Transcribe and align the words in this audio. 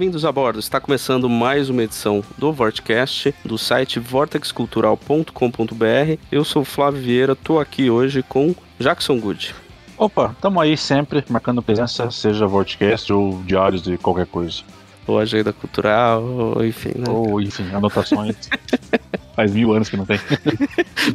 Bem-vindos 0.00 0.24
a 0.24 0.32
bordo. 0.32 0.58
Está 0.58 0.80
começando 0.80 1.28
mais 1.28 1.68
uma 1.68 1.82
edição 1.82 2.24
do 2.38 2.50
Vortcast 2.54 3.34
do 3.44 3.58
site 3.58 4.00
vortexcultural.com.br. 4.00 6.18
Eu 6.32 6.42
sou 6.42 6.62
o 6.62 6.64
Flávio 6.64 7.02
Vieira, 7.02 7.36
tô 7.36 7.58
aqui 7.58 7.90
hoje 7.90 8.22
com 8.22 8.54
Jackson 8.78 9.20
Good. 9.20 9.54
Opa, 9.98 10.34
tamo 10.40 10.58
aí 10.58 10.74
sempre 10.74 11.22
marcando 11.28 11.60
presença, 11.60 12.10
seja 12.10 12.46
Vortcast 12.46 13.12
ou 13.12 13.42
diários 13.42 13.82
de 13.82 13.98
qualquer 13.98 14.24
coisa. 14.24 14.62
Ou 15.06 15.18
agenda 15.18 15.52
cultural, 15.52 16.24
ou 16.24 16.64
enfim, 16.64 16.92
né? 16.96 17.04
Ou, 17.06 17.38
enfim, 17.38 17.68
anotações. 17.70 18.48
Faz 19.36 19.52
mil 19.52 19.74
anos 19.74 19.90
que 19.90 19.98
não 19.98 20.06
tem. 20.06 20.18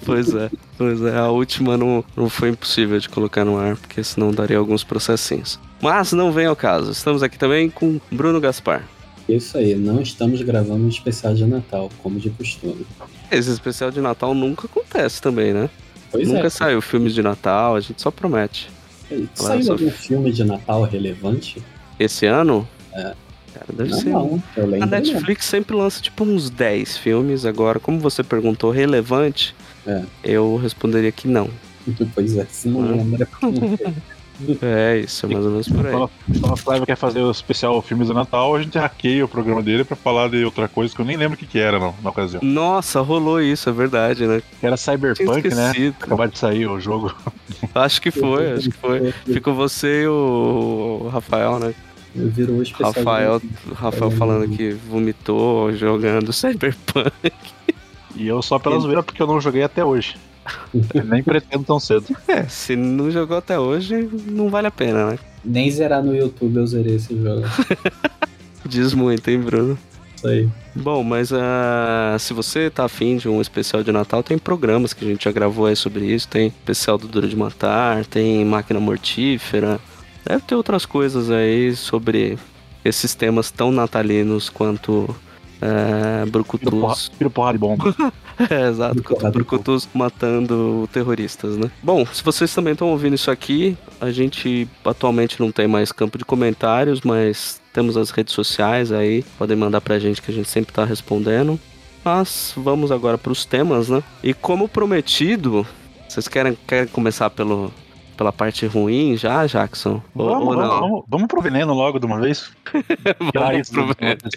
Pois 0.06 0.34
é, 0.34 0.50
pois 0.78 1.02
é. 1.02 1.18
A 1.18 1.30
última 1.30 1.78
não, 1.78 2.04
não 2.16 2.30
foi 2.30 2.50
impossível 2.50 3.00
de 3.00 3.08
colocar 3.08 3.46
no 3.46 3.58
ar, 3.58 3.78
porque 3.78 4.04
senão 4.04 4.32
daria 4.32 4.58
alguns 4.58 4.84
processinhos. 4.84 5.60
Mas 5.86 6.12
não 6.14 6.32
vem 6.32 6.48
ao 6.48 6.56
caso. 6.56 6.92
Estamos 6.92 7.22
aqui 7.22 7.38
também 7.38 7.70
com 7.70 8.00
Bruno 8.12 8.40
Gaspar. 8.42 8.84
Isso 9.30 9.58
aí, 9.58 9.76
não 9.76 10.02
estamos 10.02 10.42
gravando 10.42 10.84
um 10.84 10.90
especial 10.90 11.34
de 11.36 11.46
Natal, 11.46 11.90
como 12.02 12.20
de 12.20 12.30
costume. 12.32 12.86
Esse 13.32 13.52
especial 13.52 13.92
de 13.92 14.02
Natal 14.02 14.34
nunca 14.34 14.66
acontece 14.68 15.22
também, 15.22 15.54
né? 15.54 15.70
Pois 16.12 16.28
nunca 16.28 16.48
é. 16.48 16.50
saiu 16.50 16.82
filmes 16.82 17.14
de 17.14 17.22
Natal, 17.22 17.76
a 17.76 17.80
gente 17.80 18.02
só 18.02 18.10
promete. 18.12 18.70
Saiu 19.36 19.64
só- 19.64 19.72
algum 19.74 19.92
filme 19.92 20.32
de 20.32 20.44
Natal 20.44 20.84
relevante? 20.84 21.62
Esse 22.00 22.26
ano? 22.26 22.68
É. 22.94 23.14
Cara, 23.54 23.66
deve 23.74 23.90
não, 23.92 24.00
ser. 24.00 24.10
não, 24.10 24.44
eu 24.58 24.64
A 24.64 24.68
lembro. 24.68 24.90
Netflix 24.90 25.46
sempre 25.46 25.76
lança 25.76 26.02
tipo 26.02 26.24
uns 26.24 26.50
10 26.50 26.98
filmes. 26.98 27.46
Agora, 27.46 27.80
como 27.80 28.00
você 28.00 28.24
perguntou, 28.24 28.70
relevante, 28.72 29.56
É. 29.88 30.02
eu 30.24 30.56
responderia 30.58 31.12
que 31.12 31.28
não. 31.28 31.50
não. 31.88 32.08
Pois 32.14 32.36
é, 32.38 32.46
se 32.50 32.68
não 32.68 32.82
Ah. 32.84 32.92
lembra. 32.92 33.28
É 34.62 34.98
isso, 35.00 35.26
é 35.26 35.30
mais 35.30 35.46
ou 35.46 35.52
menos 35.52 35.68
por 35.68 35.86
aí. 35.86 35.94
Quando 36.40 36.54
a 36.54 36.58
Flávia 36.58 36.86
quer 36.86 36.96
fazer 36.96 37.22
o 37.22 37.32
especial 37.32 37.82
Filmes 37.82 38.08
do 38.08 38.14
Natal, 38.14 38.56
a 38.56 38.62
gente 38.62 38.78
hackeia 38.78 39.24
o 39.24 39.28
programa 39.28 39.62
dele 39.62 39.84
pra 39.84 39.96
falar 39.96 40.30
de 40.30 40.44
outra 40.44 40.68
coisa 40.68 40.94
que 40.94 41.02
eu 41.02 41.06
nem 41.06 41.18
lembro 41.18 41.36
o 41.36 41.38
que, 41.38 41.46
que 41.46 41.60
era 41.60 41.80
não, 41.80 41.96
na 42.04 42.10
ocasião. 42.10 42.42
Nossa, 42.44 43.02
rolou 43.02 43.42
isso, 43.42 43.70
é 43.70 43.72
verdade, 43.72 44.28
né? 44.28 44.42
Que 44.60 44.66
era 44.66 44.78
Cyberpunk, 44.78 45.50
né? 45.54 45.72
Acabar 46.02 46.28
de 46.28 46.38
sair 46.38 46.68
o 46.68 46.80
jogo. 46.80 47.16
Acho 47.74 48.02
que 48.02 48.12
foi, 48.12 48.54
acho 48.54 48.70
que 48.70 48.78
foi. 48.78 49.14
Ficou 49.26 49.54
você 49.54 50.04
e 50.04 50.08
o 50.08 51.10
Rafael, 51.12 51.60
né? 51.60 51.74
Virou 52.14 52.58
o 52.58 52.64
especial. 52.64 52.94
Rafael, 52.94 53.42
Rafael 53.74 54.12
falando 54.12 54.48
que 54.56 54.72
vomitou 54.72 55.74
jogando 55.74 56.32
Cyberpunk. 56.34 57.12
E 58.16 58.28
eu 58.28 58.42
só 58.42 58.58
pela 58.58 58.80
zoeira 58.80 59.04
porque 59.04 59.22
eu 59.22 59.28
não 59.28 59.42
joguei 59.42 59.64
até 59.64 59.84
hoje. 59.84 60.16
Nem 61.06 61.24
pretendo 61.24 61.64
tão 61.64 61.80
cedo. 61.80 62.06
É, 62.28 62.44
se 62.44 62.76
não 62.76 63.10
jogou 63.12 63.38
até 63.38 63.60
hoje, 63.60 64.10
não 64.28 64.50
vale 64.50 64.68
a 64.68 64.72
pena, 64.72 65.12
né? 65.12 65.20
Nem 65.44 65.70
zerar 65.70 66.04
no 66.04 66.16
YouTube 66.16 66.58
eu 66.58 66.68
zerei 66.68 66.96
esse 66.96 67.16
jogo. 67.16 67.44
Diz 68.66 68.94
muito, 68.94 69.30
hein, 69.30 69.40
Bruno? 69.40 69.78
Isso 70.16 70.28
aí. 70.28 70.50
Bom, 70.76 71.04
mas 71.04 71.32
ah, 71.32 72.18
se 72.20 72.34
você 72.34 72.70
tá 72.70 72.86
afim 72.86 73.18
de 73.18 73.30
um 73.30 73.40
especial 73.40 73.84
de 73.84 73.92
Natal, 73.92 74.24
tem 74.24 74.38
programas 74.38 74.92
que 74.92 75.06
a 75.06 75.08
gente 75.08 75.24
já 75.24 75.32
gravou 75.32 75.68
aí 75.68 75.76
sobre 75.76 76.06
isso. 76.06 76.28
Tem 76.28 76.48
especial 76.48 76.98
do 76.98 77.08
Duro 77.08 77.28
de 77.28 77.36
Matar, 77.36 78.06
tem 78.06 78.44
Máquina 78.44 78.80
Mortífera. 78.80 79.80
Deve 80.26 80.42
ter 80.42 80.56
outras 80.56 80.86
coisas 80.86 81.30
aí 81.30 81.76
sobre 81.76 82.38
esses 82.84 83.14
temas 83.14 83.52
tão 83.52 83.72
natalinos 83.72 84.50
quanto 84.50 85.16
é, 85.62 86.20
Tiro 86.20 86.32
Brucutus. 86.32 86.70
porra- 86.80 86.96
Tiro 87.18 87.30
porrada 87.30 87.54
de 87.54 87.60
bomba. 87.60 87.96
É, 88.50 88.68
exato, 88.68 88.96
de 88.96 89.32
Brucutus 89.32 89.88
matando 89.94 90.90
terroristas, 90.92 91.56
né? 91.56 91.72
Bom, 91.82 92.06
se 92.06 92.22
vocês 92.22 92.54
também 92.54 92.74
estão 92.74 92.90
ouvindo 92.90 93.14
isso 93.16 93.32
aqui, 93.32 93.78
a 94.02 94.12
gente 94.12 94.68
atualmente 94.84 95.40
não 95.40 95.54
tem 95.54 95.70
mais 95.70 95.94
campo 95.94 96.18
de 96.18 96.26
comentários, 96.26 97.00
mas 97.00 97.62
temos 97.72 97.96
as 97.96 98.10
redes 98.10 98.34
sociais 98.34 98.92
aí, 98.92 99.24
podem 99.38 99.56
mandar 99.56 99.80
pra 99.80 99.98
gente 100.00 100.22
que 100.22 100.30
a 100.30 100.34
gente 100.34 100.50
sempre 100.50 100.74
tá 100.74 100.84
respondendo. 100.84 101.58
Mas 102.04 102.52
vamos 102.58 102.92
agora 102.92 103.18
pros 103.18 103.46
temas, 103.46 103.88
né? 103.88 104.04
E 104.22 104.34
como 104.34 104.68
prometido, 104.68 105.66
vocês 106.10 106.28
querem, 106.28 106.58
querem 106.68 106.88
começar 106.88 107.30
pelo, 107.30 107.72
pela 108.16 108.32
parte 108.32 108.66
ruim 108.66 109.16
já, 109.18 109.46
Jackson? 109.46 110.02
Ou, 110.14 110.30
Vamos, 110.30 110.48
ou 110.48 110.56
vamos, 110.56 110.70
não? 110.70 110.80
vamos, 110.80 111.04
vamos 111.08 111.28
pro 111.28 111.42
veneno 111.42 111.74
logo 111.74 112.00
de 112.00 112.06
uma 112.06 112.20
vez. 112.20 112.52
Vamos 113.34 113.70
pro 113.70 113.88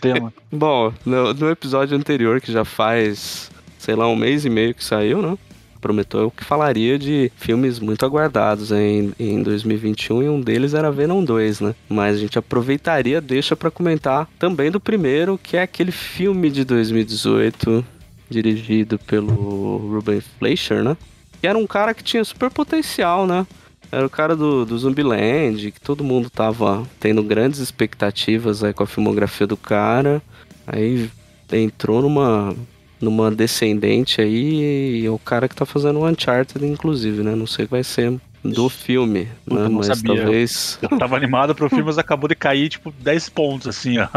veneno. 0.02 0.32
Bom, 0.52 0.92
no, 1.04 1.34
no 1.34 1.50
episódio 1.50 1.96
anterior, 1.96 2.40
que 2.40 2.52
já 2.52 2.64
faz, 2.64 3.50
sei 3.78 3.94
lá, 3.94 4.06
um 4.08 4.16
mês 4.16 4.44
e 4.44 4.50
meio 4.50 4.74
que 4.74 4.84
saiu, 4.84 5.22
né? 5.22 5.36
Prometeu 5.80 6.30
que 6.30 6.44
falaria 6.44 6.98
de 6.98 7.30
filmes 7.36 7.78
muito 7.78 8.04
aguardados 8.04 8.72
em, 8.72 9.12
em 9.18 9.42
2021 9.42 10.22
e 10.22 10.28
um 10.28 10.40
deles 10.40 10.74
era 10.74 10.90
Venom 10.90 11.22
2, 11.22 11.60
né? 11.60 11.74
Mas 11.88 12.16
a 12.16 12.18
gente 12.18 12.38
aproveitaria, 12.38 13.20
deixa 13.20 13.54
pra 13.54 13.70
comentar 13.70 14.28
também 14.38 14.70
do 14.70 14.80
primeiro, 14.80 15.38
que 15.40 15.56
é 15.56 15.62
aquele 15.62 15.92
filme 15.92 16.50
de 16.50 16.64
2018, 16.64 17.84
dirigido 18.28 18.98
pelo 18.98 19.76
Ruben 19.76 20.20
Fleischer, 20.20 20.82
né? 20.82 20.96
Que 21.40 21.46
era 21.46 21.56
um 21.56 21.66
cara 21.66 21.94
que 21.94 22.02
tinha 22.02 22.24
super 22.24 22.50
potencial, 22.50 23.24
né? 23.26 23.46
Era 23.90 24.06
o 24.06 24.10
cara 24.10 24.36
do, 24.36 24.64
do 24.66 24.78
Zumbiland, 24.78 25.70
que 25.72 25.80
todo 25.80 26.04
mundo 26.04 26.28
tava 26.28 26.86
tendo 27.00 27.22
grandes 27.22 27.58
expectativas 27.60 28.62
aí 28.62 28.72
com 28.72 28.82
a 28.82 28.86
filmografia 28.86 29.46
do 29.46 29.56
cara. 29.56 30.22
Aí 30.66 31.10
entrou 31.52 32.02
numa, 32.02 32.54
numa 33.00 33.30
descendente 33.30 34.20
aí 34.20 35.00
e 35.00 35.06
é 35.06 35.10
o 35.10 35.18
cara 35.18 35.48
que 35.48 35.54
tá 35.54 35.64
fazendo 35.64 36.00
o 36.00 36.06
Uncharted, 36.06 36.64
inclusive, 36.66 37.22
né? 37.22 37.34
Não 37.34 37.46
sei 37.46 37.64
o 37.64 37.68
que 37.68 37.72
vai 37.72 37.84
ser 37.84 38.20
do 38.44 38.68
filme, 38.68 39.24
né? 39.46 39.68
não 39.68 39.72
Mas 39.72 39.86
sabia. 39.86 40.16
talvez. 40.16 40.78
Eu 40.82 40.98
tava 40.98 41.16
animado 41.16 41.54
pro 41.54 41.68
filme, 41.68 41.84
mas 41.84 41.98
acabou 41.98 42.28
de 42.28 42.34
cair, 42.34 42.68
tipo, 42.68 42.92
10 42.92 43.28
pontos, 43.30 43.68
assim, 43.68 43.96
ó. 43.98 44.08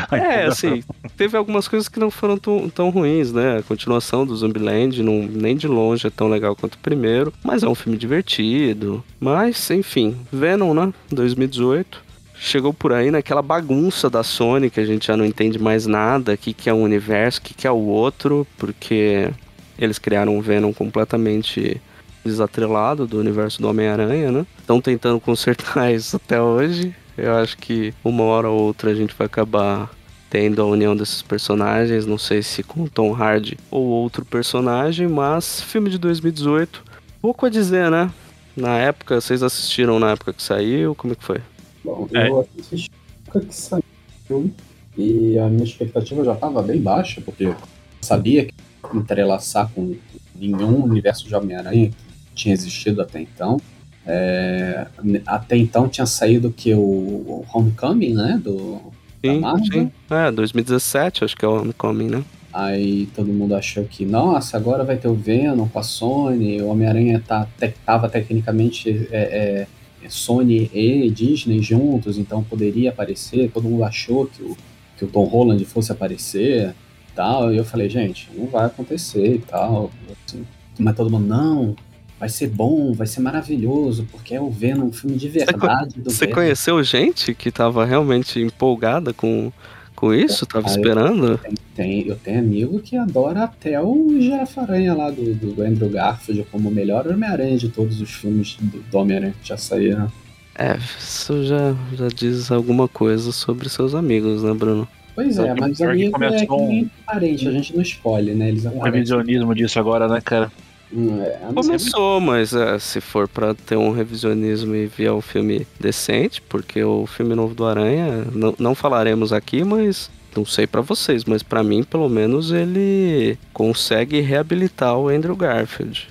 É, 0.10 0.46
assim, 0.46 0.82
teve 1.16 1.36
algumas 1.36 1.68
coisas 1.68 1.88
que 1.88 1.98
não 1.98 2.10
foram 2.10 2.38
tão, 2.38 2.68
tão 2.68 2.90
ruins, 2.90 3.32
né? 3.32 3.58
A 3.58 3.62
continuação 3.62 4.26
do 4.26 4.36
Zombieland 4.36 5.02
não, 5.02 5.22
nem 5.22 5.56
de 5.56 5.66
longe 5.66 6.06
é 6.06 6.10
tão 6.10 6.28
legal 6.28 6.56
quanto 6.56 6.74
o 6.74 6.78
primeiro, 6.78 7.32
mas 7.42 7.62
é 7.62 7.68
um 7.68 7.74
filme 7.74 7.98
divertido. 7.98 9.04
Mas, 9.20 9.70
enfim, 9.70 10.16
Venom, 10.32 10.74
né? 10.74 10.92
2018. 11.10 12.06
Chegou 12.38 12.72
por 12.72 12.92
aí 12.92 13.10
naquela 13.10 13.40
bagunça 13.40 14.10
da 14.10 14.22
Sony 14.22 14.68
que 14.68 14.78
a 14.78 14.84
gente 14.84 15.06
já 15.06 15.16
não 15.16 15.24
entende 15.24 15.58
mais 15.58 15.86
nada, 15.86 16.34
o 16.34 16.38
que, 16.38 16.52
que 16.52 16.68
é 16.68 16.74
um 16.74 16.82
universo, 16.82 17.40
o 17.40 17.42
que, 17.42 17.54
que 17.54 17.66
é 17.66 17.70
o 17.70 17.86
outro, 17.86 18.46
porque 18.58 19.30
eles 19.78 19.98
criaram 19.98 20.36
um 20.36 20.40
Venom 20.40 20.72
completamente 20.72 21.80
desatrelado 22.24 23.06
do 23.06 23.18
universo 23.18 23.62
do 23.62 23.68
Homem-Aranha, 23.68 24.30
né? 24.32 24.46
Estão 24.58 24.80
tentando 24.80 25.20
consertar 25.20 25.92
isso 25.94 26.16
até 26.16 26.40
hoje. 26.40 26.94
Eu 27.16 27.34
acho 27.36 27.56
que 27.56 27.94
uma 28.04 28.22
hora 28.24 28.48
ou 28.48 28.60
outra 28.62 28.90
a 28.90 28.94
gente 28.94 29.14
vai 29.16 29.26
acabar 29.26 29.90
tendo 30.28 30.60
a 30.60 30.66
união 30.66 30.94
desses 30.96 31.22
personagens, 31.22 32.04
não 32.04 32.18
sei 32.18 32.42
se 32.42 32.62
com 32.62 32.82
o 32.82 32.90
Tom 32.90 33.14
Hardy 33.14 33.56
ou 33.70 33.84
outro 33.86 34.24
personagem, 34.24 35.06
mas 35.08 35.60
filme 35.60 35.88
de 35.88 35.98
2018, 35.98 36.82
pouco 37.22 37.46
a 37.46 37.48
dizer, 37.48 37.90
né? 37.90 38.10
Na 38.56 38.76
época, 38.78 39.20
vocês 39.20 39.42
assistiram 39.42 39.98
na 39.98 40.12
época 40.12 40.32
que 40.32 40.42
saiu, 40.42 40.94
como 40.94 41.12
é 41.12 41.16
que 41.16 41.24
foi? 41.24 41.40
Bom, 41.84 42.08
É. 42.12 42.28
eu 42.28 42.46
assisti 42.60 42.90
na 42.90 43.22
época 43.22 43.40
que 43.46 43.54
saiu 43.54 44.52
e 44.96 45.38
a 45.38 45.48
minha 45.48 45.64
expectativa 45.64 46.24
já 46.24 46.32
estava 46.32 46.62
bem 46.62 46.80
baixa, 46.80 47.20
porque 47.20 47.44
eu 47.44 47.56
sabia 48.00 48.46
que 48.46 48.54
entrelaçar 48.94 49.70
com 49.74 49.94
nenhum 50.34 50.84
universo 50.84 51.26
de 51.28 51.34
Homem-Aranha 51.34 51.90
que 51.90 52.34
tinha 52.34 52.54
existido 52.54 53.00
até 53.02 53.20
então. 53.20 53.58
É, 54.06 54.86
até 55.26 55.56
então 55.56 55.88
tinha 55.88 56.06
saído 56.06 56.50
que 56.50 56.72
o, 56.72 57.44
Homecoming, 57.52 58.14
né? 58.14 58.40
Do, 58.42 58.80
Sim, 59.24 59.42
sim. 59.72 59.92
É, 60.10 60.30
2017, 60.30 61.24
acho 61.24 61.36
que 61.36 61.44
é 61.44 61.48
o 61.48 61.60
Homecoming, 61.62 62.08
né? 62.08 62.24
Aí 62.52 63.06
todo 63.14 63.32
mundo 63.32 63.54
achou 63.54 63.84
que, 63.84 64.06
nossa, 64.06 64.56
agora 64.56 64.84
vai 64.84 64.96
ter 64.96 65.08
o 65.08 65.14
Venom 65.14 65.68
com 65.68 65.78
a 65.78 65.82
Sony, 65.82 66.62
o 66.62 66.68
Homem-Aranha 66.68 67.22
tá, 67.26 67.46
te, 67.58 67.68
tava 67.84 68.08
tecnicamente 68.08 69.08
é, 69.10 69.18
é, 69.18 69.66
é 70.02 70.08
Sony 70.08 70.70
e 70.72 71.10
Disney 71.10 71.60
juntos, 71.60 72.16
então 72.16 72.42
poderia 72.42 72.90
aparecer, 72.90 73.50
todo 73.52 73.68
mundo 73.68 73.84
achou 73.84 74.26
que 74.26 74.42
o, 74.42 74.56
que 74.96 75.04
o 75.04 75.08
Tom 75.08 75.24
Holland 75.24 75.62
fosse 75.66 75.92
aparecer 75.92 76.70
e 77.10 77.14
tal, 77.14 77.52
e 77.52 77.58
eu 77.58 77.64
falei, 77.64 77.90
gente, 77.90 78.30
não 78.34 78.46
vai 78.46 78.64
acontecer 78.64 79.34
e 79.34 79.38
tal, 79.40 79.90
assim. 80.26 80.46
mas 80.78 80.96
todo 80.96 81.10
mundo, 81.10 81.26
não, 81.26 81.76
vai 82.18 82.28
ser 82.28 82.48
bom, 82.48 82.92
vai 82.92 83.06
ser 83.06 83.20
maravilhoso, 83.20 84.06
porque 84.10 84.34
é 84.34 84.40
o 84.40 84.50
Venom, 84.50 84.86
um 84.86 84.92
filme 84.92 85.16
de 85.16 85.28
verdade 85.28 86.00
do 86.00 86.10
Você 86.10 86.24
Venom. 86.26 86.34
conheceu 86.34 86.82
gente 86.82 87.34
que 87.34 87.50
tava 87.50 87.84
realmente 87.84 88.40
empolgada 88.40 89.12
com, 89.12 89.52
com 89.94 90.14
isso? 90.14 90.46
Tava 90.46 90.66
Ah, 90.66 90.70
eu- 90.70 90.76
esperando? 90.76 91.40
tem, 91.74 92.06
eu 92.06 92.16
tenho 92.16 92.38
amigo 92.38 92.80
que 92.80 92.96
adora 92.96 93.44
até 93.44 93.80
o 93.80 94.16
Jeff 94.18 94.58
Aranha 94.58 94.94
lá 94.94 95.10
do, 95.10 95.34
do 95.34 95.62
Andrew 95.62 95.90
Garfield 95.90 96.46
como 96.50 96.68
o 96.68 96.72
melhor 96.72 97.06
Homem-Aranha 97.06 97.58
de 97.58 97.68
todos 97.68 98.00
os 98.00 98.10
filmes 98.10 98.56
do, 98.60 98.78
do 98.80 98.98
Homem-Aranha 98.98 99.34
que 99.42 99.48
já 99.48 99.56
saíram. 99.58 100.10
É, 100.58 100.74
isso 100.98 101.44
já, 101.44 101.74
já 101.92 102.08
diz 102.08 102.50
alguma 102.50 102.88
coisa 102.88 103.30
sobre 103.30 103.68
seus 103.68 103.94
amigos, 103.94 104.42
né, 104.42 104.54
Bruno? 104.54 104.88
Pois 105.14 105.38
é, 105.38 105.54
mas 105.54 105.76
pior 105.78 105.94
que 105.94 106.02
amigo 106.06 106.24
é 106.24 106.46
que 106.46 106.52
um- 106.52 106.68
nem 106.68 106.90
parente, 107.06 107.46
a 107.48 107.50
gente 107.52 107.74
não 107.74 107.82
escolhe, 107.82 108.32
né? 108.34 108.48
Eles 108.48 108.64
Um 108.64 108.78
revisionismo 108.80 109.54
disso 109.54 109.78
agora, 109.78 110.08
né, 110.08 110.20
cara? 110.22 110.50
Hum, 110.92 111.20
é, 111.20 111.38
Começou, 111.52 112.20
mas 112.20 112.54
é, 112.54 112.78
se 112.78 113.00
for 113.00 113.26
pra 113.28 113.54
ter 113.54 113.76
um 113.76 113.90
revisionismo 113.90 114.74
e 114.74 114.86
ver 114.86 115.10
um 115.10 115.20
filme 115.20 115.66
decente, 115.80 116.40
porque 116.42 116.82
o 116.82 117.06
filme 117.06 117.34
novo 117.34 117.54
do 117.54 117.64
Aranha, 117.64 118.24
não, 118.32 118.54
não 118.58 118.74
falaremos 118.74 119.32
aqui, 119.32 119.64
mas 119.64 120.10
não 120.36 120.44
sei 120.44 120.66
pra 120.66 120.80
vocês, 120.82 121.24
mas 121.24 121.42
pra 121.42 121.62
mim, 121.62 121.82
pelo 121.82 122.08
menos, 122.08 122.52
ele 122.52 123.38
consegue 123.52 124.20
reabilitar 124.20 124.96
o 124.96 125.08
Andrew 125.08 125.34
Garfield. 125.34 126.08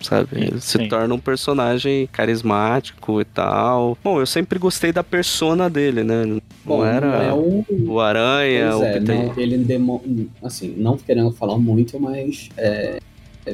Sabe? 0.00 0.28
Sim, 0.32 0.40
Ele 0.42 0.60
se 0.60 0.78
sim. 0.78 0.88
torna 0.88 1.12
um 1.12 1.18
personagem 1.18 2.08
carismático 2.12 3.20
e 3.20 3.24
tal. 3.24 3.98
Bom, 4.04 4.20
eu 4.20 4.26
sempre 4.26 4.56
gostei 4.56 4.92
da 4.92 5.02
persona 5.02 5.68
dele, 5.68 6.04
né? 6.04 6.24
Não 6.24 6.40
Bom, 6.64 6.84
era 6.84 7.06
é 7.24 7.32
o. 7.32 7.64
o 7.68 7.98
Aranha, 7.98 8.68
Pois 8.70 8.80
o 8.80 8.84
é, 8.84 8.92
Peter. 9.00 9.16
não, 9.16 9.32
ele 9.36 9.58
demo... 9.58 10.28
assim, 10.40 10.72
não 10.76 10.96
querendo 10.96 11.32
falar 11.32 11.58
muito, 11.58 11.98
mas 11.98 12.48
é, 12.56 13.00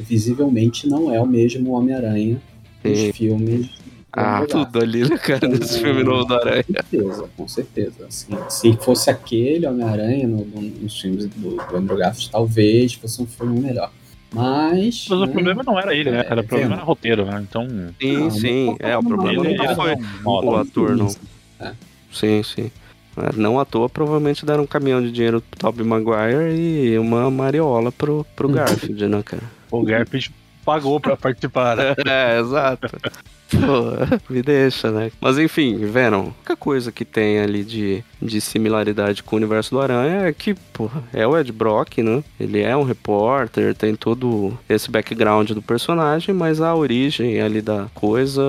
visivelmente 0.01 0.89
não 0.89 1.13
é 1.13 1.21
o 1.21 1.27
mesmo 1.27 1.73
Homem-Aranha 1.73 2.41
dos 2.83 2.99
Sim. 2.99 3.13
filmes. 3.13 3.67
do 3.67 3.71
Ah, 4.13 4.47
tudo 4.49 4.81
ali, 4.81 5.09
né, 5.09 5.19
cara, 5.19 5.49
nesse 5.49 5.81
filme 5.81 6.05
novo 6.05 6.25
do 6.25 6.35
Aranha. 6.35 6.65
Com 6.65 6.73
certeza, 6.75 7.29
com 7.37 7.49
certeza. 7.49 8.07
Assim, 8.07 8.39
se 8.49 8.73
fosse 8.77 9.11
aquele 9.11 9.67
Homem-Aranha 9.67 10.27
no- 10.29 10.45
no- 10.45 10.61
nos 10.63 11.01
filmes 11.01 11.27
do, 11.27 11.57
do 11.57 11.77
Andrew 11.77 11.97
Garfield, 11.99 12.31
talvez 12.31 12.93
fosse 12.95 13.21
um 13.23 13.27
filme 13.27 13.61
melhor. 13.61 13.91
Mas. 14.33 15.07
Mas 15.09 15.19
o 15.21 15.27
né, 15.27 15.33
problema 15.33 15.63
não 15.65 15.79
era 15.79 15.95
ele, 15.95 16.11
né, 16.11 16.23
cara? 16.25 16.41
O 16.41 16.45
É, 16.45 16.47
problema 16.47 16.75
é. 16.75 16.77
era 16.77 16.85
roteiro, 16.85 17.25
né? 17.25 17.45
Então. 17.49 17.67
Sim, 18.01 18.19
Não, 18.19 18.31
sim. 18.31 18.67
não 18.67 18.77
É, 18.81 18.97
o 18.99 19.03
problema 19.03 19.33
não, 19.43 19.45
ele, 19.51 19.57
não 19.59 19.75
foi 19.77 19.95
o 20.25 20.57
ator, 20.57 20.97
não. 20.97 21.09
Sim, 22.13 22.43
sim. 22.43 22.71
É, 23.17 23.37
Não 23.37 23.61
à 23.61 23.65
toa, 23.65 23.89
provavelmente 23.89 24.45
deram 24.45 24.65
um 24.65 24.67
caminhão 24.67 25.01
de 25.01 25.13
dinheiro 25.13 25.41
pro 25.41 25.59
Tobey 25.61 25.87
Maguire 25.87 26.53
e 26.53 26.99
uma 26.99 27.31
mariola 27.31 27.93
pro, 27.93 28.27
pro 28.35 28.49
Garfield, 28.49 29.07
né, 29.07 29.23
cara? 29.25 29.43
O 29.81 29.85
Garfield 29.85 30.31
pagou 30.65 30.99
pra 31.01 31.17
participar, 31.17 31.77
né? 31.77 31.95
É, 32.07 32.41
exato. 32.41 32.89
Pô, 33.51 34.33
me 34.33 34.43
deixa, 34.43 34.91
né? 34.91 35.13
Mas 35.21 35.39
enfim, 35.39 35.77
Venom, 35.77 36.19
a 36.21 36.23
única 36.25 36.57
coisa 36.57 36.91
que 36.91 37.05
tem 37.05 37.39
ali 37.39 37.63
de, 37.63 38.03
de 38.21 38.41
similaridade 38.41 39.23
com 39.23 39.37
o 39.37 39.39
universo 39.39 39.71
do 39.73 39.81
Aranha 39.81 40.27
é 40.27 40.33
que, 40.33 40.55
porra, 40.73 41.03
é 41.13 41.27
o 41.27 41.39
Ed 41.39 41.53
Brock, 41.53 41.99
né? 41.99 42.25
Ele 42.41 42.61
é 42.63 42.77
um 42.77 42.83
repórter, 42.83 43.75
tem 43.75 43.95
todo 43.95 44.59
esse 44.69 44.91
background 44.91 45.51
do 45.51 45.63
personagem, 45.63 46.35
mas 46.35 46.61
a 46.61 46.75
origem 46.75 47.41
ali 47.41 47.61
da 47.61 47.87
coisa 47.95 48.43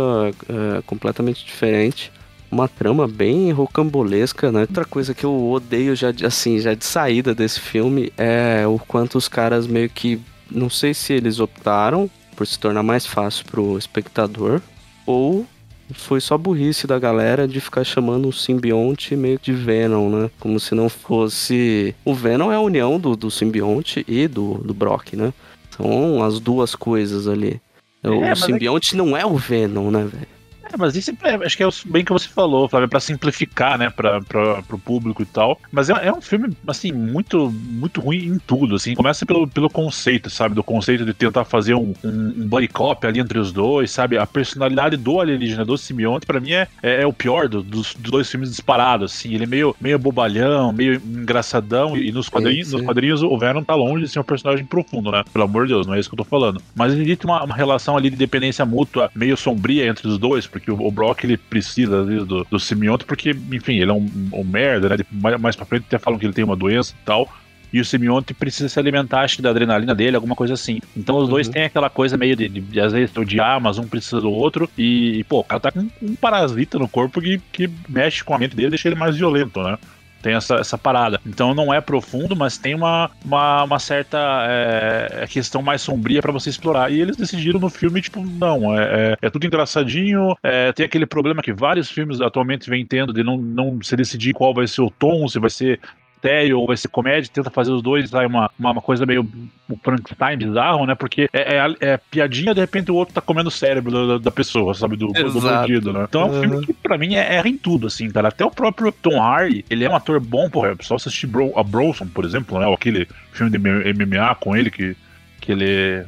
é 0.78 0.82
completamente 0.86 1.46
diferente. 1.46 2.12
Uma 2.50 2.68
trama 2.68 3.08
bem 3.08 3.52
rocambolesca, 3.52 4.52
né? 4.52 4.62
Outra 4.62 4.86
coisa 4.86 5.14
que 5.14 5.26
eu 5.26 5.50
odeio 5.52 5.96
já, 5.96 6.12
de- 6.12 6.26
assim, 6.26 6.58
já 6.60 6.74
de 6.74 6.86
saída 6.86 7.36
desse 7.36 7.60
filme 7.60 8.12
é 8.18 8.66
o 8.66 8.80
quanto 8.80 9.18
os 9.18 9.28
caras 9.28 9.68
meio 9.68 9.90
que 9.90 10.20
não 10.50 10.70
sei 10.70 10.94
se 10.94 11.14
eles 11.14 11.40
optaram 11.40 12.10
por 12.36 12.46
se 12.46 12.60
tornar 12.60 12.84
mais 12.84 13.06
fácil 13.06 13.46
pro 13.46 13.78
espectador 13.78 14.62
ou 15.06 15.46
foi 15.94 16.20
só 16.20 16.38
burrice 16.38 16.88
da 16.88 16.98
galera 16.98 17.48
de 17.48 17.62
ficar 17.62 17.84
chamando 17.84 18.28
o 18.28 18.34
simbionte 18.34 19.16
meio 19.16 19.40
de 19.42 19.54
Venom, 19.54 20.10
né? 20.10 20.32
Como 20.40 20.60
se 20.60 20.74
não 20.74 20.90
fosse. 20.90 21.94
O 22.04 22.14
Venom 22.14 22.52
é 22.52 22.56
a 22.56 22.60
união 22.60 23.00
do, 23.00 23.16
do 23.16 23.30
simbionte 23.30 24.04
e 24.08 24.28
do, 24.28 24.56
do 24.56 24.74
Brock, 24.74 25.14
né? 25.14 25.32
São 25.78 26.24
as 26.24 26.40
duas 26.40 26.74
coisas 26.74 27.28
ali. 27.28 27.62
O 28.04 28.22
mas 28.22 28.30
é 28.30 28.34
que- 28.34 28.52
simbionte 28.52 28.96
não 28.96 29.16
é 29.16 29.26
o 29.26 29.36
Venom, 29.36 29.92
né, 29.92 30.04
velho? 30.12 30.28
É, 30.76 30.78
mas 30.78 30.96
isso 30.96 31.12
é, 31.24 31.36
acho 31.46 31.56
que 31.58 31.64
é 31.64 31.68
o 31.68 31.72
bem 31.86 32.04
que 32.04 32.12
você 32.12 32.28
falou, 32.28 32.68
Flávio, 32.68 32.90
pra 32.90 33.00
simplificar, 33.00 33.78
né, 33.78 33.90
pra, 33.90 34.22
pro 34.22 34.78
público 34.78 35.22
e 35.24 35.26
tal. 35.26 35.60
Mas 35.72 35.90
é, 35.90 36.08
é 36.08 36.12
um 36.14 36.22
filme, 36.22 36.50
assim, 36.68 36.92
muito 36.92 37.50
muito 37.52 38.02
ruim 38.02 38.26
em 38.26 38.38
tudo, 38.40 38.76
assim. 38.76 38.94
Começa 38.94 39.26
pelo, 39.26 39.48
pelo 39.48 39.70
conceito, 39.70 40.30
sabe? 40.30 40.54
Do 40.54 40.64
conceito 40.64 41.06
de 41.06 41.14
tentar 41.14 41.46
fazer 41.46 41.74
um, 41.76 41.94
um, 42.04 42.34
um 42.38 42.48
buddy 42.48 42.68
cop 42.68 43.06
ali 43.08 43.20
entre 43.20 43.40
os 43.40 43.52
dois, 43.52 43.90
sabe? 43.92 44.18
A 44.18 44.26
personalidade 44.28 44.98
do 44.98 45.20
alienígena, 45.20 45.64
do 45.64 45.78
simbionte, 45.78 46.26
pra 46.26 46.40
mim 46.40 46.52
é, 46.52 46.68
é, 46.84 47.02
é 47.02 47.08
o 47.08 47.14
pior 47.14 47.48
do- 47.48 47.64
dos, 47.64 47.94
dos 47.96 48.12
dois 48.12 48.30
filmes 48.30 48.50
disparados, 48.50 49.14
assim. 49.14 49.34
Ele 49.34 49.44
é 49.46 49.48
meio, 49.48 49.76
meio 49.80 49.98
bobalhão, 49.98 50.72
meio 50.74 50.96
engraçadão, 50.96 51.96
e 51.98 52.12
nos 52.12 52.30
quadrinhos, 52.30 52.72
nos 52.72 52.82
quadrinhos 52.82 53.24
o 53.24 53.38
Venom 53.38 53.64
tá 53.64 53.76
longe 53.76 54.04
de 54.06 54.10
ser 54.10 54.20
um 54.20 54.24
personagem 54.24 54.66
profundo, 54.66 55.12
né? 55.12 55.24
Pelo 55.32 55.46
amor 55.46 55.66
de 55.68 55.74
Deus, 55.74 55.88
não 55.88 55.94
é 55.94 56.00
isso 56.00 56.10
que 56.10 56.16
eu 56.16 56.18
tô 56.18 56.24
falando. 56.24 56.62
Mas 56.76 56.94
ele 56.94 57.16
tem 57.16 57.30
uma, 57.30 57.44
uma 57.44 57.56
relação 57.56 57.96
ali 57.98 58.10
de 58.10 58.16
dependência 58.16 58.66
mútua 58.66 59.10
meio 59.16 59.38
sombria 59.38 59.88
entre 59.88 60.08
os 60.08 60.18
dois, 60.18 60.48
porque 60.48 60.65
o, 60.72 60.88
o 60.88 60.92
Brock 60.92 61.24
ele 61.24 61.38
precisa 61.38 62.02
às 62.02 62.08
vezes, 62.08 62.26
do, 62.28 62.44
do 62.50 62.60
simbionte, 62.60 63.06
porque, 63.06 63.32
enfim, 63.52 63.80
ele 63.80 63.92
é 63.92 63.94
um, 63.94 64.10
um 64.34 64.44
merda, 64.44 64.90
né? 64.90 64.98
Mais, 65.12 65.40
mais 65.40 65.56
pra 65.56 65.66
frente 65.66 65.86
até 65.88 65.98
falam 65.98 66.20
que 66.20 66.26
ele 66.26 66.34
tem 66.34 66.44
uma 66.44 66.56
doença 66.56 66.94
e 67.00 67.06
tal. 67.06 67.32
E 67.74 67.80
o 67.82 67.84
simbionte 67.84 68.34
precisa 68.34 68.70
se 68.70 68.80
alimentar, 68.80 69.22
acho 69.22 69.36
que 69.36 69.42
da 69.42 69.50
adrenalina 69.50 69.94
dele, 69.94 70.16
alguma 70.16 70.36
coisa 70.36 70.54
assim. 70.54 70.80
Então 70.96 71.18
os 71.18 71.28
dois 71.28 71.48
Uhum. 71.48 71.54
têm 71.54 71.64
aquela 71.64 71.90
coisa 71.90 72.16
meio 72.16 72.34
de, 72.36 72.48
de, 72.48 72.62
de, 72.62 72.80
às 72.80 72.94
vezes, 72.94 73.16
odiar, 73.18 73.60
mas 73.60 73.78
um 73.78 73.86
precisa 73.86 74.22
do 74.22 74.32
outro. 74.32 74.70
E, 74.78 75.26
pô, 75.28 75.40
o 75.40 75.44
cara 75.44 75.60
tá 75.60 75.72
com 75.72 75.86
um 76.02 76.16
parasita 76.16 76.80
no 76.80 76.88
corpo 76.88 77.20
que, 77.20 77.42
que 77.52 77.70
mexe 77.90 78.24
com 78.24 78.34
a 78.34 78.40
mente 78.40 78.56
dele 78.56 78.68
e 78.68 78.70
deixa 78.72 78.88
ele 78.88 78.96
mais 78.96 79.18
violento, 79.18 79.62
né? 79.62 79.78
Tem 80.26 80.34
essa, 80.34 80.56
essa 80.56 80.76
parada. 80.76 81.22
Então 81.24 81.54
não 81.54 81.72
é 81.72 81.80
profundo, 81.80 82.36
mas 82.36 82.58
tem 82.58 82.74
uma, 82.74 83.12
uma, 83.24 83.64
uma 83.64 83.78
certa 83.78 84.18
é, 84.50 85.28
questão 85.30 85.62
mais 85.62 85.84
sombria 85.84 86.20
pra 86.20 86.32
você 86.32 86.50
explorar. 86.50 86.92
E 86.92 87.00
eles 87.00 87.16
decidiram 87.16 87.60
no 87.60 87.70
filme, 87.70 88.02
tipo, 88.02 88.26
não, 88.26 88.76
é, 88.76 89.12
é, 89.22 89.28
é 89.28 89.30
tudo 89.30 89.46
engraçadinho. 89.46 90.36
é, 90.42 90.72
tem 90.72 90.84
aquele 90.84 91.06
problema 91.06 91.44
que 91.44 91.54
vários 91.54 91.92
filmes 91.92 92.20
atualmente 92.22 92.68
vêm 92.68 92.84
tendo 92.84 93.14
de 93.14 93.24
não, 93.24 93.38
não 93.38 93.80
se 93.84 93.96
decidir 93.96 94.34
qual 94.34 94.52
vai 94.52 94.66
ser 94.66 94.82
o 94.82 94.90
tom, 94.90 95.28
se 95.28 95.38
vai 95.38 95.52
ser 95.52 95.80
sério 96.26 96.60
ou 96.60 96.68
vai 96.68 96.76
ser 96.78 96.88
comédia, 96.88 97.30
tenta 97.32 97.50
fazer 97.52 97.72
os 97.72 97.82
dois 97.84 98.10
lá 98.12 98.26
uma, 98.26 98.50
uma, 98.58 98.72
uma 98.72 98.82
coisa 98.82 99.06
meio 99.06 99.28
o 99.70 99.78
Frankenstein 99.78 100.38
bizarro, 100.38 100.86
né? 100.86 100.96
Porque 100.96 101.28
é, 101.34 101.58
é, 101.58 101.76
é 101.94 101.98
piadinha, 101.98 102.54
de 102.54 102.60
repente 102.62 102.92
o 102.92 102.96
outro 102.96 103.14
tá 103.14 103.22
comendo 103.22 103.50
o 103.50 103.52
cérebro 103.52 104.08
da, 104.08 104.18
da 104.18 104.32
pessoa, 104.32 104.74
sabe? 104.74 104.96
Do, 104.96 105.08
do 105.08 105.42
bandido, 105.42 105.94
né? 105.94 106.06
Então 106.08 106.22
é 106.22 106.26
um 106.26 106.30
Uhum. 106.36 106.42
filme 106.42 106.66
que 106.66 106.74
pra 106.74 106.98
mim 106.98 107.16
é, 107.16 107.36
erra 107.36 107.48
em 107.48 107.58
tudo, 107.58 107.88
assim, 107.88 108.10
cara. 108.10 108.28
Até 108.30 108.44
o 108.44 108.52
próprio 108.52 108.92
Tom 108.92 109.22
Hardy, 109.22 109.64
ele 109.70 109.84
é 109.84 109.90
um 109.90 109.96
ator 109.96 110.20
bom, 110.20 110.50
porra. 110.50 110.70
É 110.80 110.84
só 110.84 110.96
assistir 110.96 111.28
Bro, 111.28 111.58
a 111.58 111.64
Bronson, 111.64 112.08
por 112.08 112.26
exemplo, 112.26 112.60
né? 112.60 112.68
Ou 112.68 112.74
aquele 112.74 113.08
filme 113.32 113.52
de 113.52 113.58
MMA 113.60 114.36
com 114.36 114.56
ele 114.56 114.70
que, 114.72 114.96
que 115.42 115.52
ele 115.52 116.06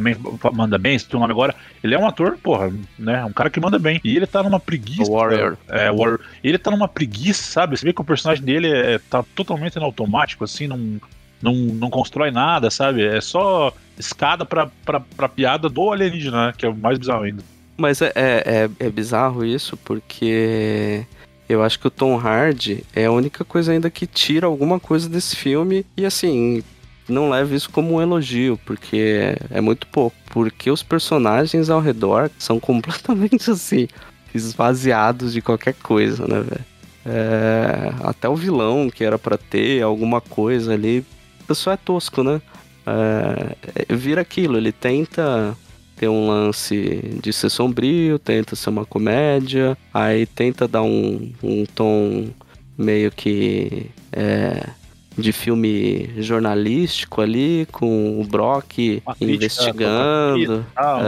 também 0.00 0.16
manda 0.52 0.78
bem, 0.78 0.98
se 0.98 1.14
o 1.14 1.18
nome 1.18 1.32
agora. 1.32 1.54
Ele 1.84 1.94
é 1.94 1.98
um 1.98 2.06
ator, 2.06 2.38
porra, 2.42 2.72
né? 2.98 3.24
Um 3.24 3.32
cara 3.32 3.50
que 3.50 3.60
manda 3.60 3.78
bem. 3.78 4.00
E 4.02 4.16
ele 4.16 4.26
tá 4.26 4.42
numa 4.42 4.58
preguiça. 4.58 5.10
Warrior. 5.10 5.56
É, 5.68 5.90
Warrior. 5.92 6.20
Ele 6.42 6.58
tá 6.58 6.70
numa 6.70 6.88
preguiça, 6.88 7.42
sabe? 7.42 7.76
Você 7.76 7.84
vê 7.84 7.92
que 7.92 8.00
o 8.00 8.04
personagem 8.04 8.42
dele 8.42 8.68
é, 8.68 8.98
tá 8.98 9.22
totalmente 9.34 9.76
no 9.76 9.84
automático, 9.84 10.42
assim, 10.42 10.66
não, 10.66 11.00
não, 11.40 11.54
não 11.54 11.90
constrói 11.90 12.30
nada, 12.30 12.70
sabe? 12.70 13.04
É 13.04 13.20
só 13.20 13.72
escada 13.98 14.44
pra, 14.44 14.68
pra, 14.84 15.00
pra 15.00 15.28
piada 15.28 15.68
do 15.68 15.90
alienígena, 15.92 16.46
né? 16.46 16.54
Que 16.56 16.64
é 16.64 16.68
o 16.68 16.74
mais 16.74 16.98
bizarro 16.98 17.24
ainda. 17.24 17.42
Mas 17.76 18.02
é, 18.02 18.12
é, 18.14 18.68
é, 18.80 18.86
é 18.86 18.90
bizarro 18.90 19.44
isso, 19.44 19.76
porque 19.78 21.06
eu 21.48 21.62
acho 21.62 21.78
que 21.78 21.86
o 21.86 21.90
Tom 21.90 22.16
Hardy 22.18 22.84
é 22.94 23.06
a 23.06 23.12
única 23.12 23.44
coisa 23.44 23.72
ainda 23.72 23.90
que 23.90 24.06
tira 24.06 24.46
alguma 24.46 24.78
coisa 24.78 25.08
desse 25.08 25.36
filme. 25.36 25.84
E 25.96 26.04
assim, 26.04 26.62
não 27.10 27.30
leve 27.30 27.54
isso 27.56 27.70
como 27.70 27.94
um 27.94 28.02
elogio, 28.02 28.58
porque 28.64 29.36
é 29.50 29.60
muito 29.60 29.86
pouco. 29.86 30.16
Porque 30.26 30.70
os 30.70 30.82
personagens 30.82 31.68
ao 31.68 31.80
redor 31.80 32.30
são 32.38 32.58
completamente 32.60 33.50
assim, 33.50 33.88
esvaziados 34.34 35.32
de 35.32 35.42
qualquer 35.42 35.74
coisa, 35.74 36.26
né, 36.26 36.40
velho? 36.40 36.64
É, 37.04 37.94
até 38.04 38.28
o 38.28 38.36
vilão 38.36 38.90
que 38.90 39.02
era 39.02 39.18
pra 39.18 39.38
ter 39.38 39.82
alguma 39.82 40.20
coisa 40.20 40.74
ali, 40.74 41.04
só 41.50 41.72
é 41.72 41.76
tosco, 41.76 42.22
né? 42.22 42.40
É, 42.86 43.94
vira 43.94 44.20
aquilo, 44.20 44.56
ele 44.56 44.70
tenta 44.70 45.56
ter 45.96 46.08
um 46.08 46.28
lance 46.28 47.18
de 47.22 47.32
ser 47.32 47.50
sombrio, 47.50 48.18
tenta 48.18 48.56
ser 48.56 48.70
uma 48.70 48.84
comédia, 48.84 49.76
aí 49.92 50.26
tenta 50.26 50.66
dar 50.66 50.82
um, 50.82 51.32
um 51.42 51.66
tom 51.66 52.28
meio 52.76 53.10
que 53.10 53.86
é, 54.12 54.66
de 55.18 55.32
filme 55.32 56.10
jornalístico 56.18 57.20
ali, 57.20 57.66
com 57.72 58.20
o 58.20 58.24
Brock 58.24 59.02
Uma 59.04 59.16
investigando. 59.20 60.64
Ah, 60.76 61.00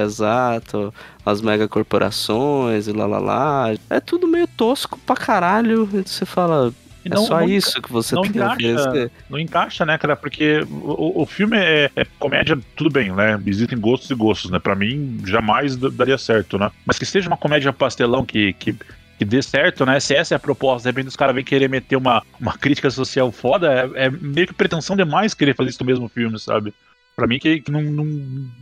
É, 0.00 0.04
exato. 0.04 0.92
As 1.24 1.40
megacorporações 1.40 2.86
e 2.86 2.92
lá 2.92 3.06
lá 3.06 3.18
lá. 3.18 3.74
É 3.90 4.00
tudo 4.00 4.26
meio 4.28 4.46
tosco 4.46 4.98
pra 5.06 5.16
caralho. 5.16 5.86
Você 5.86 6.24
fala, 6.26 6.72
é 7.04 7.08
não- 7.08 7.24
só 7.24 7.40
não 7.40 7.48
isso 7.48 7.80
que 7.80 7.90
você 7.92 8.14
não 8.14 8.22
tem 8.22 8.32
que 8.32 8.38
encaixa. 8.38 8.54
oferecer. 8.88 9.10
não 9.30 9.38
encaixa, 9.38 9.86
né, 9.86 9.96
cara? 9.98 10.16
Porque 10.16 10.60
o, 10.70 11.22
o 11.22 11.26
filme 11.26 11.56
é, 11.56 11.90
é 11.96 12.04
comédia, 12.18 12.58
tudo 12.76 12.90
bem, 12.90 13.10
né? 13.12 13.40
Existem 13.46 13.78
gostos 13.78 14.10
e 14.10 14.14
gostos, 14.14 14.50
né? 14.50 14.58
Pra 14.58 14.74
mim, 14.74 15.20
jamais 15.24 15.76
daria 15.76 16.18
certo, 16.18 16.58
né? 16.58 16.70
Mas 16.84 16.98
que 16.98 17.06
seja 17.06 17.28
uma 17.28 17.36
comédia 17.36 17.72
pastelão 17.72 18.24
que, 18.24 18.52
que, 18.54 18.74
que 19.18 19.24
dê 19.24 19.42
certo, 19.42 19.86
né? 19.86 19.98
Se 19.98 20.14
essa 20.14 20.34
é 20.34 20.36
a 20.36 20.40
proposta, 20.40 20.88
de 20.88 20.94
repente 20.94 21.08
os 21.08 21.16
caras 21.16 21.34
vêm 21.34 21.44
querer 21.44 21.68
meter 21.68 21.96
uma, 21.96 22.22
uma 22.40 22.56
crítica 22.56 22.90
social 22.90 23.32
foda, 23.32 23.90
é, 23.94 24.06
é, 24.06 24.10
meio 24.10 24.46
que 24.46 24.54
pretensão 24.54 24.96
demais 24.96 25.34
querer 25.34 25.54
fazer 25.54 25.70
isso 25.70 25.82
no 25.82 25.86
mesmo 25.86 26.08
filme, 26.08 26.38
sabe? 26.38 26.74
Pra 27.14 27.26
mim 27.26 27.38
que, 27.38 27.60
que 27.60 27.70
não, 27.70 27.82
não, 27.82 28.04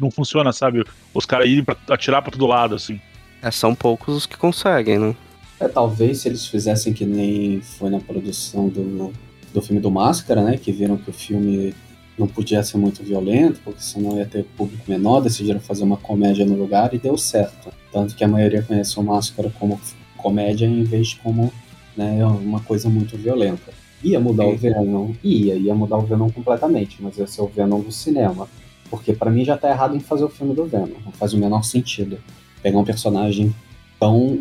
não 0.01 0.11
funciona, 0.11 0.53
sabe? 0.53 0.85
Os 1.13 1.27
caras 1.27 1.49
irem 1.49 1.65
pra 1.65 1.77
atirar 1.91 2.23
pra 2.23 2.31
todo 2.31 2.47
lado, 2.47 2.75
assim. 2.75 3.01
É, 3.43 3.51
são 3.51 3.75
poucos 3.75 4.15
os 4.15 4.27
que 4.27 4.37
conseguem, 4.37 4.99
né? 4.99 5.17
É, 5.59 5.69
talvez 5.69 6.19
se 6.19 6.29
eles 6.29 6.47
fizessem 6.47 6.93
que 6.93 7.05
nem 7.05 7.61
foi 7.61 7.91
na 7.91 7.99
produção 7.99 8.69
do, 8.69 9.13
do 9.53 9.63
filme 9.63 9.81
do 9.81 9.91
Máscara, 9.91 10.43
né? 10.43 10.57
Que 10.57 10.71
viram 10.71 10.97
que 10.97 11.11
o 11.11 11.13
filme 11.13 11.75
não 12.17 12.29
podia 12.29 12.63
ser 12.63 12.77
muito 12.77 13.03
violento, 13.03 13.61
porque 13.65 13.83
senão 13.83 14.19
ia 14.19 14.27
ter 14.27 14.45
público 14.57 14.85
menor, 14.89 15.21
decidiram 15.21 15.59
fazer 15.59 15.83
uma 15.83 15.97
comédia 15.97 16.47
no 16.47 16.55
lugar 16.55 16.95
e 16.95 16.99
deu 16.99 17.19
certo. 17.19 17.73
Tanto 17.93 18.15
que 18.15 18.23
a 18.23 18.29
maioria 18.29 18.63
conhece 18.63 18.99
o 18.99 19.03
Máscara 19.03 19.53
como 19.59 19.81
comédia 20.25 20.65
em 20.65 20.83
vez 20.83 21.09
de 21.09 21.17
como 21.17 21.53
né, 21.95 22.25
uma 22.25 22.61
coisa 22.61 22.89
muito 22.89 23.15
violenta. 23.15 23.73
Ia 24.03 24.19
mudar 24.19 24.47
o 24.47 24.57
Venom? 24.57 25.13
Ia, 25.23 25.55
ia 25.55 25.75
mudar 25.75 25.99
o 25.99 26.07
Venom 26.07 26.31
completamente, 26.31 26.97
mas 27.01 27.19
ia 27.19 27.27
ser 27.27 27.43
o 27.43 27.47
Venom 27.47 27.81
do 27.81 27.93
cinema. 27.93 28.49
Porque 28.89 29.13
para 29.13 29.31
mim 29.31 29.45
já 29.45 29.57
tá 29.57 29.69
errado 29.69 29.95
em 29.95 30.01
fazer 30.01 30.25
o 30.25 30.29
filme 30.31 30.55
do 30.55 30.65
Venom, 30.65 30.97
não 31.05 31.13
faz 31.13 31.35
o 31.35 31.39
menor 31.39 31.63
sentido. 31.63 32.19
Pegar 32.63 32.79
um 32.79 32.85
personagem 32.85 33.55
tão 34.01 34.41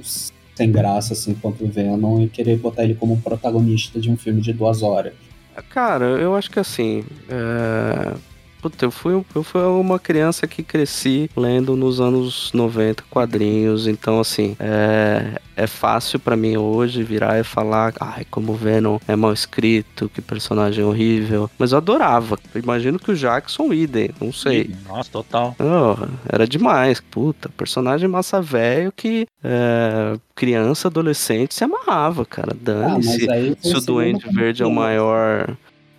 sem 0.56 0.72
graça 0.72 1.14
assim 1.14 1.34
quanto 1.34 1.66
o 1.66 1.68
Venom 1.68 2.22
e 2.22 2.30
querer 2.30 2.58
botar 2.58 2.84
ele 2.86 2.96
como 2.96 3.20
protagonista 3.22 4.00
de 4.00 4.10
um 4.10 4.16
filme 4.16 4.40
de 4.40 4.54
duas 4.54 4.82
horas. 4.82 5.14
Cara, 5.70 6.06
eu 6.06 6.34
acho 6.36 6.50
que 6.50 6.60
assim. 6.60 7.04
É 7.30 8.33
Puta, 8.64 8.86
eu 8.86 8.92
fui, 8.92 9.22
eu 9.36 9.44
fui 9.44 9.62
uma 9.62 10.00
criança 10.00 10.48
que 10.48 10.64
cresci 10.64 11.30
lendo 11.36 11.76
nos 11.76 12.00
anos 12.00 12.50
90 12.54 13.04
quadrinhos, 13.10 13.88
então 13.88 14.22
assim, 14.22 14.56
é, 14.58 15.38
é 15.54 15.68
fácil 15.68 16.18
para 16.18 16.38
mim 16.38 16.56
hoje 16.56 17.04
virar 17.04 17.38
e 17.38 17.44
falar, 17.44 17.94
ai, 18.00 18.26
como 18.32 18.54
Venom 18.54 19.00
é 19.06 19.18
mal 19.18 19.34
escrito, 19.34 20.08
que 20.08 20.22
personagem 20.22 20.82
horrível. 20.82 21.50
Mas 21.60 21.74
eu 21.74 21.78
adorava. 21.80 22.40
Eu 22.56 22.62
imagino 22.62 22.98
que 22.98 23.12
o 23.12 23.16
Jackson 23.16 23.74
idem, 23.74 24.12
não 24.22 24.32
sei. 24.32 24.74
Nossa, 24.88 25.12
total. 25.12 25.54
Oh, 25.60 26.08
era 26.32 26.48
demais. 26.48 27.02
Puta, 27.02 27.50
personagem 27.50 28.08
massa 28.08 28.42
velho 28.42 28.94
que 28.96 29.28
é, 29.44 30.18
criança, 30.34 30.88
adolescente 30.88 31.54
se 31.54 31.66
amarrava, 31.66 32.26
cara. 32.26 32.56
Dane-se 32.58 33.28
ah, 33.30 33.56
se 33.62 33.76
o 33.76 33.82
Duende 33.82 34.26
Verde 34.30 34.64
é 34.64 34.66
o 34.66 34.72
maior 34.72 35.54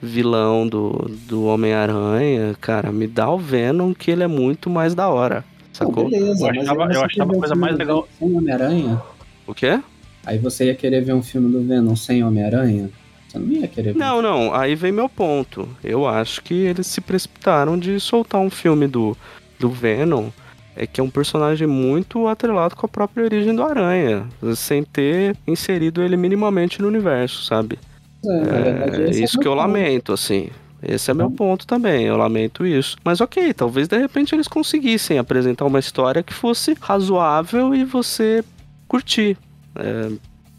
vilão 0.04 0.66
do, 0.66 1.10
do 1.26 1.44
Homem-Aranha, 1.44 2.54
cara, 2.60 2.92
me 2.92 3.06
dá 3.06 3.30
o 3.30 3.38
Venom 3.38 3.92
que 3.92 4.10
ele 4.10 4.22
é 4.22 4.26
muito 4.26 4.70
mais 4.70 4.94
da 4.94 5.08
hora. 5.08 5.44
Sacou? 5.72 6.08
beleza, 6.08 6.46
eu 6.46 6.60
achava, 6.60 6.92
eu 6.92 7.04
achava 7.04 7.32
a 7.32 7.36
coisa 7.36 7.54
mais 7.54 7.76
legal. 7.76 8.06
Sem 8.18 8.36
Homem-Aranha? 8.36 9.02
O 9.46 9.54
quê? 9.54 9.80
Aí 10.24 10.38
você 10.38 10.66
ia 10.66 10.74
querer 10.74 11.02
ver 11.02 11.12
um 11.12 11.22
filme 11.22 11.50
do 11.50 11.62
Venom 11.62 11.96
sem 11.96 12.22
Homem-Aranha? 12.22 12.90
Você 13.28 13.38
não 13.38 13.48
ia 13.48 13.66
querer 13.66 13.92
ver. 13.92 13.98
Não, 13.98 14.22
não, 14.22 14.54
aí 14.54 14.74
vem 14.74 14.92
meu 14.92 15.08
ponto. 15.08 15.68
Eu 15.82 16.06
acho 16.06 16.42
que 16.42 16.54
eles 16.54 16.86
se 16.86 17.00
precipitaram 17.00 17.78
de 17.78 17.98
soltar 17.98 18.40
um 18.40 18.50
filme 18.50 18.86
do, 18.86 19.16
do 19.58 19.68
Venom 19.68 20.30
é 20.76 20.86
que 20.86 21.00
é 21.00 21.04
um 21.04 21.10
personagem 21.10 21.66
muito 21.66 22.26
atrelado 22.26 22.74
com 22.74 22.86
a 22.86 22.88
própria 22.88 23.24
origem 23.24 23.54
do 23.54 23.62
Aranha, 23.62 24.26
sem 24.56 24.82
ter 24.82 25.36
inserido 25.46 26.02
ele 26.02 26.16
minimamente 26.16 26.82
no 26.82 26.88
universo, 26.88 27.44
sabe? 27.44 27.78
É, 28.30 29.06
é, 29.06 29.10
isso 29.10 29.38
é 29.38 29.42
que 29.42 29.48
eu 29.48 29.52
ponto. 29.52 29.66
lamento, 29.66 30.12
assim. 30.12 30.48
Esse 30.86 31.10
é 31.10 31.14
meu 31.14 31.26
uhum. 31.26 31.32
ponto 31.32 31.66
também, 31.66 32.04
eu 32.04 32.16
lamento 32.16 32.66
isso. 32.66 32.96
Mas 33.02 33.20
ok, 33.20 33.54
talvez 33.54 33.88
de 33.88 33.98
repente 33.98 34.34
eles 34.34 34.46
conseguissem 34.46 35.18
apresentar 35.18 35.64
uma 35.64 35.78
história 35.78 36.22
que 36.22 36.34
fosse 36.34 36.76
razoável 36.78 37.74
e 37.74 37.84
você 37.84 38.44
curtir. 38.86 39.36
É, 39.76 40.12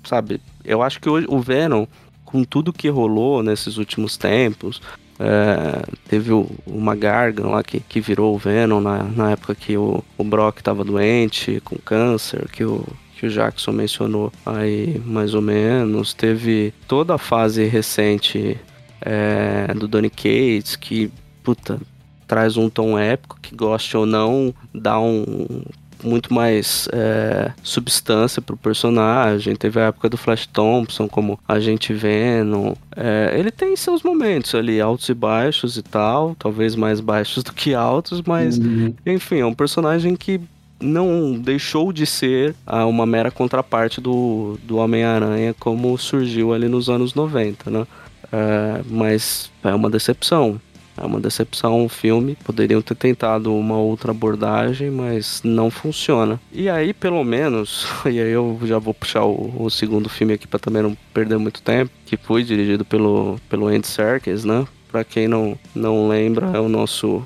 sabe, 0.04 0.42
eu 0.64 0.82
acho 0.82 1.00
que 1.00 1.08
hoje 1.08 1.28
o 1.30 1.40
Venom, 1.40 1.86
com 2.24 2.44
tudo 2.44 2.74
que 2.74 2.90
rolou 2.90 3.44
nesses 3.44 3.78
últimos 3.78 4.18
tempos, 4.18 4.82
é, 5.20 5.84
teve 6.10 6.34
o, 6.34 6.50
uma 6.66 6.96
Gargan 6.96 7.48
lá 7.48 7.64
que, 7.64 7.80
que 7.80 8.02
virou 8.02 8.36
o 8.36 8.38
Venom 8.38 8.82
na, 8.82 9.04
na 9.04 9.32
época 9.32 9.54
que 9.54 9.78
o, 9.78 10.04
o 10.18 10.24
Brock 10.24 10.58
estava 10.58 10.84
doente, 10.84 11.62
com 11.64 11.78
câncer, 11.78 12.50
que 12.52 12.66
o 12.66 12.84
que 13.18 13.26
o 13.26 13.30
Jackson 13.30 13.72
mencionou 13.72 14.32
aí 14.46 15.02
mais 15.06 15.34
ou 15.34 15.42
menos. 15.42 16.14
Teve 16.14 16.74
toda 16.88 17.16
a 17.16 17.18
fase 17.18 17.66
recente 17.66 18.60
é, 19.02 19.74
do 19.74 19.88
Donny 19.88 20.10
Cates, 20.10 20.76
que, 20.76 21.12
puta, 21.44 21.80
traz 22.28 22.58
um 22.58 22.70
tom 22.70 22.98
épico, 22.98 23.40
que 23.42 23.56
goste 23.56 23.96
ou 23.96 24.06
não, 24.06 24.54
dá 24.74 25.00
um 25.00 25.64
muito 26.04 26.34
mais 26.34 26.88
é, 26.92 27.52
substância 27.64 28.42
pro 28.42 28.56
personagem. 28.56 29.56
Teve 29.56 29.80
a 29.80 29.86
época 29.86 30.10
do 30.10 30.18
Flash 30.18 30.46
Thompson 30.46 31.08
como 31.08 31.40
Agente 31.48 31.94
Venom. 31.94 32.74
É, 32.96 33.34
ele 33.38 33.50
tem 33.50 33.76
seus 33.76 34.04
momentos 34.04 34.54
ali, 34.54 34.80
altos 34.80 35.10
e 35.10 35.14
baixos 35.14 35.78
e 35.78 35.82
tal, 35.82 36.36
talvez 36.38 36.76
mais 36.76 37.00
baixos 37.00 37.44
do 37.44 37.54
que 37.54 37.74
altos, 37.74 38.22
mas 38.22 38.58
uhum. 38.58 38.94
enfim, 39.06 39.40
é 39.40 39.46
um 39.46 39.54
personagem 39.54 40.16
que 40.16 40.40
não 40.80 41.34
deixou 41.34 41.92
de 41.92 42.06
ser 42.06 42.56
ah, 42.66 42.86
uma 42.86 43.06
mera 43.06 43.32
contraparte 43.32 44.02
do, 44.02 44.58
do 44.64 44.78
Homem-Aranha 44.78 45.56
como 45.60 45.98
surgiu 45.98 46.54
ali 46.54 46.68
nos 46.68 46.90
anos 46.90 47.14
90, 47.14 47.72
né? 47.72 47.88
É, 48.32 48.82
mas 48.90 49.52
é 49.64 49.74
uma 49.74 49.90
decepção. 49.90 50.60
É 50.98 51.06
uma 51.06 51.20
decepção 51.20 51.86
o 51.86 51.90
filme. 51.90 52.38
Poderiam 52.44 52.82
ter 52.82 52.96
tentado 52.96 53.54
uma 53.54 53.78
outra 53.78 54.12
abordagem, 54.12 54.90
mas 54.90 55.42
não 55.44 55.70
funciona. 55.70 56.40
E 56.52 56.70
aí, 56.70 56.94
pelo 56.94 57.24
menos, 57.24 57.86
e 58.06 58.20
aí 58.20 58.32
eu 58.32 58.60
já 58.64 58.80
vou 58.80 58.94
puxar 58.94 59.26
o, 59.26 59.64
o 59.64 59.70
segundo 59.70 60.10
filme 60.10 60.34
aqui 60.34 60.48
para 60.48 60.60
também 60.60 60.82
não 60.82 60.98
perder 61.14 61.38
muito 61.38 61.62
tempo, 61.62 61.92
que 62.06 62.16
foi 62.18 62.44
dirigido 62.44 62.86
pelo, 62.86 63.38
pelo 63.50 63.68
Andy 63.68 63.88
Serkis, 63.88 64.46
né? 64.46 64.66
Pra 64.90 65.04
quem 65.04 65.28
não, 65.28 65.58
não 65.74 66.08
lembra, 66.08 66.52
é 66.54 66.60
o 66.60 66.70
nosso 66.70 67.26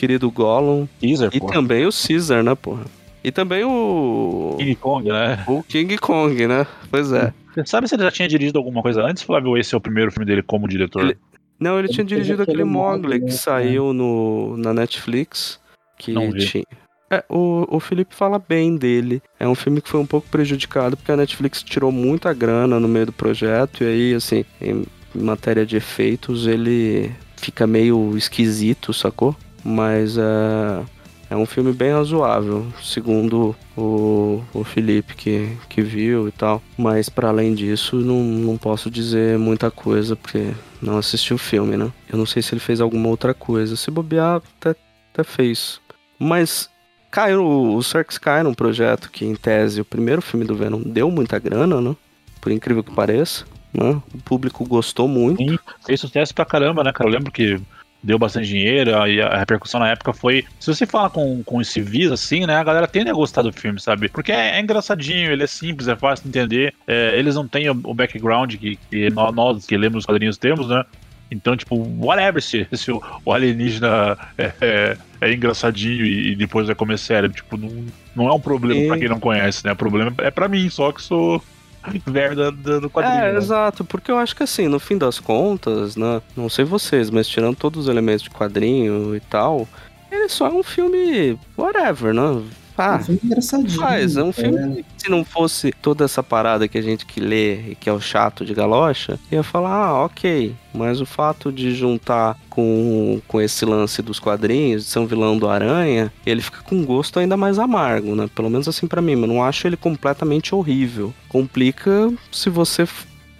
querido 0.00 0.30
Gollum. 0.30 0.88
Caesar, 0.98 1.30
e 1.30 1.38
porra. 1.38 1.52
também 1.52 1.86
o 1.86 1.90
Caesar, 1.92 2.42
né, 2.42 2.54
porra? 2.54 2.84
E 3.22 3.30
também 3.30 3.62
o. 3.64 4.56
King 4.58 4.74
Kong, 4.76 5.08
né? 5.10 5.44
O 5.46 5.62
King 5.62 5.98
Kong, 5.98 6.46
né? 6.46 6.66
Pois 6.90 7.12
é. 7.12 7.34
Você 7.54 7.66
sabe 7.66 7.86
se 7.86 7.94
ele 7.94 8.04
já 8.04 8.10
tinha 8.10 8.28
dirigido 8.28 8.58
alguma 8.58 8.80
coisa 8.80 9.02
antes, 9.02 9.22
Flávio? 9.22 9.50
Ou 9.50 9.58
esse 9.58 9.74
é 9.74 9.78
o 9.78 9.80
primeiro 9.80 10.10
filme 10.10 10.24
dele 10.24 10.42
como 10.42 10.66
diretor? 10.66 11.04
Ele... 11.04 11.18
Não, 11.58 11.78
ele, 11.78 11.88
ele 11.88 11.92
tinha 11.92 12.04
dirigido 12.04 12.42
aquele 12.42 12.64
Mogli 12.64 13.18
que 13.18 13.26
né? 13.26 13.32
saiu 13.32 13.92
no, 13.92 14.56
na 14.56 14.72
Netflix. 14.72 15.60
Que 15.98 16.12
Não 16.12 16.30
vi. 16.30 16.46
tinha. 16.46 16.64
É, 17.12 17.22
o, 17.28 17.66
o 17.68 17.80
Felipe 17.80 18.14
fala 18.14 18.38
bem 18.38 18.76
dele. 18.76 19.20
É 19.38 19.46
um 19.46 19.54
filme 19.54 19.82
que 19.82 19.90
foi 19.90 20.00
um 20.00 20.06
pouco 20.06 20.28
prejudicado 20.28 20.96
porque 20.96 21.12
a 21.12 21.16
Netflix 21.16 21.62
tirou 21.62 21.92
muita 21.92 22.32
grana 22.32 22.80
no 22.80 22.88
meio 22.88 23.06
do 23.06 23.12
projeto. 23.12 23.84
E 23.84 23.86
aí, 23.86 24.14
assim, 24.14 24.46
em 24.62 24.86
matéria 25.14 25.66
de 25.66 25.76
efeitos, 25.76 26.46
ele 26.46 27.12
fica 27.36 27.66
meio 27.66 28.16
esquisito, 28.16 28.94
sacou? 28.94 29.36
Mas 29.64 30.16
é. 30.16 30.84
É 31.30 31.36
um 31.36 31.46
filme 31.46 31.72
bem 31.72 31.92
razoável, 31.92 32.66
segundo 32.82 33.54
o, 33.76 34.42
o 34.52 34.64
Felipe 34.64 35.14
que, 35.14 35.56
que 35.68 35.80
viu 35.80 36.26
e 36.26 36.32
tal. 36.32 36.60
Mas 36.76 37.08
para 37.08 37.28
além 37.28 37.54
disso, 37.54 37.94
não, 37.94 38.20
não 38.20 38.58
posso 38.58 38.90
dizer 38.90 39.38
muita 39.38 39.70
coisa, 39.70 40.16
porque 40.16 40.50
não 40.82 40.98
assisti 40.98 41.32
o 41.32 41.38
filme, 41.38 41.76
né? 41.76 41.92
Eu 42.10 42.18
não 42.18 42.26
sei 42.26 42.42
se 42.42 42.52
ele 42.52 42.60
fez 42.60 42.80
alguma 42.80 43.08
outra 43.08 43.32
coisa. 43.32 43.76
Se 43.76 43.92
bobear, 43.92 44.42
até, 44.58 44.74
até 45.12 45.22
fez. 45.22 45.80
Mas 46.18 46.68
caiu, 47.12 47.46
o 47.46 47.80
Circus 47.80 48.18
cai 48.18 48.42
num 48.42 48.52
projeto 48.52 49.08
que, 49.08 49.24
em 49.24 49.36
tese, 49.36 49.80
o 49.80 49.84
primeiro 49.84 50.20
filme 50.20 50.44
do 50.44 50.56
Venom 50.56 50.82
deu 50.82 51.12
muita 51.12 51.38
grana, 51.38 51.80
né? 51.80 51.94
Por 52.40 52.50
incrível 52.50 52.82
que 52.82 52.92
pareça. 52.92 53.44
Né? 53.72 54.02
O 54.12 54.18
público 54.18 54.66
gostou 54.66 55.06
muito. 55.06 55.38
Sim, 55.38 55.56
fez 55.86 56.00
sucesso 56.00 56.34
pra 56.34 56.44
caramba, 56.44 56.82
né, 56.82 56.92
cara? 56.92 57.08
Eu 57.08 57.14
lembro 57.14 57.30
que 57.30 57.60
deu 58.02 58.18
bastante 58.18 58.48
dinheiro, 58.48 58.90
e 59.06 59.20
a 59.20 59.38
repercussão 59.38 59.80
na 59.80 59.88
época 59.88 60.12
foi. 60.12 60.44
Se 60.58 60.72
você 60.72 60.86
fala 60.86 61.10
com, 61.10 61.42
com 61.42 61.60
esse 61.60 61.80
vis 61.80 62.10
assim, 62.10 62.46
né? 62.46 62.56
A 62.56 62.64
galera 62.64 62.88
tende 62.88 63.10
a 63.10 63.14
gostar 63.14 63.42
do 63.42 63.52
filme, 63.52 63.80
sabe? 63.80 64.08
Porque 64.08 64.32
é, 64.32 64.56
é 64.56 64.60
engraçadinho, 64.60 65.30
ele 65.30 65.42
é 65.42 65.46
simples, 65.46 65.88
é 65.88 65.96
fácil 65.96 66.24
de 66.24 66.28
entender. 66.30 66.74
É, 66.86 67.18
eles 67.18 67.34
não 67.34 67.46
têm 67.46 67.68
o, 67.68 67.78
o 67.84 67.94
background 67.94 68.54
que, 68.56 68.78
que, 68.90 69.10
nós 69.10 69.66
que 69.66 69.76
lemos 69.76 69.98
os 69.98 70.06
quadrinhos 70.06 70.38
temos, 70.38 70.68
né? 70.68 70.84
Então, 71.30 71.56
tipo, 71.56 71.76
whatever 72.04 72.42
se, 72.42 72.66
se 72.72 72.90
o, 72.90 73.00
o 73.24 73.32
alienígena 73.32 74.18
é, 74.36 74.52
é, 74.60 74.96
é 75.20 75.32
engraçadinho 75.32 76.04
e, 76.04 76.32
e, 76.32 76.36
depois 76.36 76.66
vai 76.66 76.74
comer 76.74 76.98
sério. 76.98 77.28
Tipo, 77.28 77.56
não, 77.56 77.86
não 78.16 78.28
é 78.28 78.32
um 78.32 78.40
problema 78.40 78.80
e... 78.80 78.88
pra 78.88 78.98
quem 78.98 79.08
não 79.08 79.20
conhece, 79.20 79.64
né? 79.64 79.72
O 79.72 79.76
problema 79.76 80.12
é 80.18 80.30
pra 80.30 80.48
mim, 80.48 80.68
só 80.68 80.90
que 80.90 81.00
sou 81.00 81.42
merda 82.06 82.50
do 82.52 82.90
quadrinho. 82.90 83.24
É, 83.24 83.32
né? 83.32 83.38
exato, 83.38 83.84
porque 83.84 84.10
eu 84.10 84.18
acho 84.18 84.34
que 84.36 84.42
assim, 84.42 84.68
no 84.68 84.78
fim 84.78 84.98
das 84.98 85.18
contas, 85.18 85.96
né, 85.96 86.20
não 86.36 86.48
sei 86.48 86.64
vocês, 86.64 87.10
mas 87.10 87.28
tirando 87.28 87.56
todos 87.56 87.82
os 87.84 87.88
elementos 87.88 88.22
de 88.22 88.30
quadrinho 88.30 89.14
e 89.16 89.20
tal, 89.20 89.66
ele 90.10 90.28
só 90.28 90.48
é 90.48 90.52
um 90.52 90.62
filme 90.62 91.38
whatever, 91.56 92.12
né? 92.12 92.42
Ah, 92.80 92.96
um 92.96 93.04
filme 93.04 93.20
engraçadinho. 93.24 93.80
Faz, 93.80 94.16
é 94.16 94.22
um 94.22 94.32
filme 94.32 94.80
é. 94.80 94.82
que, 94.82 94.84
se 94.96 95.10
não 95.10 95.24
fosse 95.24 95.72
toda 95.82 96.04
essa 96.04 96.22
parada 96.22 96.66
que 96.66 96.78
a 96.78 96.82
gente 96.82 97.04
que 97.04 97.20
lê 97.20 97.72
e 97.72 97.74
que 97.74 97.88
é 97.88 97.92
o 97.92 98.00
chato 98.00 98.44
de 98.44 98.54
galocha, 98.54 99.18
ia 99.30 99.42
falar, 99.42 99.70
ah, 99.70 100.04
ok. 100.04 100.54
Mas 100.72 101.00
o 101.00 101.06
fato 101.06 101.52
de 101.52 101.74
juntar 101.74 102.38
com, 102.48 103.20
com 103.28 103.40
esse 103.40 103.64
lance 103.64 104.00
dos 104.00 104.18
quadrinhos, 104.18 104.84
de 104.84 104.90
ser 104.90 104.98
um 104.98 105.06
vilão 105.06 105.36
do 105.36 105.48
Aranha, 105.48 106.12
ele 106.24 106.40
fica 106.40 106.62
com 106.62 106.76
um 106.76 106.84
gosto 106.84 107.18
ainda 107.18 107.36
mais 107.36 107.58
amargo, 107.58 108.14
né? 108.14 108.28
Pelo 108.34 108.48
menos 108.48 108.66
assim 108.66 108.86
pra 108.86 109.02
mim, 109.02 109.16
mas 109.16 109.28
não 109.28 109.42
acho 109.42 109.66
ele 109.66 109.76
completamente 109.76 110.54
horrível. 110.54 111.12
Complica 111.28 112.12
se 112.32 112.48
você 112.48 112.88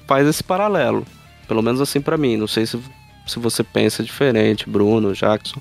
faz 0.07 0.27
esse 0.27 0.43
paralelo. 0.43 1.07
Pelo 1.49 1.63
menos 1.63 1.81
assim 1.81 2.01
pra 2.01 2.19
mim. 2.19 2.37
Não 2.37 2.47
sei 2.47 2.67
se, 2.67 2.79
se 3.27 3.39
você 3.39 3.63
pensa 3.63 4.03
diferente, 4.03 4.69
Bruno, 4.69 5.15
Jackson. 5.15 5.61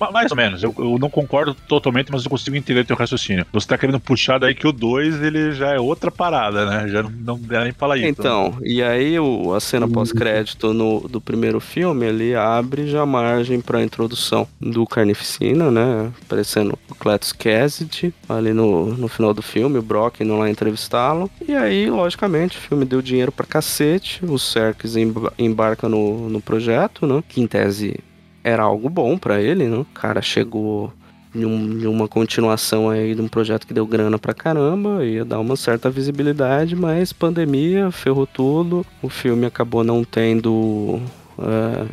Ma- 0.00 0.10
mais 0.10 0.30
ou 0.30 0.36
menos. 0.36 0.62
Eu, 0.62 0.74
eu 0.78 0.98
não 0.98 1.10
concordo 1.10 1.54
totalmente, 1.54 2.10
mas 2.12 2.24
eu 2.24 2.30
consigo 2.30 2.56
entender 2.56 2.84
teu 2.84 2.96
raciocínio. 2.96 3.46
Você 3.52 3.66
tá 3.66 3.76
querendo 3.78 3.98
puxar 4.00 4.38
daí 4.38 4.54
que 4.54 4.66
o 4.66 4.72
2 4.72 5.22
ele 5.22 5.52
já 5.52 5.70
é 5.74 5.80
outra 5.80 6.10
parada, 6.10 6.64
né? 6.66 6.88
Já 6.88 7.02
não, 7.02 7.10
não 7.10 7.38
dá 7.40 7.64
nem 7.64 7.72
falar 7.72 7.96
isso. 7.96 8.06
Então, 8.06 8.56
e 8.62 8.82
aí 8.82 9.18
o, 9.18 9.52
a 9.54 9.60
cena 9.60 9.88
pós-crédito 9.88 10.72
no, 10.72 11.00
do 11.08 11.20
primeiro 11.20 11.60
filme, 11.60 12.06
ele 12.06 12.34
abre 12.34 12.86
já 12.88 13.04
margem 13.06 13.60
pra 13.60 13.82
introdução 13.82 14.46
do 14.60 14.86
Carnificina, 14.86 15.70
né? 15.70 16.10
Aparecendo 16.24 16.78
o 16.90 16.94
Cletus 16.94 17.32
Cassidy 17.32 18.12
ali 18.28 18.52
no, 18.52 18.94
no 18.94 19.08
final 19.08 19.34
do 19.34 19.42
filme, 19.42 19.78
o 19.78 19.82
Brock 19.82 20.20
indo 20.20 20.36
lá 20.38 20.48
entrevistá-lo. 20.48 21.30
E 21.46 21.54
aí, 21.54 21.88
logicamente, 21.90 22.58
o 22.58 22.60
filme 22.60 22.84
deu 22.84 23.02
dinheiro 23.02 23.32
pra 23.32 23.46
cacete, 23.46 24.24
o 24.24 24.38
Serkis 24.38 24.96
emba- 24.96 25.32
embarca 25.38 25.88
no, 25.88 26.28
no 26.28 26.40
projeto, 26.40 27.06
né? 27.06 27.22
Que 27.28 27.40
em 27.40 27.46
tese 27.46 27.98
era 28.44 28.62
algo 28.62 28.90
bom 28.90 29.16
pra 29.16 29.40
ele, 29.40 29.66
né? 29.66 29.78
O 29.78 29.86
cara 29.86 30.20
chegou 30.20 30.92
em 31.34 31.86
uma 31.86 32.06
continuação 32.06 32.88
aí 32.88 33.14
de 33.14 33.20
um 33.20 33.26
projeto 33.26 33.66
que 33.66 33.74
deu 33.74 33.86
grana 33.86 34.18
pra 34.18 34.32
caramba, 34.32 35.04
ia 35.04 35.24
dar 35.24 35.40
uma 35.40 35.56
certa 35.56 35.90
visibilidade, 35.90 36.76
mas 36.76 37.12
pandemia 37.12 37.90
ferrou 37.90 38.26
tudo. 38.26 38.86
O 39.02 39.08
filme 39.08 39.44
acabou 39.44 39.82
não 39.82 40.04
tendo, 40.04 41.00
é, 41.38 41.86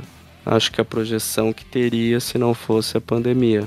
acho 0.46 0.72
que 0.72 0.80
a 0.80 0.86
projeção 0.86 1.52
que 1.52 1.66
teria 1.66 2.20
se 2.20 2.38
não 2.38 2.54
fosse 2.54 2.98
a 2.98 3.02
pandemia. 3.02 3.64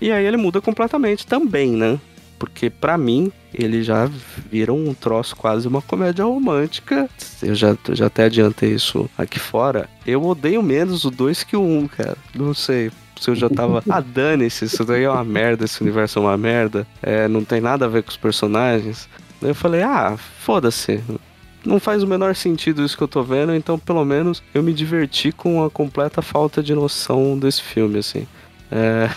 E 0.00 0.10
aí 0.10 0.24
ele 0.24 0.36
muda 0.36 0.60
completamente 0.60 1.26
também, 1.26 1.72
né? 1.72 2.00
Porque 2.38 2.70
pra 2.70 2.96
mim 2.96 3.32
ele 3.52 3.82
já 3.82 4.08
vira 4.50 4.72
um 4.72 4.94
troço 4.94 5.34
quase 5.34 5.66
uma 5.66 5.82
comédia 5.82 6.24
romântica. 6.24 7.08
Eu 7.42 7.54
já, 7.54 7.76
já 7.90 8.06
até 8.06 8.24
adiantei 8.24 8.72
isso 8.72 9.08
aqui 9.16 9.38
fora. 9.38 9.88
Eu 10.06 10.24
odeio 10.24 10.62
menos 10.62 11.04
o 11.04 11.10
2 11.10 11.42
que 11.42 11.56
o 11.56 11.62
1, 11.62 11.78
um, 11.78 11.88
cara. 11.88 12.16
Não 12.34 12.54
sei. 12.54 12.90
Se 13.18 13.30
eu 13.30 13.34
já 13.34 13.48
tava. 13.50 13.82
Ah, 13.90 14.00
dane-se, 14.00 14.66
isso 14.66 14.84
daí 14.84 15.04
é 15.04 15.10
uma 15.10 15.24
merda, 15.24 15.64
esse 15.64 15.80
universo 15.82 16.18
é 16.18 16.22
uma 16.22 16.36
merda. 16.36 16.86
É, 17.02 17.26
não 17.26 17.44
tem 17.44 17.60
nada 17.60 17.86
a 17.86 17.88
ver 17.88 18.02
com 18.02 18.10
os 18.10 18.16
personagens. 18.16 19.08
Daí 19.40 19.50
eu 19.50 19.54
falei, 19.54 19.82
ah, 19.82 20.16
foda-se. 20.16 21.02
Não 21.64 21.80
faz 21.80 22.02
o 22.02 22.06
menor 22.06 22.36
sentido 22.36 22.84
isso 22.84 22.96
que 22.96 23.02
eu 23.02 23.08
tô 23.08 23.22
vendo, 23.22 23.54
então 23.54 23.78
pelo 23.78 24.04
menos 24.04 24.42
eu 24.54 24.62
me 24.62 24.72
diverti 24.72 25.32
com 25.32 25.64
a 25.64 25.70
completa 25.70 26.22
falta 26.22 26.62
de 26.62 26.74
noção 26.74 27.36
desse 27.38 27.62
filme, 27.62 27.98
assim. 27.98 28.26
É. 28.70 29.08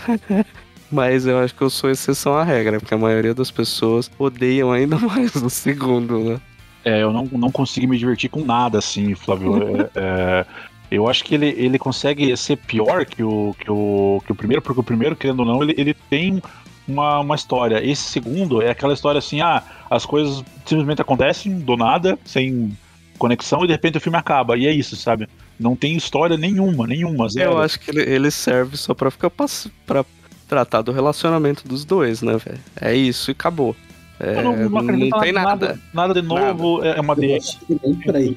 Mas 0.92 1.26
eu 1.26 1.40
acho 1.40 1.56
que 1.56 1.62
eu 1.62 1.70
sou 1.70 1.90
exceção 1.90 2.36
à 2.36 2.44
regra, 2.44 2.80
porque 2.80 2.94
a 2.94 2.98
maioria 2.98 3.34
das 3.34 3.50
pessoas 3.50 4.12
odeiam 4.20 4.72
ainda 4.72 4.98
mais 5.00 5.34
o 5.36 5.50
segundo, 5.50 6.20
né? 6.20 6.42
É, 6.84 7.02
eu 7.02 7.14
não, 7.14 7.26
não 7.32 7.52
consegui 7.52 7.88
me 7.88 7.98
divertir 7.98 8.30
com 8.30 8.44
nada, 8.44 8.80
assim, 8.80 9.16
Flávio. 9.16 9.82
É, 9.82 9.90
é, 9.96 10.46
eu 10.90 11.08
acho 11.08 11.24
que 11.24 11.36
ele, 11.36 11.50
ele 11.50 11.80
consegue 11.80 12.36
ser 12.36 12.58
pior 12.58 13.06
que 13.06 13.24
o, 13.24 13.56
que, 13.58 13.72
o, 13.72 14.22
que 14.26 14.32
o 14.32 14.36
primeiro, 14.36 14.62
porque 14.62 14.80
o 14.80 14.84
primeiro, 14.84 15.16
querendo 15.16 15.42
ou 15.42 15.46
não, 15.46 15.64
ele, 15.64 15.76
ele 15.78 15.94
tem 15.94 16.42
uma, 16.88 17.20
uma 17.20 17.36
história. 17.36 17.82
Esse 17.84 18.04
segundo 18.04 18.62
é 18.62 18.72
aquela 18.72 18.94
história 18.94 19.20
assim, 19.20 19.42
ah, 19.42 19.64
as 19.90 20.06
coisas 20.06 20.44
simplesmente 20.66 21.02
acontecem 21.02 21.60
do 21.60 21.78
nada, 21.78 22.18
sem 22.26 22.76
conexão, 23.18 23.64
e 23.64 23.68
de 23.68 23.74
repente 23.74 23.98
o 23.98 24.02
filme 24.02 24.18
acaba. 24.18 24.58
E 24.58 24.66
é 24.66 24.72
isso, 24.72 24.96
sabe? 24.96 25.30
Não 25.60 25.76
tem 25.76 25.96
história 25.96 26.36
nenhuma, 26.36 26.88
nenhuma, 26.88 27.30
zero. 27.30 27.52
Eu 27.52 27.58
acho 27.60 27.80
que 27.80 27.92
ele, 27.92 28.02
ele 28.02 28.32
serve 28.32 28.76
só 28.76 28.96
pra 28.96 29.12
ficar 29.12 29.30
pra 29.30 30.04
tratar 30.52 30.82
do 30.82 30.92
relacionamento 30.92 31.66
dos 31.66 31.86
dois, 31.86 32.22
né, 32.22 32.36
velho? 32.38 32.60
É 32.80 32.94
isso 32.94 33.32
e 33.32 33.34
acabou. 33.34 33.74
É, 34.20 34.38
Eu 34.38 34.44
não, 34.44 34.58
não 34.58 34.70
não, 34.70 34.78
acredito 34.80 35.20
tem 35.22 35.32
nada. 35.32 35.48
nada. 35.68 35.80
Nada 35.94 36.14
de 36.22 36.22
novo, 36.28 36.84
é 36.84 37.00
uma 37.00 37.14
Eu 37.14 37.22
DR. 37.22 37.38
isso. 37.38 37.58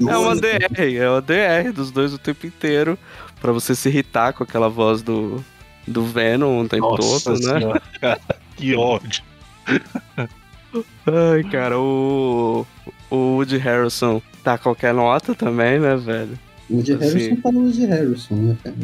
É 0.09 0.17
uma 0.17 0.37
DR, 0.37 0.97
é 0.97 1.11
uma 1.11 1.21
DR 1.21 1.73
dos 1.75 1.91
dois 1.91 2.15
o 2.15 2.19
tempo 2.19 2.47
inteiro, 2.47 2.97
pra 3.41 3.51
você 3.51 3.75
se 3.75 3.89
irritar 3.89 4.33
com 4.33 4.45
aquela 4.45 4.69
voz 4.69 5.03
do, 5.03 5.45
do 5.89 6.05
Venom 6.05 6.61
o 6.63 6.69
tempo 6.69 6.89
Nossa 6.89 7.33
todo, 7.35 7.41
né? 7.49 7.59
senhora, 7.59 7.83
cara, 8.01 8.21
que 8.57 8.77
ódio. 8.77 9.23
Ai, 11.07 11.43
cara, 11.51 11.79
o, 11.81 12.65
o 13.11 13.17
Woody 13.37 13.59
Harrison 13.59 14.23
tá 14.45 14.57
qualquer 14.57 14.95
nota 14.95 15.35
também, 15.35 15.81
né, 15.81 15.97
velho? 15.97 16.39
O 16.71 16.81
de 16.81 16.95
Harrison 16.95 17.19
Sim. 17.35 17.37
tá 17.41 17.51
no 17.53 17.71
de 17.73 17.85
Harrison, 17.87 18.35
né, 18.37 18.57
cara? 18.63 18.77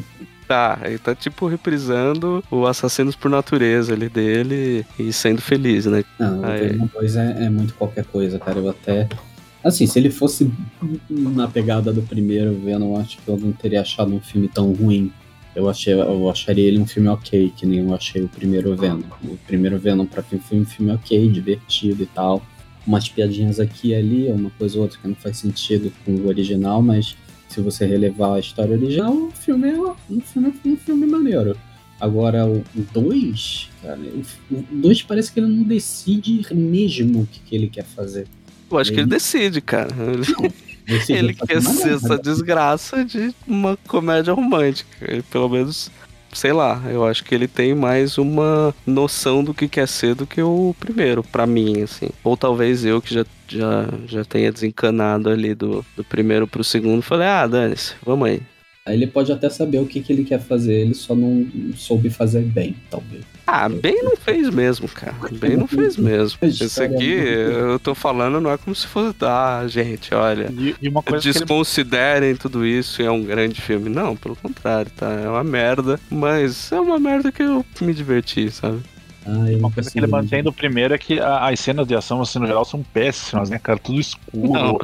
Tá, 0.51 0.81
ele 0.85 0.99
tá 0.99 1.15
tipo 1.15 1.47
reprisando 1.47 2.43
o 2.51 2.67
Assassinos 2.67 3.15
por 3.15 3.31
Natureza 3.31 3.93
ali 3.93 4.09
dele 4.09 4.85
e 4.99 5.13
sendo 5.13 5.41
feliz, 5.41 5.87
né? 5.87 6.03
Não, 6.19 6.45
Ah, 6.45 6.49
o 6.49 6.59
Venom 6.59 6.87
2 6.93 7.15
é, 7.15 7.45
é 7.45 7.49
muito 7.49 7.73
qualquer 7.75 8.05
coisa, 8.05 8.37
cara. 8.37 8.59
Eu 8.59 8.69
até. 8.69 9.09
Assim, 9.63 9.87
se 9.87 9.97
ele 9.97 10.11
fosse 10.11 10.51
na 11.09 11.47
pegada 11.47 11.93
do 11.93 12.03
primeiro 12.03 12.53
Venom, 12.65 12.97
acho 12.97 13.19
que 13.19 13.29
eu 13.29 13.37
não 13.37 13.53
teria 13.53 13.81
achado 13.81 14.13
um 14.13 14.21
filme 14.21 14.49
tão 14.49 14.73
ruim. 14.73 15.13
Eu, 15.55 15.69
achei, 15.69 15.95
eu 15.95 16.29
acharia 16.29 16.67
ele 16.67 16.81
um 16.81 16.87
filme 16.87 17.09
ok, 17.09 17.53
que 17.57 17.65
nem 17.65 17.79
eu 17.79 17.95
achei 17.95 18.21
o 18.21 18.29
primeiro 18.29 18.75
Venom. 18.75 19.03
O 19.23 19.39
primeiro 19.47 19.79
Venom 19.79 20.05
pra 20.05 20.25
mim 20.33 20.41
foi 20.41 20.59
um 20.59 20.65
filme 20.65 20.91
ok, 20.91 21.29
divertido 21.29 22.03
e 22.03 22.07
tal. 22.07 22.43
Umas 22.85 23.09
piadinhas 23.09 23.61
aqui 23.61 23.91
e 23.91 23.95
ali, 23.95 24.27
uma 24.33 24.51
coisa 24.59 24.79
ou 24.79 24.83
outra 24.83 24.99
que 25.01 25.07
não 25.07 25.15
faz 25.15 25.37
sentido 25.37 25.93
com 26.05 26.11
o 26.11 26.27
original, 26.27 26.83
mas 26.83 27.17
se 27.51 27.61
você 27.61 27.85
relevar 27.85 28.37
a 28.37 28.41
história 28.41 28.77
original, 28.77 29.13
o 29.13 29.31
filme 29.33 29.69
é 29.71 29.75
um 30.11 30.21
filme, 30.21 30.55
um 30.65 30.77
filme 30.77 31.07
maneiro. 31.07 31.57
Agora, 32.01 32.47
o 32.47 32.65
2, 32.93 33.69
cara, 33.83 33.99
o 34.51 34.63
2 34.73 35.03
parece 35.03 35.31
que 35.33 35.41
ele 35.41 35.49
não 35.49 35.65
decide 35.65 36.47
mesmo 36.55 37.23
o 37.23 37.27
que, 37.27 37.41
que 37.41 37.55
ele 37.55 37.69
quer 37.69 37.85
fazer. 37.85 38.27
Eu 38.71 38.79
acho 38.79 38.91
que 38.91 38.97
ele 38.97 39.03
Ele- 39.03 39.11
decide, 39.11 39.61
cara. 39.61 39.91
Ele, 40.89 40.99
Decide 40.99 41.19
ele 41.19 41.35
quer 41.35 41.61
ser 41.63 41.93
essa 41.95 42.19
desgraça 42.19 43.05
de 43.05 43.33
uma 43.47 43.77
comédia 43.87 44.33
romântica. 44.33 44.91
Ele, 45.03 45.23
pelo 45.23 45.49
menos, 45.49 45.89
sei 46.33 46.53
lá, 46.53 46.83
eu 46.89 47.05
acho 47.05 47.25
que 47.25 47.35
ele 47.35 47.49
tem 47.49 47.75
mais 47.75 48.19
uma 48.19 48.75
noção 48.87 49.43
do 49.43 49.55
que 49.55 49.69
quer 49.69 49.89
ser 49.89 50.15
do 50.15 50.27
que 50.27 50.43
o 50.43 50.75
primeiro, 50.79 51.23
pra 51.23 51.47
mim, 51.47 51.83
assim. 51.83 52.09
Ou 52.23 52.37
talvez 52.37 52.85
eu 52.85 53.01
que 53.01 53.15
já, 53.15 53.25
já, 53.49 53.89
já 54.07 54.25
tenha 54.25 54.53
desencanado 54.53 55.29
ali 55.29 55.55
do, 55.55 55.85
do 55.97 56.05
primeiro 56.05 56.47
pro 56.47 56.65
segundo, 56.65 57.03
falei, 57.03 57.27
ah, 57.27 57.47
dane-se, 57.47 57.95
vamos 58.05 58.29
aí. 58.29 58.43
Aí 58.87 58.95
ele 58.95 59.07
pode 59.07 59.31
até 59.31 59.49
saber 59.51 59.79
o 59.79 59.87
que, 59.87 60.01
que 60.01 60.13
ele 60.13 60.25
quer 60.25 60.41
fazer, 60.41 60.73
ele 60.73 60.95
só 60.95 61.15
não 61.15 61.47
soube 61.77 62.09
fazer 62.09 62.43
bem, 62.43 62.75
talvez. 62.91 63.23
Ah, 63.47 63.69
bem 63.69 64.03
não 64.03 64.17
fez 64.17 64.49
mesmo, 64.49 64.89
cara. 64.89 65.17
Bem 65.33 65.57
não 65.57 65.67
fez 65.67 65.97
mesmo. 65.97 66.39
Esse 66.43 66.83
aqui, 66.83 67.11
eu 67.11 67.79
tô 67.79 67.95
falando, 67.95 68.41
não 68.41 68.51
é 68.51 68.57
como 68.57 68.75
se 68.75 68.87
fosse, 68.87 69.15
ah, 69.23 69.65
gente, 69.69 70.15
olha. 70.15 70.51
E, 70.51 70.75
e 70.81 70.89
uma 70.89 71.03
coisa 71.03 71.23
que 71.23 71.29
ele 71.29 71.41
Desconsiderem 71.41 72.37
tudo 72.37 72.65
isso 72.65 73.03
e 73.03 73.05
é 73.05 73.11
um 73.11 73.23
grande 73.23 73.61
filme. 73.61 73.89
Não, 73.89 74.17
pelo 74.17 74.37
contrário, 74.37 74.91
tá? 74.97 75.11
É 75.13 75.29
uma 75.29 75.45
merda, 75.45 76.01
mas 76.09 76.73
é 76.73 76.81
uma 76.81 76.99
merda 76.99 77.31
que 77.31 77.43
eu 77.43 77.65
me 77.81 77.93
diverti, 77.93 78.51
sabe? 78.51 78.81
Eu 79.27 79.59
Uma 79.59 79.71
coisa 79.71 79.91
que 79.91 79.99
ele 79.99 80.07
mantém 80.07 80.43
do 80.43 80.53
primeiro 80.53 80.95
é 80.95 80.99
que 80.99 81.21
a- 81.21 81.49
as 81.49 81.61
cenas 81.61 81.87
de 81.87 81.95
ação, 81.95 82.23
assim, 82.23 82.39
no 82.39 82.47
geral, 82.47 82.65
são 82.65 82.83
péssimas, 82.83 83.51
né, 83.51 83.59
cara? 83.59 83.79
Tudo 83.79 84.01
escuro, 84.01 84.53
Não, 84.53 84.79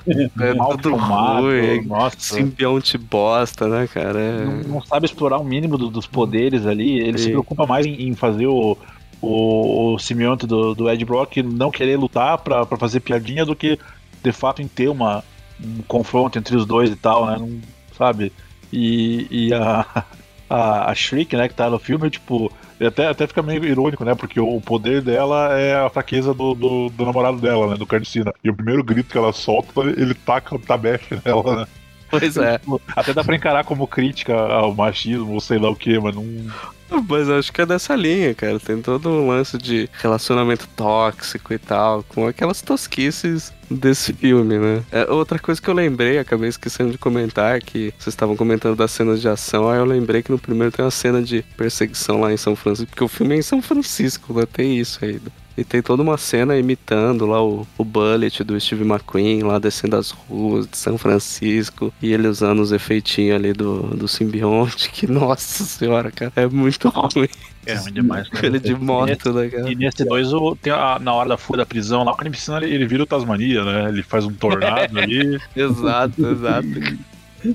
É 0.44 0.52
mal 0.54 0.70
tudo 0.76 0.90
filmado, 0.90 1.42
ruim, 1.46 1.86
nossa. 1.86 2.16
simbionte 2.20 2.98
bosta, 2.98 3.66
né, 3.66 3.86
cara? 3.86 4.18
É- 4.20 4.44
Não, 4.44 4.56
não 4.74 4.82
sabe 4.82 5.06
explorar 5.06 5.38
o 5.38 5.44
mínimo 5.44 5.78
do- 5.78 5.88
dos 5.90 6.06
poderes 6.06 6.66
ali. 6.66 6.98
Ele 7.00 7.16
se 7.16 7.24
Sim. 7.24 7.30
preocupa 7.30 7.66
mais 7.66 7.86
em, 7.86 8.08
em 8.08 8.14
fazer 8.14 8.46
o, 8.46 8.76
o, 9.22 9.94
o 9.94 9.98
simbionte 9.98 10.46
do, 10.46 10.74
do 10.74 10.90
Ed 10.90 11.02
Brock 11.04 11.38
não 11.38 11.70
querer 11.70 11.96
lutar 11.96 12.36
pra, 12.38 12.66
pra 12.66 12.76
fazer 12.76 13.00
piadinha 13.00 13.44
do 13.46 13.56
que, 13.56 13.78
de 14.22 14.32
fato, 14.32 14.60
em 14.60 14.68
ter 14.68 14.88
uma, 14.88 15.24
um 15.64 15.82
confronto 15.88 16.38
entre 16.38 16.54
os 16.54 16.66
dois 16.66 16.90
e 16.90 16.96
tal, 16.96 17.24
né? 17.26 17.36
Não, 17.38 17.58
sabe? 17.96 18.30
E, 18.70 19.26
e 19.30 19.54
a, 19.54 20.04
a, 20.48 20.90
a 20.90 20.94
Shriek, 20.94 21.36
né, 21.36 21.48
que 21.48 21.54
tá 21.54 21.68
no 21.68 21.78
filme, 21.78 22.08
tipo, 22.10 22.52
até, 22.80 23.08
até 23.08 23.26
fica 23.26 23.42
meio 23.42 23.64
irônico, 23.64 24.04
né? 24.04 24.14
Porque 24.14 24.38
o 24.38 24.60
poder 24.60 25.00
dela 25.00 25.58
é 25.58 25.74
a 25.74 25.88
fraqueza 25.88 26.34
do, 26.34 26.54
do, 26.54 26.90
do 26.90 27.04
namorado 27.06 27.38
dela, 27.38 27.68
né? 27.68 27.76
Do 27.76 27.86
Carnicina. 27.86 28.32
E 28.44 28.50
o 28.50 28.54
primeiro 28.54 28.84
grito 28.84 29.10
que 29.10 29.18
ela 29.18 29.32
solta, 29.32 29.80
ele 29.80 30.14
taca 30.14 30.54
o 30.54 30.58
tabefe 30.58 31.18
nela, 31.24 31.60
né? 31.60 31.66
Pois 32.10 32.36
é. 32.36 32.60
Até 32.94 33.12
dá 33.12 33.24
pra 33.24 33.36
encarar 33.36 33.64
como 33.64 33.86
crítica 33.86 34.34
ao 34.34 34.74
machismo, 34.74 35.32
ou 35.32 35.40
sei 35.40 35.58
lá 35.58 35.70
o 35.70 35.76
que, 35.76 35.98
mas 35.98 36.14
não. 36.14 36.24
Mas 37.08 37.28
acho 37.28 37.52
que 37.52 37.60
é 37.60 37.66
dessa 37.66 37.96
linha, 37.96 38.32
cara. 38.34 38.60
Tem 38.60 38.80
todo 38.80 39.08
um 39.08 39.28
lance 39.28 39.58
de 39.58 39.88
relacionamento 40.00 40.68
tóxico 40.76 41.52
e 41.52 41.58
tal, 41.58 42.04
com 42.04 42.26
aquelas 42.26 42.62
tosquices 42.62 43.52
desse 43.68 44.12
filme, 44.12 44.58
né? 44.58 44.84
É, 44.92 45.10
outra 45.10 45.38
coisa 45.38 45.60
que 45.60 45.68
eu 45.68 45.74
lembrei, 45.74 46.18
acabei 46.18 46.48
esquecendo 46.48 46.92
de 46.92 46.98
comentar, 46.98 47.60
que 47.60 47.92
vocês 47.98 48.14
estavam 48.14 48.36
comentando 48.36 48.76
das 48.76 48.92
cenas 48.92 49.20
de 49.20 49.28
ação, 49.28 49.68
aí 49.68 49.78
eu 49.78 49.84
lembrei 49.84 50.22
que 50.22 50.30
no 50.30 50.38
primeiro 50.38 50.70
tem 50.70 50.84
uma 50.84 50.90
cena 50.90 51.20
de 51.20 51.42
perseguição 51.56 52.20
lá 52.20 52.32
em 52.32 52.36
São 52.36 52.54
Francisco, 52.54 52.90
porque 52.90 53.04
o 53.04 53.08
filme 53.08 53.34
é 53.34 53.38
em 53.38 53.42
São 53.42 53.60
Francisco, 53.60 54.32
né? 54.32 54.44
Tem 54.50 54.78
isso 54.78 55.04
aí. 55.04 55.20
E 55.56 55.64
tem 55.64 55.80
toda 55.80 56.02
uma 56.02 56.18
cena 56.18 56.56
imitando 56.56 57.24
lá 57.26 57.42
o, 57.42 57.66
o 57.78 57.84
Bullet 57.84 58.44
do 58.44 58.60
Steve 58.60 58.84
McQueen, 58.84 59.42
lá 59.42 59.58
descendo 59.58 59.96
as 59.96 60.10
ruas 60.10 60.66
de 60.66 60.76
São 60.76 60.98
Francisco, 60.98 61.92
e 62.02 62.12
ele 62.12 62.28
usando 62.28 62.60
os 62.60 62.72
efeitinhos 62.72 63.36
ali 63.36 63.52
do, 63.52 63.82
do 63.96 64.06
simbionte, 64.06 64.90
que, 64.90 65.06
nossa 65.10 65.64
senhora, 65.64 66.10
cara, 66.10 66.32
é 66.36 66.46
muito 66.46 66.88
ruim. 66.88 67.28
É 67.64 67.74
ruim 67.74 67.92
demais. 67.92 68.28
Cara. 68.28 68.46
Ele 68.46 68.60
de 68.60 68.74
moto, 68.74 69.32
né, 69.32 69.48
cara? 69.48 69.70
E 69.70 69.74
nesse 69.74 70.04
dois, 70.04 70.32
o, 70.32 70.54
tem 70.56 70.72
a- 70.72 70.98
na 71.00 71.12
hora 71.14 71.30
da 71.30 71.38
fuga 71.38 71.58
da 71.58 71.66
prisão, 71.66 72.04
lá 72.04 72.14
quando 72.14 72.26
ele 72.26 72.36
ele, 72.66 72.74
ele 72.74 72.86
vira 72.86 73.02
o 73.02 73.06
Tasmania, 73.06 73.64
né? 73.64 73.88
Ele 73.88 74.02
faz 74.02 74.24
um 74.24 74.32
tornado 74.34 74.98
ali. 74.98 75.38
exato, 75.56 76.26
exato. 76.26 76.68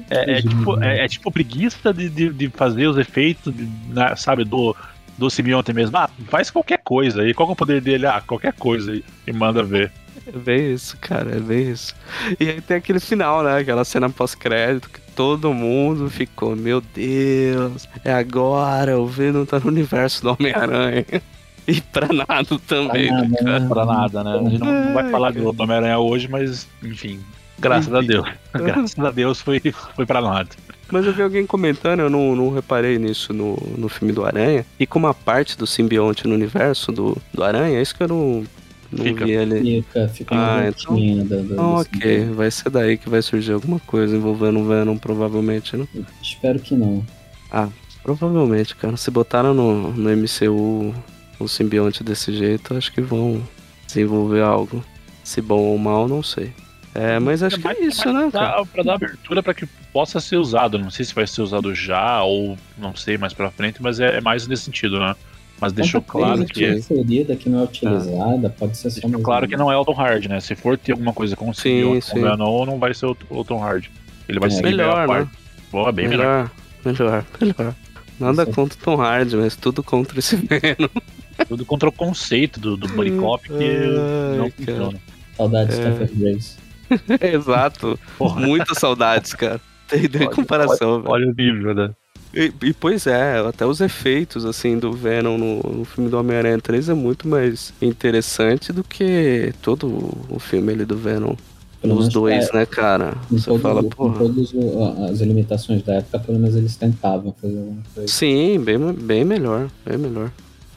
É, 0.09 0.37
é 0.39 0.41
tipo, 0.41 0.81
é, 0.81 1.05
é 1.05 1.07
tipo 1.07 1.31
preguiça 1.31 1.93
de, 1.93 2.09
de, 2.09 2.29
de 2.29 2.49
fazer 2.49 2.87
os 2.87 2.97
efeitos, 2.97 3.53
de, 3.53 3.65
né, 3.89 4.15
sabe, 4.15 4.43
do, 4.43 4.75
do 5.21 5.29
simbionte 5.29 5.71
mesmo. 5.71 5.95
Ah, 5.97 6.09
faz 6.29 6.49
qualquer 6.49 6.79
coisa 6.79 7.21
aí. 7.21 7.31
Qual 7.33 7.47
é 7.47 7.51
o 7.51 7.55
poder 7.55 7.79
dele? 7.79 8.07
Ah, 8.07 8.21
qualquer 8.25 8.53
coisa 8.53 8.91
aí. 8.91 9.03
E 9.27 9.31
manda 9.31 9.61
ver. 9.61 9.91
É 10.27 10.31
bem 10.31 10.73
isso, 10.73 10.97
cara, 10.99 11.35
é 11.35 11.39
bem 11.39 11.69
isso. 11.71 11.95
E 12.39 12.49
aí 12.49 12.59
tem 12.61 12.77
aquele 12.77 12.99
final, 12.99 13.43
né? 13.43 13.59
Aquela 13.59 13.85
cena 13.85 14.09
pós-crédito 14.09 14.89
que 14.89 14.99
todo 15.15 15.53
mundo 15.53 16.09
ficou, 16.09 16.55
meu 16.55 16.81
Deus, 16.81 17.87
é 18.03 18.11
agora, 18.13 18.99
o 18.99 19.05
Venom 19.05 19.45
tá 19.45 19.59
no 19.59 19.67
universo 19.67 20.23
do 20.23 20.31
Homem-Aranha. 20.37 21.05
E 21.67 21.79
pra 21.79 22.07
nada 22.07 22.57
também, 22.67 23.07
Pra 23.07 23.21
né, 23.21 23.27
nada, 23.29 23.43
cara? 23.43 23.59
né? 23.59 23.69
Pra 23.69 23.85
nada, 23.85 24.23
né? 24.23 24.33
A 24.33 24.49
gente 24.49 24.59
não 24.59 24.93
vai 24.95 25.05
Ai, 25.05 25.11
falar 25.11 25.31
cara. 25.31 25.45
do 25.53 25.61
Homem-Aranha 25.61 25.99
hoje, 25.99 26.27
mas, 26.27 26.67
enfim. 26.83 27.19
Graças 27.59 27.93
a. 27.93 28.01
Deus. 28.01 28.27
Graças 28.51 28.97
a 28.99 29.11
Deus 29.11 29.39
foi, 29.39 29.61
foi 29.95 30.05
pra 30.07 30.21
nada. 30.21 30.49
Mas 30.91 31.05
eu 31.05 31.13
vi 31.13 31.21
alguém 31.21 31.45
comentando, 31.45 32.01
eu 32.01 32.09
não, 32.09 32.35
não 32.35 32.53
reparei 32.53 32.97
nisso 32.99 33.33
no, 33.33 33.55
no 33.77 33.87
filme 33.89 34.13
do 34.13 34.25
Aranha. 34.25 34.65
E 34.79 34.85
como 34.85 35.07
a 35.07 35.13
parte 35.13 35.57
do 35.57 35.65
simbionte 35.65 36.27
no 36.27 36.33
universo 36.35 36.91
do, 36.91 37.17
do 37.33 37.43
Aranha, 37.43 37.77
é 37.77 37.81
isso 37.81 37.95
que 37.95 38.03
eu 38.03 38.07
não, 38.09 38.43
não 38.91 39.05
Fica. 39.05 39.25
vi 39.25 39.37
ali. 39.37 39.81
Fica, 39.83 40.07
fica 40.09 40.35
Ah, 40.35 40.67
então- 40.67 40.95
da- 41.25 41.35
da- 41.37 41.53
Ah, 41.53 41.75
do 41.75 41.81
ok, 41.81 42.25
vai 42.35 42.51
ser 42.51 42.69
daí 42.69 42.97
que 42.97 43.09
vai 43.09 43.21
surgir 43.21 43.53
alguma 43.53 43.79
coisa 43.79 44.15
envolvendo 44.15 44.59
o 44.59 44.65
Venom, 44.65 44.97
provavelmente, 44.97 45.77
né? 45.77 45.87
simbionte. 45.93 46.05
Espero 46.21 46.59
que 46.59 46.75
não. 46.75 47.05
Provavelmente, 48.03 48.75
cara. 48.75 48.97
Se 48.97 49.11
botaram 49.11 49.53
no, 49.53 49.91
no 49.93 50.09
MCU 50.09 50.93
o 51.39 51.47
simbionte 51.47 52.03
desse 52.03 52.33
jeito, 52.33 52.75
acho 52.75 52.91
que 52.91 52.99
vão 53.01 53.41
desenvolver 53.85 54.41
algo. 54.41 54.83
Se 55.23 55.39
bom 55.41 55.59
ou 55.61 55.77
mal, 55.77 56.07
não 56.07 56.23
sei. 56.23 56.51
É, 56.93 57.19
mas 57.19 57.41
acho 57.41 57.57
que 57.59 57.67
é 57.67 57.83
isso, 57.85 58.11
né, 58.11 58.29
cara? 58.31 58.53
Pra, 58.53 58.65
pra 58.65 58.83
dar 58.83 58.93
abertura 58.95 59.41
pra 59.41 59.53
que 59.53 59.65
possa 59.93 60.19
ser 60.19 60.35
usado. 60.37 60.77
Não 60.77 60.89
sei 60.91 61.05
se 61.05 61.13
vai 61.15 61.25
ser 61.25 61.41
usado 61.41 61.73
já 61.73 62.21
ou 62.23 62.57
não 62.77 62.95
sei 62.95 63.17
mais 63.17 63.33
pra 63.33 63.49
frente, 63.49 63.81
mas 63.81 63.99
é, 63.99 64.17
é 64.17 64.21
mais 64.21 64.45
nesse 64.47 64.63
sentido, 64.63 64.99
né? 64.99 65.15
Mas 65.59 65.71
deixou 65.73 66.01
claro 66.01 66.43
que 66.45 66.65
é. 66.65 66.73
inserida 66.73 67.35
que 67.35 67.47
não 67.47 67.59
é 67.59 67.63
utilizada, 67.63 68.49
pode 68.49 68.75
ser 68.75 68.89
só 68.89 68.99
Deixou 69.01 69.21
claro 69.21 69.47
que 69.47 69.55
não 69.55 69.71
é 69.71 69.77
o 69.77 69.85
Tom 69.85 69.93
Hardy, 69.93 70.27
né? 70.27 70.39
Se 70.39 70.55
for 70.55 70.75
ter 70.77 70.93
alguma 70.93 71.13
coisa 71.13 71.35
com 71.35 71.49
o 71.49 71.53
Sim, 71.53 71.61
simbionte 71.61 72.05
sim. 72.07 72.19
o 72.19 72.21
Venom, 72.23 72.65
não 72.65 72.79
vai 72.79 72.93
ser 72.95 73.05
o, 73.05 73.15
o 73.29 73.43
Tom 73.43 73.63
Hardy. 73.63 73.89
Ele 74.27 74.39
vai 74.39 74.49
É. 74.51 74.57
a 74.57 74.61
Melhor, 74.63 75.01
né? 75.01 75.07
parte. 75.07 75.31
Boa, 75.71 75.91
bem 75.91 76.07
melhor. 76.07 76.51
Melhor, 76.83 76.99
melhor, 77.07 77.25
melhor. 77.57 77.75
Nada 78.19 78.43
Isso. 78.43 78.51
contra 78.53 78.77
o 78.77 78.81
Tom 78.83 79.01
Hardy, 79.01 79.35
mas 79.37 79.55
tudo 79.55 79.81
contra 79.83 80.17
esse 80.19 80.35
Venom. 80.35 80.89
Tudo 81.47 81.63
contra 81.65 81.89
o 81.89 81.91
conceito 81.91 82.59
do, 82.59 82.75
do 82.75 82.87
Buddy 82.89 83.11
Cop 83.11 83.47
que 83.47 83.53
Ai, 83.63 84.37
não 84.37 84.49
cara. 84.49 84.53
funciona. 84.57 84.99
Saudades 85.37 85.79
É. 85.79 85.95
Stephen 85.95 86.17
Grace. 86.19 86.55
Exato. 87.21 87.97
Muitas 88.37 88.77
saudades, 88.77 89.33
cara. 89.33 89.59
Tem 89.87 90.01
nem 90.07 90.27
Olha, 90.27 90.35
comparação, 90.35 91.01
velho. 91.01 91.11
Olha 91.13 91.27
o 91.27 91.33
nível, 91.33 91.73
né? 91.75 91.91
E, 92.33 92.51
e, 92.63 92.73
pois 92.73 93.07
é, 93.07 93.39
até 93.45 93.65
os 93.65 93.81
efeitos 93.81 94.45
assim 94.45 94.79
do 94.79 94.93
Venom 94.93 95.37
no, 95.37 95.57
no 95.61 95.83
filme 95.85 96.09
do 96.09 96.17
Homem-Aranha 96.17 96.59
3 96.61 96.87
é 96.87 96.93
muito 96.93 97.27
mais 97.27 97.73
interessante 97.81 98.71
do 98.71 98.85
que 98.85 99.53
todo 99.61 99.87
o 100.29 100.39
filme 100.39 100.71
ali 100.71 100.85
do 100.85 100.95
Venom. 100.95 101.35
Pelo 101.81 101.93
Os 101.95 101.99
menos 102.01 102.13
dois, 102.13 102.47
pra- 102.49 102.59
né, 102.59 102.65
cara? 102.65 103.13
Você 103.29 103.49
todo- 103.49 103.59
fala, 103.59 103.83
porra. 103.83 104.19
todas 104.19 104.53
as 105.11 105.19
limitações 105.19 105.81
da 105.83 105.95
época, 105.95 106.19
pelo 106.19 106.39
menos 106.39 106.55
eles 106.55 106.75
tentavam 106.77 107.35
fazer 107.41 107.57
alguma 107.57 107.81
coisa. 107.93 108.07
Sim, 108.07 108.59
bem, 108.61 108.77
bem 108.93 109.25
melhor, 109.25 109.67
bem 109.85 109.97
melhor. 109.97 110.31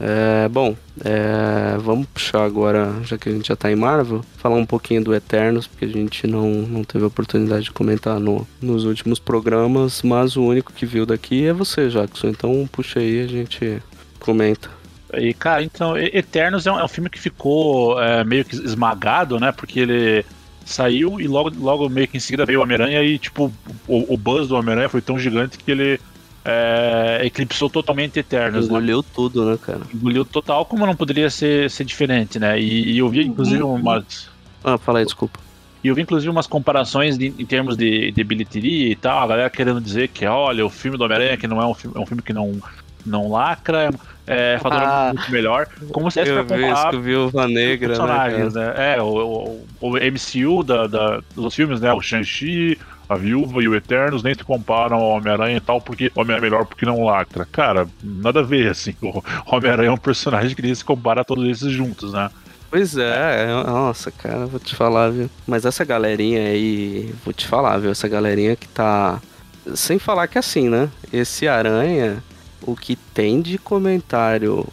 É, 0.06 0.48
bom, 0.50 0.76
é, 1.02 1.78
vamos 1.78 2.06
puxar 2.08 2.44
agora, 2.44 2.92
já 3.04 3.16
que 3.16 3.30
a 3.30 3.32
gente 3.32 3.48
já 3.48 3.56
tá 3.56 3.72
em 3.72 3.74
Marvel, 3.74 4.22
falar 4.36 4.56
um 4.56 4.66
pouquinho 4.66 5.02
do 5.02 5.14
Eternos, 5.14 5.66
porque 5.66 5.86
a 5.86 5.88
gente 5.88 6.26
não, 6.26 6.50
não 6.50 6.84
teve 6.84 7.04
a 7.04 7.06
oportunidade 7.06 7.64
de 7.64 7.72
comentar 7.72 8.20
no, 8.20 8.46
nos 8.60 8.84
últimos 8.84 9.18
programas, 9.18 10.02
mas 10.02 10.36
o 10.36 10.42
único 10.42 10.74
que 10.74 10.84
viu 10.84 11.06
daqui 11.06 11.46
é 11.46 11.54
você, 11.54 11.88
Jackson. 11.88 12.28
Então 12.28 12.68
puxa 12.70 13.00
aí 13.00 13.22
a 13.22 13.26
gente 13.26 13.82
comenta. 14.20 14.68
E, 15.14 15.32
cara, 15.32 15.62
então, 15.62 15.96
Eternos 15.96 16.66
é 16.66 16.72
um, 16.72 16.78
é 16.78 16.84
um 16.84 16.88
filme 16.88 17.08
que 17.08 17.18
ficou 17.18 17.98
é, 17.98 18.22
meio 18.24 18.44
que 18.44 18.56
esmagado, 18.56 19.40
né? 19.40 19.52
Porque 19.52 19.80
ele 19.80 20.24
saiu 20.66 21.18
e 21.18 21.26
logo, 21.26 21.50
logo 21.58 21.88
meio 21.88 22.08
que 22.08 22.18
em 22.18 22.20
seguida 22.20 22.44
veio 22.44 22.58
o 22.58 22.62
Homem-Aranha 22.62 23.02
e, 23.02 23.18
tipo, 23.18 23.50
o, 23.88 24.12
o 24.12 24.18
buzz 24.18 24.48
do 24.48 24.56
Homem-Aranha 24.56 24.88
foi 24.90 25.00
tão 25.00 25.18
gigante 25.18 25.56
que 25.56 25.70
ele 25.70 25.98
é, 26.44 27.20
eclipsou 27.24 27.70
totalmente 27.70 28.18
Eternos, 28.18 28.66
né? 28.68 28.74
Engoliu 28.74 29.02
tudo, 29.02 29.44
né, 29.50 29.58
cara? 29.60 29.80
Engoliu 29.94 30.24
total, 30.24 30.64
como 30.66 30.86
não 30.86 30.94
poderia 30.94 31.30
ser, 31.30 31.70
ser 31.70 31.84
diferente, 31.84 32.38
né? 32.38 32.60
E, 32.60 32.92
e 32.92 32.98
eu 32.98 33.08
vi, 33.08 33.26
inclusive, 33.26 33.62
umas... 33.62 34.28
Ah, 34.62 34.76
fala 34.78 34.98
aí, 34.98 35.04
desculpa. 35.04 35.38
E 35.82 35.88
eu 35.88 35.94
vi, 35.94 36.02
inclusive, 36.02 36.30
umas 36.30 36.46
comparações 36.46 37.16
de- 37.18 37.34
em 37.38 37.44
termos 37.46 37.76
de, 37.76 38.10
de 38.10 38.24
bilheteria 38.24 38.90
e 38.90 38.96
tal, 38.96 39.22
a 39.22 39.26
galera 39.26 39.50
querendo 39.50 39.80
dizer 39.80 40.08
que, 40.08 40.24
olha, 40.26 40.64
o 40.64 40.70
filme 40.70 40.96
do 40.96 41.04
Homem-Aranha, 41.04 41.36
que 41.36 41.46
não 41.46 41.60
é 41.60 41.66
um 41.66 41.74
filme, 41.74 41.96
é 41.96 42.00
um 42.00 42.06
filme 42.06 42.22
que 42.22 42.32
não, 42.32 42.52
não 43.04 43.30
lacra, 43.30 43.90
é 44.26 44.58
faturando 44.62 44.86
Ah. 44.90 45.12
muito 45.14 45.30
melhor. 45.30 45.66
Como 45.92 46.10
se 46.10 46.20
Eu 46.20 46.24
isso 46.24 46.34
comparar 46.36 46.90
que 46.90 46.96
Viúva 46.98 47.46
Negra, 47.46 47.98
né, 48.06 48.48
né? 48.54 48.94
É, 48.96 49.02
o, 49.02 49.66
o, 49.80 49.88
o 49.90 49.98
MCU 49.98 50.62
da, 50.62 50.86
da- 50.86 51.20
dos 51.34 51.54
filmes, 51.54 51.80
né? 51.82 51.92
O 51.92 52.00
Shang-Chi, 52.00 52.78
a 53.08 53.16
Viúva 53.16 53.62
e 53.62 53.68
o 53.68 53.74
Eternos 53.74 54.22
nem 54.22 54.34
se 54.34 54.44
comparam 54.44 54.96
ao 54.96 55.10
Homem-Aranha 55.10 55.56
e 55.56 55.60
tal, 55.60 55.80
porque 55.80 56.10
Homem 56.14 56.36
é 56.36 56.40
melhor 56.40 56.64
porque 56.64 56.86
não 56.86 57.04
lacra. 57.04 57.46
Cara, 57.50 57.86
nada 58.02 58.40
a 58.40 58.42
ver, 58.42 58.70
assim. 58.70 58.94
O 59.02 59.22
Homem-Aranha 59.46 59.88
é 59.88 59.92
um 59.92 59.96
personagem 59.96 60.54
que 60.54 60.62
nem 60.62 60.74
se 60.74 60.84
compara 60.84 61.20
a 61.20 61.24
todos 61.24 61.46
esses 61.48 61.70
juntos, 61.70 62.12
né? 62.12 62.30
Pois 62.70 62.96
é, 62.96 63.44
é, 63.44 63.46
nossa, 63.46 64.10
cara, 64.10 64.46
vou 64.46 64.58
te 64.58 64.74
falar, 64.74 65.10
viu? 65.10 65.30
Mas 65.46 65.64
essa 65.64 65.84
galerinha 65.84 66.40
aí, 66.40 67.14
vou 67.24 67.32
te 67.32 67.46
falar, 67.46 67.78
viu? 67.78 67.90
Essa 67.90 68.08
galerinha 68.08 68.56
que 68.56 68.66
tá. 68.66 69.20
Sem 69.74 69.98
falar 69.98 70.26
que 70.26 70.38
assim, 70.38 70.68
né? 70.68 70.90
Esse 71.12 71.46
Aranha, 71.46 72.22
o 72.62 72.74
que 72.74 72.96
tem 72.96 73.40
de 73.40 73.58
comentário 73.58 74.66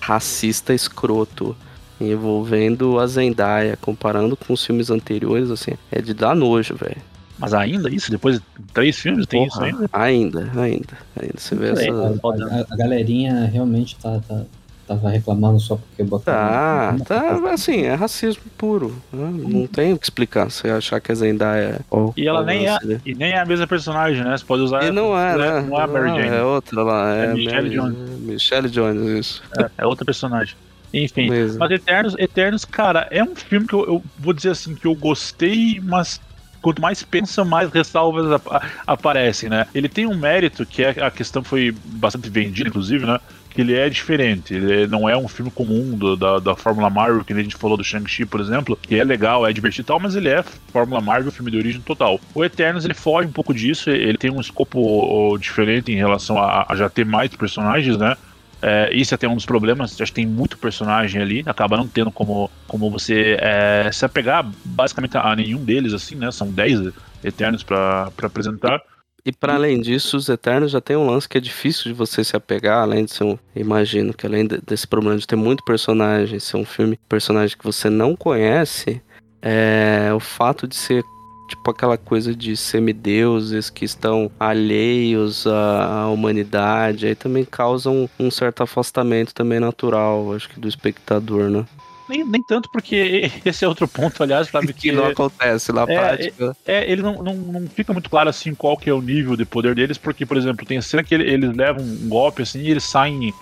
racista 0.00 0.72
escroto 0.72 1.56
envolvendo 2.00 2.98
a 2.98 3.06
Zendaya, 3.06 3.76
comparando 3.80 4.36
com 4.36 4.52
os 4.52 4.64
filmes 4.64 4.88
anteriores, 4.88 5.50
assim, 5.50 5.72
é 5.90 6.00
de 6.00 6.14
dar 6.14 6.36
nojo, 6.36 6.76
velho. 6.76 7.02
Mas 7.38 7.54
ainda 7.54 7.88
isso, 7.88 8.10
depois 8.10 8.38
de 8.38 8.44
três 8.74 8.98
filmes, 8.98 9.26
tem 9.26 9.44
isso 9.46 9.60
ainda? 9.62 9.88
Ainda, 9.92 10.40
ainda, 10.56 10.98
ainda. 11.20 11.34
Você 11.36 11.54
vê 11.54 11.68
É, 11.68 11.72
essa. 11.72 11.92
A, 11.92 12.56
a- 12.60 12.66
a 12.70 12.76
galerinha 12.76 13.46
realmente 13.46 13.96
tá, 13.96 14.20
tá- 14.26 14.42
tava 14.86 15.10
reclamando 15.10 15.60
só 15.60 15.76
porque 15.76 16.02
Tá, 16.02 16.08
botaram. 16.08 16.98
tá, 17.00 17.52
assim, 17.52 17.82
é 17.82 17.94
racismo 17.94 18.42
puro. 18.56 18.88
né? 19.12 19.30
Não 19.48 19.66
tem 19.66 19.92
o 19.92 19.98
que 19.98 20.04
explicar. 20.06 20.50
Você 20.50 20.68
achar 20.70 20.98
que 21.00 21.12
a 21.12 21.14
Zendaya 21.14 21.78
é. 21.92 21.96
E 22.16 22.26
ela 22.26 22.42
nem 22.42 22.66
é, 22.68 22.78
e 23.04 23.14
nem 23.14 23.32
é 23.32 23.38
a 23.40 23.44
mesma 23.44 23.66
personagem, 23.66 24.24
né? 24.24 24.36
Você 24.36 24.44
pode 24.44 24.62
usar. 24.62 24.82
E 24.84 24.90
não 24.90 25.16
é, 25.16 25.36
né? 25.36 25.60
Não 25.68 25.78
é 25.78 25.82
a 25.82 25.86
Mary 25.86 26.08
Jane. 26.08 26.36
É 26.36 26.42
outra 26.42 26.82
lá. 26.82 27.14
É, 27.14 27.24
É 27.26 27.34
Michelle 27.34 27.54
Mary- 27.62 27.70
Jones. 27.76 28.20
Michelle 28.20 28.68
Jones, 28.70 29.02
isso. 29.18 29.42
É, 29.58 29.70
é 29.78 29.86
outra 29.86 30.04
personagem. 30.04 30.54
Enfim. 30.92 31.28
Mesmo. 31.28 31.58
Mas 31.58 31.70
Eternos, 31.70 32.14
Eternos, 32.18 32.64
cara, 32.64 33.06
é 33.10 33.22
um 33.22 33.36
filme 33.36 33.66
que 33.66 33.74
eu, 33.74 33.84
eu 33.84 34.02
vou 34.18 34.32
dizer 34.32 34.50
assim, 34.52 34.74
que 34.74 34.86
eu 34.86 34.94
gostei, 34.94 35.78
mas 35.84 36.18
quanto 36.60 36.80
mais 36.82 37.02
pensa, 37.02 37.44
mais 37.44 37.70
ressalvas 37.70 38.30
ap- 38.32 38.46
aparecem, 38.86 39.48
né? 39.48 39.66
Ele 39.74 39.88
tem 39.88 40.06
um 40.06 40.18
mérito 40.18 40.66
que 40.66 40.82
é 40.82 40.90
a 41.04 41.10
questão 41.10 41.42
que 41.42 41.48
foi 41.48 41.72
bastante 41.84 42.30
vendida, 42.30 42.68
inclusive, 42.68 43.06
né? 43.06 43.18
Que 43.50 43.60
ele 43.60 43.74
é 43.74 43.88
diferente, 43.88 44.54
ele 44.54 44.86
não 44.86 45.08
é 45.08 45.16
um 45.16 45.28
filme 45.28 45.50
comum 45.50 45.96
do- 45.96 46.16
da, 46.16 46.38
da 46.40 46.56
Fórmula 46.56 46.90
Marvel, 46.90 47.24
que 47.24 47.32
a 47.32 47.40
gente 47.42 47.56
falou 47.56 47.76
do 47.76 47.84
Shang-Chi, 47.84 48.26
por 48.26 48.40
exemplo, 48.40 48.76
que 48.80 48.94
é 48.96 49.04
legal, 49.04 49.46
é 49.46 49.52
divertido 49.52 49.82
e 49.82 49.86
tal, 49.86 50.00
mas 50.00 50.14
ele 50.16 50.28
é 50.28 50.42
Fórmula 50.72 51.00
Marvel, 51.00 51.32
filme 51.32 51.50
de 51.50 51.56
origem 51.58 51.82
total. 51.82 52.20
O 52.34 52.44
Eternos, 52.44 52.84
ele 52.84 52.94
foge 52.94 53.28
um 53.28 53.32
pouco 53.32 53.54
disso, 53.54 53.90
ele 53.90 54.18
tem 54.18 54.30
um 54.30 54.40
escopo 54.40 55.36
diferente 55.38 55.92
em 55.92 55.96
relação 55.96 56.38
a, 56.38 56.66
a 56.68 56.76
já 56.76 56.88
ter 56.90 57.04
mais 57.04 57.30
personagens, 57.34 57.96
né? 57.96 58.14
É, 58.60 58.90
isso 58.92 59.14
é 59.14 59.16
até 59.16 59.28
um 59.28 59.34
dos 59.36 59.46
problemas, 59.46 59.92
acho 60.00 60.10
que 60.12 60.16
tem 60.16 60.26
muito 60.26 60.58
personagem 60.58 61.22
ali, 61.22 61.42
acaba 61.46 61.76
não 61.76 61.86
tendo 61.86 62.10
como, 62.10 62.50
como 62.66 62.90
você 62.90 63.36
é, 63.40 63.88
se 63.92 64.04
apegar 64.04 64.44
basicamente 64.64 65.16
a 65.16 65.36
nenhum 65.36 65.64
deles, 65.64 65.92
assim, 65.92 66.16
né? 66.16 66.30
São 66.32 66.50
10 66.50 66.92
Eternos 67.22 67.62
pra 67.62 68.10
pra 68.16 68.26
apresentar. 68.26 68.80
E 69.24 69.32
para 69.32 69.54
além 69.54 69.80
disso, 69.80 70.16
os 70.16 70.28
Eternos 70.28 70.70
já 70.72 70.80
tem 70.80 70.96
um 70.96 71.06
lance 71.10 71.28
que 71.28 71.36
é 71.36 71.40
difícil 71.40 71.84
de 71.84 71.92
você 71.92 72.24
se 72.24 72.34
apegar, 72.36 72.82
além 72.82 73.04
de 73.04 73.12
ser 73.12 73.24
um. 73.24 73.38
Imagino 73.54 74.14
que 74.14 74.26
além 74.26 74.46
de- 74.46 74.60
desse 74.66 74.86
problema 74.86 75.18
de 75.18 75.26
ter 75.26 75.36
muito 75.36 75.62
personagem, 75.64 76.38
ser 76.40 76.56
um 76.56 76.64
filme, 76.64 76.98
personagem 77.08 77.56
que 77.58 77.64
você 77.64 77.90
não 77.90 78.16
conhece, 78.16 79.02
é 79.42 80.10
o 80.14 80.20
fato 80.20 80.66
de 80.66 80.74
ser 80.76 81.02
tipo 81.48 81.70
aquela 81.70 81.96
coisa 81.96 82.34
de 82.34 82.56
semideuses 82.56 83.70
que 83.70 83.84
estão 83.84 84.30
alheios 84.38 85.46
à, 85.46 86.02
à 86.02 86.08
humanidade, 86.08 87.06
aí 87.06 87.14
também 87.14 87.44
causa 87.44 87.90
um, 87.90 88.08
um 88.20 88.30
certo 88.30 88.62
afastamento 88.62 89.34
também 89.34 89.58
natural, 89.58 90.34
acho 90.34 90.48
que 90.48 90.60
do 90.60 90.68
espectador, 90.68 91.48
né? 91.48 91.64
Nem, 92.08 92.24
nem 92.24 92.42
tanto, 92.42 92.70
porque 92.70 93.30
esse 93.44 93.64
é 93.64 93.68
outro 93.68 93.86
ponto, 93.86 94.22
aliás, 94.22 94.48
Flávio, 94.48 94.72
que, 94.72 94.80
que 94.80 94.92
não 94.92 95.06
acontece 95.06 95.72
na 95.72 95.82
é, 95.82 95.86
prática. 95.86 96.56
É, 96.66 96.78
é, 96.78 96.90
ele 96.90 97.02
não, 97.02 97.22
não, 97.22 97.34
não 97.34 97.68
fica 97.68 97.92
muito 97.92 98.08
claro 98.08 98.30
assim 98.30 98.54
qual 98.54 98.76
que 98.76 98.88
é 98.88 98.92
o 98.92 99.02
nível 99.02 99.36
de 99.36 99.44
poder 99.44 99.74
deles, 99.74 99.98
porque, 99.98 100.24
por 100.24 100.36
exemplo, 100.36 100.64
tem 100.64 100.78
a 100.78 100.82
cena 100.82 101.04
que 101.04 101.14
ele, 101.14 101.30
eles 101.30 101.54
levam 101.54 101.82
um 101.82 102.08
golpe 102.08 102.42
assim 102.42 102.60
e 102.60 102.70
eles 102.70 102.84
saem 102.84 103.34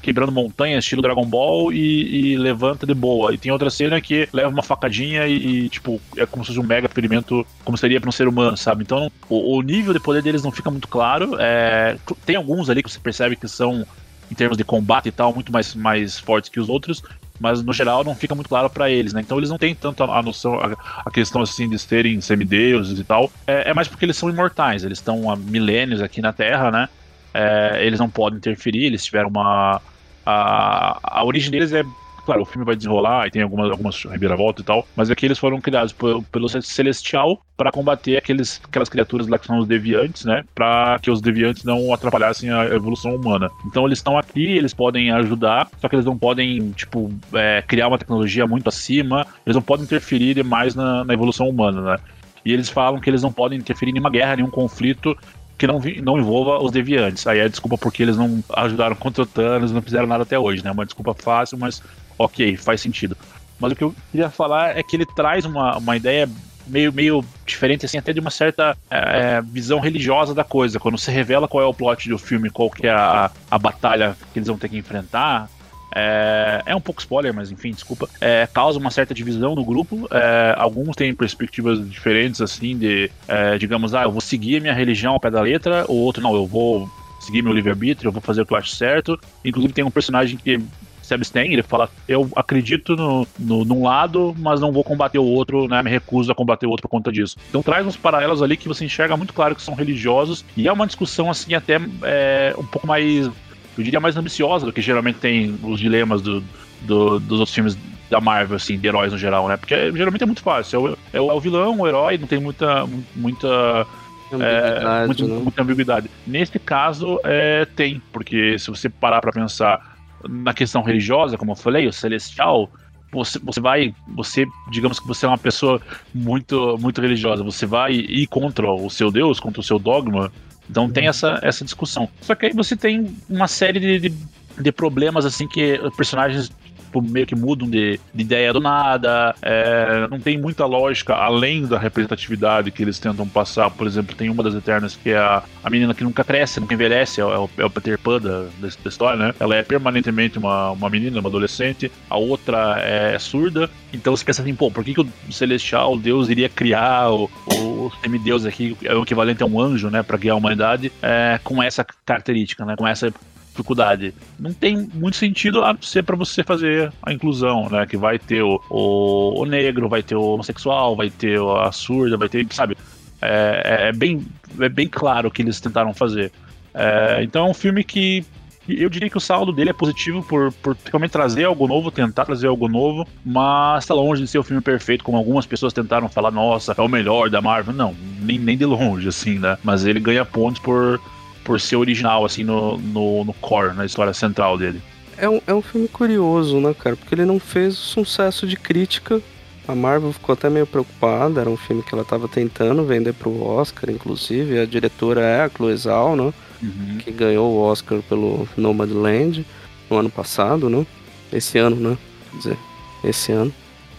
quebrando 0.00 0.32
montanhas, 0.32 0.84
estilo 0.84 1.02
Dragon 1.02 1.24
Ball, 1.24 1.72
e, 1.72 2.32
e, 2.32 2.36
levanta 2.36 2.86
de 2.86 2.94
boa. 2.94 3.32
E 3.32 3.38
tem 3.38 3.50
outra 3.50 3.70
cena 3.70 4.00
que 4.00 4.28
leva 4.32 4.48
uma 4.48 4.62
facadinha 4.62 5.26
e, 5.26 5.64
e, 5.64 5.68
tipo, 5.68 6.00
é 6.16 6.26
como 6.26 6.44
se 6.44 6.48
fosse 6.48 6.60
um 6.60 6.66
mega 6.66 6.88
ferimento, 6.88 7.46
como 7.64 7.76
seria 7.76 8.00
para 8.00 8.08
um 8.08 8.12
ser 8.12 8.28
humano, 8.28 8.56
sabe? 8.56 8.82
Então, 8.82 9.10
o, 9.28 9.56
o, 9.56 9.62
nível 9.62 9.92
de 9.92 10.00
poder 10.00 10.22
deles 10.22 10.42
não 10.42 10.52
fica 10.52 10.70
muito 10.70 10.88
claro. 10.88 11.36
É, 11.38 11.96
tem 12.24 12.36
alguns 12.36 12.68
ali 12.68 12.82
que 12.82 12.90
você 12.90 12.98
percebe 12.98 13.36
que 13.36 13.48
são, 13.48 13.86
em 14.30 14.34
termos 14.34 14.56
de 14.56 14.64
combate 14.64 15.08
e 15.08 15.12
tal, 15.12 15.34
muito 15.34 15.52
mais, 15.52 15.74
mais 15.74 16.18
fortes 16.18 16.50
que 16.50 16.60
os 16.60 16.68
outros. 16.68 17.02
Mas 17.40 17.60
no 17.62 17.72
geral 17.72 18.04
não 18.04 18.14
fica 18.14 18.34
muito 18.34 18.48
claro 18.48 18.70
para 18.70 18.88
eles, 18.88 19.12
né? 19.12 19.20
Então 19.20 19.36
eles 19.36 19.50
não 19.50 19.58
têm 19.58 19.74
tanto 19.74 20.04
a 20.04 20.22
noção, 20.22 20.60
a, 20.60 20.76
a, 21.04 21.10
questão 21.10 21.42
assim 21.42 21.68
de 21.68 21.76
serem 21.76 22.20
semideuses 22.20 23.00
e 23.00 23.04
tal. 23.04 23.32
É, 23.46 23.70
é 23.70 23.74
mais 23.74 23.88
porque 23.88 24.04
eles 24.04 24.16
são 24.16 24.30
imortais, 24.30 24.84
eles 24.84 24.98
estão 24.98 25.28
há 25.28 25.34
milênios 25.34 26.00
aqui 26.00 26.20
na 26.20 26.32
Terra, 26.32 26.70
né? 26.70 26.88
É, 27.34 27.84
eles 27.84 27.98
não 27.98 28.08
podem 28.08 28.38
interferir, 28.38 28.86
eles 28.86 29.04
tiveram 29.04 29.28
uma. 29.28 29.80
A, 30.24 30.98
a 31.20 31.24
origem 31.24 31.50
deles 31.50 31.72
é. 31.72 31.82
Claro, 32.24 32.42
o 32.42 32.44
filme 32.44 32.64
vai 32.64 32.76
desenrolar 32.76 33.26
e 33.26 33.32
tem 33.32 33.42
algumas, 33.42 33.68
algumas 33.68 34.00
reviravoltas 34.04 34.62
e 34.62 34.64
tal, 34.64 34.86
mas 34.94 35.10
aqui 35.10 35.26
eles 35.26 35.40
foram 35.40 35.60
criados 35.60 35.92
pelo 36.30 36.48
Celestial 36.48 37.44
para 37.56 37.72
combater 37.72 38.16
aqueles, 38.16 38.60
aquelas 38.62 38.88
criaturas 38.88 39.26
lá 39.26 39.36
que 39.36 39.48
são 39.48 39.58
os 39.58 39.66
deviantes, 39.66 40.24
né? 40.24 40.44
Para 40.54 41.00
que 41.00 41.10
os 41.10 41.20
deviantes 41.20 41.64
não 41.64 41.92
atrapalhassem 41.92 42.48
a 42.48 42.66
evolução 42.66 43.16
humana. 43.16 43.50
Então 43.66 43.86
eles 43.86 43.98
estão 43.98 44.16
aqui, 44.16 44.44
eles 44.44 44.72
podem 44.72 45.10
ajudar, 45.10 45.68
só 45.80 45.88
que 45.88 45.96
eles 45.96 46.06
não 46.06 46.16
podem, 46.16 46.70
tipo, 46.70 47.12
é, 47.34 47.60
criar 47.66 47.88
uma 47.88 47.98
tecnologia 47.98 48.46
muito 48.46 48.68
acima, 48.68 49.26
eles 49.44 49.56
não 49.56 49.62
podem 49.62 49.84
interferir 49.84 50.34
demais 50.34 50.76
na, 50.76 51.04
na 51.04 51.12
evolução 51.12 51.48
humana, 51.48 51.80
né? 51.80 51.96
E 52.44 52.52
eles 52.52 52.68
falam 52.68 53.00
que 53.00 53.08
eles 53.08 53.22
não 53.22 53.32
podem 53.32 53.58
interferir 53.58 53.90
em 53.90 53.94
nenhuma 53.94 54.10
guerra, 54.10 54.36
nenhum 54.36 54.50
conflito, 54.50 55.16
que 55.58 55.66
não, 55.66 55.80
não 56.02 56.18
envolva 56.18 56.58
os 56.58 56.72
deviantes. 56.72 57.26
Aí 57.26 57.38
é 57.38 57.48
desculpa 57.48 57.78
porque 57.78 58.02
eles 58.02 58.16
não 58.16 58.42
ajudaram 58.54 58.96
contra 58.96 59.22
o 59.22 59.26
Thanos, 59.26 59.72
não 59.72 59.82
fizeram 59.82 60.06
nada 60.06 60.22
até 60.22 60.38
hoje, 60.38 60.64
né? 60.64 60.70
Uma 60.70 60.84
desculpa 60.84 61.14
fácil, 61.14 61.58
mas 61.58 61.82
ok, 62.18 62.56
faz 62.56 62.80
sentido. 62.80 63.16
Mas 63.58 63.72
o 63.72 63.76
que 63.76 63.84
eu 63.84 63.94
queria 64.10 64.30
falar 64.30 64.76
é 64.76 64.82
que 64.82 64.96
ele 64.96 65.06
traz 65.06 65.44
uma, 65.44 65.78
uma 65.78 65.96
ideia 65.96 66.28
meio, 66.66 66.92
meio 66.92 67.24
diferente, 67.46 67.86
assim, 67.86 67.98
até 67.98 68.12
de 68.12 68.20
uma 68.20 68.30
certa 68.30 68.76
é, 68.90 69.40
visão 69.40 69.78
religiosa 69.78 70.34
da 70.34 70.44
coisa. 70.44 70.78
Quando 70.80 70.98
você 70.98 71.10
revela 71.10 71.48
qual 71.48 71.62
é 71.62 71.66
o 71.66 71.74
plot 71.74 72.08
do 72.08 72.18
filme, 72.18 72.50
qual 72.50 72.70
que 72.70 72.86
é 72.86 72.90
a, 72.90 73.30
a 73.50 73.58
batalha 73.58 74.16
que 74.32 74.38
eles 74.38 74.48
vão 74.48 74.58
ter 74.58 74.68
que 74.68 74.76
enfrentar, 74.76 75.48
é, 75.94 76.62
é, 76.66 76.74
um 76.74 76.80
pouco 76.80 77.00
spoiler, 77.00 77.32
mas 77.34 77.50
enfim, 77.50 77.70
desculpa. 77.70 78.08
É, 78.20 78.46
causa 78.46 78.78
uma 78.78 78.90
certa 78.90 79.14
divisão 79.14 79.54
no 79.54 79.64
grupo. 79.64 80.08
É, 80.10 80.54
alguns 80.56 80.96
têm 80.96 81.14
perspectivas 81.14 81.88
diferentes, 81.88 82.40
assim, 82.40 82.76
de, 82.76 83.10
é, 83.28 83.58
digamos, 83.58 83.94
ah, 83.94 84.04
eu 84.04 84.12
vou 84.12 84.20
seguir 84.20 84.60
minha 84.60 84.74
religião 84.74 85.12
ao 85.12 85.20
pé 85.20 85.30
da 85.30 85.40
letra, 85.40 85.84
o 85.88 85.94
outro, 85.94 86.22
não, 86.22 86.34
eu 86.34 86.46
vou 86.46 86.88
seguir 87.20 87.42
meu 87.42 87.52
livre-arbítrio, 87.52 88.08
eu 88.08 88.12
vou 88.12 88.22
fazer 88.22 88.42
o 88.42 88.46
que 88.46 88.52
eu 88.52 88.58
acho 88.58 88.70
certo. 88.70 89.18
Inclusive, 89.44 89.72
tem 89.72 89.84
um 89.84 89.90
personagem 89.90 90.36
que 90.36 90.60
se 91.02 91.14
abstém, 91.14 91.52
ele 91.52 91.62
fala, 91.62 91.90
eu 92.08 92.30
acredito 92.34 92.96
no, 92.96 93.26
no, 93.38 93.64
num 93.64 93.82
lado, 93.82 94.34
mas 94.38 94.60
não 94.60 94.72
vou 94.72 94.84
combater 94.84 95.18
o 95.18 95.24
outro, 95.24 95.68
né? 95.68 95.82
Me 95.82 95.90
recuso 95.90 96.30
a 96.30 96.34
combater 96.34 96.66
o 96.66 96.70
outro 96.70 96.82
por 96.82 96.88
conta 96.88 97.10
disso. 97.10 97.36
Então 97.48 97.62
traz 97.62 97.86
uns 97.86 97.96
paralelos 97.96 98.40
ali 98.40 98.56
que 98.56 98.68
você 98.68 98.84
enxerga 98.84 99.16
muito 99.16 99.34
claro 99.34 99.54
que 99.54 99.62
são 99.62 99.74
religiosos, 99.74 100.44
e 100.56 100.68
é 100.68 100.72
uma 100.72 100.86
discussão 100.86 101.28
assim 101.28 101.54
até 101.54 101.80
é, 102.02 102.54
um 102.56 102.64
pouco 102.64 102.86
mais 102.86 103.30
eu 103.76 103.84
diria, 103.84 104.00
mais 104.00 104.16
ambiciosa 104.16 104.66
do 104.66 104.72
que 104.72 104.82
geralmente 104.82 105.18
tem 105.18 105.58
os 105.62 105.80
dilemas 105.80 106.20
do, 106.20 106.42
do, 106.82 107.18
dos 107.18 107.40
outros 107.40 107.54
filmes 107.54 107.78
da 108.10 108.20
Marvel, 108.20 108.56
assim, 108.56 108.78
de 108.78 108.86
heróis 108.86 109.12
no 109.12 109.18
geral, 109.18 109.48
né? 109.48 109.56
Porque 109.56 109.74
geralmente 109.92 110.22
é 110.22 110.26
muito 110.26 110.42
fácil. 110.42 110.76
É 110.76 110.80
o, 110.80 110.98
é 111.14 111.20
o, 111.20 111.36
é 111.36 111.40
vilão, 111.40 111.80
o 111.80 111.88
herói, 111.88 112.18
não 112.18 112.26
tem 112.26 112.38
muita. 112.38 112.86
muita 113.16 113.86
é, 114.32 115.06
muita, 115.06 115.26
né? 115.26 115.40
muita, 115.42 115.62
ambiguidade. 115.62 116.10
Nesse 116.26 116.58
caso, 116.58 117.20
é, 117.24 117.66
tem, 117.76 118.00
porque 118.12 118.58
se 118.58 118.70
você 118.70 118.88
parar 118.88 119.20
para 119.20 119.32
pensar 119.32 119.96
na 120.28 120.54
questão 120.54 120.82
religiosa, 120.82 121.36
como 121.36 121.52
eu 121.52 121.56
falei, 121.56 121.86
o 121.86 121.92
celestial, 121.92 122.70
você, 123.12 123.38
você 123.38 123.60
vai, 123.60 123.94
você, 124.08 124.46
digamos 124.70 124.98
que 124.98 125.06
você 125.06 125.26
é 125.26 125.28
uma 125.28 125.38
pessoa 125.38 125.80
muito, 126.14 126.78
muito 126.78 127.00
religiosa, 127.00 127.44
você 127.44 127.66
vai 127.66 127.92
ir 127.92 128.26
contra 128.26 128.70
o 128.70 128.88
seu 128.88 129.10
Deus, 129.10 129.38
contra 129.38 129.60
o 129.60 129.64
seu 129.64 129.78
dogma, 129.78 130.32
então 130.68 130.88
tem 130.88 131.08
essa, 131.08 131.38
essa 131.42 131.64
discussão. 131.64 132.08
Só 132.20 132.34
que 132.34 132.46
aí 132.46 132.52
você 132.52 132.76
tem 132.76 133.16
uma 133.28 133.48
série 133.48 133.80
de, 133.80 134.08
de, 134.08 134.14
de 134.60 134.72
problemas 134.72 135.24
assim 135.24 135.46
que 135.48 135.78
personagens 135.96 136.50
tipo, 136.92 137.00
meio 137.00 137.26
que 137.26 137.34
mudam 137.34 137.68
de, 137.68 137.98
de 138.12 138.22
ideia 138.22 138.52
do 138.52 138.60
nada, 138.60 139.34
é, 139.40 140.06
não 140.10 140.20
tem 140.20 140.38
muita 140.38 140.66
lógica 140.66 141.14
além 141.14 141.66
da 141.66 141.78
representatividade 141.78 142.70
que 142.70 142.82
eles 142.82 142.98
tentam 142.98 143.26
passar. 143.26 143.70
Por 143.70 143.86
exemplo, 143.86 144.14
tem 144.14 144.28
uma 144.28 144.42
das 144.42 144.54
Eternas 144.54 144.94
que 144.94 145.10
é 145.10 145.16
a, 145.16 145.42
a 145.64 145.70
menina 145.70 145.94
que 145.94 146.04
nunca 146.04 146.22
cresce, 146.22 146.60
nunca 146.60 146.74
envelhece, 146.74 147.20
é 147.20 147.24
o, 147.24 147.48
é 147.56 147.64
o 147.64 147.70
Peter 147.70 147.98
Pan 147.98 148.20
da, 148.20 148.44
da, 148.60 148.68
história, 148.88 149.16
né? 149.16 149.34
Ela 149.40 149.56
é 149.56 149.62
permanentemente 149.62 150.38
uma, 150.38 150.72
uma 150.72 150.90
menina, 150.90 151.18
uma 151.18 151.28
adolescente, 151.28 151.90
a 152.10 152.16
outra 152.16 152.76
é 152.80 153.18
surda. 153.18 153.70
Então 153.92 154.14
você 154.14 154.24
pensa 154.24 154.42
assim, 154.42 154.54
pô, 154.54 154.70
por 154.70 154.84
que, 154.84 154.92
que 154.92 155.00
o 155.00 155.08
Celestial, 155.30 155.94
o 155.94 155.98
Deus, 155.98 156.28
iria 156.28 156.48
criar 156.48 157.10
o, 157.10 157.30
o, 157.46 157.86
o 157.86 157.92
semideus 158.02 158.44
aqui, 158.44 158.76
é 158.82 158.94
o 158.94 159.02
equivalente 159.02 159.42
a 159.42 159.46
um 159.46 159.60
anjo, 159.60 159.88
né, 159.88 160.02
para 160.02 160.18
guiar 160.18 160.34
a 160.34 160.38
humanidade, 160.38 160.92
é, 161.00 161.40
com 161.42 161.62
essa 161.62 161.84
característica, 162.04 162.64
né, 162.64 162.76
com 162.76 162.86
essa 162.86 163.12
dificuldade. 163.52 164.14
Não 164.38 164.52
tem 164.52 164.88
muito 164.94 165.16
sentido 165.16 165.62
a 165.62 165.76
ser 165.80 166.02
para 166.02 166.16
você 166.16 166.42
fazer 166.42 166.92
a 167.02 167.12
inclusão, 167.12 167.68
né? 167.70 167.86
Que 167.86 167.96
vai 167.96 168.18
ter 168.18 168.42
o, 168.42 168.60
o, 168.68 169.40
o, 169.40 169.44
negro, 169.44 169.88
vai 169.88 170.02
ter 170.02 170.16
o 170.16 170.22
homossexual, 170.22 170.96
vai 170.96 171.10
ter 171.10 171.38
a 171.40 171.70
surda, 171.70 172.16
vai 172.16 172.28
ter, 172.28 172.46
sabe? 172.50 172.76
É, 173.20 173.62
é, 173.64 173.88
é 173.88 173.92
bem, 173.92 174.26
é 174.58 174.68
bem 174.68 174.88
claro 174.88 175.28
o 175.28 175.30
que 175.30 175.42
eles 175.42 175.60
tentaram 175.60 175.94
fazer. 175.94 176.32
É, 176.74 177.22
então 177.22 177.46
é 177.46 177.50
um 177.50 177.54
filme 177.54 177.84
que 177.84 178.24
eu 178.68 178.88
diria 178.88 179.10
que 179.10 179.16
o 179.16 179.20
saldo 179.20 179.52
dele 179.52 179.70
é 179.70 179.72
positivo 179.72 180.22
por, 180.22 180.52
por 180.52 180.76
realmente 180.84 181.10
trazer 181.10 181.44
algo 181.44 181.66
novo, 181.66 181.90
tentar 181.90 182.24
trazer 182.24 182.46
algo 182.46 182.68
novo, 182.68 183.06
mas 183.24 183.84
está 183.84 183.92
longe 183.92 184.22
de 184.22 184.28
ser 184.28 184.38
o 184.38 184.42
filme 184.42 184.62
perfeito, 184.62 185.02
como 185.02 185.18
algumas 185.18 185.44
pessoas 185.44 185.72
tentaram 185.72 186.08
falar, 186.08 186.30
nossa, 186.30 186.72
é 186.76 186.80
o 186.80 186.88
melhor 186.88 187.28
da 187.28 187.40
Marvel. 187.42 187.74
Não, 187.74 187.94
nem, 188.20 188.38
nem 188.38 188.56
de 188.56 188.64
longe, 188.64 189.08
assim, 189.08 189.38
né? 189.38 189.58
Mas 189.64 189.84
ele 189.84 189.98
ganha 189.98 190.24
pontos 190.24 190.62
por, 190.62 191.00
por 191.44 191.60
ser 191.60 191.76
original, 191.76 192.24
assim, 192.24 192.44
no, 192.44 192.78
no, 192.78 193.24
no 193.24 193.32
core, 193.34 193.74
na 193.74 193.84
história 193.84 194.12
central 194.12 194.56
dele. 194.56 194.80
É 195.16 195.28
um, 195.28 195.40
é 195.46 195.54
um 195.54 195.62
filme 195.62 195.88
curioso, 195.88 196.58
né, 196.60 196.74
cara? 196.74 196.96
Porque 196.96 197.14
ele 197.14 197.24
não 197.24 197.38
fez 197.38 197.74
sucesso 197.74 198.46
de 198.46 198.56
crítica. 198.56 199.20
A 199.66 199.74
Marvel 199.74 200.12
ficou 200.12 200.32
até 200.32 200.50
meio 200.50 200.66
preocupada, 200.66 201.40
era 201.40 201.48
um 201.48 201.56
filme 201.56 201.82
que 201.82 201.94
ela 201.94 202.02
estava 202.02 202.26
tentando 202.26 202.84
vender 202.84 203.12
pro 203.12 203.42
Oscar, 203.42 203.90
inclusive. 203.90 204.58
A 204.58 204.66
diretora 204.66 205.20
é 205.20 205.42
a 205.42 205.48
Chloe 205.48 205.76
Zhao, 205.76 206.16
né? 206.16 206.32
Uhum. 206.62 206.98
Que 206.98 207.10
ganhou 207.10 207.52
o 207.52 207.60
Oscar 207.60 208.00
pelo 208.08 208.48
Nomadland 208.56 209.46
no 209.88 209.98
ano 209.98 210.10
passado, 210.10 210.68
né? 210.68 210.84
Esse 211.32 211.58
ano, 211.58 211.76
né? 211.76 211.98
Quer 212.30 212.36
dizer, 212.38 212.58
esse 213.04 213.32
ano. 213.32 213.52